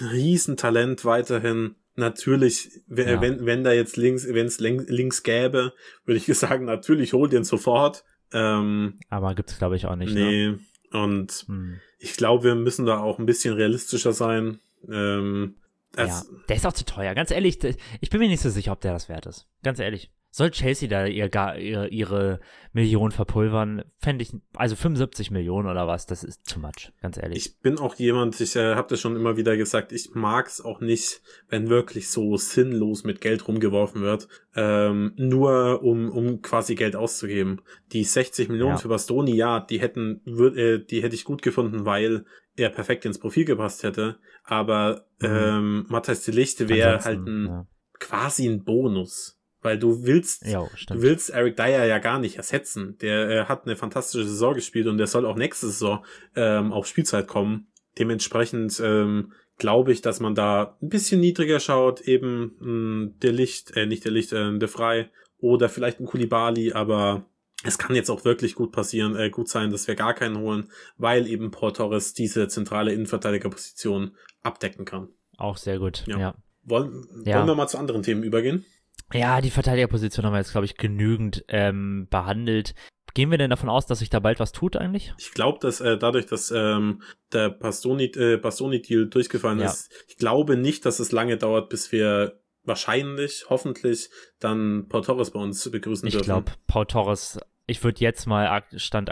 Riesentalent 0.00 1.04
weiterhin. 1.04 1.74
Natürlich, 1.96 2.70
wenn, 2.86 3.08
Ja. 3.08 3.20
wenn, 3.20 3.46
wenn 3.46 3.62
da 3.64 3.72
jetzt 3.72 3.96
links, 3.96 4.26
wenn 4.28 4.46
es 4.46 4.58
links 4.58 5.22
gäbe, 5.22 5.72
würde 6.04 6.18
ich 6.18 6.26
sagen, 6.38 6.64
natürlich 6.64 7.12
hol 7.12 7.28
den 7.28 7.44
sofort. 7.44 8.04
Ähm, 8.32 8.98
Aber 9.10 9.34
gibt's 9.34 9.58
glaube 9.58 9.76
ich 9.76 9.86
auch 9.86 9.96
nicht. 9.96 10.12
Ne? 10.14 10.24
nee. 10.24 10.54
Und 10.98 11.44
Hm. 11.46 11.80
ich 11.98 12.16
glaube, 12.16 12.44
wir 12.44 12.54
müssen 12.56 12.86
da 12.86 12.98
auch 13.00 13.18
ein 13.18 13.26
bisschen 13.26 13.54
realistischer 13.54 14.12
sein. 14.12 14.58
Ähm, 14.90 15.54
Ja, 15.96 16.22
der 16.48 16.56
ist 16.56 16.66
auch 16.66 16.72
zu 16.72 16.84
teuer. 16.84 17.14
Ganz 17.14 17.30
ehrlich, 17.30 17.58
ich 18.00 18.10
bin 18.10 18.20
mir 18.20 18.28
nicht 18.28 18.42
so 18.42 18.50
sicher, 18.50 18.72
ob 18.72 18.80
der 18.80 18.92
das 18.92 19.08
wert 19.08 19.26
ist. 19.26 19.46
Ganz 19.62 19.78
ehrlich. 19.78 20.10
Soll 20.36 20.50
Chelsea 20.50 20.88
da 20.88 21.06
ihr, 21.06 21.28
gar- 21.28 21.56
ihr, 21.58 21.92
ihre 21.92 22.40
Millionen 22.72 23.12
verpulvern? 23.12 23.84
Fände 23.98 24.24
ich, 24.24 24.32
also 24.54 24.74
75 24.74 25.30
Millionen 25.30 25.68
oder 25.68 25.86
was, 25.86 26.06
das 26.06 26.24
ist 26.24 26.44
too 26.50 26.58
much. 26.58 26.92
Ganz 27.00 27.16
ehrlich. 27.18 27.38
Ich 27.46 27.60
bin 27.60 27.78
auch 27.78 27.94
jemand, 27.94 28.40
ich 28.40 28.56
äh, 28.56 28.74
habe 28.74 28.88
das 28.88 29.00
schon 29.00 29.14
immer 29.14 29.36
wieder 29.36 29.56
gesagt, 29.56 29.92
ich 29.92 30.10
mag's 30.14 30.60
auch 30.60 30.80
nicht, 30.80 31.22
wenn 31.48 31.68
wirklich 31.68 32.08
so 32.10 32.36
sinnlos 32.36 33.04
mit 33.04 33.20
Geld 33.20 33.46
rumgeworfen 33.46 34.02
wird, 34.02 34.26
ähm, 34.56 35.12
nur 35.16 35.84
um, 35.84 36.10
um 36.10 36.42
quasi 36.42 36.74
Geld 36.74 36.96
auszugeben. 36.96 37.60
Die 37.92 38.02
60 38.02 38.48
Millionen 38.48 38.72
Ja. 38.72 38.78
für 38.78 38.88
Bastoni, 38.88 39.36
ja, 39.36 39.60
die 39.60 39.80
hätten, 39.80 40.20
würd, 40.24 40.56
äh, 40.56 40.84
die 40.84 41.00
hätte 41.04 41.14
ich 41.14 41.22
gut 41.22 41.42
gefunden, 41.42 41.84
weil 41.84 42.24
er 42.56 42.70
perfekt 42.70 43.04
ins 43.04 43.20
Profil 43.20 43.44
gepasst 43.44 43.84
hätte. 43.84 44.18
Aber 44.42 45.06
Mhm. 45.22 45.28
ähm, 45.28 45.86
Matthias 45.90 46.24
de 46.24 46.34
Lichte 46.34 46.68
wäre 46.68 46.98
halt 47.04 47.20
ein, 47.24 47.46
ja. 47.46 47.66
quasi 48.00 48.48
ein 48.48 48.64
Bonus. 48.64 49.40
Weil 49.64 49.78
du 49.78 50.04
willst, 50.04 50.44
Ja, 50.46 50.68
Du 50.88 51.00
willst 51.02 51.30
Eric 51.30 51.56
Dyer 51.56 51.86
ja 51.86 51.98
gar 51.98 52.18
nicht 52.18 52.36
ersetzen. 52.36 52.96
Der 53.00 53.28
äh, 53.30 53.44
hat 53.46 53.64
eine 53.64 53.76
fantastische 53.76 54.24
Saison 54.28 54.54
gespielt 54.54 54.86
und 54.86 54.98
der 54.98 55.06
soll 55.06 55.24
auch 55.24 55.36
nächste 55.36 55.66
Saison 55.66 56.04
ähm, 56.36 56.72
auf 56.72 56.86
Spielzeit 56.86 57.26
kommen. 57.26 57.66
Dementsprechend 57.98 58.80
ähm, 58.84 59.32
glaube 59.56 59.92
ich, 59.92 60.02
dass 60.02 60.20
man 60.20 60.34
da 60.34 60.76
ein 60.82 60.88
bisschen 60.90 61.20
niedriger 61.20 61.60
schaut, 61.60 62.02
eben 62.02 62.56
mh, 62.60 63.12
der 63.22 63.32
Licht, 63.32 63.76
äh, 63.76 63.86
nicht 63.86 64.04
der 64.04 64.12
Licht, 64.12 64.32
äh, 64.32 64.58
der 64.58 64.68
Frei 64.68 65.10
oder 65.38 65.68
vielleicht 65.68 65.98
ein 66.00 66.06
Kulibali, 66.06 66.72
aber 66.72 67.24
es 67.64 67.78
kann 67.78 67.96
jetzt 67.96 68.10
auch 68.10 68.24
wirklich 68.26 68.54
gut 68.56 68.72
passieren, 68.72 69.16
äh, 69.16 69.30
gut 69.30 69.48
sein, 69.48 69.70
dass 69.70 69.88
wir 69.88 69.94
gar 69.94 70.12
keinen 70.12 70.38
holen, 70.38 70.70
weil 70.98 71.26
eben 71.26 71.50
Paul 71.50 71.72
Torres 71.72 72.12
diese 72.12 72.48
zentrale 72.48 72.92
Innenverteidigerposition 72.92 74.16
abdecken 74.42 74.84
kann. 74.84 75.08
Auch 75.38 75.56
sehr 75.56 75.78
gut. 75.78 76.04
Ja. 76.06 76.18
Ja. 76.18 76.34
Wollen, 76.64 77.06
Ja. 77.24 77.36
wollen 77.38 77.46
wir 77.46 77.54
mal 77.54 77.68
zu 77.68 77.78
anderen 77.78 78.02
Themen 78.02 78.22
übergehen? 78.22 78.64
Ja, 79.12 79.40
die 79.40 79.50
Verteidigerposition 79.50 80.24
haben 80.26 80.32
wir 80.32 80.38
jetzt, 80.38 80.52
glaube 80.52 80.64
ich, 80.64 80.76
genügend 80.76 81.44
ähm, 81.48 82.08
behandelt. 82.10 82.74
Gehen 83.14 83.30
wir 83.30 83.38
denn 83.38 83.50
davon 83.50 83.68
aus, 83.68 83.86
dass 83.86 84.00
sich 84.00 84.10
da 84.10 84.18
bald 84.18 84.40
was 84.40 84.50
tut 84.50 84.76
eigentlich? 84.76 85.14
Ich 85.18 85.30
glaube, 85.32 85.58
dass 85.60 85.80
äh, 85.80 85.96
dadurch, 85.96 86.26
dass 86.26 86.50
ähm, 86.50 87.02
der 87.32 87.48
Bastoni, 87.50 88.06
äh, 88.06 88.38
Bastoni-Deal 88.38 89.06
durchgefallen 89.08 89.60
Ja. 89.60 89.66
ist, 89.66 89.92
ich 90.08 90.16
glaube 90.16 90.56
nicht, 90.56 90.84
dass 90.84 90.98
es 90.98 91.12
lange 91.12 91.36
dauert, 91.36 91.68
bis 91.68 91.92
wir 91.92 92.40
wahrscheinlich, 92.64 93.44
hoffentlich, 93.50 94.10
dann 94.40 94.88
Paul 94.88 95.02
Torres 95.02 95.30
bei 95.30 95.38
uns 95.38 95.70
begrüßen 95.70 96.08
Ich 96.08 96.14
dürfen. 96.14 96.24
glaube, 96.24 96.52
Paul 96.66 96.86
Torres, 96.86 97.38
ich 97.66 97.82
würde 97.82 98.00
jetzt 98.00 98.26
mal 98.26 98.62
Stand, 98.76 99.10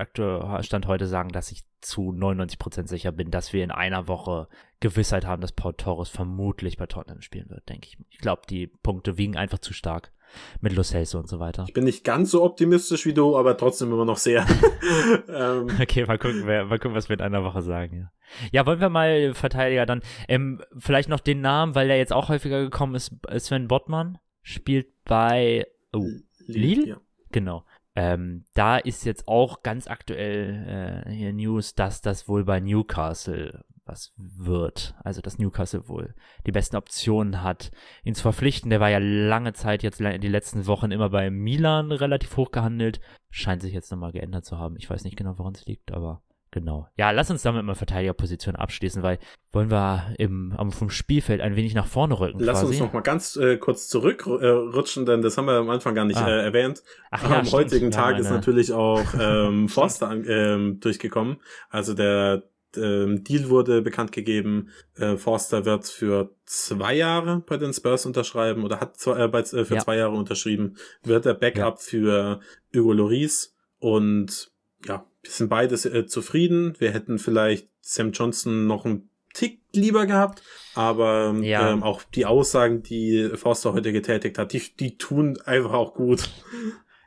Stand 0.61 0.87
heute 0.87 1.07
sagen, 1.07 1.31
dass 1.31 1.53
ich 1.53 1.65
zu 1.81 2.13
99% 2.13 2.87
sicher 2.87 3.13
bin, 3.13 3.31
dass 3.31 3.53
wir 3.53 3.65
in 3.65 3.71
einer 3.71 4.09
Woche 4.09 4.49
Gewissheit 4.81 5.27
haben, 5.27 5.43
dass 5.43 5.53
Paul 5.53 5.75
Torres 5.75 6.09
vermutlich 6.09 6.77
bei 6.77 6.87
Tottenham 6.87 7.23
spielen 7.23 7.51
wird, 7.51 7.69
denke 7.69 7.89
ich. 7.89 7.99
Ich 8.11 8.19
glaube, 8.19 8.43
die 8.49 8.67
Punkte 8.67 9.19
wiegen 9.19 9.37
einfach 9.37 9.59
zu 9.59 9.73
stark 9.73 10.13
mit 10.61 10.73
Lo 10.75 10.83
Celso 10.83 11.19
und 11.19 11.29
so 11.29 11.41
weiter. 11.41 11.65
Ich 11.69 11.75
bin 11.75 11.85
nicht 11.85 12.05
ganz 12.05 12.31
so 12.31 12.43
optimistisch 12.43 13.05
wie 13.05 13.13
du, 13.13 13.37
aber 13.37 13.57
trotzdem 13.57 13.93
immer 13.93 14.05
noch 14.05 14.17
sehr. 14.17 14.47
ähm, 15.29 15.69
Okay, 15.81 16.07
mal 16.07 16.19
gucken, 16.19 16.43
wer, 16.47 16.65
mal 16.65 16.79
gucken, 16.79 16.95
was 16.95 17.09
wir 17.09 17.15
in 17.15 17.23
einer 17.23 17.45
Woche 17.45 17.63
sagen, 17.63 17.97
ja. 17.99 18.13
Ja, 18.51 18.65
wollen 18.65 18.81
wir 18.81 18.89
mal 18.89 19.35
Verteidiger 19.35 19.85
dann, 19.85 20.01
ähm, 20.27 20.63
vielleicht 20.79 21.11
noch 21.11 21.21
den 21.21 21.43
Namen, 21.43 21.75
weil 21.75 21.89
der 21.89 21.99
jetzt 21.99 22.15
auch 22.15 22.29
häufiger 22.29 22.63
gekommen 22.63 22.95
ist, 22.95 23.13
Sven 23.39 23.69
Bottmann 23.69 24.19
spielt 24.43 24.87
bei, 25.05 25.67
oh, 25.93 26.07
Lille? 26.47 26.87
Ja. 26.87 26.97
Genau. 27.31 27.65
Ähm, 27.95 28.45
da 28.55 28.79
ist 28.79 29.05
jetzt 29.05 29.29
auch 29.29 29.63
ganz 29.63 29.87
aktuell 29.87 31.05
äh, 31.07 31.11
hier 31.11 31.33
News, 31.33 31.75
dass 31.75 32.01
das 32.01 32.27
wohl 32.29 32.45
bei 32.45 32.61
Newcastle 32.61 33.65
was 33.85 34.13
wird. 34.17 34.95
Also, 35.03 35.21
dass 35.21 35.39
Newcastle 35.39 35.89
wohl 35.89 36.15
die 36.47 36.53
besten 36.53 36.77
Optionen 36.77 37.43
hat, 37.43 37.71
ihn 38.05 38.15
zu 38.15 38.23
verpflichten. 38.23 38.71
Der 38.71 38.81
war 38.81 38.91
ja 38.91 38.99
lange 38.99 39.53
Zeit 39.53 39.83
jetzt 39.83 40.01
die 40.01 40.29
letzten 40.29 40.67
Wochen 40.67 40.91
immer 40.91 41.11
bei 41.11 41.31
Milan 41.31 41.93
relativ 41.93 42.37
hoch 42.37 42.51
gehandelt. 42.51 43.01
Scheint 43.31 43.63
sich 43.63 43.75
jetzt 43.75 43.91
nochmal 43.91 44.13
geändert 44.13 44.45
zu 44.45 44.59
haben. 44.59 44.77
Ich 44.77 44.89
weiß 44.89 45.05
nicht 45.05 45.17
genau, 45.17 45.39
woran 45.39 45.55
es 45.55 45.67
liegt, 45.67 45.93
aber 45.93 46.23
genau. 46.53 46.87
Ja, 46.97 47.11
lass 47.11 47.29
uns 47.31 47.43
damit 47.43 47.65
mal 47.65 47.75
Verteidigerposition 47.75 48.55
abschließen, 48.55 49.03
weil 49.03 49.19
wollen 49.51 49.71
wir 49.73 50.15
im, 50.19 50.55
vom 50.71 50.89
Spielfeld 50.91 51.41
ein 51.41 51.57
wenig 51.57 51.75
nach 51.75 51.87
vorne 51.87 52.19
rücken 52.21 52.39
Lass 52.39 52.61
quasi. 52.61 52.75
uns 52.75 52.79
noch 52.81 52.93
mal 52.93 53.01
ganz 53.01 53.35
äh, 53.37 53.57
kurz 53.57 53.89
zurückrutschen, 53.89 55.05
denn 55.07 55.23
das 55.23 55.37
haben 55.37 55.47
wir 55.47 55.55
am 55.55 55.71
Anfang 55.71 55.95
gar 55.97 56.05
nicht 56.05 56.19
Ah. 56.19 56.29
äh, 56.29 56.45
erwähnt. 56.45 56.83
Ach 57.11 57.23
ja, 57.29 57.39
am 57.41 57.45
stimmt. 57.45 57.53
heutigen 57.65 57.87
haben 57.87 57.91
Tag 57.93 58.19
ist 58.19 58.27
eine- 58.27 58.37
natürlich 58.37 58.73
auch 58.73 59.03
ähm, 59.21 59.69
Forster 59.69 60.13
ähm, 60.13 60.79
durchgekommen. 60.81 61.39
Also 61.71 61.95
der 61.95 62.45
ähm, 62.77 63.23
Deal 63.25 63.51
wurde 63.51 63.83
bekannt 63.83 64.13
gegeben. 64.13 64.69
Äh, 64.97 65.17
Forster 65.17 65.65
wird 65.67 65.87
für 65.87 66.35
zwei 66.47 66.95
Jahre 66.95 67.43
bei 67.47 67.59
den 67.59 67.73
Spurs 67.75 68.07
unterschreiben 68.07 68.65
oder 68.65 68.81
hat 68.81 68.97
zwei, 68.97 69.25
äh, 69.25 69.29
bei, 69.29 69.41
äh, 69.41 69.65
für 69.65 69.75
Ja. 69.75 69.81
zwei 69.81 69.97
Jahre 69.97 70.15
unterschrieben. 70.15 70.77
Wird 71.03 71.27
der 71.27 71.35
Backup 71.35 71.81
für 71.83 72.41
Hugo 72.75 72.93
Loris 72.95 73.55
und 73.79 74.52
ja, 74.87 75.07
wir 75.23 75.31
sind 75.31 75.49
beide 75.49 75.75
äh, 75.75 76.07
zufrieden. 76.07 76.75
Wir 76.79 76.91
hätten 76.93 77.19
vielleicht 77.19 77.69
Sam 77.81 78.13
Johnson 78.13 78.67
noch 78.67 78.85
einen 78.85 79.09
Tick 79.35 79.61
lieber 79.73 80.07
gehabt, 80.07 80.43
aber 80.75 81.35
Ja. 81.41 81.71
ähm, 81.73 81.83
auch 81.83 82.03
die 82.03 82.27
Aussagen, 82.27 82.83
die 82.83 83.31
Forster 83.35 83.73
heute 83.73 83.93
getätigt 83.93 84.37
hat, 84.39 84.53
die, 84.53 84.63
die 84.79 84.99
tun 84.99 85.39
einfach 85.47 85.73
auch 85.73 85.95
gut. 85.95 86.29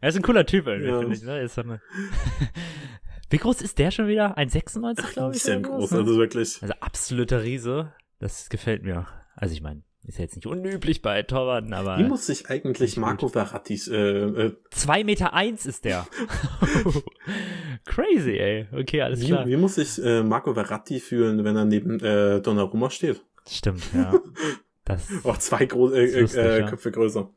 Er 0.02 0.10
ist 0.10 0.16
ein 0.16 0.24
cooler 0.24 0.46
Typ 0.46 0.68
irgendwie, 0.68 0.90
Ja. 0.90 1.00
finde 1.00 1.16
ich. 1.16 1.22
Ne? 1.24 1.42
Ist 1.42 1.56
so 1.56 1.62
eine 1.62 1.82
Wie 3.30 3.38
groß 3.38 3.62
ist 3.62 3.80
der 3.80 3.92
schon 3.92 4.08
wieder? 4.08 4.38
1,96 4.38 5.14
glaube 5.14 5.36
ich. 5.36 5.46
Oder 5.46 5.60
groß, 5.62 5.92
ne? 5.92 5.98
also 6.00 6.18
wirklich. 6.18 6.60
Also 6.62 6.74
absoluter 6.80 7.44
Riese. 7.44 7.92
Das 8.20 8.50
gefällt 8.50 8.84
mir. 8.84 9.08
Also 9.36 9.54
ich 9.54 9.62
meine, 9.62 9.82
ist 10.08 10.18
ja 10.18 10.24
jetzt 10.24 10.36
nicht 10.36 10.48
unüblich 10.48 11.02
bei 11.02 11.24
Torwarten, 11.24 11.74
aber 11.74 11.98
Wie 11.98 12.04
muss 12.04 12.26
sich 12.26 12.50
eigentlich 12.50 12.98
Marco 12.98 13.28
Verratti 13.28 13.74
äh, 13.90 14.48
äh, 14.48 14.56
2,1 14.74 15.04
Meter 15.04 15.34
eins 15.34 15.66
ist 15.66 15.86
der. 15.86 16.08
Crazy, 17.86 18.38
ey. 18.38 18.68
Okay, 18.72 19.02
alles 19.02 19.22
wie, 19.22 19.28
klar. 19.28 19.48
wie 19.48 19.58
muss 19.58 19.76
sich 19.76 20.04
äh, 20.04 20.24
Marco 20.24 20.54
Verratti 20.54 21.00
fühlen, 21.00 21.44
wenn 21.44 21.56
er 21.56 21.66
neben 21.66 22.00
äh, 22.00 22.42
Donnarumma 22.42 22.90
steht? 22.90 23.22
Stimmt, 23.48 23.84
ja. 23.94 24.14
Das, 24.88 25.08
Auch 25.24 25.40
zwei 25.40 25.66
Gro 25.66 25.90
äh, 25.90 26.06
äh, 26.06 26.60
ja. 26.60 26.70
Köpfe 26.70 26.92
größer. 26.92 27.28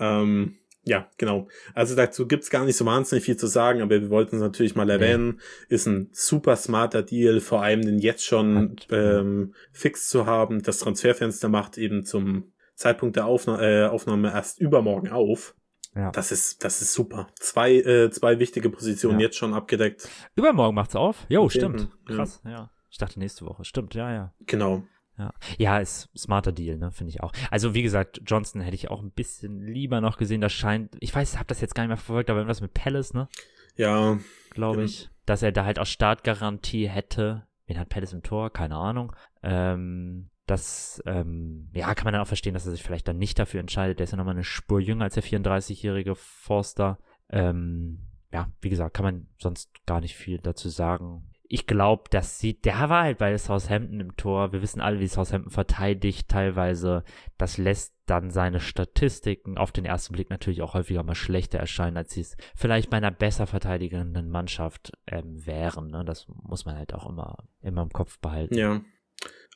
Ähm, 0.00 0.56
ja, 0.88 1.10
genau. 1.18 1.48
Also 1.74 1.96
dazu 1.96 2.26
gibt's 2.28 2.48
gar 2.48 2.64
nicht 2.64 2.76
so 2.76 2.86
wahnsinnig 2.86 3.24
viel 3.24 3.36
zu 3.36 3.48
sagen, 3.48 3.82
aber 3.82 4.00
wir 4.00 4.08
wollten 4.08 4.36
es 4.36 4.42
natürlich 4.42 4.76
mal 4.76 4.88
erwähnen. 4.88 5.40
Ist 5.68 5.86
ein 5.86 6.08
super 6.12 6.54
smarter 6.56 7.02
Deal, 7.02 7.40
vor 7.40 7.60
allem 7.62 7.82
den 7.82 7.98
jetzt 7.98 8.24
schon 8.24 8.76
ähm, 8.90 9.52
fix 9.72 10.08
zu 10.08 10.26
haben. 10.26 10.62
Das 10.62 10.78
Transferfenster 10.78 11.48
macht 11.48 11.76
eben 11.76 12.04
zum 12.04 12.52
Zeitpunkt 12.76 13.16
der 13.16 13.26
Aufna 13.26 13.60
äh, 13.60 13.86
Aufnahme 13.88 14.30
erst 14.32 14.60
übermorgen 14.60 15.10
auf. 15.10 15.56
ja. 15.96 16.10
Das 16.12 16.30
ist, 16.30 16.62
das 16.62 16.80
ist 16.82 16.92
super. 16.92 17.26
Zwei, 17.40 17.74
äh, 17.76 18.10
zwei 18.10 18.38
wichtige 18.38 18.70
Positionen 18.70 19.18
Ja. 19.18 19.26
jetzt 19.26 19.36
schon 19.38 19.54
abgedeckt. 19.54 20.08
Übermorgen 20.36 20.74
macht's 20.76 20.94
auf. 20.94 21.26
Jo, 21.28 21.48
stimmt. 21.48 21.80
10., 21.80 21.88
ja. 22.10 22.14
Krass, 22.16 22.40
ja. 22.44 22.70
Ich 22.90 22.98
dachte 22.98 23.18
nächste 23.18 23.44
Woche. 23.44 23.64
Stimmt, 23.64 23.94
ja, 23.94 24.12
ja. 24.12 24.34
Genau. 24.46 24.84
Ja, 25.18 25.32
ja 25.58 25.78
ist 25.78 26.10
smarter 26.16 26.52
Deal, 26.52 26.76
ne, 26.78 26.90
finde 26.92 27.10
ich 27.10 27.22
auch. 27.22 27.32
Also 27.50 27.74
wie 27.74 27.82
gesagt, 27.82 28.20
Johnson 28.26 28.60
hätte 28.60 28.74
ich 28.74 28.90
auch 28.90 29.02
ein 29.02 29.10
bisschen 29.12 29.62
lieber 29.66 30.00
noch 30.00 30.18
gesehen. 30.18 30.40
Das 30.40 30.52
scheint, 30.52 30.96
ich 31.00 31.14
weiß, 31.14 31.36
habe 31.36 31.46
das 31.46 31.60
jetzt 31.60 31.74
gar 31.74 31.84
nicht 31.84 31.88
mehr 31.88 31.96
verfolgt, 31.96 32.28
aber 32.30 32.40
irgendwas 32.40 32.60
mit 32.60 32.74
Palace, 32.74 33.14
ne, 33.14 33.28
Ja, 33.76 34.18
glaube 34.50 34.80
Ja. 34.80 34.84
ich, 34.84 35.08
dass 35.24 35.42
er 35.42 35.52
da 35.52 35.64
halt 35.64 35.78
auch 35.78 35.86
Startgarantie 35.86 36.88
hätte. 36.88 37.46
Wen 37.66 37.78
hat 37.78 37.88
Palace 37.88 38.12
im 38.12 38.22
Tor? 38.22 38.50
Keine 38.50 38.76
Ahnung. 38.76 39.14
Ähm, 39.42 40.30
das, 40.46 41.02
ähm, 41.06 41.68
ja, 41.74 41.92
kann 41.94 42.04
man 42.04 42.12
dann 42.12 42.22
auch 42.22 42.28
verstehen, 42.28 42.54
dass 42.54 42.64
er 42.66 42.70
sich 42.72 42.82
vielleicht 42.84 43.08
dann 43.08 43.18
nicht 43.18 43.38
dafür 43.38 43.58
entscheidet. 43.60 43.98
Der 43.98 44.04
ist 44.04 44.12
ja 44.12 44.16
nochmal 44.16 44.34
eine 44.34 44.44
Spur 44.44 44.78
jünger 44.80 45.04
als 45.04 45.14
der 45.14 45.24
34-jährige 45.24 46.14
Forster. 46.14 46.98
Ähm, 47.30 47.98
ja, 48.32 48.48
wie 48.60 48.68
gesagt, 48.68 48.94
kann 48.94 49.04
man 49.04 49.26
sonst 49.40 49.70
gar 49.86 50.00
nicht 50.00 50.14
viel 50.14 50.38
dazu 50.38 50.68
sagen. 50.68 51.28
Ich 51.48 51.66
glaube, 51.66 52.04
das 52.10 52.38
sieht, 52.40 52.64
der 52.64 52.88
war 52.88 53.04
halt 53.04 53.18
bei 53.18 53.36
Southampton 53.38 54.00
im 54.00 54.16
Tor. 54.16 54.52
Wir 54.52 54.62
wissen 54.62 54.80
alle, 54.80 54.98
wie 55.00 55.06
Southampton 55.06 55.50
verteidigt 55.52 56.28
teilweise. 56.28 57.04
Das 57.38 57.56
lässt 57.56 57.94
dann 58.06 58.30
seine 58.30 58.58
Statistiken 58.60 59.56
auf 59.58 59.70
den 59.72 59.84
ersten 59.84 60.12
Blick 60.14 60.30
natürlich 60.30 60.62
auch 60.62 60.74
häufiger 60.74 61.02
mal 61.02 61.14
schlechter 61.14 61.58
erscheinen, 61.58 61.96
als 61.96 62.12
sie 62.14 62.20
es 62.22 62.36
vielleicht 62.56 62.90
bei 62.90 62.96
einer 62.96 63.10
besser 63.10 63.46
verteidigenden 63.46 64.28
Mannschaft 64.30 64.92
ähm, 65.06 65.44
wären. 65.46 65.88
Ne? 65.88 66.04
Das 66.04 66.26
muss 66.28 66.64
man 66.64 66.76
halt 66.76 66.94
auch 66.94 67.08
immer, 67.08 67.36
immer 67.62 67.82
im 67.82 67.90
Kopf 67.90 68.18
behalten. 68.18 68.54
ja. 68.56 68.80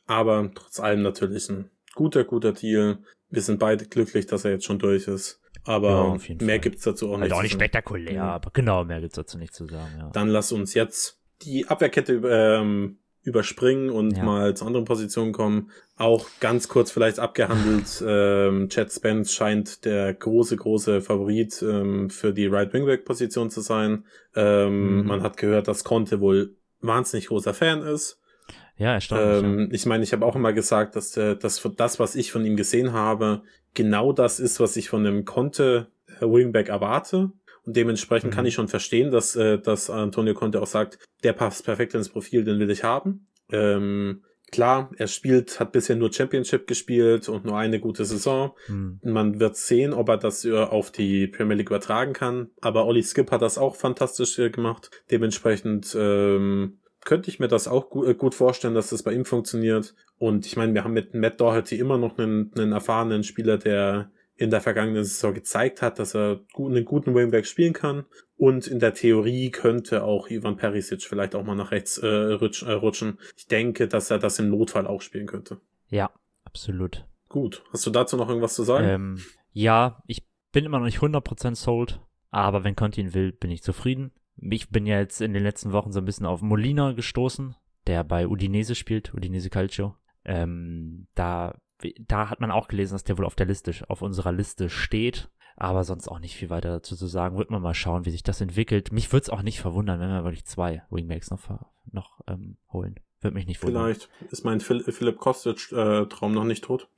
Aber 0.06 0.50
trotz 0.54 0.80
allem 0.80 1.02
natürlich 1.02 1.48
ein 1.50 1.70
guter, 1.94 2.24
guter 2.24 2.52
Deal. 2.52 2.98
Wir 3.28 3.42
sind 3.42 3.60
beide 3.60 3.86
glücklich, 3.86 4.26
dass 4.26 4.44
er 4.44 4.50
jetzt 4.52 4.64
schon 4.64 4.78
durch 4.80 5.06
ist. 5.06 5.40
Aber 5.64 6.18
Ja, 6.28 6.34
mehr 6.36 6.48
Fall. 6.54 6.58
gibt's 6.60 6.82
dazu 6.82 7.08
auch 7.08 7.12
Halt 7.12 7.22
nicht. 7.24 7.32
auch 7.32 7.36
zu 7.36 7.42
nicht 7.44 7.52
spektakulär, 7.52 8.12
Ja. 8.14 8.30
aber 8.32 8.50
genau, 8.50 8.84
mehr 8.84 9.00
gibt's 9.00 9.14
dazu 9.16 9.38
nicht 9.38 9.54
zu 9.54 9.66
sagen, 9.66 9.92
ja. 9.98 10.10
Dann 10.10 10.28
lass 10.28 10.50
uns 10.52 10.74
jetzt 10.74 11.19
die 11.42 11.68
Abwehrkette 11.68 12.20
ähm, 12.24 12.98
überspringen 13.22 13.90
und 13.90 14.16
ja. 14.16 14.24
mal 14.24 14.56
zu 14.56 14.64
anderen 14.64 14.86
Positionen 14.86 15.32
kommen. 15.32 15.70
Auch 15.96 16.26
ganz 16.40 16.68
kurz 16.68 16.90
vielleicht 16.90 17.18
abgehandelt, 17.18 18.02
ähm, 18.06 18.68
Chad 18.70 18.92
Spence 18.92 19.34
scheint 19.34 19.84
der 19.84 20.14
große, 20.14 20.56
große 20.56 21.02
Favorit 21.02 21.62
ähm, 21.62 22.08
für 22.08 22.32
die 22.32 22.46
Right 22.46 22.72
Wingback 22.72 23.04
Position 23.04 23.50
zu 23.50 23.60
sein. 23.60 24.04
Ähm, 24.34 25.00
mhm. 25.00 25.06
Man 25.06 25.22
hat 25.22 25.36
gehört, 25.36 25.68
dass 25.68 25.84
Conte 25.84 26.20
wohl 26.20 26.56
wahnsinnig 26.80 27.26
großer 27.26 27.52
Fan 27.52 27.82
ist. 27.82 28.18
Ja, 28.76 28.94
erstaunlich. 28.94 29.44
Ähm, 29.44 29.58
ja. 29.60 29.68
Ich 29.72 29.84
meine, 29.84 30.02
ich 30.02 30.14
habe 30.14 30.24
auch 30.24 30.36
immer 30.36 30.54
gesagt, 30.54 30.96
dass 30.96 31.12
der, 31.12 31.34
dass 31.34 31.62
das, 31.76 32.00
was 32.00 32.14
ich 32.14 32.32
von 32.32 32.46
ihm 32.46 32.56
gesehen 32.56 32.94
habe, 32.94 33.42
genau 33.74 34.12
das 34.14 34.40
ist, 34.40 34.58
was 34.58 34.76
ich 34.76 34.88
von 34.88 35.06
einem 35.06 35.26
Conte 35.26 35.88
äh, 36.20 36.24
Wingback 36.24 36.70
erwarte. 36.70 37.32
Und 37.64 37.76
dementsprechend 37.76 38.30
mhm. 38.30 38.34
kann 38.34 38.46
ich 38.46 38.54
schon 38.54 38.68
verstehen, 38.68 39.10
dass, 39.10 39.36
äh, 39.36 39.58
dass 39.58 39.90
Antonio 39.90 40.34
Conte 40.34 40.60
auch 40.60 40.66
sagt, 40.66 40.98
der 41.22 41.32
passt 41.32 41.64
perfekt 41.64 41.94
ins 41.94 42.08
Profil, 42.08 42.44
den 42.44 42.58
will 42.58 42.70
ich 42.70 42.84
haben. 42.84 43.26
Ähm, 43.52 44.22
klar, 44.50 44.90
er 44.96 45.06
spielt, 45.06 45.60
hat 45.60 45.72
bisher 45.72 45.96
nur 45.96 46.12
Championship 46.12 46.66
gespielt 46.66 47.28
und 47.28 47.44
nur 47.44 47.56
eine 47.56 47.80
gute 47.80 48.04
Saison. 48.04 48.52
Mhm. 48.68 49.00
Man 49.02 49.40
wird 49.40 49.56
sehen, 49.56 49.92
ob 49.92 50.08
er 50.08 50.16
das 50.16 50.44
äh, 50.44 50.52
auf 50.52 50.90
die 50.90 51.26
Premier 51.26 51.56
League 51.56 51.70
übertragen 51.70 52.12
kann. 52.12 52.50
Aber 52.60 52.86
Olli 52.86 53.02
Skip 53.02 53.30
hat 53.30 53.42
das 53.42 53.58
auch 53.58 53.76
fantastisch 53.76 54.38
äh, 54.38 54.50
gemacht. 54.50 54.90
Dementsprechend 55.10 55.96
ähm, 55.98 56.78
könnte 57.04 57.30
ich 57.30 57.38
mir 57.38 57.48
das 57.48 57.68
auch 57.68 57.90
gut, 57.90 58.08
äh, 58.08 58.14
gut 58.14 58.34
vorstellen, 58.34 58.74
dass 58.74 58.90
das 58.90 59.02
bei 59.02 59.12
ihm 59.12 59.24
funktioniert. 59.24 59.94
Und 60.18 60.46
ich 60.46 60.56
meine, 60.56 60.74
wir 60.74 60.84
haben 60.84 60.92
mit 60.92 61.14
Matt 61.14 61.40
Doherty 61.40 61.78
immer 61.78 61.98
noch 61.98 62.18
einen, 62.18 62.52
einen 62.56 62.72
erfahrenen 62.72 63.24
Spieler, 63.24 63.58
der 63.58 64.10
in 64.40 64.50
der 64.50 64.62
vergangenen 64.62 65.04
Saison 65.04 65.34
gezeigt 65.34 65.82
hat, 65.82 65.98
dass 65.98 66.14
er 66.14 66.40
einen 66.56 66.86
guten 66.86 67.14
Wingback 67.14 67.44
spielen 67.44 67.74
kann. 67.74 68.06
Und 68.38 68.66
in 68.66 68.78
der 68.78 68.94
Theorie 68.94 69.50
könnte 69.50 70.02
auch 70.02 70.30
Ivan 70.30 70.56
Perisic 70.56 71.02
vielleicht 71.02 71.34
auch 71.34 71.44
mal 71.44 71.54
nach 71.54 71.72
rechts 71.72 71.98
äh, 71.98 72.06
äh, 72.06 72.72
rutschen. 72.72 73.18
Ich 73.36 73.48
denke, 73.48 73.86
dass 73.86 74.10
er 74.10 74.18
das 74.18 74.38
im 74.38 74.48
Notfall 74.48 74.86
auch 74.86 75.02
spielen 75.02 75.26
könnte. 75.26 75.60
Ja, 75.88 76.10
absolut. 76.44 77.06
Gut. 77.28 77.62
Hast 77.70 77.84
du 77.84 77.90
dazu 77.90 78.16
noch 78.16 78.30
irgendwas 78.30 78.54
zu 78.54 78.62
sagen? 78.62 78.88
Ähm, 78.88 79.22
ja, 79.52 80.02
ich 80.06 80.26
bin 80.52 80.64
immer 80.64 80.78
noch 80.78 80.86
nicht 80.86 81.00
100% 81.00 81.54
sold, 81.54 82.00
aber 82.30 82.64
wenn 82.64 82.74
Conti 82.74 83.02
ihn 83.02 83.12
will, 83.12 83.32
bin 83.32 83.50
ich 83.50 83.62
zufrieden. 83.62 84.10
Ich 84.38 84.70
bin 84.70 84.86
ja 84.86 84.98
jetzt 85.00 85.20
in 85.20 85.34
den 85.34 85.42
letzten 85.42 85.72
Wochen 85.72 85.92
so 85.92 86.00
ein 86.00 86.06
bisschen 86.06 86.24
auf 86.24 86.40
Molina 86.40 86.92
gestoßen, 86.92 87.56
der 87.86 88.04
bei 88.04 88.26
Udinese 88.26 88.74
spielt, 88.74 89.12
Udinese 89.12 89.50
Calcio. 89.50 89.96
Ähm, 90.24 91.08
da 91.14 91.60
da 92.00 92.30
hat 92.30 92.40
man 92.40 92.50
auch 92.50 92.68
gelesen, 92.68 92.94
dass 92.94 93.04
der 93.04 93.18
wohl 93.18 93.24
auf 93.24 93.34
der 93.34 93.46
Liste, 93.46 93.72
auf 93.88 94.02
unserer 94.02 94.32
Liste 94.32 94.68
steht. 94.68 95.30
Aber 95.56 95.84
sonst 95.84 96.08
auch 96.08 96.20
nicht 96.20 96.36
viel 96.36 96.48
weiter 96.48 96.70
dazu 96.70 96.96
zu 96.96 97.06
sagen. 97.06 97.36
Wird 97.36 97.50
man 97.50 97.60
mal 97.60 97.74
schauen, 97.74 98.06
wie 98.06 98.10
sich 98.10 98.22
das 98.22 98.40
entwickelt. 98.40 98.92
Mich 98.92 99.12
würde 99.12 99.24
es 99.24 99.30
auch 99.30 99.42
nicht 99.42 99.60
verwundern, 99.60 100.00
wenn 100.00 100.08
wir 100.08 100.24
wirklich 100.24 100.46
zwei 100.46 100.82
Wingbacks 100.90 101.30
noch, 101.30 101.66
noch 101.92 102.20
ähm, 102.28 102.56
holen. 102.72 102.94
Würde 103.20 103.34
mich 103.34 103.46
nicht 103.46 103.62
wundern. 103.62 103.84
Vielleicht 103.84 104.08
ist 104.30 104.44
mein 104.44 104.60
Philipp 104.60 105.18
Kostic-Traum 105.18 106.32
äh, 106.32 106.34
noch 106.34 106.44
nicht 106.44 106.64
tot. 106.64 106.88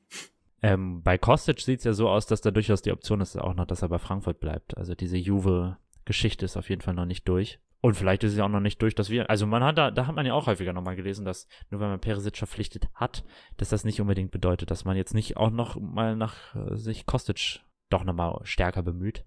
Ähm, 0.62 1.02
bei 1.02 1.18
Kostic 1.18 1.60
sieht 1.60 1.80
es 1.80 1.84
ja 1.84 1.92
so 1.92 2.08
aus, 2.08 2.26
dass 2.26 2.40
da 2.40 2.52
durchaus 2.52 2.82
die 2.82 2.92
Option 2.92 3.20
ist, 3.20 3.36
auch 3.36 3.54
noch, 3.54 3.66
dass 3.66 3.82
er 3.82 3.88
bei 3.88 3.98
Frankfurt 3.98 4.38
bleibt. 4.38 4.76
Also 4.76 4.94
diese 4.94 5.16
Juve-Geschichte 5.16 6.44
ist 6.44 6.56
auf 6.56 6.68
jeden 6.68 6.82
Fall 6.82 6.94
noch 6.94 7.04
nicht 7.04 7.26
durch. 7.26 7.58
Und 7.84 7.94
vielleicht 7.94 8.22
ist 8.22 8.34
es 8.34 8.38
auch 8.38 8.48
noch 8.48 8.60
nicht 8.60 8.80
durch, 8.80 8.94
dass 8.94 9.10
wir, 9.10 9.28
also 9.28 9.44
man 9.44 9.64
hat 9.64 9.76
da, 9.76 9.90
da 9.90 10.06
hat 10.06 10.14
man 10.14 10.24
ja 10.24 10.34
auch 10.34 10.46
häufiger 10.46 10.72
nochmal 10.72 10.94
gelesen, 10.94 11.24
dass 11.24 11.48
nur 11.68 11.80
wenn 11.80 11.88
man 11.88 12.00
Perisic 12.00 12.36
verpflichtet 12.36 12.86
hat, 12.94 13.24
dass 13.56 13.70
das 13.70 13.84
nicht 13.84 14.00
unbedingt 14.00 14.30
bedeutet, 14.30 14.70
dass 14.70 14.84
man 14.84 14.96
jetzt 14.96 15.14
nicht 15.14 15.36
auch 15.36 15.50
noch 15.50 15.80
mal 15.80 16.14
nach 16.14 16.54
äh, 16.54 16.76
sich 16.76 17.06
Kostic 17.06 17.58
doch 17.90 18.04
nochmal 18.04 18.38
stärker 18.44 18.84
bemüht. 18.84 19.24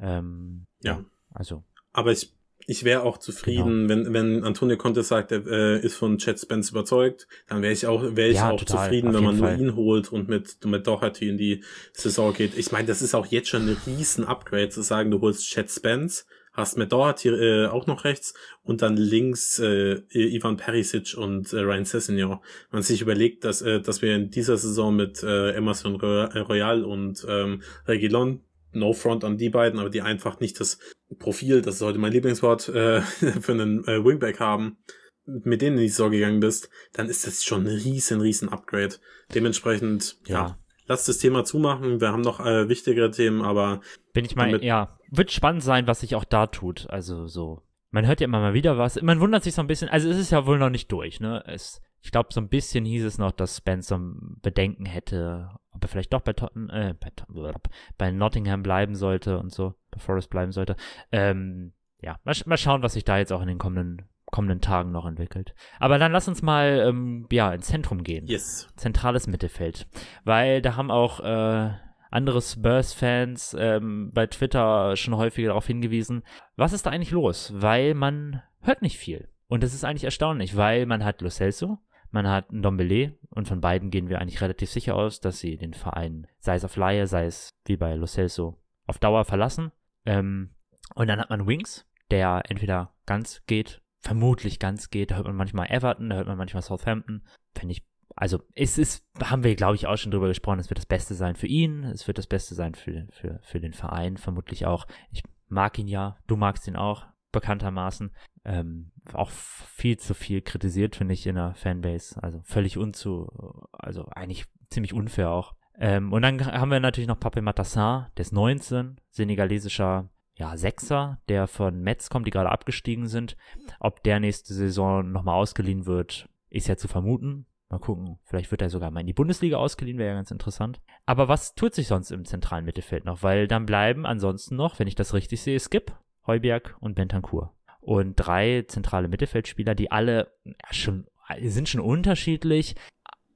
Ähm, 0.00 0.66
ja. 0.82 1.04
Also. 1.34 1.64
Aber 1.92 2.12
ich, 2.12 2.32
ich 2.68 2.84
wäre 2.84 3.02
auch 3.02 3.18
zufrieden, 3.18 3.88
genau. 3.88 4.06
wenn, 4.06 4.14
wenn 4.14 4.44
Antonio 4.44 4.76
Conte 4.76 5.02
sagt, 5.02 5.32
er 5.32 5.44
äh, 5.48 5.80
ist 5.80 5.96
von 5.96 6.18
Chad 6.18 6.38
Spence 6.38 6.70
überzeugt, 6.70 7.26
dann 7.48 7.60
wäre 7.60 7.72
ich 7.72 7.88
auch, 7.88 8.04
wäre 8.14 8.28
ich 8.28 8.36
ja, 8.36 8.52
auch 8.52 8.60
total, 8.60 8.84
zufrieden, 8.84 9.12
wenn 9.12 9.24
man 9.24 9.36
Fall. 9.36 9.56
nur 9.56 9.66
ihn 9.66 9.74
holt 9.74 10.12
und 10.12 10.28
mit, 10.28 10.64
mit 10.64 10.86
Doherty 10.86 11.28
in 11.28 11.38
die 11.38 11.64
Saison 11.92 12.32
geht. 12.34 12.56
Ich 12.56 12.70
meine, 12.70 12.86
das 12.86 13.02
ist 13.02 13.16
auch 13.16 13.26
jetzt 13.26 13.48
schon 13.48 13.68
ein 13.68 13.76
riesen 13.84 14.24
Upgrade 14.24 14.68
zu 14.68 14.82
sagen, 14.82 15.10
du 15.10 15.20
holst 15.20 15.48
Chad 15.48 15.68
Spence 15.68 16.24
hast 16.52 16.76
mit 16.76 16.92
Doherty 16.92 17.28
äh, 17.28 17.66
auch 17.66 17.86
noch 17.86 18.04
rechts 18.04 18.34
und 18.62 18.82
dann 18.82 18.96
links 18.96 19.58
äh, 19.58 20.02
Ivan 20.10 20.56
Perisic 20.56 21.16
und 21.16 21.52
äh, 21.52 21.60
Ryan 21.60 21.84
Sessegnon. 21.84 22.40
Man 22.70 22.82
sich 22.82 23.02
überlegt, 23.02 23.44
dass, 23.44 23.62
äh, 23.62 23.80
dass 23.80 24.02
wir 24.02 24.14
in 24.14 24.30
dieser 24.30 24.56
Saison 24.56 24.94
mit 24.96 25.22
äh, 25.22 25.52
Emerson 25.52 25.96
Royal 25.96 26.84
und 26.84 27.24
ähm, 27.28 27.62
Regilon 27.86 28.40
No 28.72 28.92
Front 28.92 29.24
an 29.24 29.36
die 29.36 29.50
beiden, 29.50 29.80
aber 29.80 29.90
die 29.90 30.02
einfach 30.02 30.38
nicht 30.38 30.60
das 30.60 30.78
Profil, 31.18 31.60
das 31.60 31.76
ist 31.76 31.82
heute 31.82 31.98
mein 31.98 32.12
Lieblingswort, 32.12 32.68
äh, 32.68 33.00
für 33.40 33.52
einen 33.52 33.84
äh, 33.86 34.04
Wingback 34.04 34.38
haben, 34.38 34.78
mit 35.26 35.62
denen 35.62 35.76
in 35.76 35.82
die 35.82 35.88
Saison 35.88 36.10
gegangen 36.10 36.40
bist, 36.40 36.70
dann 36.92 37.08
ist 37.08 37.26
das 37.26 37.44
schon 37.44 37.62
ein 37.62 37.66
riesen, 37.66 38.20
riesen 38.20 38.48
Upgrade. 38.48 38.96
Dementsprechend, 39.34 40.18
ja, 40.26 40.34
ja 40.34 40.58
lass 40.90 41.04
das 41.04 41.18
Thema 41.18 41.44
zumachen. 41.44 42.00
Wir 42.00 42.08
haben 42.08 42.20
noch 42.20 42.44
äh, 42.44 42.68
wichtigere 42.68 43.10
Themen, 43.10 43.42
aber. 43.42 43.80
Bin 44.12 44.24
ich 44.24 44.34
mal, 44.34 44.62
ja. 44.62 44.98
Wird 45.10 45.32
spannend 45.32 45.62
sein, 45.62 45.86
was 45.86 46.00
sich 46.00 46.14
auch 46.14 46.24
da 46.24 46.46
tut. 46.46 46.88
Also 46.90 47.26
so. 47.26 47.62
Man 47.90 48.06
hört 48.06 48.20
ja 48.20 48.26
immer 48.26 48.40
mal 48.40 48.54
wieder 48.54 48.78
was. 48.78 49.00
Man 49.02 49.20
wundert 49.20 49.42
sich 49.42 49.54
so 49.54 49.62
ein 49.62 49.66
bisschen. 49.66 49.88
Also 49.88 50.08
es 50.08 50.18
ist 50.18 50.30
ja 50.30 50.46
wohl 50.46 50.58
noch 50.58 50.70
nicht 50.70 50.90
durch, 50.92 51.20
ne? 51.20 51.42
Es, 51.46 51.82
ich 52.00 52.12
glaube, 52.12 52.28
so 52.32 52.40
ein 52.40 52.48
bisschen 52.48 52.84
hieß 52.84 53.04
es 53.04 53.18
noch, 53.18 53.32
dass 53.32 53.58
Spencer 53.58 54.00
Bedenken 54.42 54.86
hätte, 54.86 55.50
ob 55.72 55.84
er 55.84 55.88
vielleicht 55.88 56.12
doch 56.12 56.20
bei, 56.20 56.32
Totten, 56.32 56.70
äh, 56.70 56.94
bei, 56.98 57.52
bei 57.98 58.10
Nottingham 58.12 58.62
bleiben 58.62 58.94
sollte 58.94 59.38
und 59.38 59.52
so, 59.52 59.74
bei 59.90 59.98
Forest 59.98 60.30
bleiben 60.30 60.52
sollte. 60.52 60.76
Ähm, 61.10 61.72
ja, 62.00 62.18
mal, 62.24 62.34
mal 62.46 62.56
schauen, 62.56 62.82
was 62.82 62.94
sich 62.94 63.04
da 63.04 63.18
jetzt 63.18 63.32
auch 63.32 63.42
in 63.42 63.48
den 63.48 63.58
kommenden 63.58 64.08
kommenden 64.30 64.60
Tagen 64.60 64.92
noch 64.92 65.06
entwickelt. 65.06 65.54
Aber 65.78 65.98
dann 65.98 66.12
lass 66.12 66.28
uns 66.28 66.42
mal 66.42 66.84
ähm, 66.86 67.26
ja 67.30 67.52
ins 67.52 67.66
Zentrum 67.66 68.04
gehen. 68.04 68.26
Yes. 68.26 68.68
Zentrales 68.76 69.26
Mittelfeld, 69.26 69.88
weil 70.24 70.62
da 70.62 70.76
haben 70.76 70.90
auch 70.90 71.20
äh, 71.20 71.70
andere 72.10 72.42
Spurs-Fans 72.42 73.56
ähm, 73.58 74.10
bei 74.12 74.26
Twitter 74.26 74.96
schon 74.96 75.16
häufiger 75.16 75.48
darauf 75.48 75.66
hingewiesen, 75.66 76.22
was 76.56 76.72
ist 76.72 76.86
da 76.86 76.90
eigentlich 76.90 77.10
los? 77.10 77.52
Weil 77.54 77.94
man 77.94 78.42
hört 78.60 78.82
nicht 78.82 78.98
viel. 78.98 79.28
Und 79.48 79.62
das 79.62 79.74
ist 79.74 79.84
eigentlich 79.84 80.04
erstaunlich, 80.04 80.56
weil 80.56 80.86
man 80.86 81.04
hat 81.04 81.22
Lo 81.22 81.30
Celso, 81.30 81.78
man 82.10 82.28
hat 82.28 82.52
Ndombele 82.52 83.18
und 83.30 83.48
von 83.48 83.60
beiden 83.60 83.90
gehen 83.90 84.08
wir 84.08 84.20
eigentlich 84.20 84.40
relativ 84.40 84.70
sicher 84.70 84.96
aus, 84.96 85.20
dass 85.20 85.38
sie 85.38 85.56
den 85.56 85.74
Verein, 85.74 86.26
sei 86.38 86.56
es 86.56 86.64
auf 86.64 86.76
Laie, 86.76 87.06
sei 87.06 87.26
es 87.26 87.50
wie 87.66 87.76
bei 87.76 87.94
Lo 87.94 88.06
Celso, 88.06 88.60
auf 88.86 88.98
Dauer 88.98 89.24
verlassen. 89.24 89.72
Ähm, 90.06 90.50
und 90.94 91.08
dann 91.08 91.20
hat 91.20 91.30
man 91.30 91.46
Wings, 91.46 91.86
der 92.10 92.42
entweder 92.48 92.92
ganz 93.06 93.42
geht 93.46 93.80
vermutlich 94.00 94.58
ganz 94.58 94.90
geht. 94.90 95.10
Da 95.10 95.16
hört 95.16 95.26
man 95.26 95.36
manchmal 95.36 95.70
Everton, 95.70 96.10
da 96.10 96.16
hört 96.16 96.26
man 96.26 96.38
manchmal 96.38 96.62
Southampton. 96.62 97.22
Fände 97.54 97.72
ich, 97.72 97.84
also 98.20 98.38
es 98.54 98.76
ist, 98.76 99.02
haben 99.22 99.44
wir 99.44 99.56
glaube 99.56 99.76
ich 99.76 99.86
auch 99.86 99.96
schon 99.96 100.12
drüber 100.12 100.28
gesprochen, 100.28 100.58
es 100.58 100.68
wird 100.68 100.76
das 100.76 100.84
Beste 100.84 101.14
sein 101.14 101.36
für 101.36 101.46
ihn, 101.46 101.84
es 101.84 102.06
wird 102.06 102.18
das 102.18 102.26
Beste 102.26 102.54
sein 102.54 102.74
für, 102.74 103.06
für, 103.10 103.40
für 103.42 103.60
den 103.60 103.72
Verein, 103.72 104.18
vermutlich 104.18 104.66
auch. 104.66 104.86
Ich 105.10 105.22
mag 105.48 105.78
ihn 105.78 105.88
ja, 105.88 106.18
du 106.26 106.36
magst 106.36 106.68
ihn 106.68 106.76
auch, 106.76 107.06
bekanntermaßen. 107.32 108.14
Ähm, 108.44 108.92
auch 109.14 109.30
viel 109.30 109.98
zu 109.98 110.12
viel 110.12 110.42
kritisiert, 110.42 110.96
finde 110.96 111.14
ich, 111.14 111.26
in 111.26 111.36
der 111.36 111.54
Fanbase. 111.54 112.22
Also 112.22 112.42
völlig 112.44 112.76
unzu, 112.76 113.26
also 113.72 114.06
eigentlich 114.10 114.44
ziemlich 114.68 114.92
unfair 114.92 115.30
auch. 115.30 115.54
Ähm, 115.78 116.12
und 116.12 116.20
dann 116.20 116.44
haben 116.44 116.70
wir 116.70 116.78
natürlich 116.78 117.08
noch 117.08 117.18
Pape 117.18 117.40
Matassin, 117.40 118.06
der 118.18 118.22
ist 118.22 118.32
19, 118.32 119.00
senegalesischer 119.08 120.10
ja, 120.34 120.58
Sechser, 120.58 121.22
der 121.30 121.46
von 121.46 121.80
Metz 121.80 122.10
kommt, 122.10 122.26
die 122.26 122.30
gerade 122.30 122.50
abgestiegen 122.50 123.06
sind. 123.06 123.38
Ob 123.78 124.02
der 124.02 124.20
nächste 124.20 124.52
Saison 124.52 125.10
nochmal 125.10 125.36
ausgeliehen 125.36 125.86
wird, 125.86 126.28
ist 126.50 126.68
ja 126.68 126.76
zu 126.76 126.86
vermuten. 126.86 127.46
Mal 127.70 127.78
gucken, 127.78 128.18
vielleicht 128.24 128.50
wird 128.50 128.62
er 128.62 128.68
sogar 128.68 128.90
mal 128.90 129.00
in 129.00 129.06
die 129.06 129.12
Bundesliga 129.12 129.56
ausgeliehen, 129.56 129.96
wäre 129.96 130.10
ja 130.10 130.16
ganz 130.16 130.32
interessant. 130.32 130.80
Aber 131.06 131.28
was 131.28 131.54
tut 131.54 131.72
sich 131.72 131.86
sonst 131.86 132.10
im 132.10 132.24
zentralen 132.24 132.64
Mittelfeld 132.64 133.04
noch? 133.04 133.22
Weil 133.22 133.46
dann 133.46 133.64
bleiben 133.64 134.06
ansonsten 134.06 134.56
noch, 134.56 134.80
wenn 134.80 134.88
ich 134.88 134.96
das 134.96 135.14
richtig 135.14 135.40
sehe, 135.40 135.60
Skip, 135.60 135.92
Heuberg 136.26 136.76
und 136.80 136.96
Bentancur. 136.96 137.54
Und 137.80 138.16
drei 138.16 138.64
zentrale 138.66 139.06
Mittelfeldspieler, 139.06 139.76
die 139.76 139.92
alle 139.92 140.32
ja, 140.44 140.54
schon, 140.72 141.06
sind 141.40 141.68
schon 141.68 141.80
unterschiedlich, 141.80 142.74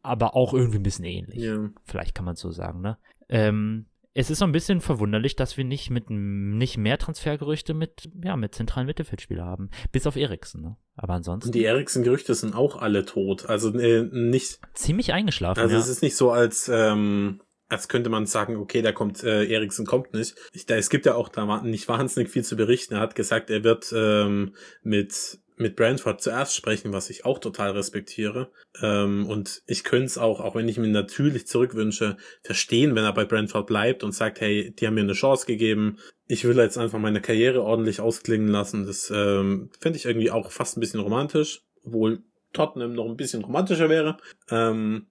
aber 0.02 0.34
auch 0.34 0.52
irgendwie 0.52 0.78
ein 0.78 0.82
bisschen 0.82 1.04
ähnlich. 1.04 1.40
Ja. 1.40 1.70
Vielleicht 1.84 2.16
kann 2.16 2.24
man 2.24 2.34
so 2.34 2.50
sagen, 2.50 2.80
ne? 2.80 2.98
Ähm, 3.28 3.86
es 4.14 4.30
ist 4.30 4.38
so 4.38 4.44
ein 4.44 4.52
bisschen 4.52 4.80
verwunderlich, 4.80 5.34
dass 5.34 5.56
wir 5.56 5.64
nicht 5.64 5.90
mit 5.90 6.08
nicht 6.08 6.78
mehr 6.78 6.98
Transfergerüchte 6.98 7.74
mit 7.74 8.08
ja 8.22 8.36
mit 8.36 8.54
zentralen 8.54 8.86
Mittelfeldspieler 8.86 9.44
haben, 9.44 9.70
bis 9.90 10.06
auf 10.06 10.16
Eriksen. 10.16 10.62
Ne? 10.62 10.76
Aber 10.96 11.14
ansonsten. 11.14 11.50
Die 11.50 11.64
Eriksen-Gerüchte 11.64 12.34
sind 12.34 12.54
auch 12.54 12.76
alle 12.76 13.04
tot, 13.04 13.46
also 13.46 13.76
äh, 13.76 14.08
nicht 14.10 14.60
ziemlich 14.72 15.12
eingeschlafen. 15.12 15.60
Also 15.60 15.74
ja. 15.74 15.80
es 15.80 15.88
ist 15.88 16.02
nicht 16.02 16.16
so, 16.16 16.30
als 16.30 16.70
ähm, 16.72 17.40
als 17.68 17.88
könnte 17.88 18.08
man 18.08 18.26
sagen, 18.26 18.56
okay, 18.56 18.82
da 18.82 18.92
kommt 18.92 19.24
äh, 19.24 19.46
Eriksen 19.46 19.84
kommt 19.84 20.14
nicht. 20.14 20.36
Ich, 20.52 20.64
da, 20.66 20.76
es 20.76 20.90
gibt 20.90 21.06
ja 21.06 21.16
auch 21.16 21.28
da 21.28 21.62
nicht 21.62 21.88
wahnsinnig 21.88 22.30
viel 22.30 22.44
zu 22.44 22.56
berichten. 22.56 22.94
Er 22.94 23.00
hat 23.00 23.16
gesagt, 23.16 23.50
er 23.50 23.64
wird 23.64 23.92
ähm, 23.96 24.54
mit 24.82 25.38
mit 25.56 25.76
Brentford 25.76 26.20
zuerst 26.20 26.54
sprechen, 26.54 26.92
was 26.92 27.10
ich 27.10 27.24
auch 27.24 27.38
total 27.38 27.72
respektiere. 27.72 28.50
Ähm, 28.82 29.26
und 29.26 29.62
ich 29.66 29.84
könnte 29.84 30.06
es 30.06 30.18
auch, 30.18 30.40
auch 30.40 30.54
wenn 30.54 30.68
ich 30.68 30.78
mir 30.78 30.88
natürlich 30.88 31.46
zurückwünsche, 31.46 32.16
verstehen, 32.42 32.94
wenn 32.94 33.04
er 33.04 33.12
bei 33.12 33.24
Brentford 33.24 33.66
bleibt 33.66 34.02
und 34.02 34.12
sagt, 34.12 34.40
hey, 34.40 34.72
die 34.72 34.86
haben 34.86 34.94
mir 34.94 35.02
eine 35.02 35.12
Chance 35.12 35.46
gegeben. 35.46 35.98
Ich 36.26 36.44
will 36.44 36.56
jetzt 36.56 36.78
einfach 36.78 36.98
meine 36.98 37.20
Karriere 37.20 37.62
ordentlich 37.62 38.00
ausklingen 38.00 38.48
lassen. 38.48 38.86
Das 38.86 39.12
ähm, 39.14 39.70
finde 39.78 39.98
ich 39.98 40.06
irgendwie 40.06 40.30
auch 40.30 40.50
fast 40.50 40.76
ein 40.76 40.80
bisschen 40.80 41.00
romantisch, 41.00 41.62
obwohl 41.84 42.22
Tottenham 42.52 42.94
noch 42.94 43.06
ein 43.06 43.16
bisschen 43.16 43.44
romantischer 43.44 43.88
wäre. 43.88 44.16
Ähm, 44.50 45.06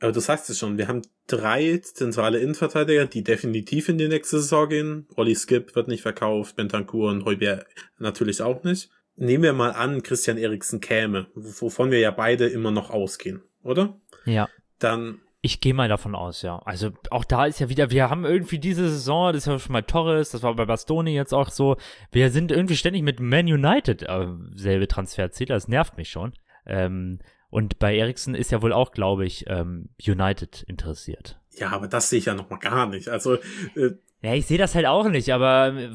aber 0.00 0.12
du 0.12 0.20
sagst 0.20 0.48
es 0.48 0.58
schon, 0.58 0.78
wir 0.78 0.88
haben 0.88 1.02
drei 1.26 1.78
zentrale 1.78 2.38
Innenverteidiger, 2.38 3.06
die 3.06 3.24
definitiv 3.24 3.88
in 3.88 3.98
die 3.98 4.08
nächste 4.08 4.40
Saison 4.40 4.68
gehen. 4.68 5.06
Olli 5.16 5.34
Skip 5.34 5.74
wird 5.74 5.88
nicht 5.88 6.02
verkauft, 6.02 6.56
Bentancur 6.56 7.10
und 7.10 7.24
Heuber 7.24 7.64
natürlich 7.98 8.40
auch 8.40 8.62
nicht. 8.62 8.90
Nehmen 9.18 9.42
wir 9.42 9.52
mal 9.52 9.72
an, 9.72 10.02
Christian 10.02 10.38
Eriksen 10.38 10.80
käme, 10.80 11.26
wovon 11.34 11.90
wir 11.90 11.98
ja 11.98 12.10
beide 12.10 12.46
immer 12.46 12.70
noch 12.70 12.90
ausgehen, 12.90 13.42
oder? 13.62 14.00
Ja. 14.24 14.48
Dann 14.78 15.20
ich 15.40 15.60
gehe 15.60 15.74
mal 15.74 15.88
davon 15.88 16.16
aus, 16.16 16.42
ja. 16.42 16.58
Also 16.64 16.90
auch 17.10 17.24
da 17.24 17.46
ist 17.46 17.60
ja 17.60 17.68
wieder, 17.68 17.90
wir 17.90 18.10
haben 18.10 18.24
irgendwie 18.24 18.58
diese 18.58 18.88
Saison, 18.88 19.32
das 19.32 19.44
ist 19.44 19.46
ja 19.46 19.58
schon 19.58 19.72
mal 19.72 19.82
Torres, 19.82 20.30
das 20.30 20.42
war 20.42 20.54
bei 20.54 20.64
Bastoni 20.64 21.14
jetzt 21.14 21.32
auch 21.32 21.50
so, 21.50 21.76
wir 22.10 22.30
sind 22.30 22.50
irgendwie 22.50 22.76
ständig 22.76 23.02
mit 23.02 23.20
Man 23.20 23.46
United 23.46 24.02
äh, 24.02 24.26
selbe 24.54 24.88
Transferziel, 24.88 25.46
das 25.46 25.68
nervt 25.68 25.96
mich 25.96 26.10
schon. 26.10 26.32
Ähm, 26.66 27.20
und 27.50 27.78
bei 27.78 27.96
Ericsson 27.96 28.34
ist 28.34 28.50
ja 28.50 28.62
wohl 28.62 28.72
auch, 28.72 28.90
glaube 28.90 29.26
ich, 29.26 29.44
ähm, 29.48 29.90
United 30.04 30.64
interessiert. 30.66 31.40
Ja, 31.52 31.70
aber 31.70 31.86
das 31.86 32.10
sehe 32.10 32.18
ich 32.18 32.26
ja 32.26 32.34
noch 32.34 32.50
mal 32.50 32.58
gar 32.58 32.86
nicht. 32.86 33.08
Also 33.08 33.34
äh, 33.74 33.92
ja, 34.22 34.34
ich 34.34 34.46
sehe 34.46 34.58
das 34.58 34.74
halt 34.74 34.86
auch 34.86 35.08
nicht, 35.08 35.32
aber 35.32 35.72
äh, 35.72 35.90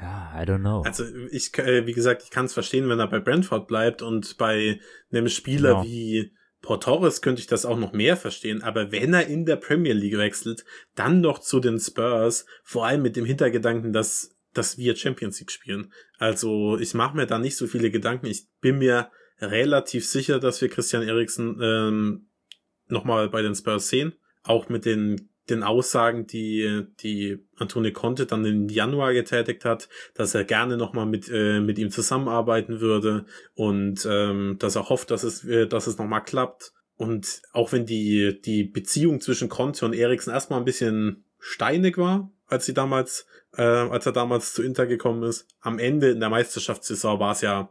ja, 0.00 0.32
I 0.34 0.44
don't 0.44 0.60
know. 0.60 0.82
Also 0.82 1.04
ich, 1.30 1.56
äh, 1.58 1.86
wie 1.86 1.92
gesagt, 1.92 2.22
ich 2.22 2.30
kann 2.30 2.46
es 2.46 2.52
verstehen, 2.52 2.88
wenn 2.88 2.98
er 2.98 3.08
bei 3.08 3.20
Brentford 3.20 3.66
bleibt 3.66 4.02
und 4.02 4.36
bei 4.36 4.80
einem 5.10 5.28
Spieler 5.28 5.70
genau. 5.70 5.84
wie 5.84 6.32
Port 6.62 6.82
Torres 6.82 7.22
könnte 7.22 7.40
ich 7.40 7.46
das 7.46 7.64
auch 7.64 7.78
noch 7.78 7.92
mehr 7.92 8.16
verstehen, 8.16 8.62
aber 8.62 8.90
wenn 8.90 9.14
er 9.14 9.26
in 9.26 9.46
der 9.46 9.56
Premier 9.56 9.92
League 9.92 10.18
wechselt, 10.18 10.64
dann 10.94 11.20
noch 11.20 11.38
zu 11.38 11.60
den 11.60 11.78
Spurs, 11.78 12.44
vor 12.64 12.86
allem 12.86 13.02
mit 13.02 13.16
dem 13.16 13.24
Hintergedanken, 13.24 13.92
dass, 13.92 14.36
dass 14.52 14.76
wir 14.76 14.96
Champions 14.96 15.38
League 15.38 15.52
spielen. 15.52 15.92
Also 16.18 16.76
ich 16.78 16.92
mache 16.94 17.16
mir 17.16 17.26
da 17.26 17.38
nicht 17.38 17.56
so 17.56 17.66
viele 17.66 17.90
Gedanken. 17.90 18.26
Ich 18.26 18.48
bin 18.60 18.78
mir 18.78 19.10
relativ 19.38 20.06
sicher, 20.06 20.40
dass 20.40 20.60
wir 20.60 20.68
Christian 20.68 21.02
Eriksen 21.02 21.58
ähm, 21.62 22.28
nochmal 22.88 23.28
bei 23.28 23.42
den 23.42 23.54
Spurs 23.54 23.88
sehen. 23.88 24.14
Auch 24.42 24.68
mit 24.68 24.84
den 24.86 25.30
den 25.48 25.62
Aussagen, 25.62 26.26
die 26.26 26.84
die 27.00 27.38
Antone 27.56 27.92
Conte 27.92 28.26
dann 28.26 28.44
im 28.44 28.68
Januar 28.68 29.12
getätigt 29.12 29.64
hat, 29.64 29.88
dass 30.14 30.34
er 30.34 30.44
gerne 30.44 30.76
nochmal 30.76 31.06
mit 31.06 31.28
äh, 31.32 31.60
mit 31.60 31.78
ihm 31.78 31.90
zusammenarbeiten 31.90 32.80
würde 32.80 33.26
und 33.54 34.06
ähm, 34.10 34.56
dass 34.58 34.76
er 34.76 34.88
hofft, 34.88 35.10
dass 35.10 35.22
es 35.22 35.44
äh, 35.44 35.66
dass 35.66 35.86
es 35.86 35.98
nochmal 35.98 36.24
klappt. 36.24 36.72
Und 36.96 37.42
auch 37.52 37.72
wenn 37.72 37.86
die 37.86 38.40
die 38.40 38.64
Beziehung 38.64 39.20
zwischen 39.20 39.48
Conte 39.48 39.84
und 39.84 39.94
Eriksen 39.94 40.32
erstmal 40.32 40.58
ein 40.58 40.64
bisschen 40.64 41.24
steinig 41.38 41.98
war, 41.98 42.30
als 42.46 42.66
sie 42.66 42.74
damals 42.74 43.26
äh, 43.56 43.62
als 43.62 44.06
er 44.06 44.12
damals 44.12 44.52
zu 44.54 44.62
Inter 44.62 44.86
gekommen 44.86 45.22
ist, 45.22 45.46
am 45.60 45.78
Ende 45.78 46.10
in 46.10 46.20
der 46.20 46.30
Meisterschaftssaison 46.30 47.20
war 47.20 47.32
es 47.32 47.40
ja 47.40 47.70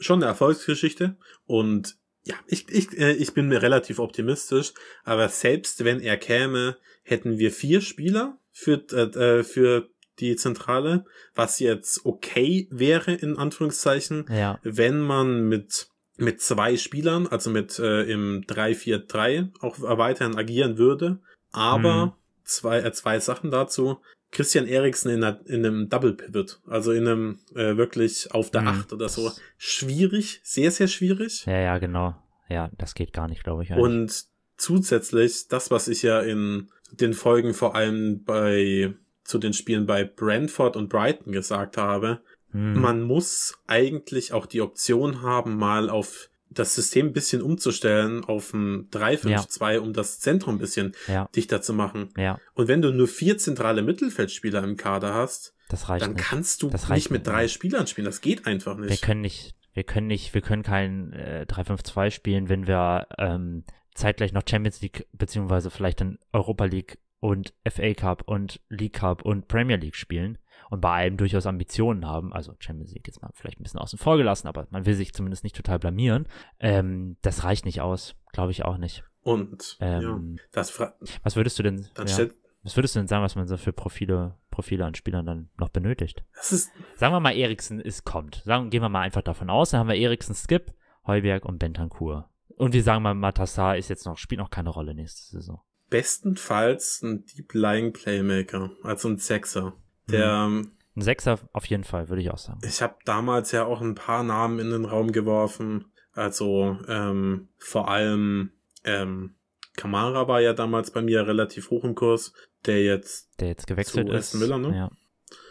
schon 0.00 0.22
eine 0.22 0.26
Erfolgsgeschichte 0.26 1.16
und 1.46 1.96
ja, 2.24 2.36
ich, 2.46 2.68
ich, 2.68 2.96
äh, 2.98 3.12
ich 3.12 3.34
bin 3.34 3.48
mir 3.48 3.62
relativ 3.62 3.98
optimistisch, 3.98 4.72
aber 5.04 5.28
selbst 5.28 5.84
wenn 5.84 6.00
er 6.00 6.16
käme, 6.16 6.76
hätten 7.02 7.38
wir 7.38 7.50
vier 7.50 7.80
Spieler 7.80 8.38
für, 8.52 8.84
äh, 8.92 9.38
äh, 9.38 9.44
für 9.44 9.88
die 10.18 10.36
Zentrale, 10.36 11.04
was 11.34 11.58
jetzt 11.58 12.04
okay 12.04 12.68
wäre, 12.70 13.12
in 13.12 13.38
Anführungszeichen, 13.38 14.26
ja. 14.28 14.60
wenn 14.62 15.00
man 15.00 15.48
mit 15.48 15.88
mit 16.18 16.40
zwei 16.40 16.76
Spielern, 16.76 17.26
also 17.26 17.50
mit 17.50 17.78
äh, 17.78 18.02
im 18.02 18.42
3-4-3 18.42 19.48
auch 19.60 19.76
weiterhin 19.80 20.36
agieren 20.36 20.78
würde. 20.78 21.18
Aber 21.52 22.06
mhm. 22.06 22.12
zwei, 22.44 22.78
äh, 22.80 22.92
zwei 22.92 23.18
Sachen 23.18 23.50
dazu. 23.50 23.98
Christian 24.32 24.66
Eriksen 24.66 25.10
in, 25.10 25.22
einer, 25.22 25.40
in 25.46 25.64
einem 25.64 25.88
Double 25.88 26.14
Pivot, 26.14 26.60
also 26.66 26.90
in 26.90 27.06
einem 27.06 27.38
äh, 27.54 27.76
wirklich 27.76 28.32
auf 28.32 28.50
der 28.50 28.62
mhm. 28.62 28.68
8 28.68 28.92
oder 28.94 29.08
so. 29.08 29.30
Schwierig, 29.58 30.40
sehr, 30.42 30.70
sehr 30.70 30.88
schwierig. 30.88 31.44
Ja, 31.46 31.58
ja, 31.58 31.78
genau. 31.78 32.16
Ja, 32.48 32.70
das 32.78 32.94
geht 32.94 33.12
gar 33.12 33.28
nicht, 33.28 33.44
glaube 33.44 33.62
ich. 33.62 33.70
Eigentlich. 33.70 33.84
Und 33.84 34.24
zusätzlich, 34.56 35.48
das, 35.48 35.70
was 35.70 35.86
ich 35.86 36.02
ja 36.02 36.20
in 36.20 36.70
den 36.92 37.14
Folgen 37.14 37.54
vor 37.54 37.74
allem 37.74 38.24
bei 38.24 38.94
zu 39.24 39.38
den 39.38 39.52
Spielen 39.52 39.86
bei 39.86 40.04
Brentford 40.04 40.76
und 40.76 40.88
Brighton 40.88 41.32
gesagt 41.32 41.76
habe, 41.76 42.20
hm. 42.50 42.80
man 42.80 43.02
muss 43.02 43.54
eigentlich 43.66 44.32
auch 44.32 44.46
die 44.46 44.60
Option 44.60 45.22
haben, 45.22 45.56
mal 45.56 45.88
auf 45.88 46.28
das 46.54 46.74
System 46.74 47.06
ein 47.06 47.12
bisschen 47.12 47.42
umzustellen 47.42 48.24
auf 48.24 48.52
ein 48.52 48.88
3-5-2, 48.90 49.72
ja. 49.72 49.80
um 49.80 49.92
das 49.92 50.20
Zentrum 50.20 50.56
ein 50.56 50.58
bisschen 50.58 50.92
ja. 51.08 51.28
dichter 51.34 51.62
zu 51.62 51.74
machen. 51.74 52.08
Ja. 52.16 52.38
Und 52.54 52.68
wenn 52.68 52.82
du 52.82 52.92
nur 52.92 53.08
vier 53.08 53.38
zentrale 53.38 53.82
Mittelfeldspieler 53.82 54.62
im 54.62 54.76
Kader 54.76 55.14
hast, 55.14 55.54
dann 55.68 56.12
nicht. 56.12 56.24
kannst 56.24 56.62
du 56.62 56.70
nicht 56.90 57.10
mit 57.10 57.26
drei 57.26 57.48
Spielern 57.48 57.86
spielen. 57.86 58.04
Das 58.04 58.20
geht 58.20 58.46
einfach 58.46 58.76
nicht. 58.76 58.90
Wir 58.90 58.96
können 58.98 59.22
nicht, 59.22 59.54
wir 59.72 59.84
können 59.84 60.06
nicht, 60.06 60.34
wir 60.34 60.42
können 60.42 60.62
kein 60.62 61.12
äh, 61.12 61.46
3-5-2 61.48 62.10
spielen, 62.10 62.48
wenn 62.48 62.66
wir 62.66 63.06
ähm, 63.18 63.64
zeitgleich 63.94 64.32
noch 64.32 64.42
Champions 64.48 64.82
League 64.82 65.06
beziehungsweise 65.12 65.70
vielleicht 65.70 66.00
dann 66.00 66.18
Europa 66.32 66.64
League 66.64 66.98
und 67.20 67.54
FA 67.68 67.94
Cup 67.94 68.22
und 68.26 68.60
League 68.68 68.94
Cup 68.94 69.24
und 69.24 69.48
Premier 69.48 69.76
League 69.76 69.96
spielen 69.96 70.38
und 70.72 70.80
bei 70.80 70.90
allem 70.90 71.18
durchaus 71.18 71.44
Ambitionen 71.44 72.06
haben, 72.06 72.32
also 72.32 72.54
Champions 72.58 72.94
League 72.94 73.06
jetzt 73.06 73.20
mal 73.20 73.30
vielleicht 73.34 73.60
ein 73.60 73.62
bisschen 73.62 73.78
außen 73.78 73.98
vor 73.98 74.16
gelassen, 74.16 74.48
aber 74.48 74.66
man 74.70 74.86
will 74.86 74.94
sich 74.94 75.12
zumindest 75.12 75.44
nicht 75.44 75.54
total 75.54 75.78
blamieren, 75.78 76.26
ähm, 76.60 77.18
das 77.20 77.44
reicht 77.44 77.66
nicht 77.66 77.82
aus, 77.82 78.14
glaube 78.32 78.52
ich 78.52 78.64
auch 78.64 78.78
nicht. 78.78 79.04
Und 79.20 79.76
ähm, 79.80 80.36
ja, 80.38 80.42
das 80.52 80.80
was 80.80 81.36
würdest 81.36 81.58
du 81.58 81.62
denn, 81.62 81.86
ja, 81.94 82.26
was 82.62 82.74
würdest 82.74 82.94
du 82.94 83.00
denn 83.00 83.06
sagen, 83.06 83.22
was 83.22 83.36
man 83.36 83.46
so 83.46 83.58
für 83.58 83.74
Profile, 83.74 84.38
Profile 84.50 84.86
an 84.86 84.94
Spielern 84.94 85.26
dann 85.26 85.50
noch 85.58 85.68
benötigt? 85.68 86.24
Das 86.34 86.52
ist 86.52 86.72
sagen 86.96 87.12
wir 87.12 87.20
mal, 87.20 87.36
Eriksen 87.36 87.78
ist 87.78 88.04
kommt. 88.04 88.40
Sagen, 88.46 88.70
gehen 88.70 88.80
wir 88.80 88.88
mal 88.88 89.02
einfach 89.02 89.22
davon 89.22 89.50
aus, 89.50 89.70
dann 89.70 89.80
haben 89.80 89.88
wir 89.88 89.96
Eriksen, 89.96 90.34
Skip, 90.34 90.72
Heuberg 91.06 91.44
und 91.44 91.58
Bentancur. 91.58 92.30
Und 92.56 92.72
wir 92.72 92.82
sagen 92.82 93.02
mal, 93.02 93.12
Matassar 93.12 93.76
ist 93.76 93.90
jetzt 93.90 94.06
noch, 94.06 94.16
spielt 94.16 94.38
noch 94.38 94.48
keine 94.48 94.70
Rolle 94.70 94.94
nächste 94.94 95.36
Saison. 95.36 95.60
Bestenfalls 95.90 97.02
ein 97.02 97.26
Deep 97.26 97.52
Lying 97.52 97.92
Playmaker, 97.92 98.70
also 98.82 99.10
ein 99.10 99.18
Sechser. 99.18 99.74
Der. 100.10 100.48
Mhm. 100.48 100.72
Ein 100.94 101.02
Sechser 101.02 101.38
auf 101.52 101.64
jeden 101.66 101.84
Fall, 101.84 102.10
würde 102.10 102.20
ich 102.20 102.30
auch 102.30 102.38
sagen. 102.38 102.60
Ich 102.64 102.82
habe 102.82 102.96
damals 103.06 103.50
ja 103.50 103.64
auch 103.64 103.80
ein 103.80 103.94
paar 103.94 104.22
Namen 104.22 104.58
in 104.58 104.70
den 104.70 104.84
Raum 104.84 105.10
geworfen. 105.12 105.86
Also 106.12 106.76
ähm, 106.86 107.48
vor 107.56 107.88
allem 107.88 108.52
ähm, 108.84 109.34
Kamara 109.74 110.28
war 110.28 110.42
ja 110.42 110.52
damals 110.52 110.90
bei 110.90 111.00
mir 111.00 111.26
relativ 111.26 111.70
hoch 111.70 111.84
im 111.84 111.94
Kurs, 111.94 112.34
der 112.66 112.82
jetzt, 112.82 113.40
der 113.40 113.48
jetzt 113.48 113.66
gewechselt 113.66 114.08
zu 114.08 114.14
ist. 114.14 114.34
Miller, 114.34 114.58
ne? 114.58 114.76
Ja, 114.76 114.90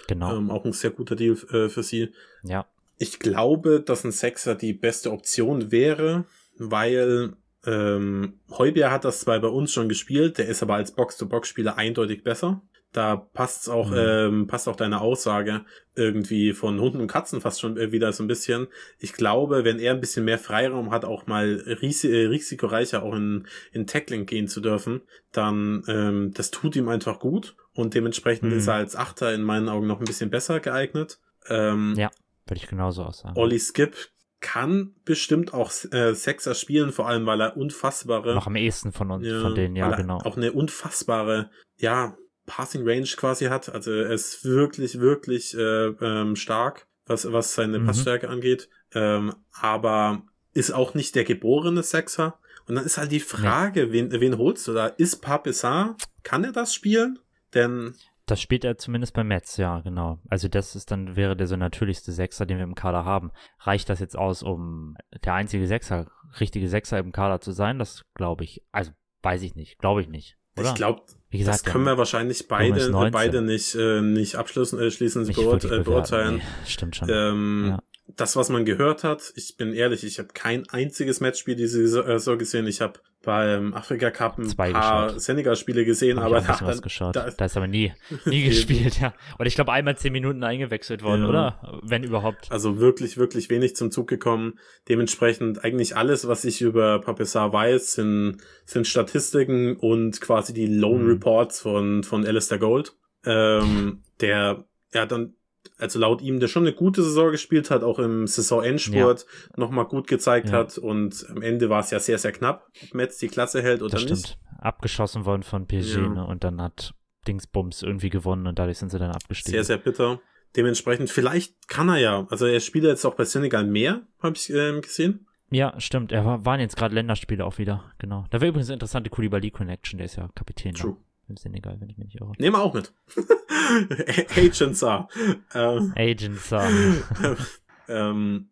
genau. 0.07 0.37
Ähm, 0.37 0.51
auch 0.51 0.63
ein 0.63 0.73
sehr 0.73 0.91
guter 0.91 1.15
Deal 1.15 1.35
äh, 1.51 1.69
für 1.69 1.81
sie. 1.81 2.13
Ja. 2.43 2.67
Ich 2.99 3.17
glaube, 3.17 3.81
dass 3.81 4.03
ein 4.03 4.11
Sechser 4.11 4.53
die 4.53 4.73
beste 4.73 5.11
Option 5.11 5.71
wäre 5.71 6.25
weil 6.57 7.33
ähm, 7.65 8.39
Heubier 8.49 8.91
hat 8.91 9.05
das 9.05 9.21
zwar 9.21 9.39
bei 9.39 9.47
uns 9.47 9.71
schon 9.71 9.89
gespielt, 9.89 10.37
der 10.37 10.47
ist 10.47 10.63
aber 10.63 10.75
als 10.75 10.91
Box-to-Box-Spieler 10.91 11.77
eindeutig 11.77 12.23
besser. 12.23 12.61
Da 12.93 13.15
passt's 13.15 13.69
auch, 13.69 13.89
mhm. 13.91 13.97
ähm, 13.97 14.47
passt 14.47 14.67
auch 14.67 14.75
deine 14.75 14.99
Aussage 14.99 15.61
irgendwie 15.95 16.53
von 16.53 16.79
Hunden 16.79 16.99
und 16.99 17.07
Katzen 17.07 17.39
fast 17.39 17.61
schon 17.61 17.77
wieder 17.77 18.11
so 18.11 18.23
ein 18.23 18.27
bisschen. 18.27 18.67
Ich 18.99 19.13
glaube, 19.13 19.63
wenn 19.63 19.79
er 19.79 19.93
ein 19.93 20.01
bisschen 20.01 20.25
mehr 20.25 20.37
Freiraum 20.37 20.91
hat, 20.91 21.05
auch 21.05 21.25
mal 21.25 21.63
ris 21.81 22.03
äh, 22.03 22.25
risikoreicher 22.25 23.03
auch 23.03 23.15
in, 23.15 23.47
in 23.71 23.87
Tackling 23.87 24.25
gehen 24.25 24.47
zu 24.47 24.59
dürfen, 24.59 25.01
dann 25.31 25.83
ähm, 25.87 26.31
das 26.33 26.51
tut 26.51 26.75
ihm 26.75 26.89
einfach 26.89 27.19
gut 27.19 27.55
und 27.73 27.93
dementsprechend 27.93 28.51
mhm. 28.51 28.57
ist 28.57 28.67
er 28.67 28.75
als 28.75 28.95
Achter 28.95 29.33
in 29.33 29.43
meinen 29.43 29.69
Augen 29.69 29.87
noch 29.87 29.99
ein 29.99 30.05
bisschen 30.05 30.29
besser 30.29 30.59
geeignet. 30.59 31.19
Ähm, 31.47 31.95
ja, 31.97 32.09
würde 32.45 32.59
ich 32.61 32.67
genauso 32.67 33.03
auch 33.03 33.13
sagen. 33.13 33.37
Olli 33.37 33.59
Skip 33.59 33.95
kann 34.41 34.95
bestimmt 35.05 35.53
auch 35.53 35.71
äh, 35.91 36.13
Sexer 36.13 36.55
spielen, 36.55 36.91
vor 36.91 37.07
allem 37.07 37.25
weil 37.25 37.41
er 37.41 37.55
unfassbare. 37.55 38.33
Noch 38.33 38.47
am 38.47 38.55
ehesten 38.55 38.91
von 38.91 39.11
uns, 39.11 39.25
ja, 39.25 39.39
von 39.39 39.55
denen, 39.55 39.75
ja, 39.75 39.95
genau. 39.95 40.17
Auch 40.17 40.35
eine 40.35 40.51
unfassbare, 40.51 41.51
ja, 41.77 42.17
Passing 42.51 42.85
Range 42.85 43.07
quasi 43.15 43.45
hat. 43.45 43.69
Also 43.69 43.91
er 43.91 44.11
ist 44.11 44.43
wirklich, 44.43 44.99
wirklich 44.99 45.55
äh, 45.55 45.87
ähm, 45.87 46.35
stark, 46.35 46.85
was, 47.05 47.31
was 47.31 47.55
seine 47.55 47.79
mhm. 47.79 47.85
Passstärke 47.85 48.27
angeht. 48.27 48.67
Ähm, 48.93 49.33
aber 49.53 50.23
ist 50.53 50.71
auch 50.71 50.93
nicht 50.93 51.15
der 51.15 51.23
geborene 51.23 51.81
Sexer. 51.81 52.37
Und 52.67 52.75
dann 52.75 52.85
ist 52.85 52.97
halt 52.97 53.11
die 53.13 53.21
Frage, 53.21 53.87
nee. 53.87 53.93
wen, 53.93 54.11
wen 54.11 54.37
holst 54.37 54.67
du 54.67 54.73
da? 54.73 54.87
Ist 54.87 55.21
Papissar? 55.21 55.95
Kann 56.23 56.43
er 56.43 56.51
das 56.51 56.73
spielen? 56.73 57.19
Denn 57.53 57.95
das 58.25 58.41
spielt 58.41 58.65
er 58.65 58.77
zumindest 58.77 59.13
bei 59.13 59.23
Metz, 59.23 59.57
ja, 59.57 59.79
genau. 59.79 60.19
Also 60.29 60.47
das 60.47 60.75
ist 60.75 60.91
dann, 60.91 61.15
wäre 61.15 61.35
der 61.35 61.47
so 61.47 61.55
natürlichste 61.55 62.11
Sechser, 62.11 62.45
den 62.45 62.57
wir 62.57 62.63
im 62.65 62.75
Kader 62.75 63.05
haben. 63.05 63.31
Reicht 63.59 63.89
das 63.89 63.99
jetzt 63.99 64.17
aus, 64.17 64.43
um 64.43 64.95
der 65.23 65.33
einzige 65.33 65.67
Sechser, 65.67 66.11
richtige 66.39 66.67
Sechser 66.67 66.99
im 66.99 67.13
Kader 67.13 67.39
zu 67.39 67.51
sein? 67.51 67.79
Das 67.79 68.05
glaube 68.13 68.43
ich, 68.43 68.61
also 68.71 68.91
weiß 69.21 69.41
ich 69.41 69.55
nicht, 69.55 69.79
glaube 69.79 70.01
ich 70.01 70.09
nicht. 70.09 70.37
Oder? 70.57 70.69
Ich 70.69 70.75
glaube, 70.75 71.01
das 71.32 71.63
können 71.63 71.86
wir 71.86 71.97
wahrscheinlich 71.97 72.47
beide, 72.47 72.91
beide 73.11 73.41
nicht, 73.41 73.75
äh, 73.75 74.01
nicht 74.01 74.36
abschließen, 74.36 74.79
äh, 74.79 74.91
schließend 74.91 75.34
beurt 75.34 75.63
äh, 75.65 75.79
beurteilen. 75.79 76.36
Nee, 76.36 76.41
stimmt 76.65 76.97
schon. 76.97 77.09
Ähm, 77.09 77.65
ja. 77.69 77.79
Das, 78.16 78.36
was 78.36 78.49
man 78.49 78.66
gehört 78.66 79.03
hat, 79.03 79.32
ich 79.36 79.55
bin 79.57 79.74
ehrlich, 79.74 80.03
ich 80.03 80.20
habe 80.20 80.30
kein 80.34 80.68
einziges 80.70 81.20
Matchspiel 81.22 81.55
diese 81.55 81.88
Saison 81.88 82.38
gesehen. 82.38 82.68
Ich 82.68 82.82
habe 82.82 82.99
beim 83.24 83.76
Afrika 83.76 84.09
Cup 84.09 84.39
ein 84.39 84.45
Zwei 84.49 84.72
paar. 84.74 85.20
Senegal-Spiele 85.20 85.86
gesehen, 85.86 86.20
Hab 86.20 86.26
aber 86.26 86.39
ich 86.39 86.45
da, 86.47 86.57
was 86.66 86.82
geschaut. 86.82 87.16
da- 87.16 87.30
Da, 87.30 87.45
ist 87.45 87.55
aber 87.55 87.68
nie, 87.68 87.93
nie 88.26 88.43
gespielt, 88.43 88.99
ja. 88.99 89.14
Und 89.38 89.45
ich 89.45 89.53
glaube, 89.53 89.72
einmal 89.72 89.95
zehn 89.95 90.12
Minuten 90.12 90.43
eingewechselt 90.43 91.03
worden, 91.03 91.22
Ja. 91.24 91.30
oder? 91.30 91.80
Wenn 91.84 92.03
überhaupt. 92.03 92.51
also 92.51 92.80
wirklich, 92.80 93.18
wirklich 93.18 93.49
wenig 93.51 93.76
zum 93.76 93.91
Zug 93.91 94.07
gekommen. 94.07 94.57
Dementsprechend 94.89 95.64
eigentlich 95.64 95.95
alles, 95.95 96.28
was 96.28 96.43
ich 96.45 96.62
über 96.62 96.99
Papessar 96.99 97.53
weiß, 97.53 97.93
sind, 97.93 98.38
sind 98.66 98.88
Statistiken 98.88 99.76
und 99.78 100.20
quasi 100.20 100.51
die 100.53 100.66
Loan 100.66 101.03
Mhm. 101.03 101.09
Reports 101.12 101.62
von, 101.62 102.03
von 102.03 102.26
Alistair 102.26 102.57
Gold. 102.57 102.93
Ähm, 103.24 104.01
der, 104.20 104.66
ja, 104.95 105.05
dann, 105.05 105.36
also 105.82 105.99
laut 105.99 106.21
ihm, 106.21 106.39
der 106.39 106.47
schon 106.47 106.63
eine 106.63 106.73
gute 106.73 107.03
Saison 107.03 107.32
gespielt 107.32 107.69
hat, 107.71 107.84
auch 107.84 107.99
im 107.99 108.27
Saisonendspurt 108.27 109.25
nochmal 109.57 109.86
gut 109.86 110.07
gezeigt 110.07 110.49
Ja. 110.49 110.57
hat 110.59 110.77
und 110.77 111.25
am 111.29 111.41
Ende 111.41 111.69
war 111.69 111.79
es 111.82 111.91
ja 111.91 111.99
sehr, 111.99 112.17
sehr 112.17 112.32
knapp, 112.32 112.67
ob 112.84 112.93
Metz 112.93 113.17
die 113.17 113.27
Klasse 113.27 113.61
hält 113.61 113.82
oder 113.82 113.91
Das 113.91 114.05
nicht. 114.05 114.27
stimmt. 114.27 114.38
Abgeschossen 114.59 115.25
worden 115.25 115.43
von 115.43 115.67
PSG, 115.67 115.95
Ja. 115.97 116.07
ne? 116.09 116.25
Und 116.25 116.43
dann 116.43 116.61
hat 116.61 116.93
Dingsbums 117.27 117.82
irgendwie 117.84 118.09
gewonnen 118.09 118.47
und 118.47 118.59
dadurch 118.59 118.77
sind 118.77 118.89
sie 118.89 118.99
dann 118.99 119.11
abgestiegen. 119.11 119.51
Sehr, 119.53 119.63
sehr 119.63 119.77
bitter. 119.77 120.19
Dementsprechend, 120.55 121.09
vielleicht 121.09 121.67
kann 121.67 121.88
er 121.89 121.97
ja. 121.97 122.27
Also 122.29 122.45
er 122.45 122.59
spielt 122.59 122.84
jetzt 122.84 123.05
auch 123.05 123.15
bei 123.15 123.23
Senegal 123.25 123.65
mehr, 123.65 124.01
habe 124.21 124.36
ich 124.36 124.49
ähm, 124.49 124.82
gesehen. 124.82 125.27
Ja, 125.49 125.73
stimmt. 125.79 126.11
Er 126.11 126.25
war, 126.25 126.45
waren 126.45 126.59
jetzt 126.59 126.77
gerade 126.77 126.95
Länderspiele 126.95 127.45
auch 127.45 127.57
wieder, 127.57 127.91
genau. 127.99 128.25
Da 128.29 128.39
wäre 128.41 128.49
übrigens 128.49 128.69
eine 128.69 128.75
interessante 128.75 129.09
Koulibaly-Connection, 129.09 129.97
der 129.97 130.05
ist 130.05 130.15
ja 130.15 130.29
Kapitän 130.36 130.73
True. 130.75 130.97
da. 130.97 131.11
Im 131.32 131.38
Senegal, 131.38 131.77
wenn 131.79 131.89
ich 131.89 131.97
mich 131.97 132.07
nicht 132.07 132.19
irre. 132.19 132.34
Nehmen 132.39 132.57
wir 132.57 132.61
auch 132.61 132.73
mit. 132.73 132.91
Agent 134.36 134.75
Sar. 134.75 135.07
Ähm, 135.55 135.93
Agents, 135.95 136.51
ähm, 137.88 138.49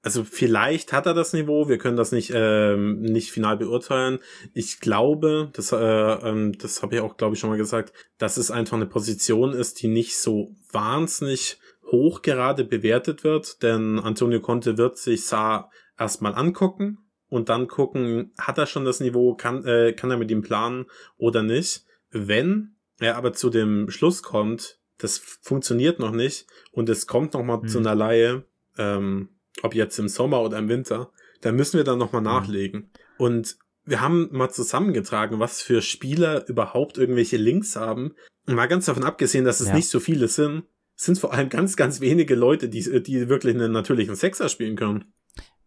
also 0.00 0.22
vielleicht 0.22 0.92
hat 0.92 1.06
er 1.06 1.14
das 1.14 1.32
Niveau, 1.32 1.68
wir 1.68 1.78
können 1.78 1.96
das 1.96 2.12
nicht, 2.12 2.30
ähm, 2.32 3.00
nicht 3.00 3.32
final 3.32 3.56
beurteilen. 3.56 4.20
Ich 4.52 4.78
glaube, 4.78 5.50
das, 5.54 5.72
äh, 5.72 5.76
ähm, 5.76 6.56
das 6.56 6.84
habe 6.84 6.94
ich 6.94 7.00
auch, 7.00 7.16
glaube 7.16 7.34
ich, 7.34 7.40
schon 7.40 7.50
mal 7.50 7.56
gesagt, 7.56 7.92
dass 8.18 8.36
es 8.36 8.52
einfach 8.52 8.76
eine 8.76 8.86
Position 8.86 9.52
ist, 9.52 9.82
die 9.82 9.88
nicht 9.88 10.16
so 10.16 10.54
wahnsinnig 10.70 11.58
hoch 11.90 12.22
gerade 12.22 12.64
bewertet 12.64 13.24
wird, 13.24 13.60
denn 13.64 13.98
Antonio 13.98 14.38
Conte 14.38 14.78
wird 14.78 14.98
sich 14.98 15.26
Saar 15.26 15.72
erstmal 15.98 16.36
angucken 16.36 16.98
und 17.28 17.48
dann 17.48 17.66
gucken, 17.66 18.32
hat 18.38 18.58
er 18.58 18.66
schon 18.66 18.84
das 18.84 19.00
Niveau, 19.00 19.34
kann, 19.34 19.64
äh, 19.64 19.94
kann 19.94 20.12
er 20.12 20.16
mit 20.16 20.30
ihm 20.30 20.42
planen 20.42 20.86
oder 21.16 21.42
nicht. 21.42 21.84
Wenn 22.14 22.76
er 23.00 23.16
aber 23.16 23.32
zu 23.32 23.50
dem 23.50 23.90
Schluss 23.90 24.22
kommt, 24.22 24.78
das 24.98 25.18
funktioniert 25.18 25.98
noch 25.98 26.12
nicht 26.12 26.46
und 26.72 26.88
es 26.88 27.06
kommt 27.08 27.34
noch 27.34 27.42
mal 27.42 27.60
Hm. 27.60 27.68
zu 27.68 27.78
einer 27.80 27.94
Laie, 27.96 28.44
ähm, 28.78 29.30
ob 29.62 29.74
jetzt 29.74 29.98
im 29.98 30.08
Sommer 30.08 30.40
oder 30.42 30.58
im 30.58 30.68
Winter, 30.68 31.10
dann 31.40 31.56
müssen 31.56 31.76
wir 31.76 31.84
dann 31.84 31.98
noch 31.98 32.12
mal 32.12 32.18
Hm. 32.18 32.24
nachlegen. 32.24 32.90
Und 33.18 33.56
wir 33.84 34.00
haben 34.00 34.28
mal 34.30 34.48
zusammengetragen, 34.50 35.40
was 35.40 35.60
für 35.60 35.82
Spieler 35.82 36.48
überhaupt 36.48 36.96
irgendwelche 36.96 37.36
Links 37.36 37.76
haben. 37.76 38.14
Und 38.46 38.54
mal 38.54 38.66
ganz 38.66 38.86
davon 38.86 39.04
abgesehen, 39.04 39.44
dass 39.44 39.60
es 39.60 39.68
Ja. 39.68 39.74
nicht 39.74 39.88
so 39.88 39.98
viele 40.00 40.28
sind, 40.28 40.62
sind 40.96 41.18
vor 41.18 41.32
allem 41.34 41.48
ganz, 41.48 41.76
ganz 41.76 42.00
wenige 42.00 42.36
Leute, 42.36 42.68
die, 42.68 43.02
die 43.02 43.28
wirklich 43.28 43.54
einen 43.56 43.72
natürlichen 43.72 44.14
Sechser 44.14 44.48
spielen 44.48 44.76
können. 44.76 45.12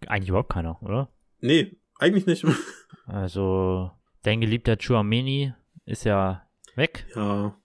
Eigentlich 0.07 0.29
überhaupt 0.29 0.51
keiner, 0.53 0.81
oder? 0.81 1.11
Nee, 1.41 1.75
eigentlich 1.99 2.25
nicht. 2.25 2.45
Also, 3.05 3.91
dein 4.23 4.41
geliebter 4.41 4.77
Chouameni 4.77 5.53
ist 5.87 6.03
ja 6.03 6.43
weg. 6.75 7.05
ja, 7.15 7.55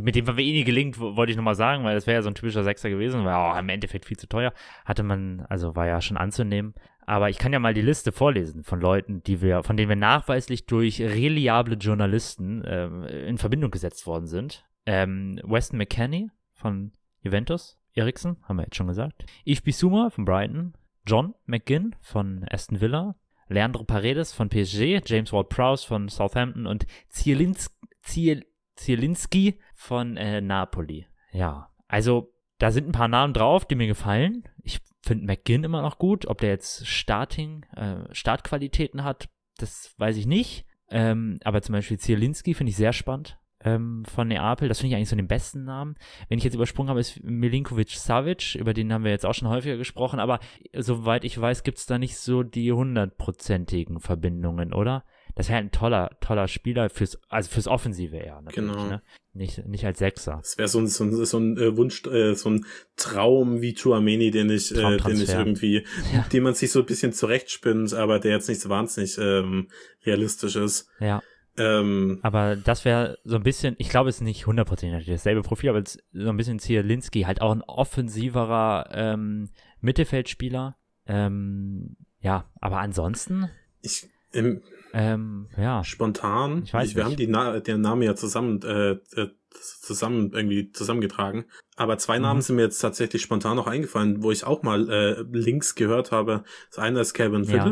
Mit 0.00 0.14
dem 0.16 0.26
war 0.26 0.36
wir 0.36 0.44
eh 0.44 0.52
nie 0.52 0.64
gelingt, 0.64 0.98
wo- 0.98 1.16
wollte 1.16 1.30
ich 1.32 1.36
nochmal 1.36 1.54
sagen, 1.54 1.84
weil 1.84 1.94
das 1.94 2.06
wäre 2.06 2.16
ja 2.16 2.22
so 2.22 2.28
ein 2.30 2.34
typischer 2.34 2.64
Sechser 2.64 2.88
gewesen, 2.88 3.24
war 3.24 3.52
auch 3.54 3.58
im 3.58 3.68
Endeffekt 3.68 4.06
viel 4.06 4.16
zu 4.16 4.28
teuer. 4.28 4.52
Hatte 4.84 5.02
man, 5.02 5.40
also 5.48 5.76
war 5.76 5.86
ja 5.86 6.00
schon 6.00 6.16
anzunehmen. 6.16 6.74
Aber 7.06 7.28
ich 7.28 7.36
kann 7.36 7.52
ja 7.52 7.58
mal 7.58 7.74
die 7.74 7.82
Liste 7.82 8.12
vorlesen 8.12 8.62
von 8.64 8.80
Leuten, 8.80 9.22
die 9.24 9.42
wir, 9.42 9.62
von 9.62 9.76
denen 9.76 9.90
wir 9.90 9.96
nachweislich 9.96 10.64
durch 10.64 11.02
reliable 11.02 11.76
Journalisten 11.76 12.62
ähm, 12.66 13.04
in 13.04 13.36
Verbindung 13.36 13.70
gesetzt 13.70 14.06
worden 14.06 14.26
sind. 14.26 14.64
Ähm, 14.86 15.38
Weston 15.44 15.76
McKenney 15.78 16.30
von 16.54 16.92
Juventus, 17.20 17.78
Eriksen, 17.92 18.36
haben 18.44 18.56
wir 18.56 18.64
jetzt 18.64 18.76
schon 18.76 18.86
gesagt. 18.86 19.26
Yves 19.46 19.60
Bissouma 19.60 20.08
von 20.10 20.24
Brighton, 20.24 20.72
John 21.06 21.34
McGinn 21.44 21.94
von 22.00 22.46
Aston 22.50 22.80
Villa, 22.80 23.16
Leandro 23.54 23.84
Paredes 23.84 24.32
von 24.32 24.48
PSG, 24.48 25.00
James 25.04 25.32
Ward-Prowse 25.32 25.86
von 25.86 26.08
Southampton 26.08 26.66
und 26.66 26.86
Zielinski, 27.08 28.44
Ziel, 28.76 29.58
von 29.74 30.16
äh, 30.16 30.40
Napoli. 30.40 31.06
Ja, 31.32 31.70
also 31.88 32.32
da 32.58 32.70
sind 32.70 32.88
ein 32.88 32.92
paar 32.92 33.08
Namen 33.08 33.32
drauf, 33.32 33.64
die 33.64 33.74
mir 33.76 33.86
gefallen. 33.86 34.44
Ich 34.62 34.80
finde 35.02 35.26
McGinn 35.26 35.64
immer 35.64 35.82
noch 35.82 35.98
gut. 35.98 36.26
Ob 36.26 36.38
der 36.38 36.50
jetzt 36.50 36.86
Starting, 36.86 37.64
äh, 37.76 38.12
Startqualitäten 38.12 39.04
hat, 39.04 39.28
das 39.56 39.94
weiß 39.98 40.16
ich 40.16 40.26
nicht. 40.26 40.66
Ähm, 40.90 41.38
aber 41.44 41.62
zum 41.62 41.72
Beispiel 41.72 41.98
Zielinski 41.98 42.54
finde 42.54 42.70
ich 42.70 42.76
sehr 42.76 42.92
spannend 42.92 43.38
ähm, 43.64 44.04
von 44.04 44.28
Neapel. 44.28 44.68
Das 44.68 44.78
finde 44.80 44.90
ich 44.90 44.96
eigentlich 44.96 45.08
so 45.08 45.16
den 45.16 45.26
besten 45.26 45.64
Namen. 45.64 45.96
Wenn 46.28 46.38
ich 46.38 46.44
jetzt 46.44 46.54
übersprungen 46.54 46.90
habe, 46.90 47.00
ist 47.00 47.22
Milinkovic 47.24 47.90
Savic, 47.90 48.54
über 48.54 48.74
den 48.74 48.92
haben 48.92 49.04
wir 49.04 49.10
jetzt 49.10 49.26
auch 49.26 49.34
schon 49.34 49.48
häufiger 49.48 49.76
gesprochen, 49.76 50.20
aber 50.20 50.38
soweit 50.76 51.24
ich 51.24 51.40
weiß, 51.40 51.62
gibt 51.62 51.78
es 51.78 51.86
da 51.86 51.98
nicht 51.98 52.16
so 52.16 52.42
die 52.42 52.72
hundertprozentigen 52.72 54.00
Verbindungen, 54.00 54.72
oder? 54.72 55.04
Das 55.36 55.48
wäre 55.48 55.58
ein 55.58 55.72
toller, 55.72 56.10
toller 56.20 56.46
Spieler 56.46 56.88
fürs, 56.90 57.18
also 57.28 57.50
fürs 57.50 57.66
Offensive 57.66 58.16
eher, 58.16 58.40
Genau. 58.54 58.86
ne? 58.86 59.02
Nicht, 59.36 59.66
nicht 59.66 59.84
als 59.84 59.98
Sechser. 59.98 60.36
das 60.40 60.58
wäre 60.58 60.68
so 60.68 60.78
ein, 60.78 60.86
so 60.86 61.02
ein, 61.02 61.24
so 61.24 61.38
ein 61.38 61.56
äh, 61.58 61.76
Wunsch, 61.76 62.04
äh, 62.06 62.34
so 62.34 62.50
ein 62.50 62.64
Traum 62.94 63.60
wie 63.60 63.74
Chouameni, 63.74 64.30
den 64.30 64.48
ich, 64.48 64.70
äh, 64.72 64.96
den 64.98 65.20
ich 65.20 65.28
irgendwie, 65.30 65.84
Ja. 66.14 66.24
den 66.32 66.44
man 66.44 66.54
sich 66.54 66.70
so 66.70 66.78
ein 66.80 66.86
bisschen 66.86 67.12
zurechtspinnt, 67.12 67.94
aber 67.94 68.20
der 68.20 68.30
jetzt 68.30 68.48
nicht 68.48 68.60
so 68.60 68.68
wahnsinnig 68.68 69.18
ähm, 69.18 69.66
realistisch 70.06 70.54
ist. 70.54 70.88
Ja, 71.00 71.20
Ähm, 71.56 72.18
aber 72.22 72.56
das 72.56 72.84
wäre 72.84 73.18
so 73.24 73.36
ein 73.36 73.42
bisschen, 73.42 73.76
ich 73.78 73.88
glaube, 73.88 74.08
es 74.10 74.16
ist 74.16 74.22
nicht 74.22 74.46
hundertprozentig 74.46 75.06
dasselbe 75.06 75.42
Profil, 75.42 75.70
aber 75.70 75.78
es 75.80 75.96
ist 75.96 76.04
so 76.12 76.28
ein 76.28 76.36
bisschen 76.36 76.58
Zielinski, 76.58 77.22
halt 77.22 77.40
auch 77.40 77.52
ein 77.52 77.62
offensiverer 77.62 78.88
ähm, 78.92 79.50
Mittelfeldspieler. 79.80 80.76
Ähm, 81.06 81.96
ja, 82.20 82.50
aber 82.60 82.78
ansonsten, 82.78 83.50
ich, 83.82 84.08
im, 84.32 84.62
ähm, 84.94 85.48
ja, 85.56 85.84
spontan, 85.84 86.62
Ich 86.64 86.72
weiß 86.74 86.94
wir 86.94 87.02
nicht. 87.04 87.12
haben 87.12 87.16
die 87.16 87.26
Na 87.26 87.60
der 87.60 87.78
Name 87.78 88.04
ja 88.06 88.16
zusammen, 88.16 88.60
äh, 88.62 88.92
äh, 89.20 89.28
zusammen 89.50 90.32
irgendwie 90.32 90.72
zusammengetragen. 90.72 91.44
Aber 91.76 91.98
zwei 91.98 92.18
Namen 92.18 92.38
Mhm. 92.38 92.42
sind 92.42 92.56
mir 92.56 92.62
jetzt 92.62 92.78
tatsächlich 92.78 93.22
spontan 93.22 93.56
noch 93.56 93.66
eingefallen, 93.66 94.22
wo 94.22 94.30
ich 94.32 94.44
auch 94.44 94.62
mal 94.62 94.88
äh, 94.90 95.22
Links 95.30 95.74
gehört 95.74 96.10
habe. 96.10 96.44
Das 96.70 96.78
eine 96.78 97.00
ist 97.00 97.14
Kevin 97.14 97.44
Ja. 97.44 97.62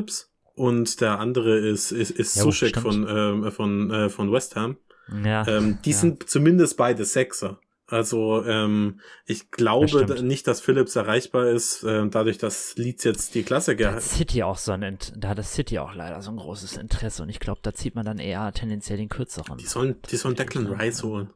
Und 0.55 1.01
der 1.01 1.19
andere 1.19 1.59
ist 1.59 1.93
ist, 1.93 2.11
ist 2.11 2.37
Jo, 2.37 2.45
Sushek 2.45 2.77
von 2.79 3.07
ähm, 3.09 3.51
von 3.53 3.91
äh, 3.91 4.09
von 4.09 4.31
West 4.33 4.57
Ham. 4.57 4.77
ja, 5.25 5.47
Ähm, 5.49 5.79
die 5.85 5.91
ja. 5.91 5.97
sind 5.97 6.29
zumindest 6.29 6.77
beide 6.77 7.05
Sechser. 7.05 7.59
Also 7.89 8.43
ähm, 8.47 9.01
ich 9.27 9.51
glaube 9.51 9.87
stimmt. 9.89 10.11
da- 10.11 10.23
nicht, 10.23 10.47
dass 10.47 10.61
Phillips 10.63 10.97
erreichbar 10.97 11.49
ist, 11.49 11.83
äh, 11.85 12.07
dadurch, 12.09 12.39
dass 12.39 12.75
Leeds 12.77 13.05
jetzt 13.05 13.35
die 13.35 13.43
Klasse 13.43 13.77
gehalten 13.77 13.97
hat 13.99 14.03
City 14.05 14.43
auch 14.45 14.57
so 14.57 14.73
ein, 14.73 14.99
da 15.17 15.29
hat 15.31 15.39
das 15.39 15.53
City 15.53 15.79
auch 15.79 15.95
leider 15.95 16.23
so 16.23 16.31
ein 16.31 16.39
großes 16.39 16.79
Interesse 16.79 17.23
und 17.23 17.29
ich 17.29 17.39
glaube, 17.39 17.61
da 17.63 17.75
zieht 17.75 17.95
man 17.95 18.07
dann 18.07 18.19
eher 18.19 18.51
tendenziell 18.53 18.97
den 18.97 19.11
kürzeren. 19.11 19.59
Die 19.59 19.67
sollen, 19.67 19.97
die 20.11 20.17
sollen 20.17 20.37
Declan 20.37 20.69
Rice 20.69 21.03
holen. 21.03 21.31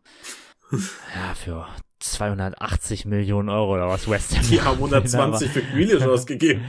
Ja, 0.72 1.34
für 1.34 1.66
280 2.00 3.04
Millionen 3.04 3.48
Euro 3.50 3.74
oder 3.74 3.88
was 3.88 4.08
West 4.08 4.36
Ham. 4.36 4.44
Die 4.50 4.60
haben 4.60 4.76
120 4.82 5.50
für 5.50 5.62
Grealish 5.62 6.02
ausgegeben. 6.06 6.62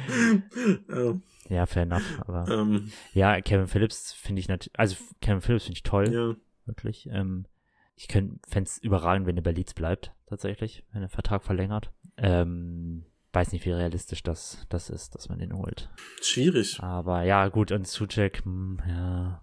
ähm, 0.90 1.22
Ja, 1.50 1.66
fair 1.66 1.84
enough. 1.84 2.22
Aber 2.28 2.48
ähm, 2.50 2.92
ja, 3.14 3.40
Kevin 3.42 3.68
Phillips 3.68 4.14
finde 4.14 4.40
ich 4.40 4.48
natürlich, 4.48 4.78
also 4.80 4.96
Kevin 5.22 5.42
Phillips 5.42 5.66
finde 5.66 5.78
ich 5.78 5.84
toll, 5.84 6.14
ja. 6.14 6.36
wirklich. 6.66 7.08
Ähm, 7.12 7.46
ich 7.96 8.08
fände 8.08 8.40
es 8.54 8.78
überragend, 8.78 9.26
wenn 9.26 9.38
er 9.38 9.44
bei 9.44 9.52
Leeds 9.52 9.74
bleibt, 9.74 10.12
tatsächlich, 10.28 10.84
wenn 10.92 11.02
er 11.02 11.10
Vertrag 11.10 11.44
verlängert. 11.44 11.92
Ähm, 12.18 13.06
weiß 13.34 13.52
nicht, 13.52 13.66
wie 13.66 13.72
realistisch 13.72 14.24
das, 14.24 14.66
das 14.70 14.90
ist, 14.90 15.16
dass 15.16 15.30
man 15.30 15.40
den 15.40 15.54
holt. 15.54 15.90
Schwierig. 16.22 16.80
Aber 16.82 17.24
ja, 17.24 17.48
gut, 17.48 17.72
und 17.72 17.88
Suchek, 17.88 18.44
hm, 18.44 18.80
ja, 18.88 19.42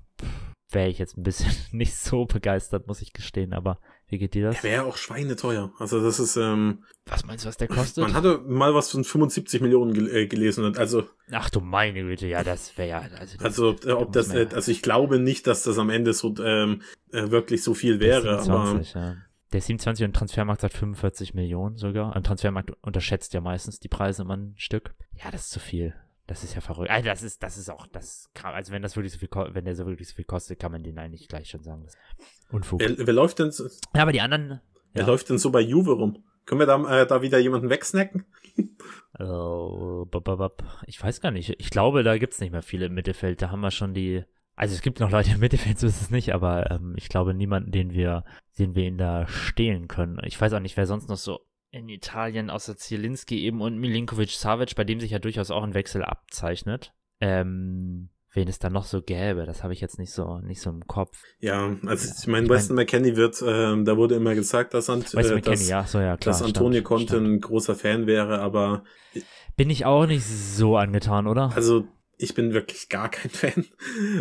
wäre 0.70 0.88
ich 0.88 0.98
jetzt 0.98 1.16
ein 1.16 1.22
bisschen 1.22 1.52
nicht 1.72 1.96
so 1.96 2.26
begeistert, 2.26 2.86
muss 2.86 3.02
ich 3.02 3.12
gestehen, 3.12 3.52
aber 3.52 3.78
wie 4.08 4.18
geht 4.18 4.34
dir 4.34 4.44
das? 4.44 4.60
Der 4.60 4.70
wäre 4.70 4.84
auch 4.84 4.96
schweineteuer. 4.96 5.72
Also 5.78 6.02
das 6.02 6.20
ist, 6.20 6.36
ähm, 6.36 6.84
Was 7.06 7.24
meinst 7.24 7.44
du, 7.44 7.48
was 7.48 7.56
der 7.56 7.68
kostet? 7.68 8.02
man 8.04 8.14
hatte 8.14 8.38
mal 8.46 8.74
was 8.74 8.90
von 8.90 9.04
75 9.04 9.60
Millionen 9.60 9.94
gel 9.94 10.14
äh, 10.14 10.26
gelesen. 10.26 10.64
Und 10.64 10.78
also, 10.78 11.08
Ach 11.30 11.50
du 11.50 11.60
meine 11.60 12.02
Güte, 12.02 12.26
ja, 12.26 12.44
das 12.44 12.76
wäre 12.76 12.88
ja, 12.88 12.98
also, 13.18 13.36
das, 13.36 13.44
also 13.44 13.76
äh, 13.86 13.92
ob 13.92 14.12
das, 14.12 14.28
muss 14.28 14.36
man 14.36 14.50
äh, 14.50 14.54
also 14.54 14.70
ich 14.70 14.82
glaube 14.82 15.18
nicht, 15.18 15.46
dass 15.46 15.62
das 15.62 15.78
am 15.78 15.90
Ende 15.90 16.12
so 16.12 16.34
ähm, 16.42 16.82
äh, 17.12 17.30
wirklich 17.30 17.62
so 17.62 17.74
viel 17.74 18.00
wäre. 18.00 18.36
ist 18.36 18.48
Aber 18.48 18.66
27, 18.66 18.94
ja. 18.94 19.16
Der 19.52 19.58
ist 19.58 19.66
27 19.66 20.04
und 20.04 20.14
Transfermarkt 20.14 20.62
sagt 20.62 20.74
45 20.74 21.34
Millionen 21.34 21.76
sogar. 21.76 22.14
Ein 22.16 22.24
Transfermarkt 22.24 22.72
unterschätzt 22.82 23.34
ja 23.34 23.40
meistens 23.40 23.78
die 23.78 23.88
Preise 23.88 24.22
immer 24.22 24.36
ein 24.36 24.54
Stück. 24.56 24.94
Ja, 25.22 25.30
das 25.30 25.42
ist 25.42 25.50
zu 25.50 25.60
viel. 25.60 25.94
Das 26.26 26.42
ist 26.42 26.54
ja 26.54 26.60
verrückt. 26.62 26.90
Also 26.90 27.06
das 27.06 27.22
ist, 27.22 27.42
das 27.42 27.58
ist 27.58 27.68
auch, 27.70 27.86
das 27.86 28.30
kann, 28.34 28.54
also 28.54 28.72
wenn 28.72 28.80
das 28.82 28.96
wirklich 28.96 29.12
so 29.12 29.18
viel, 29.18 29.28
wenn 29.52 29.64
der 29.66 29.76
so 29.76 29.84
wirklich 29.86 30.08
so 30.08 30.14
viel 30.14 30.24
kostet, 30.24 30.58
kann 30.58 30.72
man 30.72 30.82
den 30.82 30.98
eigentlich 30.98 31.28
gleich 31.28 31.50
schon 31.50 31.62
sagen. 31.62 31.86
Unfug. 32.50 32.80
wer, 32.80 32.96
wer 33.06 33.14
läuft 33.14 33.38
denn, 33.38 33.50
so- 33.50 33.68
ja, 33.94 34.02
aber 34.02 34.12
die 34.12 34.20
anderen, 34.22 34.60
wer 34.94 35.02
ja. 35.02 35.08
läuft 35.08 35.28
denn 35.28 35.38
so 35.38 35.50
bei 35.50 35.60
Juve 35.60 35.92
rum? 35.92 36.24
Können 36.46 36.60
wir 36.60 36.66
da, 36.66 37.02
äh, 37.02 37.06
da 37.06 37.22
wieder 37.22 37.38
jemanden 37.38 37.70
wegsnacken? 37.70 38.24
Oh, 39.20 40.06
bap, 40.10 40.24
bap, 40.24 40.38
bap. 40.38 40.64
Ich 40.88 41.00
weiß 41.00 41.20
gar 41.20 41.30
nicht. 41.30 41.54
Ich 41.60 41.70
glaube, 41.70 42.02
da 42.02 42.18
gibt's 42.18 42.40
nicht 42.40 42.50
mehr 42.50 42.62
viele 42.62 42.86
im 42.86 42.94
Mittelfeld. 42.94 43.40
Da 43.40 43.50
haben 43.50 43.60
wir 43.60 43.70
schon 43.70 43.94
die, 43.94 44.24
Also 44.56 44.74
es 44.74 44.82
gibt 44.82 44.98
noch 44.98 45.10
Leute 45.10 45.30
im 45.30 45.38
Mittelfeld, 45.38 45.78
so 45.78 45.86
ist 45.86 46.00
es 46.00 46.10
nicht, 46.10 46.34
aber 46.34 46.68
ähm, 46.72 46.94
ich 46.96 47.08
glaube 47.08 47.32
niemanden, 47.32 47.70
den 47.70 47.92
wir, 47.92 48.24
den 48.58 48.74
wir 48.74 48.84
ihn 48.84 48.98
da 48.98 49.28
stehlen 49.28 49.86
können. 49.86 50.18
Ich 50.24 50.40
weiß 50.40 50.52
auch 50.54 50.60
nicht, 50.60 50.76
wer 50.76 50.86
sonst 50.86 51.08
noch 51.08 51.16
so 51.16 51.40
in 51.74 51.88
Italien 51.88 52.50
außer 52.50 52.76
Zielinski 52.76 53.42
eben 53.42 53.60
und 53.60 53.78
Milinkovic 53.78 54.30
Savic, 54.30 54.74
bei 54.76 54.84
dem 54.84 55.00
sich 55.00 55.10
ja 55.10 55.18
durchaus 55.18 55.50
auch 55.50 55.62
ein 55.62 55.74
Wechsel 55.74 56.04
abzeichnet. 56.04 56.94
Ähm, 57.20 58.10
wen 58.32 58.48
es 58.48 58.58
da 58.58 58.70
noch 58.70 58.84
so 58.84 59.02
gäbe, 59.02 59.44
das 59.44 59.62
habe 59.62 59.72
ich 59.72 59.80
jetzt 59.80 59.98
nicht 59.98 60.12
so 60.12 60.38
nicht 60.38 60.60
so 60.60 60.70
im 60.70 60.86
Kopf. 60.86 61.22
Ja, 61.40 61.76
also 61.86 62.12
ich 62.20 62.26
meine, 62.26 62.48
Weston 62.48 62.76
mein, 62.76 62.84
McKenney 62.84 63.16
wird, 63.16 63.42
ähm, 63.46 63.84
da 63.84 63.96
wurde 63.96 64.14
immer 64.14 64.34
gesagt, 64.34 64.74
dass, 64.74 64.88
Ant 64.90 65.14
äh, 65.14 65.40
dass, 65.40 65.68
ja, 65.68 65.84
so, 65.84 65.98
ja, 65.98 66.16
klar, 66.16 66.32
dass 66.32 66.42
Antonio 66.42 66.80
stand, 66.80 66.84
Conte 66.84 67.06
stand. 67.14 67.26
ein 67.26 67.40
großer 67.40 67.74
Fan 67.74 68.06
wäre, 68.06 68.40
aber 68.40 68.84
bin 69.56 69.70
ich 69.70 69.84
auch 69.84 70.06
nicht 70.06 70.24
so 70.24 70.76
angetan, 70.76 71.26
oder? 71.26 71.52
Also 71.54 71.86
ich 72.18 72.34
bin 72.34 72.52
wirklich 72.54 72.88
gar 72.88 73.08
kein 73.08 73.30
Fan. 73.30 73.64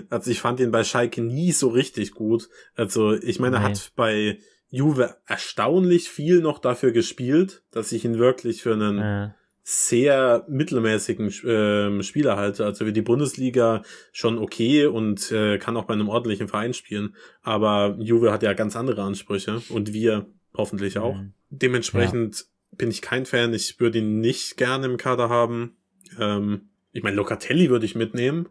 Also 0.10 0.32
ich 0.32 0.42
fand 0.42 0.60
ihn 0.60 0.72
bei 0.72 0.84
Schalke 0.84 1.22
nie 1.22 1.52
so 1.52 1.70
richtig 1.70 2.12
gut. 2.12 2.50
Also 2.76 3.14
ich 3.14 3.40
meine, 3.40 3.58
er 3.58 3.64
hat 3.64 3.92
bei 3.96 4.40
Juve 4.74 5.18
erstaunlich 5.28 6.10
viel 6.10 6.42
noch 6.42 6.58
dafür 6.58 6.92
gespielt, 6.92 7.62
dass 7.70 7.92
ich 7.92 8.06
ihn 8.06 8.18
wirklich 8.18 8.64
für 8.64 8.74
einen 8.74 8.98
äh. 8.98 9.30
sehr 9.62 10.48
mittelmäßigen 10.50 11.28
äh, 11.28 12.02
Spieler 12.02 12.38
halte. 12.38 12.66
Also 12.66 12.88
wie 12.88 12.92
die 12.92 13.04
Bundesliga 13.04 13.84
schon 14.12 14.40
okay 14.40 14.88
und 14.88 15.32
äh, 15.32 15.60
kann 15.60 15.78
auch 15.78 15.84
bei 15.86 15.94
einem 15.94 16.10
ordentlichen 16.10 16.48
Verein 16.48 16.74
spielen. 16.74 17.16
Aber 17.44 17.96
Juve 18.00 18.32
hat 18.32 18.42
ja 18.42 18.54
ganz 18.54 18.76
andere 18.76 19.04
Ansprüche 19.04 19.62
und 19.70 19.94
wir 19.94 20.26
hoffentlich 20.58 20.98
auch. 20.98 21.18
Mhm. 21.18 21.34
Dementsprechend 21.52 22.40
ja. 22.40 22.46
bin 22.72 22.90
ich 22.90 23.04
kein 23.04 23.28
Fan. 23.28 23.54
Ich 23.54 23.80
würde 23.80 24.00
ihn 24.00 24.22
nicht 24.22 24.58
gerne 24.58 24.88
im 24.88 24.98
Kader 24.98 25.30
haben. 25.30 25.78
Ähm, 26.20 26.70
ich 26.94 27.04
meine, 27.04 27.16
Locatelli 27.16 27.70
würde 27.70 27.86
ich 27.86 27.94
mitnehmen. 27.94 28.50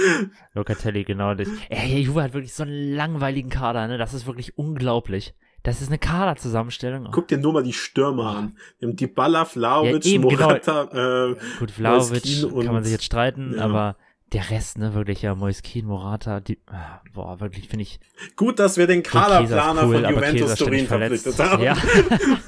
Locatelli, 0.54 1.04
genau. 1.04 1.34
Das. 1.34 1.46
Ey, 1.68 2.00
Juve 2.00 2.22
hat 2.22 2.32
wirklich 2.32 2.54
so 2.54 2.62
einen 2.62 2.94
langweiligen 2.94 3.50
Kader, 3.50 3.86
ne? 3.86 3.98
Das 3.98 4.14
ist 4.14 4.26
wirklich 4.26 4.56
unglaublich. 4.56 5.34
Das 5.62 5.82
ist 5.82 5.88
eine 5.88 5.98
Kaderzusammenstellung. 5.98 7.08
Guck 7.10 7.28
dir 7.28 7.38
nur 7.38 7.52
mal 7.52 7.62
die 7.62 7.72
Stürmer 7.72 8.36
an. 8.36 8.56
Wir 8.78 8.88
haben 8.88 8.96
die 8.96 9.06
Balla, 9.06 9.44
Vlaovic, 9.44 10.04
ja, 10.04 10.12
eben, 10.12 10.28
genau. 10.28 10.48
Morata, 10.48 10.84
genau. 10.84 11.32
äh, 11.32 11.36
Gut, 11.58 11.70
Vlaovic 11.70 12.42
kann 12.64 12.72
man 12.72 12.84
sich 12.84 12.92
jetzt 12.92 13.04
streiten, 13.04 13.54
ja. 13.56 13.64
aber 13.64 13.96
der 14.32 14.50
Rest, 14.50 14.78
ne, 14.78 14.94
wirklich, 14.94 15.22
ja, 15.22 15.34
Moiskin, 15.34 15.86
Morata, 15.86 16.40
die, 16.40 16.58
ah, 16.66 17.00
boah, 17.14 17.40
wirklich, 17.40 17.68
finde 17.68 17.82
ich. 17.82 17.98
Gut, 18.36 18.58
dass 18.58 18.76
wir 18.76 18.86
den 18.86 19.02
Kaderplaner 19.02 19.86
cool, 19.86 20.02
von 20.02 20.14
Juventus 20.14 20.54
Turin 20.54 20.86
verpflichtet 20.86 21.38
haben. 21.38 21.62
Ja. 21.62 21.76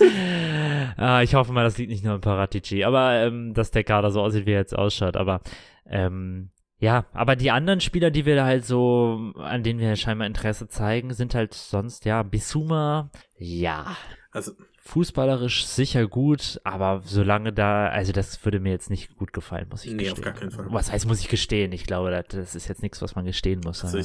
ah, 0.97 1.23
ich 1.23 1.35
hoffe 1.35 1.53
mal, 1.53 1.65
das 1.65 1.79
liegt 1.79 1.91
nicht 1.91 2.05
nur 2.05 2.15
an 2.15 2.21
Paratici, 2.21 2.85
aber, 2.85 3.15
ähm, 3.15 3.55
dass 3.55 3.71
der 3.71 3.85
Kader 3.85 4.11
so 4.11 4.21
aussieht, 4.21 4.47
wie 4.47 4.53
er 4.53 4.61
jetzt 4.61 4.77
ausschaut, 4.77 5.17
aber, 5.17 5.41
ähm, 5.87 6.51
ja, 6.81 7.05
aber 7.13 7.37
die 7.37 7.51
anderen 7.51 7.81
Spieler, 7.81 8.11
die 8.11 8.25
wir 8.25 8.37
da 8.37 8.47
halt 8.47 8.65
so, 8.65 9.33
an 9.37 9.63
denen 9.63 9.79
wir 9.79 9.95
scheinbar 9.97 10.27
Interesse 10.27 10.67
zeigen, 10.67 11.13
sind 11.13 11.35
halt 11.35 11.53
sonst, 11.53 12.07
ja, 12.07 12.23
Bisuma, 12.23 13.11
ja. 13.37 13.97
Also, 14.33 14.53
fußballerisch 14.83 15.67
sicher 15.67 16.09
gut, 16.09 16.59
aber 16.65 17.03
solange 17.05 17.53
da, 17.53 17.89
also 17.89 18.13
das 18.13 18.43
würde 18.45 18.61
mir 18.61 18.71
jetzt 18.71 18.89
nicht 18.89 19.15
gut 19.17 19.35
gefallen, 19.35 19.67
muss 19.71 19.85
ich 19.85 19.93
nee, 19.93 20.05
gestehen. 20.05 20.19
auf 20.19 20.25
gar 20.25 20.33
keinen 20.33 20.51
Fall. 20.51 20.67
Was 20.71 20.91
heißt, 20.91 21.07
muss 21.07 21.21
ich 21.21 21.29
gestehen? 21.29 21.73
Ich 21.73 21.85
glaube, 21.85 22.11
das 22.29 22.55
ist 22.55 22.67
jetzt 22.67 22.83
nichts, 22.83 23.03
was 23.03 23.15
man 23.15 23.27
gestehen 23.27 23.61
muss. 23.63 23.85
Also 23.85 23.99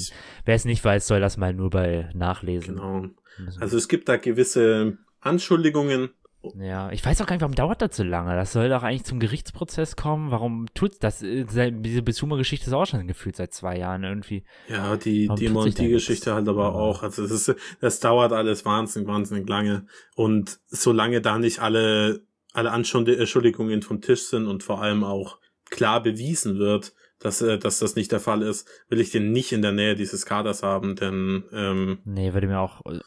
Wer 0.43 0.55
es 0.55 0.65
nicht 0.65 0.83
weiß, 0.83 1.07
soll 1.07 1.21
das 1.21 1.37
mal 1.37 1.53
nur 1.53 1.69
bei 1.69 2.09
Nachlesen. 2.13 2.75
Genau. 2.75 3.05
Also 3.59 3.77
es 3.77 3.87
gibt 3.87 4.09
da 4.09 4.17
gewisse 4.17 4.97
Anschuldigungen 5.21 6.09
ja, 6.59 6.91
ich 6.91 7.05
weiß 7.05 7.21
auch 7.21 7.25
gar 7.25 7.35
nicht, 7.35 7.41
warum 7.41 7.55
dauert 7.55 7.81
das 7.81 7.95
so 7.95 8.03
lange? 8.03 8.35
Das 8.35 8.53
soll 8.53 8.69
doch 8.69 8.83
eigentlich 8.83 9.03
zum 9.03 9.19
Gerichtsprozess 9.19 9.95
kommen. 9.95 10.31
Warum 10.31 10.67
tut's 10.73 10.99
das? 10.99 11.21
Äh, 11.21 11.45
diese 11.45 12.01
Besuma-Geschichte 12.01 12.67
ist 12.67 12.73
auch 12.73 12.85
schon 12.85 13.07
gefühlt 13.07 13.35
seit 13.35 13.53
zwei 13.53 13.77
Jahren 13.77 14.03
irgendwie. 14.03 14.43
Ja, 14.69 14.95
die, 14.97 15.27
warum 15.27 15.39
die 15.39 15.49
Monti-Geschichte 15.49 16.33
halt 16.33 16.47
aber 16.47 16.75
auch. 16.75 17.03
Also 17.03 17.23
das, 17.23 17.31
ist, 17.31 17.55
das 17.81 17.99
dauert 17.99 18.31
alles 18.31 18.65
wahnsinnig, 18.65 19.07
wahnsinnig 19.07 19.47
lange. 19.47 19.85
Und 20.15 20.59
solange 20.67 21.21
da 21.21 21.37
nicht 21.37 21.59
alle, 21.59 22.21
alle 22.53 22.71
Anschuldigungen 22.71 23.81
vom 23.81 24.01
Tisch 24.01 24.23
sind 24.23 24.47
und 24.47 24.63
vor 24.63 24.81
allem 24.81 25.03
auch 25.03 25.39
klar 25.69 26.01
bewiesen 26.01 26.57
wird, 26.57 26.93
dass, 27.19 27.41
äh, 27.41 27.57
dass 27.57 27.79
das 27.79 27.95
nicht 27.95 28.11
der 28.11 28.19
Fall 28.19 28.41
ist, 28.41 28.67
will 28.89 28.99
ich 28.99 29.11
den 29.11 29.31
nicht 29.31 29.51
in 29.51 29.61
der 29.61 29.71
Nähe 29.71 29.95
dieses 29.95 30.25
Kaders 30.25 30.63
haben, 30.63 30.95
denn 30.95 31.43
ähm, 31.51 31.99
Nee, 32.05 32.33
würde 32.33 32.47
mir 32.47 32.59
auch 32.59 32.85
äh, 32.85 32.99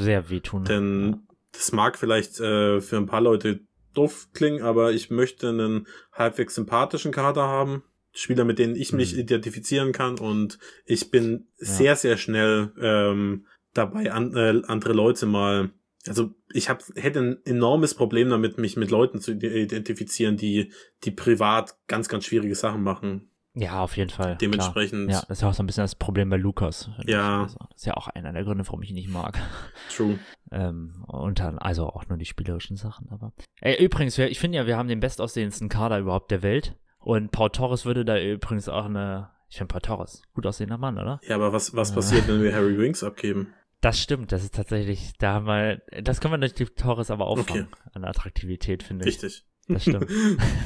sehr 0.00 0.30
wehtun. 0.30 0.64
Denn 0.64 1.26
das 1.54 1.72
mag 1.72 1.98
vielleicht 1.98 2.40
äh, 2.40 2.80
für 2.80 2.96
ein 2.96 3.06
paar 3.06 3.20
Leute 3.20 3.60
doof 3.94 4.28
klingen, 4.34 4.62
aber 4.62 4.92
ich 4.92 5.10
möchte 5.10 5.48
einen 5.48 5.86
halbwegs 6.12 6.54
sympathischen 6.56 7.12
Kader 7.12 7.42
haben. 7.42 7.84
Spieler, 8.12 8.44
mit 8.44 8.60
denen 8.60 8.76
ich 8.76 8.92
mich 8.92 9.14
mhm. 9.14 9.20
identifizieren 9.20 9.92
kann 9.92 10.18
und 10.18 10.58
ich 10.84 11.10
bin 11.10 11.48
ja. 11.58 11.66
sehr, 11.66 11.96
sehr 11.96 12.16
schnell 12.16 12.72
ähm, 12.80 13.46
dabei, 13.72 14.12
an, 14.12 14.36
äh, 14.36 14.62
andere 14.66 14.92
Leute 14.92 15.26
mal 15.26 15.70
also 16.06 16.34
ich 16.52 16.68
hab, 16.68 16.84
hätte 16.96 17.20
ein 17.20 17.46
enormes 17.46 17.94
Problem 17.94 18.28
damit, 18.28 18.58
mich 18.58 18.76
mit 18.76 18.90
Leuten 18.90 19.20
zu 19.20 19.32
identifizieren, 19.32 20.36
die, 20.36 20.70
die 21.04 21.10
privat 21.10 21.76
ganz, 21.86 22.08
ganz 22.08 22.26
schwierige 22.26 22.54
Sachen 22.54 22.82
machen. 22.82 23.30
Ja, 23.54 23.80
auf 23.80 23.96
jeden 23.96 24.10
Fall. 24.10 24.36
Dementsprechend. 24.40 25.08
Klar. 25.08 25.20
Ja, 25.20 25.26
das 25.28 25.38
ist 25.38 25.42
ja 25.42 25.48
auch 25.48 25.54
so 25.54 25.62
ein 25.62 25.66
bisschen 25.66 25.84
das 25.84 25.94
Problem 25.94 26.28
bei 26.28 26.36
Lukas. 26.36 26.90
Ja. 27.06 27.42
Also, 27.42 27.56
das 27.70 27.82
ist 27.82 27.86
ja 27.86 27.94
auch 27.94 28.08
einer 28.08 28.32
der 28.32 28.42
Gründe, 28.42 28.66
warum 28.66 28.82
ich 28.82 28.90
ihn 28.90 28.96
nicht 28.96 29.08
mag. 29.08 29.38
True. 29.94 30.18
ähm, 30.50 31.04
und 31.06 31.38
dann, 31.38 31.58
also 31.58 31.86
auch 31.86 32.08
nur 32.08 32.18
die 32.18 32.24
spielerischen 32.24 32.76
Sachen, 32.76 33.08
aber. 33.10 33.32
Ey, 33.60 33.82
übrigens, 33.82 34.18
ich 34.18 34.40
finde 34.40 34.58
ja, 34.58 34.66
wir 34.66 34.76
haben 34.76 34.88
den 34.88 35.00
bestaussehendsten 35.00 35.68
Kader 35.68 35.98
überhaupt 35.98 36.30
der 36.32 36.42
Welt. 36.42 36.76
Und 36.98 37.30
Paul 37.30 37.50
Torres 37.50 37.84
würde 37.84 38.04
da 38.04 38.18
übrigens 38.18 38.68
auch 38.68 38.86
eine, 38.86 39.30
ich 39.48 39.58
finde 39.58 39.72
Paul 39.72 39.82
Torres, 39.82 40.22
gut 40.32 40.46
aussehender 40.46 40.78
Mann, 40.78 40.98
oder? 40.98 41.20
Ja, 41.22 41.36
aber 41.36 41.52
was, 41.52 41.76
was 41.76 41.92
passiert, 41.92 42.26
wenn 42.26 42.42
wir 42.42 42.54
Harry 42.54 42.76
Wings 42.78 43.04
abgeben? 43.04 43.52
Das 43.82 44.00
stimmt, 44.00 44.32
das 44.32 44.42
ist 44.42 44.54
tatsächlich, 44.54 45.12
da 45.18 45.34
haben 45.34 45.46
wir, 45.46 45.82
das 46.02 46.20
können 46.20 46.32
wir 46.32 46.38
durch 46.38 46.54
die 46.54 46.64
Torres 46.64 47.10
aber 47.10 47.26
auffangen 47.26 47.68
okay. 47.70 47.90
an 47.92 48.04
Attraktivität, 48.04 48.82
finde 48.82 49.06
ich. 49.06 49.16
Richtig. 49.16 49.44
Das 49.68 49.82
stimmt. 49.82 50.10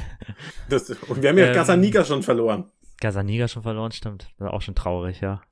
das, 0.68 0.90
und 0.90 1.22
wir 1.22 1.28
haben 1.28 1.38
ja 1.38 1.46
ähm, 1.46 1.54
Casaniga 1.54 2.04
schon 2.04 2.22
verloren. 2.22 2.70
Casaniga 3.00 3.48
schon 3.48 3.62
verloren, 3.62 3.92
stimmt. 3.92 4.28
Das 4.38 4.48
auch 4.48 4.62
schon 4.62 4.74
traurig, 4.74 5.20
ja. 5.20 5.42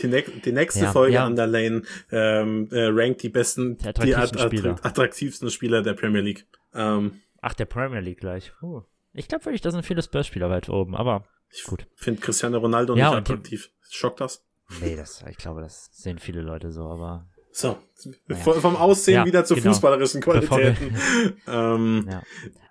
Die, 0.00 0.06
ne 0.06 0.22
die 0.22 0.52
nächste 0.52 0.84
ja, 0.84 0.92
Folge 0.92 1.14
ja. 1.14 1.28
der 1.28 1.46
Lane 1.46 1.82
ähm, 2.12 2.68
äh, 2.70 2.86
rankt 2.86 3.22
die 3.22 3.28
besten, 3.28 3.76
die 3.76 3.88
attraktivsten, 3.88 4.38
die 4.50 4.56
Spieler. 4.56 4.76
attraktivsten 4.82 5.50
Spieler 5.50 5.82
der 5.82 5.94
Premier 5.94 6.20
League. 6.20 6.46
Ähm, 6.74 7.20
Ach, 7.40 7.54
der 7.54 7.66
Premier 7.66 8.00
League 8.00 8.20
gleich. 8.20 8.52
Uh. 8.62 8.82
Ich 9.12 9.28
glaube 9.28 9.44
wirklich, 9.44 9.60
da 9.60 9.70
sind 9.70 9.84
viele 9.84 10.02
Spurs-Spieler 10.02 10.48
weit 10.48 10.68
oben, 10.68 10.96
aber 10.96 11.24
ich 11.50 11.64
finde 11.94 12.20
Cristiano 12.20 12.58
Ronaldo 12.58 12.96
ja, 12.96 13.10
nicht 13.10 13.18
attraktiv. 13.18 13.70
Schockt 13.90 14.20
das? 14.20 14.44
Nee, 14.80 14.96
das, 14.96 15.24
ich 15.28 15.36
glaube, 15.36 15.60
das 15.60 15.90
sehen 15.92 16.18
viele 16.18 16.40
Leute 16.40 16.72
so, 16.72 16.88
aber. 16.88 17.28
So, 17.52 17.78
naja. 18.26 18.42
vom 18.42 18.74
Aussehen 18.74 19.24
wieder 19.26 19.44
zu 19.44 19.54
genau. 19.54 19.70
fußballerischen 19.70 20.20
Qualitäten. 20.20 20.96
ähm, 21.46 22.08
ja. 22.10 22.22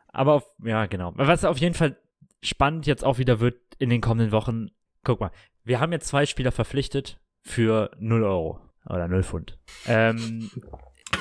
Aber 0.09 0.33
auf, 0.33 0.43
ja, 0.63 0.85
genau. 0.87 1.13
Was 1.15 1.45
auf 1.45 1.57
jeden 1.59 1.75
Fall 1.75 1.97
spannend 2.41 2.85
jetzt 2.85 3.05
auch 3.05 3.17
wieder 3.17 3.39
wird 3.39 3.62
in 3.79 3.89
den 3.89 4.01
kommenden 4.01 4.31
Wochen. 4.31 4.69
Guck 5.03 5.19
mal, 5.19 5.31
wir 5.63 5.79
haben 5.79 5.91
jetzt 5.91 6.07
zwei 6.07 6.25
Spieler 6.25 6.51
verpflichtet 6.51 7.19
für 7.41 7.91
0 7.99 8.23
Euro 8.23 8.59
oder 8.85 9.07
0 9.07 9.23
Pfund. 9.23 9.57
Ähm, 9.87 10.49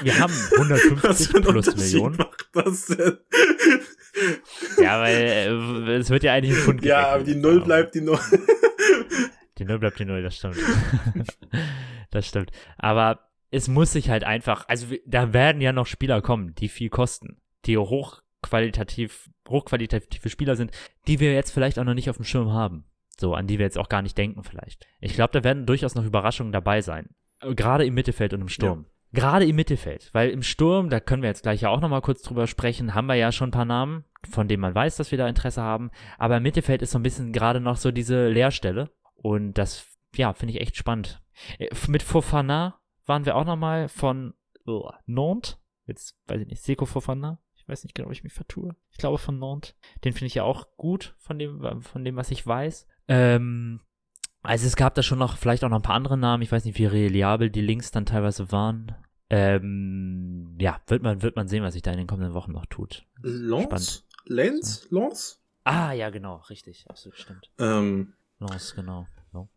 wir 0.02 0.18
haben 0.18 0.32
150 0.56 1.42
plus 1.42 1.76
Millionen. 1.76 2.16
Macht 2.16 2.48
das 2.52 2.86
denn? 2.86 3.18
Ja, 4.78 5.00
weil 5.00 5.16
äh, 5.16 5.96
es 5.96 6.10
wird 6.10 6.22
ja 6.22 6.32
eigentlich 6.32 6.56
ein 6.56 6.62
Pfund 6.62 6.84
Ja, 6.84 7.08
aber 7.08 7.24
die 7.24 7.34
Null 7.34 7.60
bleibt 7.60 7.94
die 7.94 8.00
Null. 8.00 8.18
die 9.58 9.64
Null 9.64 9.78
bleibt 9.78 9.98
die 9.98 10.04
Null, 10.04 10.22
das 10.22 10.36
stimmt. 10.36 10.56
das 12.10 12.26
stimmt. 12.26 12.50
Aber 12.78 13.30
es 13.50 13.68
muss 13.68 13.92
sich 13.92 14.10
halt 14.10 14.24
einfach, 14.24 14.68
also 14.68 14.86
da 15.06 15.32
werden 15.32 15.60
ja 15.60 15.72
noch 15.72 15.86
Spieler 15.86 16.22
kommen, 16.22 16.54
die 16.54 16.68
viel 16.68 16.88
kosten, 16.88 17.40
die 17.64 17.76
hochqualitativ 18.42 19.30
hochqualitative 19.48 20.28
Spieler 20.28 20.56
sind, 20.56 20.72
die 21.06 21.20
wir 21.20 21.32
jetzt 21.32 21.52
vielleicht 21.52 21.78
auch 21.78 21.84
noch 21.84 21.94
nicht 21.94 22.10
auf 22.10 22.16
dem 22.16 22.24
Schirm 22.24 22.52
haben. 22.52 22.84
So, 23.18 23.34
an 23.34 23.46
die 23.46 23.58
wir 23.58 23.66
jetzt 23.66 23.78
auch 23.78 23.88
gar 23.88 24.02
nicht 24.02 24.16
denken 24.16 24.42
vielleicht. 24.42 24.86
Ich 25.00 25.14
glaube, 25.14 25.32
da 25.32 25.44
werden 25.44 25.66
durchaus 25.66 25.94
noch 25.94 26.04
Überraschungen 26.04 26.52
dabei 26.52 26.80
sein. 26.80 27.10
Gerade 27.40 27.84
im 27.84 27.94
Mittelfeld 27.94 28.32
und 28.32 28.40
im 28.40 28.48
Sturm. 28.48 28.86
Ja. 28.86 29.20
Gerade 29.20 29.44
im 29.44 29.56
Mittelfeld, 29.56 30.08
weil 30.14 30.30
im 30.30 30.42
Sturm, 30.42 30.88
da 30.88 30.98
können 30.98 31.22
wir 31.22 31.28
jetzt 31.28 31.42
gleich 31.42 31.60
ja 31.60 31.68
auch 31.68 31.80
nochmal 31.80 32.00
kurz 32.00 32.22
drüber 32.22 32.46
sprechen, 32.46 32.94
haben 32.94 33.06
wir 33.06 33.14
ja 33.14 33.30
schon 33.30 33.48
ein 33.48 33.52
paar 33.52 33.66
Namen, 33.66 34.04
von 34.30 34.48
denen 34.48 34.62
man 34.62 34.74
weiß, 34.74 34.96
dass 34.96 35.10
wir 35.10 35.18
da 35.18 35.28
Interesse 35.28 35.60
haben. 35.60 35.90
Aber 36.16 36.38
im 36.38 36.42
Mittelfeld 36.42 36.80
ist 36.80 36.92
so 36.92 36.98
ein 36.98 37.02
bisschen 37.02 37.32
gerade 37.32 37.60
noch 37.60 37.76
so 37.76 37.90
diese 37.90 38.28
Leerstelle. 38.28 38.90
Und 39.14 39.54
das, 39.58 39.86
ja, 40.16 40.32
finde 40.32 40.54
ich 40.54 40.62
echt 40.62 40.76
spannend. 40.76 41.22
Äh, 41.58 41.68
mit 41.88 42.02
Fofana 42.02 42.80
waren 43.04 43.26
wir 43.26 43.36
auch 43.36 43.44
nochmal 43.44 43.88
von 43.88 44.32
oh, 44.64 44.90
Nantes. 45.04 45.58
Jetzt 45.86 46.16
weiß 46.26 46.40
ich 46.40 46.46
nicht, 46.46 46.62
Seko 46.62 46.86
Fofana. 46.86 47.38
Ich 47.62 47.68
weiß 47.68 47.84
nicht 47.84 47.94
genau, 47.94 48.08
ob 48.08 48.12
ich 48.12 48.24
mich 48.24 48.32
vertue. 48.32 48.74
Ich 48.90 48.98
glaube 48.98 49.18
von 49.18 49.38
Nantes. 49.38 49.76
Den 50.04 50.12
finde 50.12 50.26
ich 50.26 50.34
ja 50.34 50.42
auch 50.42 50.66
gut, 50.76 51.14
von 51.18 51.38
dem, 51.38 51.80
von 51.80 52.04
dem, 52.04 52.16
was 52.16 52.32
ich 52.32 52.44
weiß. 52.44 52.88
Ähm, 53.06 53.80
also 54.42 54.66
es 54.66 54.74
gab 54.74 54.94
da 54.96 55.02
schon 55.02 55.18
noch, 55.18 55.36
vielleicht 55.36 55.62
auch 55.62 55.68
noch 55.68 55.76
ein 55.76 55.82
paar 55.82 55.94
andere 55.94 56.18
Namen. 56.18 56.42
Ich 56.42 56.50
weiß 56.50 56.64
nicht, 56.64 56.78
wie 56.78 56.86
reliabel 56.86 57.50
die 57.50 57.60
Links 57.60 57.92
dann 57.92 58.04
teilweise 58.04 58.50
waren. 58.50 58.96
Ähm, 59.30 60.56
ja, 60.58 60.80
wird 60.88 61.02
man, 61.02 61.22
wird 61.22 61.36
man 61.36 61.46
sehen, 61.46 61.62
was 61.62 61.74
sich 61.74 61.82
da 61.82 61.92
in 61.92 61.98
den 61.98 62.06
kommenden 62.08 62.34
Wochen 62.34 62.52
noch 62.52 62.66
tut. 62.66 63.06
Lance? 63.22 64.02
Lance? 64.26 64.88
Lance? 64.90 65.36
Ah, 65.64 65.92
ja, 65.92 66.10
genau, 66.10 66.36
richtig, 66.50 66.84
absolut 66.88 67.16
stimmt. 67.16 67.50
Ähm, 67.58 68.14
Lance, 68.40 68.74
genau. 68.74 69.06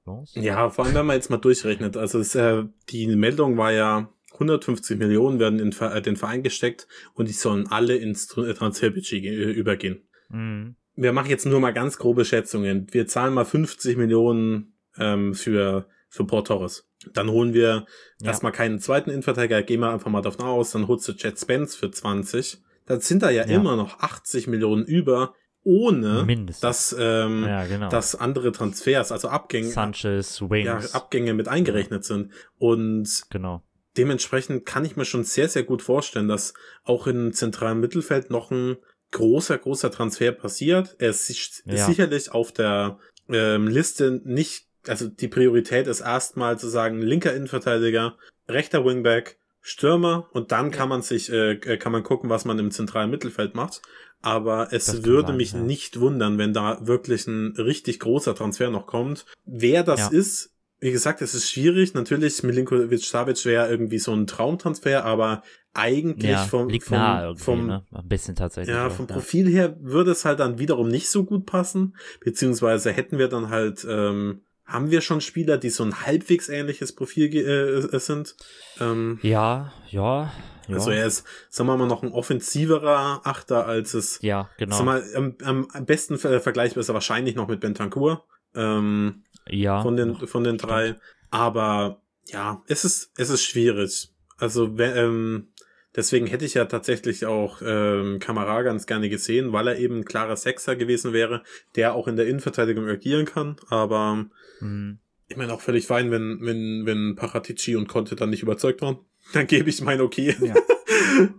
los. 0.06 0.36
Ja, 0.36 0.70
vor 0.70 0.86
allem, 0.86 0.94
wenn 0.94 1.06
man 1.08 1.16
jetzt 1.16 1.32
mal 1.32 1.38
durchrechnet. 1.38 1.98
Also 1.98 2.20
es, 2.20 2.36
äh, 2.36 2.64
die 2.90 3.08
Meldung 3.16 3.58
war 3.58 3.72
ja, 3.72 4.08
150 4.36 4.98
Millionen 4.98 5.40
werden 5.40 5.60
in 5.60 5.72
äh, 5.80 6.02
den 6.02 6.16
Verein 6.16 6.44
gesteckt 6.44 6.88
und 7.14 7.28
die 7.28 7.34
sollen 7.34 7.68
alle 7.72 7.96
ins 7.96 8.28
Transferbudget 8.28 9.24
äh, 9.24 9.52
übergehen. 9.52 10.08
Mhm. 10.30 10.76
Wir 10.96 11.12
machen 11.12 11.30
jetzt 11.30 11.46
nur 11.46 11.60
mal 11.60 11.74
ganz 11.74 11.98
grobe 11.98 12.24
Schätzungen. 12.24 12.88
Wir 12.92 13.06
zahlen 13.08 13.34
mal 13.34 13.44
50 13.46 13.98
Millionen 13.98 14.76
ähm, 14.98 15.34
für, 15.34 15.88
für 16.08 16.26
Port 16.26 16.48
Torres. 16.48 16.88
Dann 17.14 17.30
holen 17.30 17.54
wir 17.54 17.86
Ja. 18.22 18.28
erstmal 18.30 18.52
keinen 18.54 18.80
zweiten 18.80 19.10
Innenverteidiger, 19.10 19.62
gehen 19.64 19.82
wir 19.82 19.90
einfach 19.92 20.10
mal 20.10 20.22
davon 20.22 20.46
aus, 20.46 20.72
dann 20.72 20.88
holst 20.88 21.08
du 21.08 21.12
Jet 21.12 21.38
Spence 21.40 21.76
für 21.76 21.92
20. 21.92 22.60
Dann 22.86 23.02
sind 23.02 23.24
da 23.24 23.30
ja, 23.30 23.46
Ja. 23.46 23.56
immer 23.56 23.76
noch 23.76 24.00
80 24.00 24.48
Millionen 24.48 24.86
über, 24.86 25.34
ohne 25.64 26.24
Mindestens. 26.24 26.62
dass, 26.62 26.96
ähm, 26.98 27.44
ja, 27.44 27.66
genau. 27.66 27.90
dass 27.90 28.16
andere 28.16 28.52
Transfers, 28.52 29.12
also 29.12 29.28
Abgänge, 29.28 29.68
Sanchez, 29.70 30.40
ja, 30.40 30.50
Wings. 30.50 30.94
Abgänge 30.96 31.34
mit 31.34 31.48
eingerechnet 31.48 32.06
sind. 32.06 32.32
Und 32.58 33.24
genau. 33.32 33.64
Dementsprechend 33.98 34.66
kann 34.66 34.86
ich 34.86 34.96
mir 34.96 35.06
schon 35.06 35.24
sehr, 35.24 35.48
sehr 35.50 35.64
gut 35.64 35.82
vorstellen, 35.82 36.28
dass 36.28 36.54
auch 36.84 37.08
im 37.08 37.34
zentralen 37.34 37.80
Mittelfeld 37.80 38.30
noch 38.30 38.52
ein 38.52 38.78
großer, 39.12 39.58
großer 39.58 39.92
Transfer 39.92 40.32
passiert. 40.32 40.96
Er 41.00 41.10
ist, 41.12 41.64
Ja. 41.66 41.86
sicherlich 41.86 42.32
auf 42.32 42.52
der 42.52 43.00
ähm, 43.30 43.68
Liste 43.68 44.22
nicht, 44.24 44.68
also 44.88 45.08
die 45.08 45.28
Priorität 45.28 45.88
ist 45.88 46.02
erstmal 46.02 46.60
zu 46.60 46.68
sagen, 46.68 47.02
linker 47.02 47.34
Innenverteidiger, 47.34 48.18
rechter 48.48 48.86
Wingback, 48.86 49.38
Stürmer 49.62 50.30
und 50.34 50.52
dann 50.52 50.70
kann 50.70 50.90
man 50.90 51.02
sich, 51.02 51.32
äh, 51.32 51.56
kann 51.78 51.92
man 51.92 52.04
gucken, 52.04 52.30
was 52.30 52.46
man 52.46 52.60
im 52.60 52.70
zentralen 52.70 53.10
Mittelfeld 53.10 53.56
macht. 53.56 53.82
Aber 54.22 54.70
es 54.72 54.86
Das 54.86 55.04
würde 55.06 55.30
sein, 55.30 55.38
mich 55.38 55.54
ja. 55.54 55.60
nicht 55.60 56.00
wundern, 56.00 56.38
wenn 56.38 56.54
da 56.54 56.86
wirklich 56.86 57.26
ein 57.28 57.56
richtig 57.58 58.00
großer 58.00 58.36
Transfer 58.36 58.70
noch 58.70 58.86
kommt. 58.86 59.26
Wer 59.46 59.84
das 59.84 60.00
Ja. 60.02 60.08
ist, 60.10 60.52
wie 60.80 60.92
gesagt, 60.92 61.22
es 61.22 61.34
ist 61.34 61.50
schwierig. 61.50 61.94
Natürlich, 61.94 62.44
Milinkovic 62.44 63.04
Savic 63.04 63.44
wäre 63.46 63.70
irgendwie 63.70 64.00
so 64.00 64.14
ein 64.14 64.28
Traumtransfer, 64.28 65.04
aber 65.06 65.42
eigentlich 65.74 66.32
Ja, 66.32 66.46
vom, 66.46 66.70
vom, 66.80 67.38
vom, 67.38 67.68
ne? 67.68 67.86
Ein 67.92 68.08
bisschen 68.08 68.36
tatsächlich. 68.36 68.74
ja, 68.76 68.90
vom 68.90 69.08
Profil 69.08 69.48
her 69.50 69.76
würde 69.82 70.12
es 70.12 70.24
halt 70.26 70.40
dann 70.40 70.58
wiederum 70.60 70.88
nicht 70.88 71.10
so 71.10 71.26
gut 71.26 71.46
passen, 71.46 71.96
beziehungsweise 72.22 72.92
hätten 72.92 73.18
wir 73.18 73.28
dann 73.28 73.50
halt, 73.50 73.86
ähm, 73.90 74.42
haben 74.66 74.90
wir 74.90 75.02
schon 75.02 75.22
Spieler, 75.22 75.58
die 75.58 75.70
so 75.70 75.84
ein 75.84 76.06
halbwegs 76.06 76.50
ähnliches 76.50 76.96
Profil 76.96 77.30
ge- 77.30 77.44
äh, 77.46 78.00
sind. 78.00 78.36
Ähm, 78.80 79.20
Ja, 79.22 79.74
ja, 79.90 80.32
ja. 80.68 80.76
Also 80.76 80.92
er 80.92 81.06
ist, 81.06 81.26
sagen 81.50 81.68
wir 81.70 81.78
mal, 81.78 81.88
noch 81.88 82.04
ein 82.04 82.12
offensiverer 82.12 83.22
Achter, 83.26 83.66
als 83.68 83.94
es, 83.94 84.20
ja, 84.22 84.50
genau. 84.58 84.78
sag 84.78 84.86
mal, 84.86 85.04
am, 85.16 85.68
am 85.74 85.86
besten 85.86 86.18
ver- 86.18 86.40
vergleichbar 86.42 86.82
ist 86.82 86.90
er 86.90 86.94
wahrscheinlich 86.96 87.36
noch 87.36 87.48
mit 87.48 87.60
Bentancur. 87.60 88.26
Ähm, 88.56 89.25
ja. 89.50 89.82
von 89.82 89.96
den, 89.96 90.16
von 90.16 90.44
den 90.44 90.58
drei. 90.58 90.96
Aber 91.32 92.02
ja, 92.28 92.64
es 92.68 92.86
ist, 92.86 93.12
es 93.18 93.30
ist 93.30 93.44
schwierig. 93.44 94.10
Also, 94.38 94.78
ähm, 94.80 95.48
deswegen 95.96 96.28
hätte 96.28 96.46
ich 96.46 96.56
ja 96.56 96.66
tatsächlich 96.66 97.26
auch 97.26 97.62
ähm, 97.64 98.20
Kamara 98.20 98.62
ganz 98.64 98.86
gerne 98.86 99.10
gesehen, 99.10 99.54
weil 99.54 99.68
er 99.68 99.78
eben 99.78 100.00
ein 100.00 100.06
klarer 100.06 100.36
Sechser 100.36 100.76
gewesen 100.76 101.14
wäre, 101.14 101.44
der 101.76 101.94
auch 101.94 102.08
in 102.08 102.16
der 102.16 102.28
Innenverteidigung 102.28 102.88
agieren 102.88 103.26
kann. 103.26 103.56
Aber 103.70 104.26
Mhm. 104.62 105.00
ich 105.28 105.38
meine 105.38 105.54
auch 105.54 105.62
völlig 105.62 105.88
fein, 105.88 106.12
wenn, 106.12 106.40
wenn, 106.42 106.86
wenn 106.86 107.16
Paratici 107.16 107.76
und 107.76 107.88
Conte 107.88 108.16
dann 108.16 108.30
nicht 108.30 108.44
überzeugt 108.44 108.82
waren. 108.82 108.98
Dann 109.34 109.48
gebe 109.48 109.70
ich 109.70 109.82
mein 109.82 110.02
Okay. 110.02 110.36
Ja. 110.40 110.54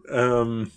ähm, 0.42 0.70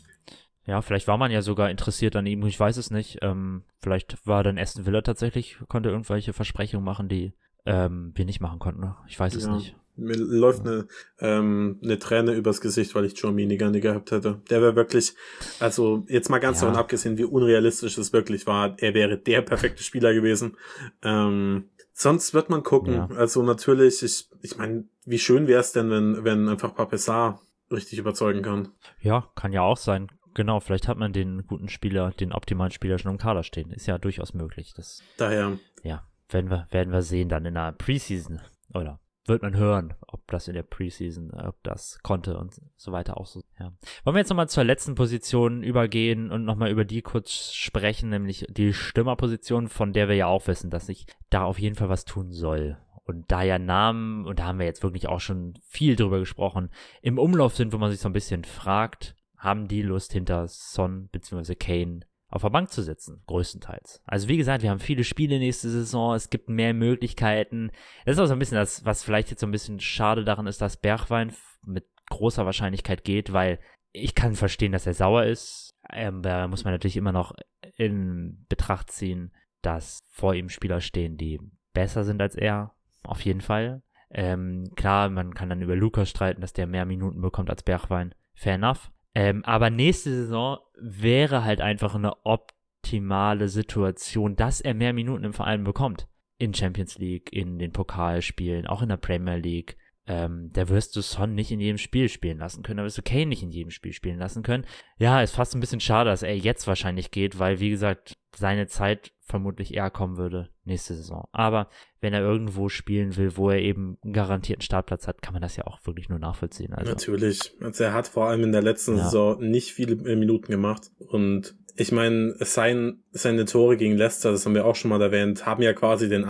Ja, 0.70 0.82
vielleicht 0.84 1.08
war 1.08 1.18
man 1.18 1.32
ja 1.32 1.42
sogar 1.42 1.72
interessiert 1.72 2.16
an 2.16 2.28
ihm, 2.28 2.46
ich 2.46 2.60
weiß 2.60 2.78
es 2.78 2.92
nicht. 2.92 3.18
Ähm, 3.24 3.64
vielleicht 3.80 4.26
war 4.28 4.44
dann 4.44 4.60
Aston 4.60 4.86
Villa 4.86 5.02
tatsächlich, 5.02 5.58
konnte 5.68 5.90
irgendwelche 5.90 6.32
Versprechungen 6.32 6.86
machen, 6.86 7.10
die 7.10 7.34
ähm, 7.66 8.12
wir 8.16 8.26
nicht 8.26 8.40
machen 8.40 8.60
konnten. 8.60 8.82
ne? 8.82 8.96
Ich 9.08 9.20
weiß 9.20 9.34
es 9.36 9.46
Ja. 9.46 9.56
nicht. 9.56 9.76
Mir 9.96 10.16
läuft 10.16 10.62
eine, 10.62 10.88
ähm, 11.20 11.78
eine 11.84 12.00
Träne 12.00 12.34
übers 12.34 12.62
Gesicht, 12.62 12.96
weil 12.96 13.04
ich 13.04 13.20
Chouamini 13.20 13.58
gerne 13.58 13.82
gehabt 13.82 14.12
hätte. 14.12 14.42
Der 14.50 14.62
wäre 14.62 14.76
wirklich, 14.78 15.14
also 15.60 16.06
jetzt 16.08 16.30
mal 16.30 16.38
ganz 16.40 16.62
Ja. 16.62 16.68
davon 16.68 16.80
abgesehen, 16.80 17.18
wie 17.18 17.26
unrealistisch 17.26 17.98
es 17.98 18.14
wirklich 18.14 18.48
war, 18.48 18.76
er 18.78 18.94
wäre 18.94 19.18
der 19.18 19.42
perfekte 19.42 19.84
Spieler 19.84 20.14
gewesen. 20.14 20.56
Ähm, 21.04 21.70
sonst 21.94 22.34
wird 22.34 22.50
man 22.50 22.64
gucken. 22.64 22.94
Ja. 22.94 23.10
Also 23.18 23.44
natürlich, 23.44 24.02
ich, 24.04 24.30
ich 24.42 24.58
meine, 24.58 24.86
wie 25.06 25.20
schön 25.20 25.48
wäre 25.48 25.60
es 25.62 25.74
denn, 25.74 25.90
wenn, 25.90 26.24
wenn 26.24 26.48
einfach 26.48 26.76
Papessar 26.76 27.42
richtig 27.72 28.00
überzeugen 28.00 28.42
kann. 28.42 28.70
Ja, 29.02 29.30
kann 29.36 29.52
ja 29.52 29.62
auch 29.64 29.78
sein. 29.78 30.08
Genau, 30.40 30.62
vielleicht 30.62 30.88
hat 30.88 30.98
man 30.98 31.12
den 31.12 31.46
guten 31.48 31.68
Spieler, 31.68 32.12
den 32.12 32.32
optimalen 32.32 32.72
Spieler 32.72 32.98
schon 32.98 33.12
im 33.12 33.18
Kader 33.18 33.44
stehen. 33.44 33.72
Ist 33.72 33.88
ja 33.88 33.98
durchaus 33.98 34.34
möglich. 34.34 34.74
Das, 34.74 35.04
Daher, 35.18 35.60
ja, 35.84 36.08
werden 36.30 36.50
wir, 36.50 36.66
werden 36.72 36.94
wir 36.94 37.02
sehen 37.02 37.28
dann 37.28 37.44
in 37.44 37.56
der 37.56 37.74
Preseason. 37.74 38.40
Oder 38.74 39.02
wird 39.26 39.42
man 39.42 39.58
hören, 39.58 39.96
ob 40.08 40.26
das 40.32 40.48
in 40.48 40.54
der 40.54 40.64
Preseason, 40.64 41.32
ob 41.32 41.62
das 41.64 42.00
konnte 42.04 42.38
und 42.38 42.54
so 42.78 42.94
weiter 42.94 43.18
auch 43.18 43.26
so. 43.26 43.44
Ja. 43.60 43.74
Wollen 44.06 44.16
wir 44.16 44.20
jetzt 44.20 44.30
nochmal 44.30 44.48
zur 44.48 44.64
letzten 44.64 44.96
Position 44.96 45.62
übergehen 45.62 46.32
und 46.32 46.46
nochmal 46.46 46.72
über 46.72 46.86
die 46.86 47.02
kurz 47.02 47.52
sprechen, 47.52 48.08
nämlich 48.08 48.46
die 48.50 48.72
Stürmerposition, 48.72 49.68
von 49.68 49.92
der 49.92 50.08
wir 50.08 50.16
ja 50.16 50.28
auch 50.28 50.48
wissen, 50.48 50.70
dass 50.70 50.86
sich 50.86 51.06
da 51.30 51.44
auf 51.44 51.60
jeden 51.60 51.76
Fall 51.76 51.90
was 51.90 52.06
tun 52.06 52.32
soll. 52.32 52.78
Und 53.04 53.30
da 53.30 53.42
ja 53.42 53.60
Namen, 53.60 54.26
und 54.26 54.40
da 54.40 54.46
haben 54.46 54.60
wir 54.60 54.66
jetzt 54.66 54.84
wirklich 54.84 55.10
auch 55.10 55.20
schon 55.20 55.56
viel 55.68 55.98
drüber 55.98 56.20
gesprochen, 56.20 56.70
im 57.02 57.20
Umlauf 57.20 57.58
sind, 57.58 57.74
wo 57.74 57.78
man 57.78 57.92
sich 57.92 58.00
so 58.00 58.08
ein 58.08 58.14
bisschen 58.14 58.46
fragt, 58.46 59.18
haben 59.40 59.68
die 59.68 59.82
Lust 59.82 60.14
hinter 60.14 60.48
Son 60.48 61.10
bzw. 61.12 61.56
Kane 61.56 62.02
auf 62.30 62.44
der 62.44 62.50
Bank 62.50 62.70
zu 62.70 62.84
sitzen, 62.84 63.24
größtenteils. 63.26 64.04
Also 64.06 64.28
wie 64.28 64.38
gesagt, 64.38 64.62
wir 64.62 64.70
haben 64.70 64.80
viele 64.80 65.04
Spiele 65.04 65.40
nächste 65.40 65.70
Saison, 65.70 66.14
es 66.14 66.30
gibt 66.30 66.48
mehr 66.48 66.74
Möglichkeiten. 66.74 67.72
Das 68.06 68.14
ist 68.16 68.20
auch 68.20 68.28
so 68.28 68.34
ein 68.34 68.40
bisschen 68.40 68.58
das, 68.58 68.86
was 68.86 69.04
vielleicht 69.04 69.32
jetzt 69.32 69.40
so 69.40 69.48
ein 69.48 69.52
bisschen 69.52 69.80
schade 69.80 70.24
daran 70.24 70.46
ist, 70.46 70.62
dass 70.62 70.78
Bergwein 70.78 71.34
mit 71.66 71.86
großer 72.10 72.46
Wahrscheinlichkeit 72.46 73.04
geht, 73.04 73.34
weil 73.34 73.60
ich 73.92 74.14
kann 74.14 74.36
verstehen, 74.36 74.72
dass 74.72 74.86
er 74.86 74.94
sauer 74.94 75.24
ist. 75.24 75.74
Ähm, 75.92 76.22
da 76.22 76.48
muss 76.48 76.64
man 76.64 76.74
natürlich 76.74 76.98
immer 76.98 77.12
noch 77.12 77.34
in 77.76 78.46
Betracht 78.48 78.92
ziehen, 78.92 79.32
dass 79.64 80.00
vor 80.10 80.36
ihm 80.36 80.50
Spieler 80.50 80.82
stehen, 80.82 81.18
die 81.18 81.40
besser 81.74 82.04
sind 82.04 82.22
als 82.22 82.36
er, 82.36 82.76
auf 83.04 83.22
jeden 83.22 83.42
Fall. 83.42 83.82
Ähm, 84.12 84.72
klar, 84.76 85.10
man 85.10 85.34
kann 85.34 85.50
dann 85.50 85.62
über 85.62 85.76
Lukas 85.76 86.10
streiten, 86.10 86.42
dass 86.42 86.54
der 86.54 86.68
mehr 86.68 86.86
Minuten 86.86 87.22
bekommt 87.22 87.50
als 87.50 87.64
Bergwein. 87.64 88.14
Fair 88.34 88.56
enough. 88.56 88.92
Ähm, 89.16 89.44
aber 89.46 89.70
nächste 89.70 90.12
Saison 90.12 90.60
wäre 90.78 91.44
halt 91.44 91.62
einfach 91.62 91.96
eine 91.96 92.26
optimale 92.26 93.50
Situation, 93.50 94.36
dass 94.36 94.62
er 94.62 94.74
mehr 94.74 94.94
Minuten 94.94 95.24
im 95.24 95.34
Verein 95.34 95.64
bekommt. 95.64 96.08
In 96.38 96.54
Champions 96.54 96.98
League, 96.98 97.34
in 97.34 97.60
den 97.60 97.74
Pokalspielen, 97.74 98.68
auch 98.68 98.82
in 98.82 98.90
der 98.90 98.98
Premier 98.98 99.36
League. 99.36 99.78
Ähm, 100.08 100.50
da 100.54 100.70
wirst 100.70 100.96
du 100.96 101.02
Son 101.02 101.36
nicht 101.36 101.52
in 101.52 101.60
jedem 101.60 101.78
Spiel 101.78 102.10
spielen 102.10 102.40
lassen 102.40 102.64
können, 102.64 102.78
da 102.78 102.84
wirst 102.84 102.98
du 102.98 103.04
Kane 103.04 103.28
nicht 103.28 103.44
in 103.44 103.52
jedem 103.52 103.70
Spiel 103.70 103.94
spielen 103.94 104.18
lassen 104.18 104.42
können. 104.42 104.66
Ja, 104.98 105.22
ist 105.22 105.36
fast 105.36 105.54
ein 105.54 105.60
bisschen 105.60 105.82
schade, 105.82 106.10
dass 106.10 106.24
er 106.24 106.36
jetzt 106.36 106.66
wahrscheinlich 106.66 107.12
geht, 107.12 107.38
weil, 107.38 107.60
wie 107.60 107.70
gesagt, 107.70 108.18
seine 108.36 108.68
Zeit 108.68 109.12
vermutlich 109.22 109.74
eher 109.76 109.90
kommen 109.92 110.18
würde 110.18 110.50
nächste 110.66 110.96
Saison. 110.96 111.28
Aber 111.32 111.70
wenn 112.02 112.14
er 112.14 112.22
irgendwo 112.22 112.70
spielen 112.70 113.16
will, 113.16 113.38
wo 113.38 113.50
er 113.50 113.60
eben 113.60 113.98
einen 114.04 114.14
garantierten 114.14 114.62
Startplatz 114.62 115.08
hat, 115.08 115.22
kann 115.22 115.34
man 115.34 115.42
das 115.42 115.56
ja 115.56 115.66
auch 115.68 115.86
wirklich 115.86 116.10
nur 116.10 116.20
nachvollziehen. 116.20 116.74
Also, 116.74 116.92
Natürlich. 116.92 117.54
Also 117.62 117.84
er 117.84 117.94
hat 117.94 118.08
vor 118.08 118.28
allem 118.28 118.44
in 118.44 118.52
der 118.52 118.62
letzten 118.62 118.98
Ja. 118.98 119.04
Saison 119.04 119.40
nicht 119.40 119.74
viele 119.74 119.94
äh, 120.10 120.16
Minuten 120.16 120.52
gemacht. 120.52 120.90
Und 120.98 121.56
ich 121.76 121.92
meine, 121.92 122.36
sein, 122.40 123.04
seine 123.12 123.46
Tore 123.46 123.78
gegen 123.78 123.96
Leicester, 123.96 124.32
das 124.32 124.46
haben 124.46 124.56
wir 124.56 124.66
auch 124.66 124.76
schon 124.76 124.90
mal 124.90 125.02
erwähnt, 125.02 125.46
haben 125.46 125.64
ja 125.64 125.74
quasi 125.74 126.10
den 126.10 126.26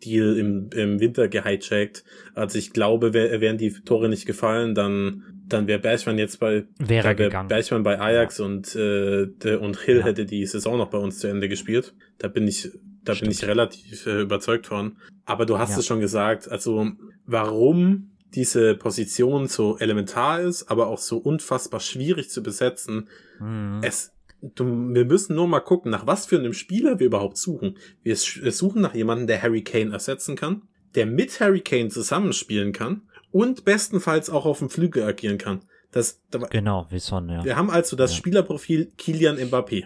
Ajax-Deal 0.00 0.36
im, 0.38 0.70
im 0.74 1.00
Winter 1.00 1.28
gehijackt. 1.28 2.04
Also 2.34 2.58
ich 2.58 2.72
glaube, 2.72 3.14
wär, 3.14 3.40
wären 3.40 3.58
die 3.58 3.72
Tore 3.72 4.08
nicht 4.08 4.26
gefallen, 4.26 4.74
dann, 4.74 5.24
dann 5.48 5.66
wäre 5.66 5.78
Bergmann 5.78 6.18
jetzt 6.18 6.40
bei, 6.40 6.64
wäre 6.78 7.04
wär 7.04 7.14
gegangen. 7.14 7.48
Bergmann 7.48 7.82
bei 7.82 8.00
Ajax 8.00 8.40
und, 8.40 8.74
äh, 8.76 9.26
und 9.60 9.78
Hill 9.80 9.98
Ja. 9.98 10.04
hätte 10.04 10.24
die 10.26 10.46
Saison 10.46 10.78
noch 10.78 10.88
bei 10.90 10.98
uns 10.98 11.18
zu 11.18 11.28
Ende 11.28 11.48
gespielt. 11.48 11.94
Da 12.18 12.28
bin 12.28 12.46
ich, 12.48 12.70
da 13.04 13.12
bin 13.12 13.16
Stimmt. 13.16 13.32
ich 13.34 13.46
relativ 13.46 14.06
äh, 14.06 14.22
überzeugt 14.22 14.66
von. 14.66 14.96
Aber 15.24 15.46
du 15.46 15.58
hast 15.58 15.72
Ja. 15.72 15.78
es 15.78 15.86
schon 15.86 16.00
gesagt, 16.00 16.50
also 16.50 16.90
warum 17.26 18.10
diese 18.34 18.74
Position 18.74 19.46
so 19.46 19.78
elementar 19.78 20.40
ist, 20.42 20.64
aber 20.70 20.88
auch 20.88 20.98
so 20.98 21.16
unfassbar 21.16 21.80
schwierig 21.80 22.28
zu 22.28 22.42
besetzen. 22.42 23.08
Mhm. 23.40 23.80
Es, 23.82 24.12
du, 24.42 24.64
wir 24.94 25.04
müssen 25.04 25.34
nur 25.36 25.48
mal 25.48 25.60
gucken, 25.60 25.90
nach 25.90 26.06
was 26.06 26.26
für 26.26 26.38
einem 26.38 26.52
Spieler 26.52 26.98
wir 26.98 27.06
überhaupt 27.06 27.36
suchen. 27.38 27.76
Wir, 28.02 28.16
suchen 28.16 28.82
nach 28.82 28.94
jemandem, 28.94 29.26
der 29.26 29.42
Harry 29.42 29.62
Kane 29.62 29.92
ersetzen 29.92 30.36
kann, 30.36 30.62
der 30.94 31.06
mit 31.06 31.38
Harry 31.40 31.60
Kane 31.60 31.88
zusammenspielen 31.88 32.72
kann 32.72 33.02
und 33.32 33.64
bestenfalls 33.64 34.30
auch 34.30 34.46
auf 34.46 34.58
dem 34.60 34.70
Flügel 34.70 35.02
agieren 35.02 35.38
kann. 35.38 35.60
Das, 35.92 36.22
da, 36.30 36.38
Genau, 36.38 36.86
wie 36.90 36.98
Son, 36.98 37.28
ja. 37.28 37.44
wir 37.44 37.56
haben 37.56 37.70
also 37.70 37.96
das 37.96 38.12
Ja. 38.12 38.18
Spielerprofil 38.18 38.92
Kilian 38.96 39.36
Mbappé, 39.38 39.84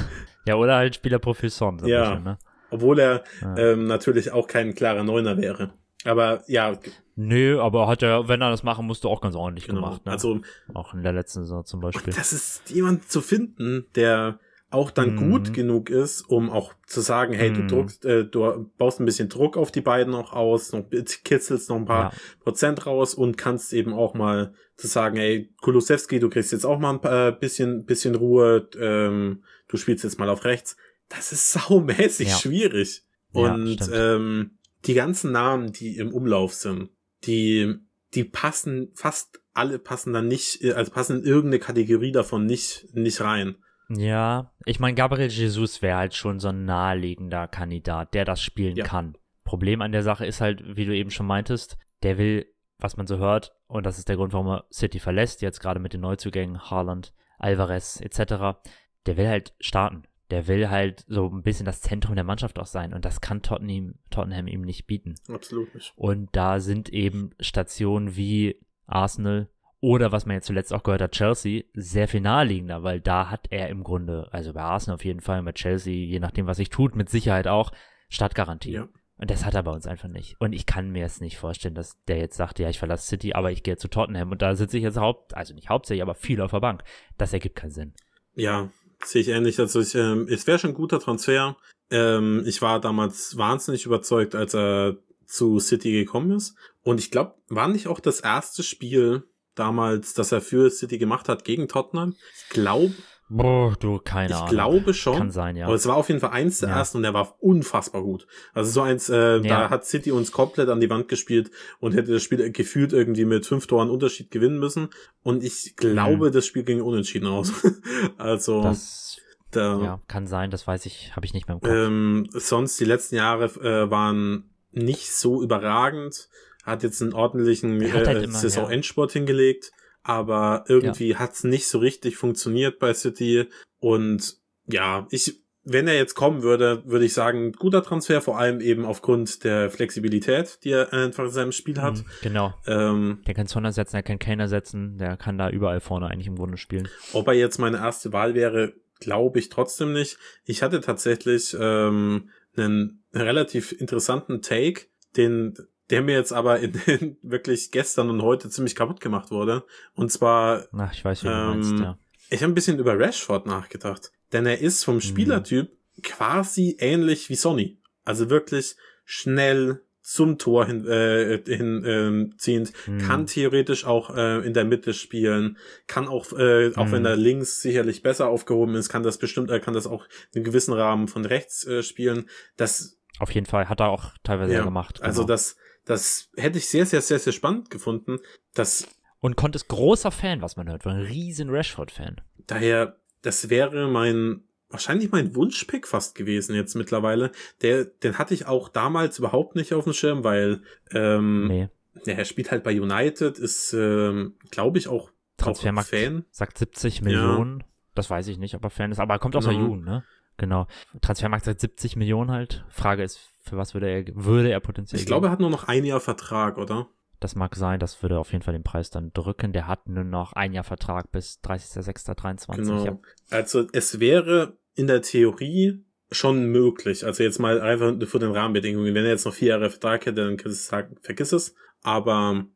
Ja, 0.46 0.56
oder 0.56 0.76
halt 0.76 0.94
Spielerprofil 0.96 1.50
Son. 1.50 1.78
Ja. 1.86 2.10
bisschen, 2.10 2.24
ne? 2.24 2.38
obwohl 2.70 2.98
er 2.98 3.22
Ja. 3.40 3.56
ähm, 3.56 3.86
natürlich 3.86 4.32
auch 4.32 4.46
kein 4.48 4.74
klarer 4.74 5.04
Neuner 5.04 5.36
wäre. 5.36 5.72
Aber 6.04 6.42
ja, 6.46 6.76
Nö, 7.14 7.60
aber 7.60 7.88
hat 7.88 8.02
er, 8.02 8.26
wenn 8.28 8.40
er 8.40 8.50
das 8.50 8.62
machen 8.62 8.86
musste, 8.86 9.06
auch 9.08 9.20
ganz 9.20 9.34
ordentlich 9.36 9.66
genau. 9.66 9.82
gemacht. 9.82 10.06
Ne? 10.06 10.12
Also 10.12 10.40
auch 10.72 10.94
in 10.94 11.02
der 11.02 11.12
letzten 11.12 11.42
Saison 11.42 11.64
zum 11.64 11.80
Beispiel. 11.80 12.12
das 12.12 12.32
ist 12.32 12.70
jemand 12.70 13.10
zu 13.10 13.20
finden, 13.20 13.86
der 13.94 14.38
auch 14.70 14.90
dann 14.90 15.10
Mhm. 15.10 15.16
gut 15.16 15.52
genug 15.52 15.90
ist, 15.90 16.22
um 16.22 16.48
auch 16.48 16.72
zu 16.86 17.02
sagen, 17.02 17.34
hey, 17.34 17.52
du 17.52 17.60
Mhm. 17.60 17.68
druckst, 17.68 18.04
äh, 18.06 18.24
du 18.24 18.70
baust 18.78 18.98
ein 19.00 19.04
bisschen 19.04 19.28
Druck 19.28 19.58
auf 19.58 19.70
die 19.70 19.82
beiden 19.82 20.10
noch 20.12 20.32
aus, 20.32 20.72
noch 20.72 20.84
kitzelst 21.24 21.68
noch 21.68 21.76
ein 21.76 21.84
paar 21.84 22.04
Ja. 22.12 22.18
Prozent 22.40 22.86
raus 22.86 23.14
und 23.14 23.36
kannst 23.36 23.74
eben 23.74 23.92
auch 23.92 24.14
mal 24.14 24.54
zu 24.76 24.86
sagen, 24.86 25.18
hey, 25.18 25.52
Kulusewski, 25.60 26.18
du 26.18 26.30
kriegst 26.30 26.52
jetzt 26.52 26.64
auch 26.64 26.78
mal 26.78 26.90
ein 26.94 27.02
paar, 27.02 27.28
äh, 27.28 27.32
bisschen, 27.32 27.84
bisschen 27.84 28.14
Ruhe, 28.14 28.66
ähm, 28.80 29.44
du 29.68 29.76
spielst 29.76 30.04
jetzt 30.04 30.18
mal 30.18 30.30
auf 30.30 30.46
rechts. 30.46 30.78
Das 31.10 31.32
ist 31.32 31.52
saumäßig 31.68 32.28
Ja. 32.30 32.36
schwierig. 32.38 33.04
Ja, 33.34 33.52
Und 33.54 33.72
stimmt. 33.74 33.90
ähm, 33.94 34.50
die 34.84 34.94
ganzen 34.94 35.32
Namen, 35.32 35.72
die 35.72 35.96
im 35.96 36.12
Umlauf 36.12 36.54
sind, 36.54 36.90
die, 37.24 37.74
die 38.14 38.24
passen, 38.24 38.90
fast 38.94 39.40
alle 39.54 39.78
passen 39.78 40.12
dann 40.12 40.28
nicht, 40.28 40.64
also 40.64 40.90
passen 40.90 41.20
in 41.20 41.24
irgendeine 41.26 41.58
Kategorie 41.60 42.12
davon 42.12 42.46
nicht, 42.46 42.86
nicht 42.94 43.20
rein. 43.20 43.56
Ja, 43.90 44.52
ich 44.64 44.80
meine, 44.80 44.94
Gabriel 44.94 45.28
Jesus 45.28 45.82
wäre 45.82 45.98
halt 45.98 46.14
schon 46.14 46.40
so 46.40 46.48
ein 46.48 46.64
naheliegender 46.64 47.48
Kandidat, 47.48 48.14
der 48.14 48.24
das 48.24 48.40
spielen 48.40 48.76
Ja. 48.76 48.84
kann. 48.84 49.16
Problem 49.44 49.82
an 49.82 49.92
der 49.92 50.02
Sache 50.02 50.24
ist 50.24 50.40
halt, 50.40 50.62
wie 50.76 50.86
du 50.86 50.94
eben 50.94 51.10
schon 51.10 51.26
meintest, 51.26 51.76
der 52.02 52.16
will, 52.16 52.46
was 52.78 52.96
man 52.96 53.06
so 53.06 53.18
hört, 53.18 53.52
und 53.66 53.84
das 53.84 53.98
ist 53.98 54.08
der 54.08 54.16
Grund, 54.16 54.32
warum 54.32 54.48
er 54.48 54.64
City 54.72 54.98
verlässt, 54.98 55.42
jetzt 55.42 55.60
gerade 55.60 55.80
mit 55.80 55.92
den 55.92 56.00
Neuzugängen, 56.00 56.70
Haaland, 56.70 57.12
Alvarez 57.38 58.00
etc., 58.00 58.58
der 59.06 59.16
will 59.16 59.28
halt 59.28 59.54
starten. 59.60 60.04
Der 60.32 60.48
will 60.48 60.70
halt 60.70 61.04
so 61.08 61.28
ein 61.28 61.42
bisschen 61.42 61.66
das 61.66 61.82
Zentrum 61.82 62.14
der 62.14 62.24
Mannschaft 62.24 62.58
auch 62.58 62.64
sein 62.64 62.94
und 62.94 63.04
das 63.04 63.20
kann 63.20 63.42
Tottenham, 63.42 63.96
Tottenham 64.08 64.46
ihm 64.46 64.62
nicht 64.62 64.86
bieten. 64.86 65.14
Absolut 65.28 65.74
nicht. 65.74 65.92
Und 65.94 66.30
da 66.32 66.58
sind 66.58 66.88
eben 66.88 67.32
Stationen 67.38 68.16
wie 68.16 68.58
Arsenal 68.86 69.50
oder 69.80 70.10
was 70.10 70.24
man 70.24 70.36
jetzt 70.36 70.46
zuletzt 70.46 70.72
auch 70.72 70.84
gehört 70.84 71.02
hat, 71.02 71.12
Chelsea, 71.12 71.64
sehr 71.74 72.08
viel 72.08 72.22
naheliegender, 72.22 72.82
weil 72.82 72.98
da 72.98 73.28
hat 73.28 73.48
er 73.50 73.68
im 73.68 73.84
Grunde, 73.84 74.26
also 74.32 74.54
bei 74.54 74.62
Arsenal 74.62 74.94
auf 74.94 75.04
jeden 75.04 75.20
Fall, 75.20 75.42
bei 75.42 75.52
Chelsea, 75.52 75.92
je 75.92 76.18
nachdem, 76.18 76.46
was 76.46 76.56
sich 76.56 76.70
tut, 76.70 76.96
mit 76.96 77.10
Sicherheit 77.10 77.46
auch, 77.46 77.70
Startgarantie. 78.08 78.72
Ja. 78.72 78.88
Und 79.18 79.30
das 79.30 79.44
hat 79.44 79.54
er 79.54 79.64
bei 79.64 79.70
uns 79.70 79.86
einfach 79.86 80.08
nicht. 80.08 80.40
Und 80.40 80.54
ich 80.54 80.64
kann 80.64 80.90
mir 80.90 81.04
es 81.04 81.20
nicht 81.20 81.36
vorstellen, 81.36 81.74
dass 81.74 82.02
der 82.04 82.16
jetzt 82.16 82.38
sagt, 82.38 82.58
ja, 82.58 82.70
ich 82.70 82.78
verlasse 82.78 83.06
City, 83.06 83.34
aber 83.34 83.52
ich 83.52 83.62
gehe 83.62 83.76
zu 83.76 83.88
Tottenham. 83.88 84.32
Und 84.32 84.40
da 84.40 84.56
sitze 84.56 84.78
ich 84.78 84.82
jetzt 84.82 84.96
haupt, 84.96 85.36
also 85.36 85.52
nicht 85.52 85.68
hauptsächlich, 85.68 86.02
aber 86.02 86.14
viel 86.14 86.40
auf 86.40 86.52
der 86.52 86.60
Bank. 86.60 86.84
Das 87.18 87.34
ergibt 87.34 87.56
keinen 87.56 87.70
Sinn. 87.70 87.92
Ja, 88.34 88.70
sehe 89.04 89.22
ich 89.22 89.28
ähnlich. 89.28 89.58
Also 89.58 89.80
ich, 89.80 89.94
ähm, 89.94 90.26
es 90.28 90.46
wäre 90.46 90.58
schon 90.58 90.70
ein 90.70 90.74
guter 90.74 91.00
Transfer. 91.00 91.56
Ähm, 91.90 92.42
ich 92.46 92.62
war 92.62 92.80
damals 92.80 93.36
wahnsinnig 93.36 93.86
überzeugt, 93.86 94.34
als 94.34 94.54
er 94.54 94.96
zu 95.26 95.58
City 95.60 95.92
gekommen 95.92 96.32
ist. 96.32 96.56
Und 96.82 96.98
ich 96.98 97.10
glaube, 97.10 97.34
war 97.48 97.68
nicht 97.68 97.86
auch 97.86 98.00
das 98.00 98.20
erste 98.20 98.62
Spiel 98.62 99.24
damals, 99.54 100.14
das 100.14 100.32
er 100.32 100.40
für 100.40 100.70
City 100.70 100.98
gemacht 100.98 101.28
hat 101.28 101.44
gegen 101.44 101.68
Tottenham? 101.68 102.16
Ich 102.44 102.48
glaube, 102.50 102.94
Boah, 103.34 103.74
du, 103.80 103.98
keine 103.98 104.30
ich 104.30 104.34
Ahnung. 104.36 104.48
glaube 104.50 104.94
schon. 104.94 105.16
Kann 105.16 105.30
sein, 105.30 105.56
ja. 105.56 105.66
Aber 105.66 105.74
es 105.74 105.86
war 105.86 105.96
auf 105.96 106.08
jeden 106.08 106.20
Fall 106.20 106.30
eins 106.30 106.58
der 106.60 106.68
Ja. 106.68 106.76
ersten 106.76 106.98
und 106.98 107.04
er 107.04 107.14
war 107.14 107.36
unfassbar 107.40 108.02
gut. 108.02 108.26
Also 108.52 108.70
so 108.70 108.82
eins, 108.82 109.08
äh, 109.08 109.40
da 109.40 109.48
Ja. 109.48 109.70
hat 109.70 109.84
City 109.86 110.12
uns 110.12 110.32
komplett 110.32 110.68
an 110.68 110.80
die 110.80 110.90
Wand 110.90 111.08
gespielt 111.08 111.50
und 111.80 111.92
hätte 111.94 112.12
das 112.12 112.22
Spiel 112.22 112.50
gefühlt 112.52 112.92
irgendwie 112.92 113.24
mit 113.24 113.46
fünf 113.46 113.66
Toren 113.66 113.90
Unterschied 113.90 114.30
gewinnen 114.30 114.58
müssen. 114.58 114.90
Und 115.22 115.42
ich 115.42 115.76
glaube, 115.76 116.30
das 116.30 116.46
Spiel 116.46 116.62
ging 116.64 116.82
unentschieden 116.82 117.26
aus. 117.28 117.52
also 118.18 118.58
Mhm. 118.60 118.64
das, 118.64 119.16
da, 119.50 119.80
ja, 119.82 120.00
kann 120.08 120.26
sein, 120.26 120.50
das 120.50 120.66
weiß 120.66 120.86
ich, 120.86 121.14
habe 121.16 121.24
ich 121.26 121.32
nicht 121.34 121.46
mehr 121.48 121.54
im 121.56 121.60
Kopf. 121.60 121.70
ähm, 121.72 122.28
sonst 122.32 122.78
die 122.80 122.84
letzten 122.84 123.16
Jahre 123.16 123.44
äh, 123.46 123.90
waren 123.90 124.50
nicht 124.72 125.12
so 125.12 125.42
überragend. 125.42 126.28
Hat 126.64 126.84
jetzt 126.84 127.02
einen 127.02 127.12
ordentlichen 127.12 127.80
halt 127.92 128.06
äh, 128.06 128.26
Saison-Endsport 128.30 129.10
hingelegt, 129.12 129.72
aber 130.02 130.64
irgendwie 130.68 131.16
hat's 131.16 131.44
nicht 131.44 131.68
so 131.68 131.78
richtig 131.78 132.16
funktioniert 132.16 132.78
bei 132.78 132.92
City. 132.94 133.48
Und 133.78 134.36
ja, 134.66 135.06
ich, 135.10 135.40
wenn 135.64 135.86
er 135.86 135.94
jetzt 135.94 136.14
kommen 136.14 136.42
würde, 136.42 136.82
würde 136.86 137.04
ich 137.04 137.14
sagen, 137.14 137.52
guter 137.52 137.82
Transfer, 137.82 138.20
vor 138.20 138.38
allem 138.38 138.60
eben 138.60 138.84
aufgrund 138.84 139.44
der 139.44 139.70
Flexibilität, 139.70 140.58
die 140.64 140.70
er 140.70 140.92
einfach 140.92 141.24
in 141.24 141.30
seinem 141.30 141.52
Spiel 141.52 141.80
hat. 141.80 141.98
Mhm, 141.98 142.04
Genau. 142.22 142.54
Ähm, 142.66 143.20
Der 143.26 143.34
kann 143.34 143.46
Son 143.46 143.64
ersetzen, 143.64 143.96
der 143.96 144.02
kann 144.02 144.18
Kane 144.18 144.42
ersetzen, 144.42 144.98
der 144.98 145.16
kann 145.16 145.38
da 145.38 145.50
überall 145.50 145.80
vorne 145.80 146.08
eigentlich 146.08 146.26
im 146.26 146.36
Grunde 146.36 146.56
spielen. 146.56 146.88
Ob 147.12 147.28
er 147.28 147.34
jetzt 147.34 147.58
meine 147.58 147.78
erste 147.78 148.12
Wahl 148.12 148.34
wäre, 148.34 148.72
glaube 149.00 149.38
ich 149.38 149.48
trotzdem 149.48 149.92
nicht. 149.92 150.16
Ich 150.44 150.62
hatte 150.62 150.80
tatsächlich 150.80 151.56
ähm, 151.58 152.30
einen 152.56 153.02
relativ 153.12 153.72
interessanten 153.72 154.42
Take, 154.42 154.82
den 155.16 155.54
der 155.92 156.02
mir 156.02 156.14
jetzt 156.16 156.32
aber 156.32 156.58
in, 156.58 156.72
in 156.86 157.16
wirklich 157.22 157.70
gestern 157.70 158.10
und 158.10 158.22
heute 158.22 158.50
ziemlich 158.50 158.74
kaputt 158.74 159.00
gemacht 159.00 159.30
wurde. 159.30 159.64
Und 159.94 160.10
zwar, 160.10 160.66
Ach, 160.76 160.92
ich 160.92 161.04
weiß, 161.04 161.22
wie 161.22 161.28
du 161.28 161.32
Ähm, 161.32 161.46
meinst, 161.48 161.78
ja. 161.78 161.98
ich 162.30 162.42
habe 162.42 162.50
ein 162.52 162.54
bisschen 162.56 162.78
über 162.80 162.98
Rashford 162.98 163.46
nachgedacht. 163.46 164.10
Denn 164.32 164.46
er 164.46 164.58
ist 164.60 164.82
vom 164.84 165.00
Spielertyp 165.00 165.70
quasi 166.02 166.76
ähnlich 166.80 167.28
wie 167.28 167.34
Sonny. 167.36 167.78
Also 168.04 168.30
wirklich 168.30 168.74
schnell 169.04 169.82
zum 170.00 170.36
Tor 170.38 170.66
hin, 170.66 170.84
äh, 170.88 171.40
hin 171.46 171.84
ähm, 171.86 172.34
ziehend, 172.36 172.72
Hm. 172.86 172.98
kann 172.98 173.26
theoretisch 173.26 173.84
auch 173.84 174.16
äh, 174.16 174.44
in 174.44 174.52
der 174.52 174.64
Mitte 174.64 174.94
spielen, 174.94 175.58
kann 175.86 176.08
auch, 176.08 176.32
äh, 176.32 176.72
auch 176.74 176.86
Mhm. 176.86 176.92
wenn 176.92 177.04
er 177.04 177.14
links 177.16 177.60
sicherlich 177.62 178.02
besser 178.02 178.26
aufgehoben 178.28 178.74
ist, 178.74 178.88
kann 178.88 179.04
das 179.04 179.18
bestimmt, 179.18 179.50
er 179.50 179.60
kann 179.60 179.74
das 179.74 179.86
auch 179.86 180.04
in 180.32 180.36
einem 180.38 180.44
gewissen 180.44 180.72
Rahmen 180.74 181.06
von 181.06 181.24
rechts 181.24 181.64
äh, 181.66 181.84
spielen. 181.84 182.28
Das, 182.56 182.98
Auf 183.20 183.30
jeden 183.30 183.46
Fall, 183.46 183.68
hat 183.68 183.78
er 183.80 183.90
auch 183.90 184.10
teilweise 184.24 184.54
ja, 184.54 184.64
gemacht. 184.64 185.00
also 185.02 185.20
genau. 185.22 185.28
das, 185.34 185.56
das 185.84 186.28
hätte 186.36 186.58
ich 186.58 186.68
sehr, 186.68 186.86
sehr, 186.86 187.00
sehr, 187.00 187.18
sehr 187.18 187.32
spannend 187.32 187.70
gefunden. 187.70 188.18
Das 188.54 188.86
Und 189.20 189.36
Kont 189.36 189.56
ist 189.56 189.68
großer 189.68 190.10
Fan, 190.10 190.42
was 190.42 190.56
man 190.56 190.68
hört, 190.68 190.84
war 190.84 190.94
ein 190.94 191.02
riesen 191.02 191.50
Rashford-Fan. 191.50 192.20
daher, 192.46 192.96
das 193.22 193.50
wäre 193.50 193.88
mein, 193.88 194.42
wahrscheinlich 194.68 195.10
mein 195.12 195.34
Wunschpick 195.34 195.86
fast 195.86 196.14
gewesen 196.14 196.54
jetzt 196.56 196.74
mittlerweile. 196.74 197.30
Der, 197.62 197.84
den 197.84 198.18
hatte 198.18 198.34
ich 198.34 198.46
auch 198.46 198.68
damals 198.68 199.18
überhaupt 199.18 199.54
nicht 199.56 199.72
auf 199.74 199.84
dem 199.84 199.92
Schirm, 199.92 200.24
weil, 200.24 200.62
ähm, 200.92 201.46
Nee, 201.48 201.68
ja, 202.06 202.14
er 202.14 202.24
spielt 202.24 202.50
halt 202.50 202.64
bei 202.64 202.80
United, 202.80 203.38
ist, 203.38 203.72
ähm, 203.74 204.34
glaube 204.50 204.78
ich, 204.78 204.88
auch, 204.88 205.10
auch 205.10 205.12
Transfermarkt 205.36 205.90
Fan. 205.90 206.24
sagt 206.30 206.58
70 206.58 207.02
Millionen. 207.02 207.64
Das 207.94 208.08
weiß 208.08 208.26
ich 208.28 208.38
nicht, 208.38 208.54
ob 208.54 208.64
er 208.64 208.70
Fan 208.70 208.90
ist, 208.90 208.98
aber 208.98 209.14
er 209.14 209.18
kommt 209.18 209.36
aus 209.36 209.44
der 209.44 209.52
Genau. 209.52 209.66
Jugend, 209.66 209.84
ne? 209.84 210.04
Genau. 210.36 210.66
Transfermarkt 211.00 211.44
sagt 211.44 211.60
70 211.60 211.96
Millionen 211.96 212.30
halt. 212.30 212.64
Frage 212.68 213.02
ist, 213.02 213.20
für 213.42 213.56
was 213.56 213.74
würde 213.74 213.88
er, 213.88 214.04
würde 214.14 214.50
er 214.50 214.60
potenziell 214.60 215.00
Ich 215.00 215.06
glaube, 215.06 215.26
er 215.26 215.28
gehen? 215.28 215.32
hat 215.32 215.40
nur 215.40 215.50
noch 215.50 215.68
ein 215.68 215.84
Jahr 215.84 216.00
Vertrag, 216.00 216.58
oder? 216.58 216.88
Das 217.20 217.36
mag 217.36 217.54
sein, 217.54 217.78
das 217.78 218.02
würde 218.02 218.18
auf 218.18 218.32
jeden 218.32 218.42
Fall 218.42 218.54
den 218.54 218.64
Preis 218.64 218.90
dann 218.90 219.12
drücken. 219.12 219.52
Der 219.52 219.68
hat 219.68 219.88
nur 219.88 220.04
noch 220.04 220.32
ein 220.32 220.52
Jahr 220.52 220.64
Vertrag 220.64 221.12
bis 221.12 221.40
30.06.23. 221.44 222.56
Genau. 222.56 222.84
Ja. 222.84 222.98
Also 223.30 223.66
es 223.72 224.00
wäre 224.00 224.56
in 224.74 224.88
der 224.88 225.02
Theorie 225.02 225.84
schon 226.10 226.46
möglich. 226.46 227.06
Also 227.06 227.22
jetzt 227.22 227.38
mal 227.38 227.60
einfach 227.60 227.94
für 228.06 228.18
den 228.18 228.32
Rahmenbedingungen. 228.32 228.94
Wenn 228.94 229.04
er 229.04 229.12
jetzt 229.12 229.24
noch 229.24 229.34
vier 229.34 229.50
Jahre 229.50 229.70
Vertrag 229.70 230.06
hätte, 230.06 230.24
dann 230.24 230.36
kannst 230.36 230.66
du 230.66 230.70
sagen, 230.70 230.96
vergiss 231.00 231.32
es. 231.32 231.54
Aber 231.82 232.46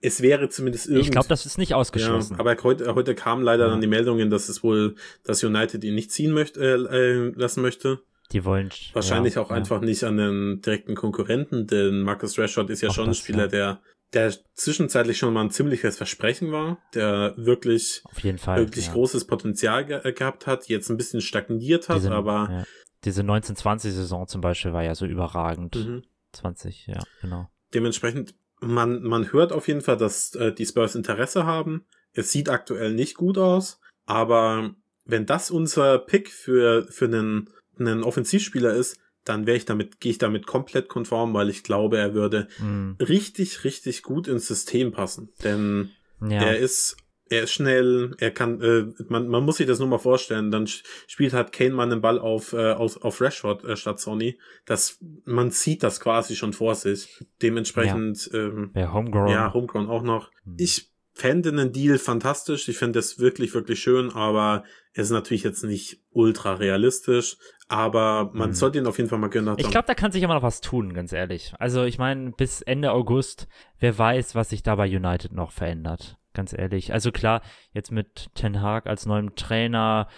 es 0.00 0.22
wäre 0.22 0.48
zumindest 0.48 0.86
irgendwie. 0.86 1.02
Ich 1.02 1.10
glaube, 1.10 1.28
das 1.28 1.46
ist 1.46 1.58
nicht 1.58 1.74
ausgeschlossen. 1.74 2.34
Ja, 2.34 2.40
aber 2.40 2.56
heute, 2.62 2.94
heute 2.94 3.14
kamen 3.14 3.42
leider 3.42 3.64
Ja. 3.64 3.70
dann 3.70 3.80
die 3.80 3.86
Meldungen, 3.86 4.30
dass 4.30 4.48
es 4.48 4.62
wohl, 4.62 4.94
dass 5.24 5.42
United 5.42 5.82
ihn 5.84 5.94
nicht 5.94 6.12
ziehen 6.12 6.32
möchte, 6.32 6.60
äh, 6.60 6.96
äh, 6.96 7.32
lassen 7.36 7.62
möchte. 7.62 8.00
Die 8.32 8.44
wollen 8.44 8.68
Wahrscheinlich 8.92 9.36
ja, 9.36 9.42
auch 9.42 9.50
einfach 9.50 9.80
nicht 9.80 10.04
an 10.04 10.18
den 10.18 10.60
direkten 10.60 10.94
Konkurrenten, 10.94 11.66
denn 11.66 12.02
Marcus 12.02 12.38
Rashford 12.38 12.68
ist 12.70 12.82
ja 12.82 12.90
Auch 12.90 12.94
schon 12.94 13.08
ein 13.08 13.14
Spieler, 13.14 13.48
der, 13.48 13.80
der 14.12 14.34
zwischenzeitlich 14.54 15.16
schon 15.16 15.32
mal 15.32 15.40
ein 15.40 15.50
ziemliches 15.50 15.96
Versprechen 15.96 16.52
war, 16.52 16.78
der 16.94 17.32
wirklich 17.38 18.02
Auf 18.04 18.20
jeden 18.20 18.36
Fall. 18.38 18.58
wirklich 18.58 18.92
großes 18.92 19.26
Potenzial 19.26 19.86
ge 19.86 20.00
äh, 20.04 20.12
gehabt 20.12 20.46
hat, 20.46 20.68
jetzt 20.68 20.90
ein 20.90 20.98
bisschen 20.98 21.22
stagniert 21.22 21.88
hat, 21.88 21.96
Diese, 21.96 22.12
aber. 22.12 22.66
Diese 23.04 23.22
1920-Saison 23.22 24.26
zum 24.28 24.40
Beispiel 24.42 24.72
war 24.72 24.82
ja 24.82 24.94
so 24.94 25.06
überragend. 25.06 25.74
mhm. 25.76 26.02
20, 26.32 26.86
ja, 26.88 27.00
genau. 27.22 27.48
dementsprechend, 27.72 28.34
man, 28.60 29.02
man 29.02 29.32
hört 29.32 29.52
auf 29.52 29.68
jeden 29.68 29.80
Fall, 29.82 29.96
dass 29.96 30.34
äh, 30.34 30.52
die 30.52 30.66
Spurs 30.66 30.94
Interesse 30.94 31.44
haben. 31.44 31.84
Es 32.12 32.32
sieht 32.32 32.48
aktuell 32.48 32.92
nicht 32.94 33.16
gut 33.16 33.38
aus, 33.38 33.80
aber 34.06 34.74
wenn 35.04 35.26
das 35.26 35.50
unser 35.50 35.98
Pick 35.98 36.30
für, 36.30 36.86
für 36.90 37.04
einen, 37.06 37.50
einen 37.78 38.02
Offensivspieler 38.02 38.74
ist, 38.74 38.98
dann 39.24 39.46
wäre 39.46 39.56
ich 39.56 39.64
damit, 39.66 40.00
gehe 40.00 40.10
ich 40.12 40.18
damit 40.18 40.46
komplett 40.46 40.88
konform, 40.88 41.34
weil 41.34 41.50
ich 41.50 41.62
glaube, 41.62 41.98
er 41.98 42.14
würde 42.14 42.48
Mhm. 42.58 42.96
richtig, 43.00 43.64
richtig 43.64 44.02
gut 44.02 44.26
ins 44.26 44.46
System 44.46 44.90
passen. 44.92 45.30
Denn 45.44 45.90
Ja. 46.20 46.42
er 46.44 46.58
ist, 46.58 46.96
er 47.30 47.42
ist 47.44 47.52
schnell, 47.52 48.14
er 48.18 48.30
kann, 48.30 48.60
äh, 48.60 48.86
man, 49.08 49.28
man 49.28 49.44
muss 49.44 49.56
sich 49.58 49.66
das 49.66 49.78
nur 49.78 49.88
mal 49.88 49.98
vorstellen, 49.98 50.50
dann 50.50 50.66
spielt 50.66 51.32
halt 51.32 51.52
Kane 51.52 51.70
mal 51.74 51.84
einen 51.90 52.00
Ball 52.00 52.18
auf, 52.18 52.52
äh, 52.52 52.72
auf, 52.72 53.02
auf 53.02 53.20
Rashford 53.20 53.64
äh, 53.64 53.76
statt 53.76 54.00
Sony. 54.00 54.38
Das, 54.66 54.98
man 55.24 55.50
sieht 55.50 55.82
das 55.82 56.00
quasi 56.00 56.36
schon 56.36 56.52
vor 56.52 56.74
sich. 56.74 57.24
Dementsprechend, 57.42 58.30
ähm, 58.34 58.70
Wer 58.72 58.92
Homegrown. 58.92 59.28
ja, 59.28 59.52
Homegrown 59.52 59.88
auch 59.88 60.02
noch. 60.02 60.30
Hm. 60.44 60.56
Ich 60.58 60.90
fände 61.12 61.48
einen 61.48 61.72
Deal 61.72 61.98
fantastisch. 61.98 62.68
Ich 62.68 62.78
fände 62.78 62.98
das 62.98 63.18
wirklich, 63.18 63.52
wirklich 63.52 63.80
schön, 63.80 64.10
aber 64.12 64.62
es 64.92 65.06
ist 65.06 65.10
natürlich 65.10 65.42
jetzt 65.42 65.64
nicht 65.64 66.00
ultra 66.10 66.54
realistisch. 66.54 67.36
Aber 67.70 68.30
man 68.32 68.50
Mhm. 68.50 68.54
sollte 68.54 68.78
ihn 68.78 68.86
auf 68.86 68.96
jeden 68.98 69.10
Fall 69.10 69.18
mal 69.18 69.28
gönnen. 69.28 69.54
Ich 69.58 69.68
glaube, 69.70 69.86
da 69.86 69.94
kann 69.94 70.10
sich 70.12 70.22
immer 70.22 70.34
noch 70.34 70.42
was 70.42 70.60
tun, 70.62 70.94
ganz 70.94 71.12
ehrlich. 71.12 71.52
Also 71.58 71.82
ich 71.84 71.98
meine, 71.98 72.30
bis 72.30 72.62
Ende 72.62 72.92
August, 72.92 73.46
wer 73.78 73.98
weiß, 73.98 74.34
was 74.34 74.50
sich 74.50 74.62
da 74.62 74.76
bei 74.76 74.86
United 74.88 75.32
noch 75.32 75.50
verändert. 75.52 76.16
Ganz 76.34 76.52
ehrlich. 76.52 76.92
Also 76.92 77.10
klar, 77.10 77.42
jetzt 77.72 77.90
mit 77.90 78.28
Ten 78.34 78.60
Hag 78.60 78.86
als 78.86 79.06
neuem 79.06 79.34
Trainer, 79.34 80.08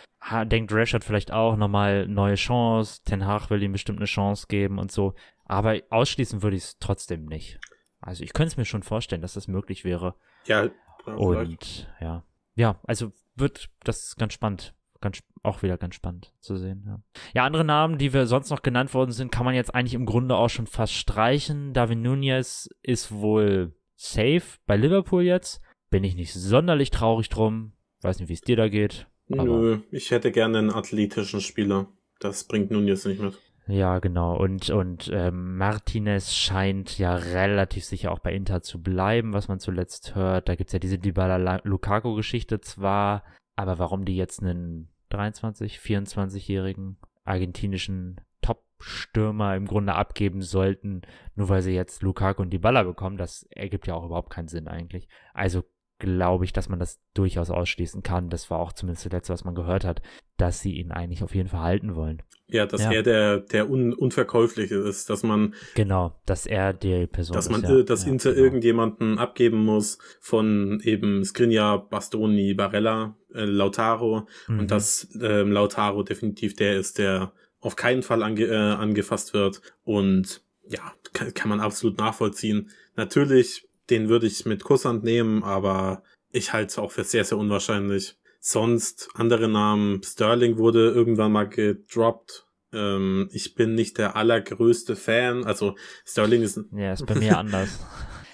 denkt 0.45 0.73
Rashford 0.73 1.05
vielleicht 1.05 1.33
auch 1.33 1.57
nochmal 1.57 2.07
neue 2.07 2.35
Chance. 2.35 3.03
Ten 3.05 3.27
Hag 3.27 3.51
will 3.51 3.63
ihm 3.63 3.73
bestimmt 3.73 3.99
eine 3.99 4.07
Chance 4.07 4.47
geben 4.49 4.79
und 4.79 4.91
so. 4.91 5.15
Aber 5.45 5.77
ausschließen 5.91 6.43
würde 6.43 6.57
ich 6.57 6.65
es 6.65 6.79
trotzdem 6.79 7.27
nicht. 7.27 7.59
Also 8.01 8.25
ich 8.25 8.33
könnte 8.33 8.49
es 8.53 8.57
mir 8.57 8.65
schon 8.65 8.83
vorstellen, 8.83 9.23
dass 9.23 9.35
das 9.35 9.49
möglich 9.49 9.85
wäre. 9.85 10.15
Ja, 10.47 10.69
und 11.07 11.89
ja. 12.01 12.25
Ja, 12.55 12.81
also 12.85 13.13
wird 13.35 13.71
das 13.85 14.17
ganz 14.17 14.35
spannend. 14.35 14.75
Ganz, 15.01 15.23
auch 15.43 15.63
wieder 15.63 15.79
ganz 15.79 15.95
spannend 15.95 16.35
zu 16.41 16.57
sehen. 16.57 16.85
Ja. 16.87 17.03
ja, 17.33 17.45
andere 17.47 17.65
Namen, 17.65 17.97
die 17.97 18.13
wir 18.13 18.27
sonst 18.27 18.51
noch 18.51 18.61
genannt 18.61 18.93
worden 18.93 19.13
sind, 19.13 19.33
kann 19.33 19.47
man 19.47 19.55
jetzt 19.55 19.75
eigentlich 19.75 19.95
im 19.95 20.05
Grunde 20.05 20.37
auch 20.37 20.51
schon 20.51 20.67
fast 20.67 20.93
streichen. 20.93 21.73
David 21.73 22.01
Nunez 22.01 22.69
ist 22.83 23.11
wohl 23.11 23.75
safe 23.97 24.59
bei 24.67 24.77
Liverpool 24.77 25.23
jetzt. 25.23 25.63
Bin 25.91 26.05
ich 26.05 26.15
nicht 26.17 26.33
sonderlich 26.33 26.91
traurig 26.91 27.29
drum. 27.29 27.73
Weiß 28.01 28.19
nicht, 28.19 28.29
wie 28.29 28.35
es 28.35 28.41
dir 28.41 28.57
da 28.57 28.69
geht. 28.69 29.07
Nö, 29.29 29.81
ich 29.91 30.11
hätte 30.11 30.33
gerne 30.33 30.59
einen 30.59 30.73
athletischen 30.73 31.41
Spieler. 31.41 31.87
Das 32.19 32.45
bringt 32.45 32.71
Nunez 32.71 33.05
nicht 33.05 33.21
mit. 33.21 33.39
Ja, 33.67 34.01
genau. 34.01 34.37
Und, 34.37 34.71
und 34.71 35.11
ähm, 35.13 35.57
Martinez 35.57 36.35
scheint 36.35 36.99
ja 36.99 37.15
relativ 37.15 37.85
sicher 37.85 38.11
auch 38.11 38.19
bei 38.19 38.33
Inter 38.33 38.63
zu 38.63 38.83
bleiben, 38.83 39.33
was 39.33 39.49
man 39.49 39.61
zuletzt 39.61 40.15
hört. 40.17 40.49
Da 40.49 40.57
gibt's 40.57 40.73
ja 40.73 40.81
diese 40.81 40.99
Dybala-Lukaku-Geschichte 40.99 42.61
zwar, 42.61 43.23
aber 43.55 43.79
warum 43.79 44.05
die 44.05 44.17
jetzt 44.17 44.43
einen 44.43 44.89
23-, 45.13 45.81
24-jährigen 45.81 46.97
argentinischen 47.25 48.21
Top-Stürmer 48.43 49.55
im 49.55 49.67
Grunde 49.67 49.95
abgeben 49.95 50.43
sollten, 50.43 51.03
nur 51.37 51.49
weil 51.49 51.63
sie 51.63 51.75
jetzt 51.75 52.03
Lukaku 52.03 52.43
und 52.43 52.51
Dybala 52.51 52.83
bekommen, 52.83 53.19
das 53.19 53.45
ergibt 53.51 53.87
ja 53.87 53.95
auch 53.95 54.05
überhaupt 54.05 54.31
keinen 54.31 54.49
Sinn 54.49 54.67
eigentlich. 54.67 55.09
Also 55.33 55.63
glaube 56.01 56.45
ich, 56.45 56.53
dass 56.53 56.69
man 56.69 56.81
das 56.81 56.99
durchaus 57.15 57.51
ausschließen 57.51 58.03
kann. 58.03 58.31
Das 58.31 58.51
war 58.51 58.59
auch 58.59 58.73
zumindest 58.73 59.07
das 59.07 59.13
Letzte, 59.13 59.33
was 59.33 59.45
man 59.45 59.55
gehört 59.55 59.85
hat, 59.85 60.03
dass 60.37 60.61
sie 60.61 60.73
ihn 60.73 60.91
eigentlich 60.91 61.23
auf 61.23 61.35
jeden 61.35 61.49
Fall 61.49 61.61
halten 61.61 61.95
wollen. 61.95 62.23
Ja, 62.49 62.67
dass 62.67 62.83
ja. 62.83 62.91
er 62.91 63.03
der, 63.05 63.39
der 63.39 63.71
un, 63.71 63.93
unverkäufliche 63.93 64.75
ist, 64.75 65.09
dass 65.09 65.23
man. 65.23 65.55
Genau, 65.75 66.19
dass 66.27 66.47
er 66.47 66.73
die 66.73 67.07
Person 67.07 67.35
dass 67.35 67.47
ist. 67.47 67.53
Man, 67.53 67.63
ja. 67.63 67.83
Dass 67.83 68.05
ja, 68.05 68.11
Inter 68.11 68.33
genau. 68.33 68.45
irgendjemanden 68.45 69.19
abgeben 69.19 69.65
muss 69.65 69.99
von 70.21 70.81
eben 70.83 71.25
Skriniar, 71.25 71.89
Bastoni, 71.89 72.55
Barella, 72.55 73.15
äh, 73.33 73.45
Lautaro 73.45 74.27
mhm. 74.49 74.61
und 74.61 74.71
dass 74.71 75.09
äh, 75.21 75.43
Lautaro 75.43 76.03
definitiv 76.03 76.57
der 76.57 76.77
ist, 76.77 76.99
der 76.99 77.33
auf 77.61 77.77
keinen 77.77 78.03
Fall 78.03 78.23
ange, 78.23 78.47
äh, 78.47 78.57
angefasst 78.57 79.35
wird 79.35 79.61
und 79.85 80.43
ja, 80.67 80.93
kann, 81.13 81.35
kann 81.35 81.49
man 81.49 81.61
absolut 81.61 81.99
nachvollziehen. 81.99 82.71
Natürlich 82.97 83.69
den 83.91 84.09
würde 84.09 84.27
ich 84.27 84.47
mit 84.47 84.65
Kusshand 84.65 85.05
nehmen, 85.05 85.43
aber 85.43 86.03
ich 86.31 86.53
halte 86.53 86.69
es 86.69 86.79
auch 86.79 86.93
für 86.93 87.05
sehr, 87.05 87.25
sehr 87.25 87.39
unwahrscheinlich. 87.39 88.17
Sonst 88.39 89.11
andere 89.15 89.49
Namen. 89.49 90.03
Sterling 90.03 90.57
wurde 90.57 90.91
irgendwann 90.91 91.33
mal 91.33 91.49
gedroppt. 91.49 92.47
Ähm, 92.73 93.29
ich 93.33 93.55
bin 93.55 93.75
nicht 93.75 93.99
der 93.99 94.17
allergrößte 94.17 94.97
Fan. 94.97 95.45
Also 95.45 95.77
Sterling 96.07 96.43
ist. 96.43 96.61
Ja, 96.73 96.93
ist 96.93 97.05
bei 97.07 97.17
mir 97.17 97.37
anders. 97.39 97.79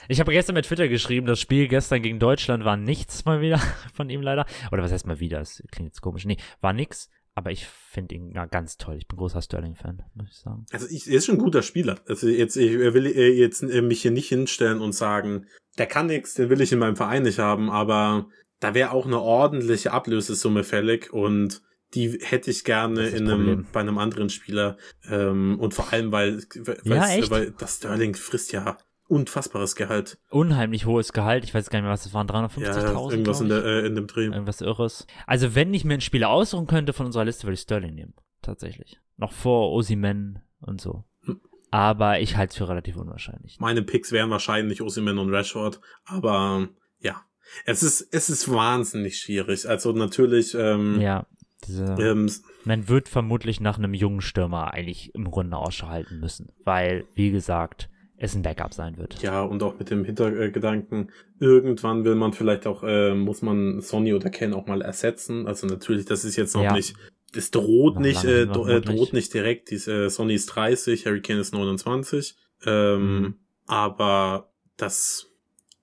Ich 0.09 0.21
habe 0.21 0.31
gestern 0.31 0.55
mit 0.55 0.67
Twitter 0.67 0.87
geschrieben, 0.87 1.27
das 1.27 1.41
Spiel 1.41 1.67
gestern 1.67 2.01
gegen 2.01 2.21
Deutschland 2.21 2.65
war 2.65 2.77
nichts 2.77 3.25
mal 3.25 3.41
wieder 3.41 3.59
von 3.95 4.09
ihm 4.09 4.23
leider. 4.23 4.47
Oder 4.71 4.83
was 4.83 4.93
heißt 4.93 5.07
mal 5.07 5.19
wieder? 5.19 5.41
Das 5.41 5.63
klingt 5.73 5.89
jetzt 5.89 6.01
komisch. 6.01 6.25
Nee, 6.25 6.37
war 6.61 6.73
nix. 6.73 7.11
Aber 7.37 7.51
ich 7.53 7.67
finde 7.67 8.15
ihn 8.15 8.31
ja, 8.31 8.47
ganz 8.47 8.79
toll. 8.79 8.97
Ich 8.97 9.07
bin 9.07 9.19
großer 9.19 9.43
Sterling-Fan, 9.43 10.03
muss 10.15 10.29
ich 10.31 10.39
sagen. 10.39 10.65
Also 10.73 10.87
ich, 10.89 11.07
er 11.07 11.19
ist 11.19 11.27
schon 11.27 11.35
ein 11.35 11.43
guter 11.43 11.63
Spieler. 11.63 12.01
Also 12.09 12.29
jetzt, 12.29 12.57
ich 12.57 12.73
will 12.73 13.07
jetzt 13.07 13.63
mich 13.63 14.01
hier 14.01 14.11
nicht 14.11 14.29
hinstellen 14.29 14.81
und 14.81 14.93
sagen, 14.93 15.47
der 15.77 15.85
kann 15.85 16.07
nichts, 16.07 16.33
den 16.33 16.49
will 16.49 16.63
ich 16.63 16.73
in 16.73 16.79
meinem 16.79 16.97
Verein 16.97 17.25
nicht 17.25 17.39
haben, 17.39 17.69
aber 17.71 18.31
da 18.59 18.73
wäre 18.73 18.93
auch 18.93 19.05
eine 19.05 19.21
ordentliche 19.21 19.93
Ablösesumme 19.93 20.65
fällig 20.65 21.13
und 21.13 21.61
die 21.95 22.19
hätte 22.23 22.51
ich 22.51 22.65
gerne 22.65 23.09
in 23.09 23.29
einem, 23.29 23.67
bei 23.71 23.81
einem 23.81 23.99
anderen 23.99 24.31
Spieler. 24.31 24.79
Ähm, 25.07 25.61
und 25.61 25.75
vor 25.75 25.93
allem, 25.93 26.13
weil, 26.13 26.43
ja, 26.85 27.31
weil 27.31 27.51
das 27.53 27.77
Sterling 27.77 28.15
frisst 28.15 28.53
ja 28.53 28.79
unfassbares 29.09 29.77
Gehalt. 29.77 30.19
Unheimlich 30.31 30.87
hohes 30.87 31.13
Gehalt. 31.13 31.45
Ich 31.45 31.55
weiß 31.55 31.71
gar 31.71 31.79
nicht 31.79 31.85
mehr, 31.85 31.93
was 31.93 32.07
es 32.07 32.15
waren. 32.15 32.29
350.000. 32.29 32.61
Ja, 32.63 33.11
irgendwas 33.11 33.41
in, 33.41 33.49
der, 33.49 33.65
äh, 33.65 33.87
in 33.87 33.95
dem 33.95 34.07
Dreh. 34.07 34.25
Irgendwas 34.25 34.61
Irres. 34.61 35.07
Also, 35.27 35.55
wenn 35.55 35.73
ich 35.75 35.85
mir 35.85 35.95
einen 35.95 36.01
Spieler 36.01 36.31
aussuchen 36.31 36.67
könnte 36.67 36.93
von 36.93 37.07
unserer 37.07 37.25
Liste, 37.25 37.45
würde 37.45 37.55
ich 37.55 37.61
Sterling 37.61 37.95
nehmen. 37.95 38.15
Tatsächlich. 38.43 38.99
Noch 39.17 39.33
vor 39.33 39.73
Osimen 39.73 40.41
und 40.61 40.81
so. 40.81 41.05
Hm. 41.23 41.41
Aber 41.71 42.21
ich 42.21 42.37
halte 42.37 42.53
es 42.53 42.57
für 42.57 42.69
relativ 42.69 42.97
unwahrscheinlich. 42.97 43.59
Meine 43.61 43.83
Picks 43.83 44.13
wären 44.13 44.31
wahrscheinlich 44.31 44.83
Osimen 44.83 45.19
und 45.19 45.33
Rashford. 45.33 45.81
Aber 46.05 46.69
ja. 47.01 47.23
Es 47.65 47.83
ist, 47.83 48.09
es 48.13 48.29
ist 48.29 48.51
wahnsinnig 48.51 49.19
schwierig. 49.19 49.69
Also 49.69 49.93
natürlich. 49.93 50.55
Ähm, 50.55 51.01
ja. 51.01 51.27
Diese, 51.67 51.85
ähm, 51.99 52.31
man 52.65 52.89
wird 52.89 53.09
vermutlich 53.09 53.61
nach 53.61 53.79
einem 53.79 53.95
jungen 53.95 54.21
Stürmer 54.21 54.75
eigentlich 54.75 55.15
im 55.15 55.31
Grunde 55.31 55.57
Ausschau 55.57 55.89
halten 55.89 56.21
müssen. 56.21 56.53
Weil, 56.65 57.07
wie 57.15 57.31
gesagt, 57.31 57.89
es 58.19 58.35
ein 58.35 58.43
Backup 58.43 58.73
sein 58.73 58.97
wird. 58.97 59.23
Ja, 59.23 59.43
und 59.43 59.63
auch 59.63 59.79
mit 59.79 59.91
dem 59.91 60.05
Hintergedanken, 60.05 61.11
irgendwann 61.39 62.05
will 62.05 62.15
man 62.15 62.33
vielleicht 62.33 62.67
auch, 62.67 62.83
äh, 62.83 63.15
muss 63.15 63.43
man 63.43 63.81
Sonny 63.81 64.15
oder 64.15 64.31
Ken 64.31 64.55
auch 64.55 64.67
mal 64.67 64.81
ersetzen. 64.81 65.47
Also 65.47 65.67
natürlich, 65.67 66.07
das 66.07 66.25
ist 66.25 66.37
jetzt 66.37 66.55
noch 66.55 66.63
ja. 66.63 66.73
nicht, 66.73 66.97
das 67.35 67.51
droht 67.51 68.01
nicht, 68.01 68.25
äh, 68.25 68.47
droht 68.47 68.89
nicht. 68.89 69.13
nicht 69.13 69.35
direkt. 69.35 69.71
Diese, 69.71 70.07
äh, 70.07 70.11
Sonny 70.11 70.35
ist 70.35 70.47
30, 70.47 71.07
Harry 71.07 71.21
Kane 71.21 71.41
ist 71.41 71.53
29. 71.53 72.37
Ähm, 72.65 73.21
mhm. 73.21 73.35
Aber 73.67 74.51
das, 74.79 75.31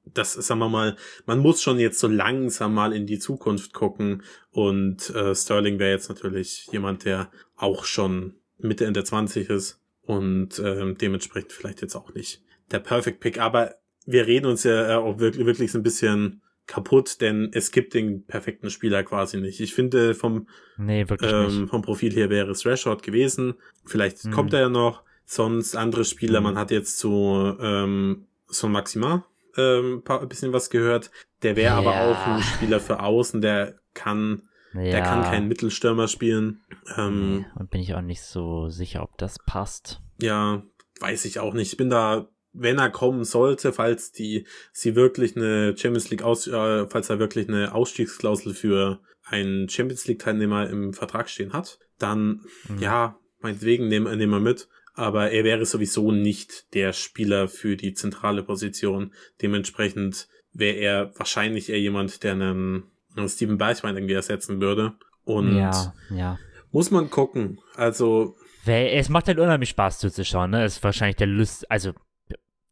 das, 0.05 0.34
sagen 0.34 0.60
wir 0.60 0.69
mal, 0.69 0.95
man 1.27 1.39
muss 1.39 1.61
schon 1.61 1.77
jetzt 1.77 1.99
so 1.99 2.07
langsam 2.07 2.73
mal 2.73 2.93
in 2.93 3.05
die 3.05 3.19
Zukunft 3.19 3.73
gucken. 3.73 4.23
Und 4.49 5.11
äh, 5.11 5.35
Sterling 5.35 5.77
wäre 5.77 5.91
jetzt 5.91 6.10
natürlich 6.10 6.68
jemand, 6.72 7.05
der 7.05 7.30
auch 7.55 7.85
schon 7.85 8.34
Mitte 8.57 8.85
Ende 8.85 9.03
20 9.03 9.49
ist 9.49 9.82
und 10.03 10.59
ähm, 10.59 10.97
dementsprechend 10.97 11.51
vielleicht 11.51 11.81
jetzt 11.81 11.95
auch 11.95 12.13
nicht 12.13 12.43
der 12.71 12.80
Perfect 12.80 13.19
Pick, 13.19 13.39
aber 13.39 13.75
wir 14.05 14.27
reden 14.27 14.47
uns 14.47 14.63
ja 14.63 14.97
auch 14.97 15.19
wirklich, 15.19 15.45
wirklich 15.45 15.71
so 15.71 15.80
ein 15.80 15.84
bisschen 15.84 16.41
kaputt, 16.65 17.21
denn 17.21 17.49
es 17.53 17.71
gibt 17.71 17.93
den 17.93 18.25
perfekten 18.25 18.69
Spieler 18.69 19.03
quasi 19.03 19.39
nicht. 19.39 19.59
Ich 19.59 19.73
finde 19.73 20.13
vom, 20.13 20.47
nee, 20.77 21.05
ähm, 21.21 21.67
vom 21.67 21.81
Profil 21.81 22.13
her 22.13 22.30
wäre 22.30 22.51
es 22.51 22.65
Rashford 22.65 23.03
gewesen. 23.03 23.55
Vielleicht 23.85 24.23
hm. 24.23 24.31
kommt 24.31 24.53
er 24.53 24.61
ja 24.61 24.69
noch. 24.69 25.03
Sonst 25.25 25.75
andere 25.75 26.05
Spieler, 26.05 26.39
hm. 26.39 26.43
man 26.43 26.57
hat 26.57 26.71
jetzt 26.71 26.99
zu 26.99 27.55
ähm, 27.59 28.27
Son 28.47 28.71
Maxima 28.71 29.25
ähm, 29.57 30.03
ein 30.07 30.27
bisschen 30.30 30.53
was 30.53 30.69
gehört. 30.69 31.11
Der 31.43 31.55
wäre 31.55 31.73
ja. 31.73 31.77
aber 31.77 32.01
auch 32.01 32.27
ein 32.27 32.41
Spieler 32.41 32.80
für 32.80 33.01
außen, 33.01 33.41
der 33.41 33.80
kann 33.93 34.43
ja. 34.73 34.83
Der 34.83 35.01
kann 35.01 35.23
keinen 35.23 35.47
Mittelstürmer 35.47 36.07
spielen. 36.07 36.63
Ähm, 36.97 37.37
nee, 37.37 37.45
und 37.55 37.69
bin 37.69 37.81
ich 37.81 37.93
auch 37.93 38.01
nicht 38.01 38.21
so 38.21 38.69
sicher, 38.69 39.03
ob 39.03 39.17
das 39.17 39.37
passt. 39.45 40.01
Ja, 40.21 40.63
weiß 40.99 41.25
ich 41.25 41.39
auch 41.39 41.53
nicht. 41.53 41.71
Ich 41.71 41.77
bin 41.77 41.89
da, 41.89 42.29
wenn 42.53 42.79
er 42.79 42.89
kommen 42.89 43.23
sollte, 43.23 43.73
falls 43.73 44.11
die 44.11 44.45
sie 44.71 44.95
wirklich 44.95 45.35
eine 45.35 45.75
Champions 45.77 46.09
League 46.09 46.23
aus, 46.23 46.47
äh, 46.47 46.87
falls 46.87 47.09
er 47.09 47.19
wirklich 47.19 47.47
eine 47.47 47.73
Ausstiegsklausel 47.73 48.53
für 48.53 48.99
einen 49.25 49.69
Champions 49.69 50.07
League 50.07 50.19
Teilnehmer 50.19 50.69
im 50.69 50.93
Vertrag 50.93 51.29
stehen 51.29 51.53
hat, 51.53 51.79
dann 51.97 52.41
mhm. 52.67 52.79
ja, 52.79 53.17
meinetwegen 53.39 53.87
nehmen 53.87 54.17
nehm 54.17 54.29
wir 54.29 54.39
mit. 54.39 54.67
Aber 54.95 55.31
er 55.31 55.43
wäre 55.43 55.65
sowieso 55.65 56.11
nicht 56.11 56.73
der 56.75 56.93
Spieler 56.93 57.47
für 57.47 57.75
die 57.75 57.93
zentrale 57.93 58.43
Position. 58.43 59.11
Dementsprechend 59.41 60.27
wäre 60.51 60.77
er 60.77 61.11
wahrscheinlich 61.17 61.69
eher 61.69 61.79
jemand, 61.79 62.23
der 62.23 62.33
einen 62.33 62.83
Steven 63.27 63.57
Beichmann 63.57 63.95
irgendwie 63.95 64.14
ersetzen 64.14 64.61
würde. 64.61 64.94
Und 65.26 65.56
ja, 65.56 65.94
ja. 66.10 66.40
muss 66.72 66.91
man 66.91 67.10
gucken. 67.10 67.60
Also. 67.76 68.35
Es 68.65 69.10
macht 69.10 69.27
halt 69.27 69.40
unheimlich 69.40 69.69
Spaß 69.69 69.99
zuzuschauen, 69.99 70.52
ne? 70.52 70.64
Es 70.64 70.77
ist 70.77 70.84
wahrscheinlich 70.84 71.18
der 71.18 71.27
Lust, 71.27 71.69
also 71.69 71.91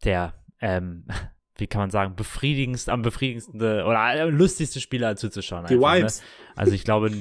der, 0.04 0.34
ähm, 0.62 1.06
wie 1.58 1.68
kann 1.68 1.82
man 1.82 1.92
sagen, 1.92 2.16
befriedigendst, 2.16 2.90
am 2.90 3.02
befriedigendsten 3.02 3.62
oder 3.62 4.26
lustigste 4.26 4.80
Spieler 4.80 5.16
zuzuschauen. 5.16 5.66
Die 5.68 5.76
einfach, 5.76 5.96
Vibes. 5.96 6.22
Ne? 6.22 6.26
Also 6.56 6.74
ich 6.74 6.84
glaube, 6.84 7.12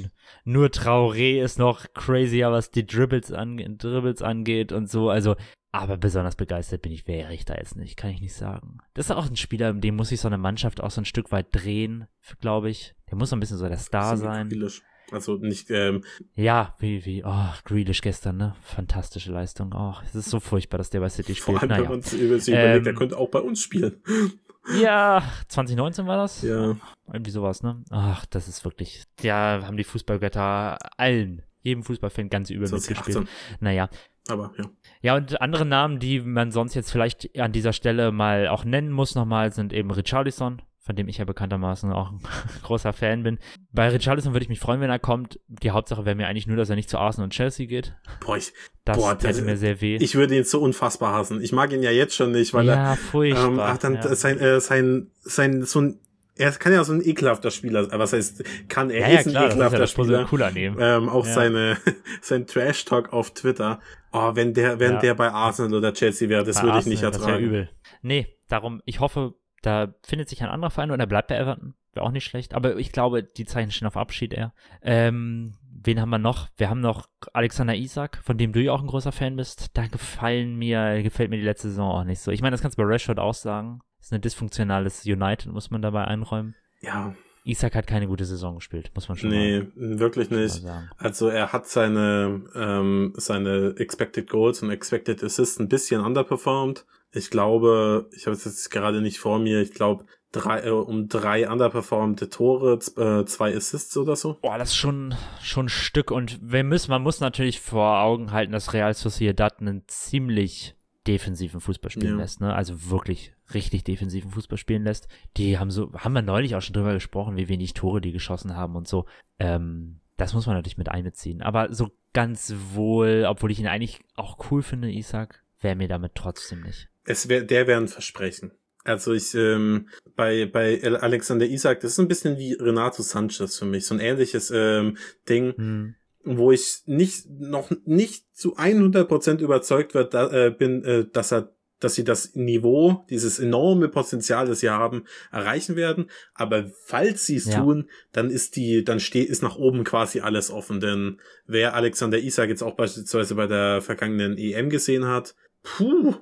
nur 0.44 0.68
Traoré 0.68 1.42
ist 1.42 1.58
noch 1.58 1.86
crazier, 1.94 2.50
was 2.50 2.70
die 2.70 2.86
Dribbles, 2.86 3.32
ange 3.32 3.68
Dribbles 3.76 4.22
angeht 4.22 4.72
und 4.72 4.88
so. 4.88 5.10
Also 5.10 5.36
aber 5.72 5.96
besonders 5.96 6.36
begeistert 6.36 6.82
bin 6.82 6.92
ich, 6.92 7.06
wäre 7.06 7.32
ich 7.32 7.44
da 7.44 7.54
jetzt 7.54 7.76
nicht, 7.76 7.96
kann 7.96 8.10
ich 8.10 8.20
nicht 8.20 8.34
sagen. 8.34 8.78
Das 8.94 9.06
ist 9.06 9.12
auch 9.12 9.28
ein 9.28 9.36
Spieler, 9.36 9.72
dem 9.72 9.96
muss 9.96 10.08
sich 10.08 10.20
so 10.20 10.28
eine 10.28 10.38
Mannschaft 10.38 10.82
auch 10.82 10.90
so 10.90 11.00
ein 11.00 11.04
Stück 11.04 11.30
weit 11.30 11.46
drehen, 11.52 12.06
glaube 12.40 12.70
ich. 12.70 12.94
Der 13.10 13.16
muss 13.16 13.30
so 13.30 13.36
ein 13.36 13.40
bisschen 13.40 13.58
so 13.58 13.68
der 13.68 13.78
Star 13.78 14.16
sein. 14.16 14.48
Grealish. 14.48 14.82
Also 15.12 15.36
nicht, 15.36 15.70
ähm 15.70 16.04
Ja, 16.34 16.74
wie, 16.78 17.04
wie, 17.04 17.24
oh, 17.24 17.48
Grealish 17.64 18.00
gestern, 18.00 18.36
ne? 18.36 18.54
Fantastische 18.62 19.32
Leistung. 19.32 19.72
Oh, 19.74 19.94
es 20.04 20.14
ist 20.14 20.30
so 20.30 20.40
furchtbar, 20.40 20.78
dass 20.78 20.90
der 20.90 21.00
bei 21.00 21.08
City 21.08 21.34
spielt. 21.34 21.58
Vor 21.58 21.60
allem, 21.60 21.68
naja. 21.70 21.82
wenn 21.82 21.90
man 21.90 22.02
sich 22.02 22.20
überlegt, 22.20 22.48
ähm, 22.48 22.84
der 22.84 22.94
könnte 22.94 23.18
auch 23.18 23.28
bei 23.28 23.40
uns 23.40 23.60
spielen. 23.60 24.02
Ja, 24.78 25.22
2019 25.48 26.06
war 26.06 26.18
das? 26.18 26.42
Ja. 26.42 26.76
Irgendwie 27.10 27.30
sowas, 27.30 27.62
ne? 27.62 27.82
Ach, 27.90 28.26
das 28.26 28.46
ist 28.46 28.62
wirklich, 28.64 29.04
ja, 29.22 29.62
haben 29.64 29.78
die 29.78 29.84
Fußballgötter 29.84 30.76
allen, 30.98 31.42
jedem 31.62 31.82
Fußballfan 31.82 32.28
ganz 32.28 32.50
übel 32.50 32.68
mitgespielt. 32.70 33.26
Naja, 33.60 33.88
aber 34.28 34.52
ja. 34.58 34.64
Ja, 35.02 35.16
und 35.16 35.40
andere 35.40 35.64
Namen, 35.64 35.98
die 35.98 36.20
man 36.20 36.50
sonst 36.50 36.74
jetzt 36.74 36.90
vielleicht 36.92 37.38
an 37.38 37.52
dieser 37.52 37.72
Stelle 37.72 38.12
mal 38.12 38.48
auch 38.48 38.64
nennen 38.64 38.90
muss 38.90 39.14
nochmal, 39.14 39.52
sind 39.52 39.72
eben 39.72 39.90
Richarlison. 39.90 40.60
von 40.82 40.96
dem 40.96 41.08
ich 41.08 41.18
ja 41.18 41.24
bekanntermaßen 41.24 41.92
auch 41.92 42.10
ein 42.10 42.20
großer 42.64 42.92
Fan 42.92 43.22
bin. 43.22 43.38
Bei 43.70 43.88
Richarlison 43.88 44.32
würde 44.32 44.42
ich 44.42 44.48
mich 44.48 44.58
freuen, 44.60 44.80
wenn 44.80 44.90
er 44.90 44.98
kommt. 44.98 45.38
Die 45.46 45.70
Hauptsache 45.70 46.04
wäre 46.04 46.16
mir 46.16 46.26
eigentlich 46.26 46.46
nur, 46.48 46.56
dass 46.56 46.68
er 46.70 46.74
nicht 46.76 46.90
zu 46.90 46.98
Arsenal 46.98 47.24
und 47.26 47.32
Chelsea 47.32 47.66
geht. 47.66 47.94
Boah, 48.24 48.36
ich, 48.36 48.52
Das 48.84 48.96
boah, 48.98 49.16
täte 49.16 49.42
mir 49.42 49.56
sehr 49.56 49.80
weh. 49.80 49.96
ich 49.96 50.14
würde 50.16 50.36
ihn 50.36 50.44
so 50.44 50.60
unfassbar 50.60 51.14
hassen. 51.14 51.40
Ich 51.42 51.52
mag 51.52 51.72
ihn 51.72 51.82
ja 51.82 51.90
jetzt 51.92 52.14
schon 52.16 52.32
nicht, 52.32 52.52
weil 52.54 52.66
ja, 52.66 52.90
er, 52.90 52.96
furchtbar. 52.96 53.46
ähm, 53.46 53.60
ach, 53.60 53.78
dann 53.78 53.94
ja. 53.94 54.14
sein, 54.14 54.38
äh, 54.40 54.60
sein, 54.60 55.10
sein, 55.20 55.62
so 55.62 55.80
ein, 55.80 56.00
er 56.40 56.50
kann 56.52 56.72
ja 56.72 56.82
so 56.84 56.92
ein 56.92 57.02
ekelhafter 57.04 57.50
Spieler, 57.50 57.92
äh, 57.92 57.98
was 57.98 58.12
heißt, 58.12 58.42
kann, 58.68 58.90
er 58.90 59.00
ja, 59.00 59.08
ja, 59.14 59.18
ist 59.20 59.26
ein 59.26 59.32
klar, 59.32 59.44
das 59.44 59.54
ist 59.54 59.58
ja 59.60 59.66
ekelhafter 59.66 59.78
das 59.78 59.90
Spieler. 59.90 60.28
cool 60.32 60.42
an 60.42 60.56
ihm. 60.56 60.76
Ähm, 60.80 61.08
auch 61.08 61.26
Ja. 61.26 61.32
seine, 61.34 61.76
sein 62.22 62.46
Trash-Talk 62.46 63.12
auf 63.12 63.32
Twitter. 63.34 63.80
Oh, 64.12 64.32
wenn 64.34 64.54
der, 64.54 64.80
wenn 64.80 64.94
Ja. 64.94 64.98
der 65.00 65.14
bei 65.14 65.30
Arsenal 65.30 65.74
oder 65.78 65.92
Chelsea 65.92 66.28
wäre, 66.28 66.42
das 66.44 66.56
Bei 66.56 66.64
würde 66.64 66.78
ich 66.80 66.86
nicht 66.86 67.04
Arsenal, 67.04 67.10
Das 67.12 67.20
wäre 67.20 67.30
ertragen. 67.32 67.44
übel. 67.46 67.70
Nee, 68.02 68.26
darum, 68.48 68.82
ich 68.84 69.00
hoffe, 69.00 69.34
da 69.62 69.94
findet 70.02 70.28
sich 70.28 70.42
ein 70.42 70.48
anderer 70.48 70.70
Verein 70.70 70.90
und 70.90 70.98
er 71.00 71.06
bleibt 71.06 71.28
bei 71.28 71.36
Everton. 71.36 71.74
Wäre 71.92 72.06
auch 72.06 72.12
nicht 72.12 72.24
schlecht. 72.24 72.54
Aber 72.54 72.76
ich 72.76 72.92
glaube, 72.92 73.22
die 73.24 73.44
Zeichen 73.44 73.72
stehen 73.72 73.88
auf 73.88 73.96
Abschied 73.96 74.32
eher. 74.32 74.52
Ähm, 74.80 75.52
wen 75.82 76.00
haben 76.00 76.10
wir 76.10 76.18
noch? 76.18 76.48
Wir 76.56 76.70
haben 76.70 76.80
noch 76.80 77.08
Alexander 77.32 77.74
Isak, 77.74 78.20
von 78.22 78.38
dem 78.38 78.52
du 78.52 78.60
ja 78.62 78.72
auch 78.72 78.80
ein 78.80 78.86
großer 78.86 79.10
Fan 79.12 79.34
bist. 79.36 79.76
Da 79.76 79.86
gefallen 79.88 80.54
mir, 80.56 81.02
gefällt 81.02 81.30
mir 81.30 81.36
die 81.38 81.42
letzte 81.44 81.68
Saison 81.68 81.90
auch 81.90 82.04
nicht 82.04 82.20
so. 82.20 82.30
Ich 82.30 82.42
meine, 82.42 82.52
das 82.54 82.62
kannst 82.62 82.78
du 82.78 82.82
bei 82.82 82.88
Rashford 82.88 83.18
auch 83.18 83.34
sagen. 83.34 83.80
Ist 84.00 84.12
ein 84.12 84.20
dysfunktionales 84.20 85.04
United, 85.04 85.52
muss 85.52 85.70
man 85.70 85.82
dabei 85.82 86.04
einräumen. 86.04 86.54
Ja, 86.80 87.14
Isak 87.44 87.74
hat 87.74 87.86
keine 87.86 88.06
gute 88.06 88.24
Saison 88.24 88.56
gespielt, 88.56 88.90
muss 88.94 89.08
man 89.08 89.16
schon 89.16 89.30
nee, 89.30 89.60
mal, 89.60 89.98
wirklich 89.98 90.28
schon 90.28 90.36
mal 90.36 90.42
nicht. 90.44 90.64
Also 90.98 91.28
er 91.28 91.52
hat 91.52 91.66
seine, 91.66 92.44
ähm, 92.54 93.12
seine 93.16 93.74
Expected 93.78 94.28
Goals 94.28 94.62
und 94.62 94.70
Expected 94.70 95.22
Assists 95.24 95.58
ein 95.58 95.68
bisschen 95.68 96.02
underperformed. 96.02 96.84
Ich 97.12 97.30
glaube, 97.30 98.08
ich 98.12 98.26
habe 98.26 98.36
es 98.36 98.44
jetzt 98.44 98.70
gerade 98.70 99.00
nicht 99.00 99.18
vor 99.18 99.38
mir, 99.38 99.60
ich 99.62 99.72
glaube, 99.72 100.04
drei, 100.32 100.60
äh, 100.64 100.70
um 100.70 101.08
drei 101.08 101.48
underperformte 101.48 102.28
Tore, 102.28 102.74
äh, 102.74 103.24
zwei 103.24 103.56
Assists 103.56 103.96
oder 103.96 104.16
so. 104.16 104.38
Boah, 104.42 104.58
das 104.58 104.70
ist 104.70 104.76
schon, 104.76 105.14
schon 105.42 105.66
ein 105.66 105.70
Stück 105.70 106.10
und 106.10 106.38
wir 106.42 106.62
müssen, 106.62 106.90
man 106.90 107.02
muss 107.02 107.20
natürlich 107.20 107.60
vor 107.60 108.00
Augen 108.00 108.32
halten, 108.32 108.52
dass 108.52 108.74
Real 108.74 108.94
Sociedad 108.94 109.60
einen 109.60 109.82
ziemlich 109.88 110.76
defensiven 111.06 111.60
Fußball 111.60 111.90
spielen 111.90 112.18
Ja. 112.18 112.20
lässt, 112.22 112.40
ne? 112.40 112.54
Also 112.54 112.90
wirklich 112.90 113.32
richtig 113.54 113.84
defensiven 113.84 114.30
Fußball 114.30 114.58
spielen 114.58 114.84
lässt. 114.84 115.08
Die 115.36 115.58
haben 115.58 115.70
so, 115.70 115.92
haben 115.94 116.12
wir 116.12 116.22
neulich 116.22 116.54
auch 116.54 116.62
schon 116.62 116.74
drüber 116.74 116.94
gesprochen, 116.94 117.36
wie 117.36 117.48
wenig 117.48 117.74
Tore 117.74 118.00
die 118.00 118.12
geschossen 118.12 118.56
haben 118.56 118.76
und 118.76 118.88
so. 118.88 119.06
Ähm, 119.38 120.00
das 120.16 120.34
muss 120.34 120.46
man 120.46 120.56
natürlich 120.56 120.78
mit 120.78 120.90
einbeziehen. 120.90 121.42
Aber 121.42 121.72
so 121.72 121.90
ganz 122.12 122.54
wohl, 122.72 123.24
obwohl 123.26 123.50
ich 123.50 123.58
ihn 123.58 123.66
eigentlich 123.66 124.00
auch 124.14 124.50
cool 124.50 124.62
finde, 124.62 124.90
Isaac, 124.90 125.42
wäre 125.60 125.76
mir 125.76 125.88
damit 125.88 126.14
trotzdem 126.14 126.62
nicht. 126.62 126.88
Es 127.04 127.28
wär, 127.28 127.42
der 127.42 127.66
wäre 127.66 127.80
ein 127.80 127.88
Versprechen. 127.88 128.52
Also 128.84 129.12
ich, 129.12 129.34
ähm, 129.34 129.88
bei, 130.16 130.46
bei 130.46 130.82
Alexander 130.82 131.46
Isak, 131.46 131.80
das 131.80 131.92
ist 131.92 132.00
ein 132.00 132.08
bisschen 132.08 132.38
wie 132.38 132.54
Renato 132.54 133.02
Sanchez 133.02 133.58
für 133.58 133.66
mich, 133.66 133.86
so 133.86 133.94
ein 133.94 134.00
ähnliches 134.00 134.50
ähm, 134.54 134.96
Ding. 135.28 135.54
Hm. 135.56 135.94
wo 136.22 136.52
ich 136.52 136.82
nicht 136.84 137.28
noch 137.30 137.70
nicht 137.86 138.26
zu 138.36 138.56
100% 138.56 139.38
überzeugt 139.38 139.94
wird, 139.94 140.12
da, 140.12 140.30
äh, 140.30 140.50
bin, 140.50 140.84
äh, 140.84 141.06
dass 141.10 141.32
er 141.32 141.54
dass 141.80 141.94
sie 141.94 142.04
das 142.04 142.34
Niveau, 142.34 143.04
dieses 143.10 143.38
enorme 143.38 143.88
Potenzial, 143.88 144.46
das 144.46 144.60
sie 144.60 144.70
haben, 144.70 145.04
erreichen 145.32 145.76
werden. 145.76 146.10
Aber 146.34 146.70
falls 146.84 147.26
sie 147.26 147.36
es 147.36 147.46
Ja. 147.46 147.60
tun, 147.62 147.88
dann 148.12 148.30
ist 148.30 148.56
die, 148.56 148.84
dann 148.84 149.00
steht, 149.00 149.28
ist 149.28 149.42
nach 149.42 149.56
oben 149.56 149.82
quasi 149.84 150.20
alles 150.20 150.50
offen. 150.50 150.80
Denn 150.80 151.20
wer 151.46 151.74
Alexander 151.74 152.18
Isak 152.18 152.48
jetzt 152.50 152.62
auch 152.62 152.74
beispielsweise 152.76 153.34
bei 153.34 153.46
der 153.46 153.80
vergangenen 153.80 154.36
EM 154.38 154.70
gesehen 154.70 155.06
hat, 155.06 155.34
puh, 155.62 156.14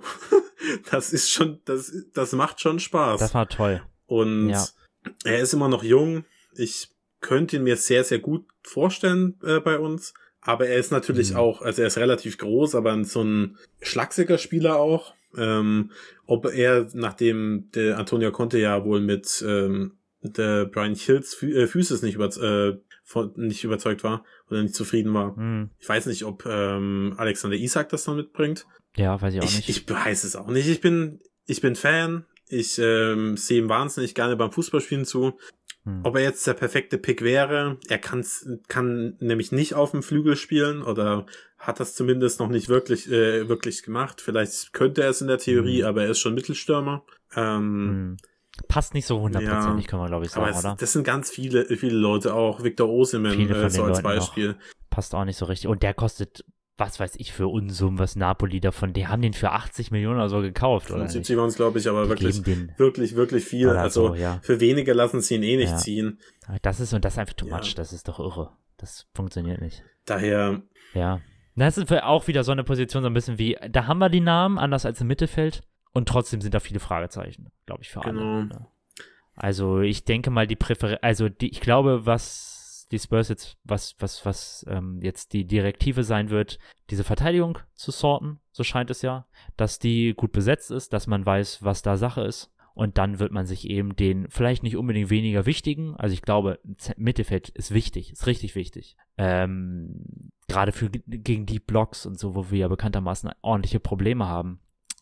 das 0.90 1.12
ist 1.12 1.30
schon, 1.30 1.60
das, 1.64 1.92
das 2.14 2.32
macht 2.32 2.60
schon 2.60 2.78
Spaß. 2.80 3.20
Das 3.20 3.34
war 3.34 3.48
toll. 3.48 3.82
Und 4.06 4.50
Ja. 4.50 4.66
er 5.24 5.40
ist 5.40 5.52
immer 5.52 5.68
noch 5.68 5.82
jung. 5.82 6.24
Ich 6.56 6.88
könnte 7.20 7.56
ihn 7.56 7.64
mir 7.64 7.76
sehr, 7.76 8.04
sehr 8.04 8.20
gut 8.20 8.46
vorstellen 8.62 9.38
äh, 9.44 9.60
bei 9.60 9.78
uns. 9.78 10.14
Aber 10.40 10.66
er 10.68 10.78
ist 10.78 10.92
natürlich 10.92 11.32
Mhm. 11.32 11.36
auch, 11.36 11.62
also 11.62 11.82
er 11.82 11.88
ist 11.88 11.98
relativ 11.98 12.38
groß, 12.38 12.74
aber 12.76 13.04
so 13.04 13.22
ein 13.22 13.58
schlagsiger 13.80 14.38
Spieler 14.38 14.76
auch. 14.76 15.14
Ähm, 15.38 15.90
ob 16.26 16.46
er, 16.46 16.88
nachdem 16.92 17.70
der 17.74 17.98
Antonio 17.98 18.30
Conte 18.32 18.58
ja 18.58 18.84
wohl 18.84 19.00
mit 19.00 19.44
ähm, 19.46 19.92
der 20.22 20.66
Brian 20.66 20.94
Hills 20.94 21.34
Fü 21.34 21.52
äh, 21.54 21.66
Füßes 21.66 22.02
nicht, 22.02 22.16
über, 22.16 22.26
äh, 22.26 22.78
von, 23.04 23.32
nicht 23.36 23.64
überzeugt 23.64 24.04
war 24.04 24.24
oder 24.50 24.62
nicht 24.62 24.74
zufrieden 24.74 25.14
war. 25.14 25.36
Hm. 25.36 25.70
Ich 25.78 25.88
weiß 25.88 26.06
nicht, 26.06 26.24
ob 26.24 26.44
ähm, 26.46 27.14
Alexander 27.16 27.56
Isak 27.56 27.88
das 27.90 28.04
dann 28.04 28.16
mitbringt. 28.16 28.66
Ja, 28.96 29.20
weiß 29.20 29.34
ich 29.34 29.40
auch 29.40 29.44
Ich, 29.44 29.56
nicht. 29.56 29.68
ich 29.68 29.88
weiß 29.88 30.24
es 30.24 30.36
auch 30.36 30.48
nicht. 30.48 30.68
Ich 30.68 30.80
bin, 30.80 31.20
ich 31.46 31.60
bin 31.60 31.76
Fan. 31.76 32.24
Ich 32.48 32.78
ähm, 32.78 33.36
sehe 33.36 33.58
ihm 33.58 33.68
wahnsinnig 33.68 34.14
gerne 34.14 34.36
beim 34.36 34.52
Fußballspielen 34.52 35.04
zu. 35.04 35.38
Hm. 35.84 36.00
Ob 36.02 36.16
er 36.16 36.22
jetzt 36.22 36.46
der 36.46 36.54
perfekte 36.54 36.98
Pick 36.98 37.22
wäre, 37.22 37.78
er 37.88 37.98
kann's, 37.98 38.48
kann 38.68 39.16
nämlich 39.20 39.52
nicht 39.52 39.74
auf 39.74 39.92
dem 39.92 40.02
Flügel 40.02 40.36
spielen 40.36 40.82
oder 40.82 41.26
hat 41.58 41.80
das 41.80 41.94
zumindest 41.94 42.38
noch 42.40 42.48
nicht 42.48 42.68
wirklich, 42.68 43.10
äh, 43.10 43.48
wirklich 43.48 43.82
gemacht. 43.82 44.20
Vielleicht 44.20 44.72
könnte 44.72 45.02
er 45.02 45.10
es 45.10 45.20
in 45.20 45.26
der 45.28 45.38
Theorie, 45.38 45.80
Mhm. 45.82 45.86
aber 45.88 46.04
er 46.04 46.10
ist 46.10 46.20
schon 46.20 46.34
Mittelstürmer. 46.34 47.04
Ähm, 47.36 47.88
Hm. 47.88 48.16
Passt 48.66 48.92
nicht 48.94 49.06
so 49.06 49.20
hundertprozentig, 49.20 49.86
kann 49.86 50.00
man 50.00 50.08
glaube 50.08 50.24
ich 50.24 50.32
sagen, 50.32 50.50
es, 50.50 50.64
oder? 50.64 50.76
das 50.80 50.92
sind 50.92 51.04
ganz 51.04 51.30
viele, 51.30 51.64
viele 51.76 51.96
Leute, 51.96 52.34
auch 52.34 52.64
Victor 52.64 52.88
Osimhen 52.88 53.48
äh, 53.48 53.70
so 53.70 53.84
als 53.84 53.98
Leuten. 53.98 54.02
Beispiel. 54.02 54.56
passt 54.90 55.14
auch 55.14 55.24
nicht 55.24 55.36
so 55.36 55.44
richtig. 55.46 55.68
Und 55.68 55.82
der 55.84 55.94
kostet, 55.94 56.44
was 56.76 56.98
weiß 56.98 57.14
ich, 57.18 57.32
für 57.32 57.46
Unsummen, 57.46 57.98
was 58.00 58.16
Napoli 58.16 58.58
davon. 58.60 58.92
Die 58.94 59.06
haben 59.06 59.22
den 59.22 59.32
für 59.32 59.50
80 59.52 59.90
Millionen 59.92 60.16
oder 60.16 60.28
so 60.28 60.40
gekauft, 60.40 60.90
oder? 60.90 61.02
Nicht? 61.02 61.12
75 61.12 61.36
waren 61.36 61.48
es, 61.48 61.54
glaube 61.56 61.78
ich, 61.78 61.88
aber 61.88 62.02
Die 62.04 62.08
wirklich, 62.08 62.46
wirklich, 62.78 63.14
wirklich 63.14 63.44
viel. 63.44 63.68
Also 63.70 64.08
so, 64.08 64.14
ja. 64.16 64.40
für 64.42 64.58
wenige 64.60 64.92
lassen 64.92 65.20
sie 65.20 65.36
ihn 65.36 65.42
eh 65.44 65.56
nicht 65.56 65.70
Ja. 65.70 65.76
ziehen. 65.76 66.18
Das 66.62 66.80
ist 66.80 66.92
und 66.94 67.04
das 67.04 67.14
ist 67.14 67.18
einfach 67.18 67.34
too 67.34 67.46
Ja. 67.46 67.58
much. 67.58 67.74
Das 67.76 67.92
ist 67.92 68.08
doch 68.08 68.18
irre. 68.18 68.50
Das 68.76 69.06
funktioniert 69.14 69.60
nicht. 69.60 69.84
Daher, 70.04 70.62
Ja. 70.94 71.20
Das 71.58 71.78
ist 71.78 71.92
auch 71.92 72.26
wieder 72.28 72.44
so 72.44 72.52
eine 72.52 72.64
Position, 72.64 73.02
so 73.02 73.08
ein 73.08 73.14
bisschen 73.14 73.38
wie, 73.38 73.56
da 73.70 73.86
haben 73.86 73.98
wir 73.98 74.08
die 74.08 74.20
Namen, 74.20 74.58
anders 74.58 74.86
als 74.86 75.00
im 75.00 75.06
Mittelfeld. 75.06 75.62
Und 75.92 76.08
trotzdem 76.08 76.40
sind 76.40 76.54
da 76.54 76.60
viele 76.60 76.80
Fragezeichen, 76.80 77.50
glaube 77.66 77.82
ich, 77.82 77.90
für 77.90 78.00
Genau. 78.00 78.20
alle. 78.20 78.46
Ne? 78.46 78.66
Also 79.34 79.80
ich 79.80 80.04
denke 80.04 80.30
mal, 80.30 80.46
die 80.46 80.56
Präfer 80.56 80.98
also 81.02 81.28
die, 81.28 81.48
ich 81.48 81.60
glaube, 81.60 82.06
was 82.06 82.86
die 82.90 82.98
Spurs 82.98 83.28
jetzt, 83.28 83.58
was, 83.64 83.96
was, 83.98 84.24
was 84.24 84.66
ähm, 84.68 85.00
jetzt 85.02 85.32
die 85.32 85.44
Direktive 85.44 86.04
sein 86.04 86.30
wird, 86.30 86.58
diese 86.90 87.04
Verteidigung 87.04 87.58
zu 87.74 87.90
sorten, 87.90 88.40
so 88.50 88.64
scheint 88.64 88.90
es 88.90 89.02
ja, 89.02 89.26
dass 89.56 89.78
die 89.78 90.14
gut 90.14 90.32
besetzt 90.32 90.70
ist, 90.70 90.92
dass 90.92 91.06
man 91.06 91.24
weiß, 91.26 91.62
was 91.62 91.82
da 91.82 91.96
Sache 91.96 92.22
ist. 92.22 92.52
Und 92.74 92.96
dann 92.96 93.18
wird 93.18 93.32
man 93.32 93.44
sich 93.44 93.68
eben 93.68 93.96
den 93.96 94.28
vielleicht 94.30 94.62
nicht 94.62 94.76
unbedingt 94.76 95.10
weniger 95.10 95.46
wichtigen, 95.46 95.96
also 95.96 96.12
ich 96.14 96.22
glaube, 96.22 96.60
Mittelfeld 96.96 97.48
ist 97.48 97.74
wichtig, 97.74 98.12
ist 98.12 98.26
richtig 98.26 98.54
wichtig. 98.54 98.96
Ähm, 99.16 100.30
Gerade 100.48 100.72
für 100.72 100.90
gegen 100.90 101.46
die 101.46 101.60
Blocks 101.60 102.06
und 102.06 102.18
so, 102.18 102.34
wo 102.34 102.50
wir 102.50 102.58
ja 102.58 102.68
bekanntermaßen 102.68 103.30
ordentliche 103.42 103.80
Probleme 103.80 104.26
haben. 104.26 104.60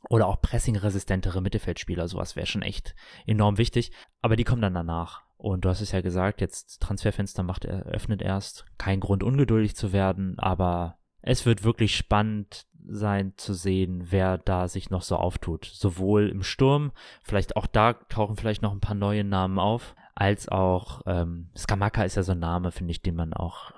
Oder 0.08 0.26
auch 0.26 0.40
pressing-resistentere 0.40 1.40
Mittelfeldspieler, 1.40 2.06
sowas 2.06 2.36
wäre 2.36 2.46
schon 2.46 2.62
echt 2.62 2.94
enorm 3.26 3.58
wichtig. 3.58 3.90
Aber 4.22 4.36
die 4.36 4.44
kommen 4.44 4.62
dann 4.62 4.74
danach. 4.74 5.22
Und 5.36 5.64
du 5.64 5.68
hast 5.68 5.80
es 5.80 5.92
ja 5.92 6.00
gesagt, 6.00 6.40
jetzt 6.40 6.80
Transferfenster 6.80 7.42
macht 7.42 7.64
er, 7.64 7.82
öffnet 7.84 8.22
erst. 8.22 8.66
Kein 8.78 9.00
Grund, 9.00 9.22
ungeduldig 9.22 9.76
zu 9.76 9.92
werden, 9.92 10.38
aber 10.38 10.98
es 11.22 11.44
wird 11.44 11.64
wirklich 11.64 11.96
spannend 11.96 12.66
sein 12.88 13.34
zu 13.36 13.52
sehen, 13.52 14.06
wer 14.10 14.38
da 14.38 14.68
sich 14.68 14.90
noch 14.90 15.02
so 15.02 15.16
auftut. 15.16 15.64
Sowohl 15.64 16.28
im 16.28 16.42
Sturm, 16.42 16.92
vielleicht 17.22 17.56
auch 17.56 17.66
da 17.66 17.94
tauchen 17.94 18.36
vielleicht 18.36 18.62
noch 18.62 18.72
ein 18.72 18.80
paar 18.80 18.94
neue 18.94 19.24
Namen 19.24 19.58
auf, 19.58 19.96
als 20.14 20.48
auch 20.48 21.02
ähm, 21.06 21.50
Skamaka 21.56 22.04
ist 22.04 22.16
ja 22.16 22.22
so 22.22 22.32
ein 22.32 22.38
Name, 22.38 22.72
finde 22.72 22.92
ich, 22.92 23.02
den 23.02 23.16
man 23.16 23.34
auch, 23.34 23.72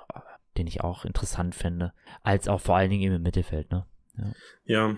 den 0.59 0.66
ich 0.66 0.82
auch 0.82 1.05
interessant 1.05 1.55
finde, 1.55 1.93
als 2.22 2.48
auch 2.48 2.60
vor 2.60 2.76
allen 2.76 2.90
Dingen 2.90 3.02
eben 3.02 3.14
im 3.14 3.22
Mittelfeld, 3.22 3.70
ne? 3.70 3.86
ja. 4.64 4.97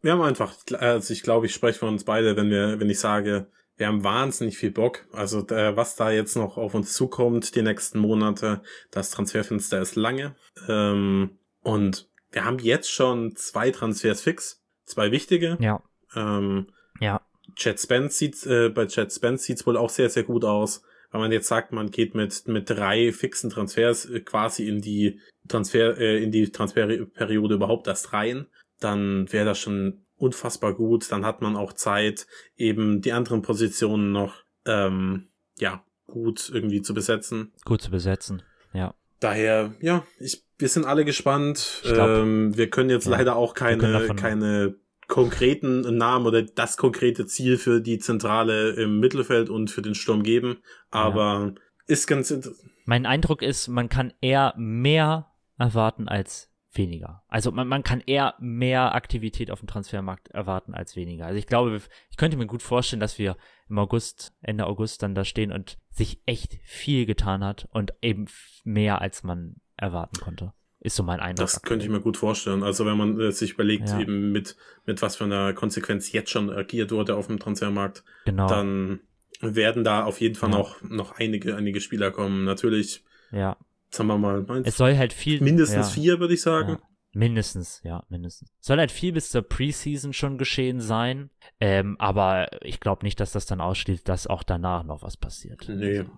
Wir 0.00 0.12
haben 0.12 0.22
einfach, 0.22 0.54
also 0.78 1.12
ich 1.12 1.22
glaube, 1.22 1.46
ich 1.46 1.54
spreche 1.54 1.80
von 1.80 1.88
uns 1.88 2.04
beide, 2.04 2.36
wenn 2.36 2.50
wir, 2.50 2.78
wenn 2.78 2.88
ich 2.88 3.00
sage, 3.00 3.48
wir 3.76 3.88
haben 3.88 4.04
wahnsinnig 4.04 4.56
viel 4.56 4.70
Bock. 4.70 5.06
Also 5.12 5.46
äh, 5.48 5.76
was 5.76 5.96
da 5.96 6.10
jetzt 6.10 6.36
noch 6.36 6.56
auf 6.56 6.74
uns 6.74 6.94
zukommt, 6.94 7.56
die 7.56 7.62
nächsten 7.62 7.98
Monate, 7.98 8.62
das 8.92 9.10
Transferfenster 9.10 9.80
ist 9.80 9.96
lange. 9.96 10.36
Ähm, 10.68 11.38
und 11.62 12.08
wir 12.30 12.44
haben 12.44 12.60
jetzt 12.60 12.92
schon 12.92 13.34
zwei 13.34 13.72
Transfers 13.72 14.20
fix, 14.20 14.62
zwei 14.84 15.10
wichtige. 15.10 15.58
Ja, 15.60 15.82
Ähm, 16.14 16.68
ja, 17.00 17.20
Chad 17.54 17.80
Spence 17.80 18.18
sieht, 18.18 18.46
äh, 18.46 18.68
bei 18.68 18.86
Chad 18.86 19.12
Spence 19.12 19.44
sieht's 19.44 19.66
wohl 19.66 19.76
auch 19.76 19.90
sehr, 19.90 20.10
sehr 20.10 20.22
gut 20.22 20.44
aus. 20.44 20.82
Weil 21.10 21.20
man 21.20 21.32
jetzt 21.32 21.48
sagt, 21.48 21.72
man 21.72 21.90
geht 21.90 22.14
mit, 22.14 22.46
mit 22.48 22.68
drei 22.68 23.12
fixen 23.12 23.50
Transfers 23.50 24.06
äh, 24.06 24.20
quasi 24.20 24.68
in 24.68 24.80
die 24.80 25.20
Transfer, 25.48 25.96
äh, 25.98 26.22
in 26.22 26.30
die 26.30 26.50
Transferperiode 26.50 27.54
überhaupt 27.54 27.86
erst 27.86 28.12
rein, 28.12 28.46
dann 28.80 29.30
wäre 29.32 29.46
das 29.46 29.58
schon 29.58 30.04
unfassbar 30.16 30.74
gut. 30.74 31.10
Dann 31.10 31.24
hat 31.24 31.40
man 31.40 31.56
auch 31.56 31.72
Zeit, 31.72 32.26
eben 32.56 33.00
die 33.00 33.12
anderen 33.12 33.42
Positionen 33.42 34.12
noch, 34.12 34.42
ähm, 34.66 35.28
ja, 35.58 35.82
gut 36.06 36.50
irgendwie 36.52 36.82
zu 36.82 36.94
besetzen. 36.94 37.52
gut 37.64 37.82
zu 37.82 37.90
besetzen. 37.90 38.42
Ja. 38.72 38.94
Daher, 39.20 39.74
ja, 39.80 40.04
ich, 40.18 40.44
wir 40.58 40.68
sind 40.68 40.84
alle 40.84 41.04
gespannt. 41.04 41.82
Glaub, 41.82 42.08
ähm, 42.08 42.56
wir 42.56 42.70
können 42.70 42.90
jetzt 42.90 43.06
ja, 43.06 43.12
leider 43.12 43.36
auch 43.36 43.54
keine, 43.54 44.14
keine 44.16 44.76
konkreten 45.08 45.96
Namen 45.96 46.26
oder 46.26 46.42
das 46.42 46.76
konkrete 46.76 47.26
Ziel 47.26 47.56
für 47.56 47.80
die 47.80 47.98
Zentrale 47.98 48.70
im 48.70 49.00
Mittelfeld 49.00 49.50
und 49.50 49.70
für 49.70 49.82
den 49.82 49.94
Sturm 49.94 50.22
geben. 50.22 50.58
Aber 50.90 51.52
ja. 51.54 51.62
ist 51.86 52.06
ganz 52.06 52.30
interessant. 52.30 52.70
Mein 52.84 53.06
Eindruck 53.06 53.42
ist, 53.42 53.68
man 53.68 53.88
kann 53.88 54.12
eher 54.20 54.54
mehr 54.56 55.32
erwarten 55.58 56.08
als 56.08 56.50
weniger. 56.72 57.22
Also 57.28 57.50
man, 57.50 57.66
man 57.66 57.82
kann 57.82 58.02
eher 58.06 58.34
mehr 58.38 58.94
Aktivität 58.94 59.50
auf 59.50 59.60
dem 59.60 59.68
Transfermarkt 59.68 60.28
erwarten 60.28 60.74
als 60.74 60.94
weniger. 60.94 61.26
Also 61.26 61.38
ich 61.38 61.46
glaube, 61.46 61.80
ich 62.10 62.16
könnte 62.16 62.36
mir 62.36 62.46
gut 62.46 62.62
vorstellen, 62.62 63.00
dass 63.00 63.18
wir 63.18 63.36
im 63.68 63.78
August, 63.78 64.32
Ende 64.42 64.66
August 64.66 65.02
dann 65.02 65.14
da 65.14 65.24
stehen 65.24 65.52
und 65.52 65.78
sich 65.90 66.22
echt 66.26 66.58
viel 66.64 67.06
getan 67.06 67.42
hat 67.42 67.68
und 67.72 67.92
eben 68.02 68.26
mehr 68.64 69.00
als 69.00 69.22
man 69.22 69.56
erwarten 69.76 70.18
konnte. 70.20 70.52
Ist 70.80 70.96
so 70.96 71.02
mein 71.02 71.18
Eindruck. 71.18 71.46
Das 71.46 71.62
könnte 71.62 71.84
ich 71.84 71.90
mir 71.90 72.00
gut 72.00 72.16
vorstellen. 72.16 72.62
Also 72.62 72.86
wenn 72.86 72.96
man 72.96 73.20
äh, 73.20 73.32
sich 73.32 73.54
überlegt, 73.54 73.88
ja. 73.88 74.00
eben 74.00 74.30
mit, 74.30 74.56
mit 74.86 75.02
was 75.02 75.16
für 75.16 75.24
einer 75.24 75.52
Konsequenz 75.52 76.12
jetzt 76.12 76.30
schon 76.30 76.50
agiert 76.50 76.92
wurde 76.92 77.16
auf 77.16 77.26
dem 77.26 77.40
Transfermarkt, 77.40 78.04
genau. 78.24 78.46
dann 78.48 79.00
werden 79.40 79.82
da 79.82 80.04
auf 80.04 80.20
jeden 80.20 80.36
Fall 80.36 80.50
ja. 80.50 80.58
noch, 80.58 80.80
noch 80.82 81.18
einige, 81.18 81.56
einige 81.56 81.80
Spieler 81.80 82.10
kommen. 82.10 82.44
Natürlich, 82.44 83.04
ja. 83.32 83.56
sagen 83.90 84.08
wir 84.08 84.18
mal, 84.18 84.46
es 84.64 84.76
soll 84.76 84.96
halt 84.96 85.12
viel. 85.12 85.40
Mindestens 85.40 85.88
ja. 85.88 85.92
vier, 86.02 86.20
würde 86.20 86.34
ich 86.34 86.42
sagen. 86.42 86.78
Mindestens, 87.12 87.80
ja, 87.84 88.04
mindestens. 88.08 88.52
Soll 88.60 88.78
halt 88.78 88.92
viel 88.92 89.12
bis 89.12 89.30
zur 89.30 89.42
Preseason 89.42 90.12
schon 90.12 90.38
geschehen 90.38 90.80
sein. 90.80 91.30
Ähm, 91.58 91.96
aber 91.98 92.48
ich 92.62 92.78
glaube 92.80 93.04
nicht, 93.04 93.18
dass 93.18 93.32
das 93.32 93.46
dann 93.46 93.60
ausschließt, 93.60 94.08
dass 94.08 94.26
auch 94.26 94.42
danach 94.42 94.84
noch 94.84 95.02
was 95.02 95.16
passiert. 95.16 95.64
Nee. 95.68 95.98
Also, 95.98 96.10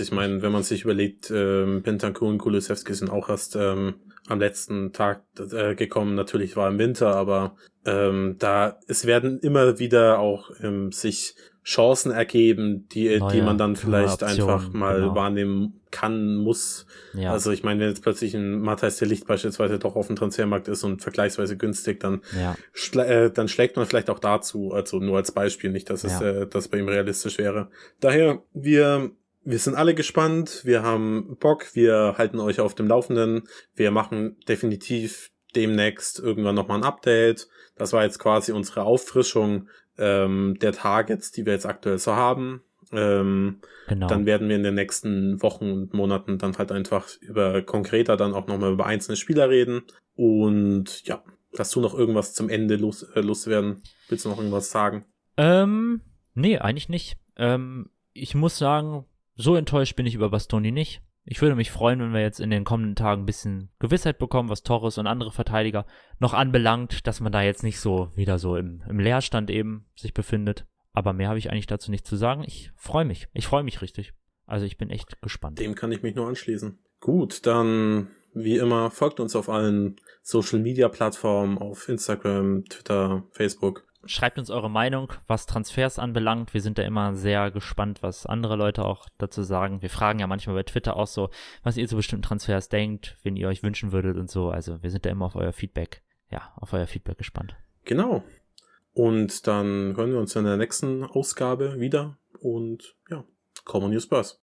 ich 0.00 0.12
meine, 0.12 0.42
wenn 0.42 0.52
man 0.52 0.62
sich 0.62 0.84
überlegt, 0.84 1.30
ähm, 1.30 1.82
Pentakur 1.82 2.28
und 2.28 2.38
Kulusewski 2.38 2.94
sind 2.94 3.10
auch 3.10 3.28
erst 3.28 3.56
ähm, 3.56 3.94
am 4.28 4.38
letzten 4.38 4.92
Tag 4.92 5.22
äh, 5.52 5.74
gekommen. 5.74 6.14
Natürlich 6.14 6.56
war 6.56 6.68
im 6.68 6.78
Winter, 6.78 7.14
aber 7.14 7.56
ähm, 7.84 8.36
da 8.38 8.78
es 8.86 9.06
werden 9.06 9.40
immer 9.40 9.78
wieder 9.78 10.18
auch 10.18 10.50
ähm, 10.62 10.92
sich 10.92 11.34
Chancen 11.64 12.12
ergeben, 12.12 12.88
die, 12.90 13.18
Neue, 13.18 13.32
die 13.32 13.42
man 13.42 13.56
dann 13.56 13.74
vielleicht 13.74 14.22
Option, 14.22 14.50
einfach 14.50 14.72
mal 14.72 15.00
genau. 15.00 15.14
wahrnehmen 15.14 15.80
kann, 15.90 16.36
muss. 16.36 16.84
Ja. 17.14 17.32
Also 17.32 17.52
ich 17.52 17.62
meine, 17.62 17.80
wenn 17.80 17.88
jetzt 17.88 18.02
plötzlich 18.02 18.34
ein 18.34 18.60
Matthias 18.60 18.98
der 18.98 19.08
Licht 19.08 19.26
beispielsweise 19.26 19.78
doch 19.78 19.96
auf 19.96 20.08
dem 20.08 20.16
Transfermarkt 20.16 20.68
ist 20.68 20.84
und 20.84 21.00
vergleichsweise 21.00 21.56
günstig, 21.56 22.00
dann, 22.00 22.20
ja. 22.38 22.54
schlä 22.74 23.04
äh, 23.04 23.30
dann 23.30 23.48
schlägt 23.48 23.76
man 23.76 23.86
vielleicht 23.86 24.10
auch 24.10 24.18
dazu, 24.18 24.72
also 24.72 24.98
nur 24.98 25.16
als 25.16 25.32
Beispiel, 25.32 25.70
nicht, 25.70 25.88
dass 25.88 26.04
es 26.04 26.20
ja. 26.20 26.42
äh, 26.42 26.46
das 26.46 26.68
bei 26.68 26.78
ihm 26.78 26.88
realistisch 26.88 27.38
wäre. 27.38 27.70
Daher, 27.98 28.42
wir 28.52 29.12
wir 29.44 29.58
sind 29.58 29.74
alle 29.74 29.94
gespannt, 29.94 30.62
wir 30.64 30.82
haben 30.82 31.36
Bock, 31.38 31.74
wir 31.74 32.14
halten 32.16 32.40
euch 32.40 32.60
auf 32.60 32.74
dem 32.74 32.88
Laufenden, 32.88 33.48
wir 33.74 33.90
machen 33.90 34.36
definitiv 34.48 35.30
demnächst 35.54 36.18
irgendwann 36.18 36.54
nochmal 36.54 36.78
ein 36.78 36.84
Update. 36.84 37.48
Das 37.76 37.92
war 37.92 38.04
jetzt 38.04 38.18
quasi 38.18 38.52
unsere 38.52 38.82
Auffrischung 38.82 39.68
ähm, 39.98 40.56
der 40.60 40.72
Targets, 40.72 41.30
die 41.30 41.46
wir 41.46 41.52
jetzt 41.52 41.66
aktuell 41.66 41.98
so 41.98 42.14
haben. 42.14 42.62
Ähm, 42.92 43.60
genau. 43.88 44.06
Dann 44.08 44.26
werden 44.26 44.48
wir 44.48 44.56
in 44.56 44.62
den 44.62 44.74
nächsten 44.74 45.42
Wochen 45.42 45.70
und 45.70 45.94
Monaten 45.94 46.38
dann 46.38 46.56
halt 46.58 46.72
einfach 46.72 47.08
über 47.20 47.62
konkreter 47.62 48.16
dann 48.16 48.34
auch 48.34 48.46
nochmal 48.46 48.72
über 48.72 48.86
einzelne 48.86 49.16
Spieler 49.16 49.48
reden. 49.48 49.82
Und 50.16 51.04
ja, 51.06 51.22
hast 51.58 51.74
du 51.74 51.80
noch 51.80 51.94
irgendwas 51.94 52.34
zum 52.34 52.48
Ende 52.48 52.76
los, 52.76 53.02
äh, 53.02 53.20
loswerden? 53.20 53.82
Willst 54.08 54.24
du 54.24 54.28
noch 54.28 54.38
irgendwas 54.38 54.70
sagen? 54.70 55.04
Ähm, 55.36 56.00
nee, 56.34 56.58
eigentlich 56.58 56.88
nicht. 56.88 57.16
Ähm, 57.36 57.90
ich 58.12 58.34
muss 58.34 58.58
sagen, 58.58 59.06
so 59.36 59.56
enttäuscht 59.56 59.96
bin 59.96 60.06
ich 60.06 60.14
über 60.14 60.30
Bastoni 60.30 60.72
nicht. 60.72 61.02
Ich 61.26 61.40
würde 61.40 61.56
mich 61.56 61.70
freuen, 61.70 62.00
wenn 62.00 62.12
wir 62.12 62.20
jetzt 62.20 62.38
in 62.38 62.50
den 62.50 62.64
kommenden 62.64 62.96
Tagen 62.96 63.22
ein 63.22 63.26
bisschen 63.26 63.70
Gewissheit 63.78 64.18
bekommen, 64.18 64.50
was 64.50 64.62
Torres 64.62 64.98
und 64.98 65.06
andere 65.06 65.32
Verteidiger 65.32 65.86
noch 66.18 66.34
anbelangt, 66.34 67.06
dass 67.06 67.20
man 67.20 67.32
da 67.32 67.40
jetzt 67.42 67.62
nicht 67.62 67.80
so 67.80 68.10
wieder 68.14 68.38
so 68.38 68.56
im, 68.56 68.82
im 68.88 69.00
Leerstand 69.00 69.50
eben 69.50 69.86
sich 69.96 70.12
befindet. 70.12 70.66
Aber 70.92 71.12
mehr 71.12 71.28
habe 71.28 71.38
ich 71.38 71.50
eigentlich 71.50 71.66
dazu 71.66 71.90
nicht 71.90 72.06
zu 72.06 72.16
sagen. 72.16 72.44
Ich 72.46 72.72
freue 72.76 73.06
mich. 73.06 73.28
Ich 73.32 73.46
freue 73.46 73.64
mich 73.64 73.80
richtig. 73.80 74.12
Also 74.46 74.66
ich 74.66 74.76
bin 74.76 74.90
echt 74.90 75.20
gespannt. 75.22 75.58
Dem 75.58 75.74
kann 75.74 75.92
ich 75.92 76.02
mich 76.02 76.14
nur 76.14 76.28
anschließen. 76.28 76.78
Gut, 77.00 77.46
dann 77.46 78.08
wie 78.34 78.58
immer 78.58 78.90
folgt 78.90 79.18
uns 79.18 79.34
auf 79.34 79.48
allen 79.48 79.96
Social 80.22 80.58
Media 80.58 80.88
Plattformen, 80.88 81.56
auf 81.58 81.88
Instagram, 81.88 82.64
Twitter, 82.66 83.24
Facebook. 83.30 83.86
Schreibt 84.06 84.38
uns 84.38 84.50
eure 84.50 84.70
Meinung, 84.70 85.12
was 85.26 85.46
Transfers 85.46 85.98
anbelangt. 85.98 86.54
Wir 86.54 86.60
sind 86.60 86.78
da 86.78 86.82
immer 86.82 87.14
sehr 87.14 87.50
gespannt, 87.50 88.02
was 88.02 88.26
andere 88.26 88.56
Leute 88.56 88.84
auch 88.84 89.08
dazu 89.18 89.42
sagen. 89.42 89.82
Wir 89.82 89.90
fragen 89.90 90.18
ja 90.18 90.26
manchmal 90.26 90.56
bei 90.56 90.62
Twitter 90.62 90.96
auch 90.96 91.06
so, 91.06 91.30
was 91.62 91.76
ihr 91.76 91.88
zu 91.88 91.96
bestimmten 91.96 92.22
Transfers 92.22 92.68
denkt, 92.68 93.16
wen 93.22 93.36
ihr 93.36 93.48
euch 93.48 93.62
wünschen 93.62 93.92
würdet 93.92 94.16
und 94.16 94.30
so. 94.30 94.50
Also 94.50 94.82
wir 94.82 94.90
sind 94.90 95.06
da 95.06 95.10
immer 95.10 95.26
auf 95.26 95.36
euer 95.36 95.52
Feedback, 95.52 96.02
ja, 96.30 96.52
auf 96.56 96.72
euer 96.72 96.86
Feedback 96.86 97.18
gespannt. 97.18 97.56
Genau. 97.84 98.22
Und 98.92 99.46
dann 99.46 99.96
hören 99.96 100.12
wir 100.12 100.20
uns 100.20 100.36
in 100.36 100.44
der 100.44 100.56
nächsten 100.56 101.04
Ausgabe 101.04 101.80
wieder. 101.80 102.16
Und 102.40 102.96
ja, 103.10 103.24
Common 103.64 103.90
News 103.90 104.04
Spurs. 104.04 104.43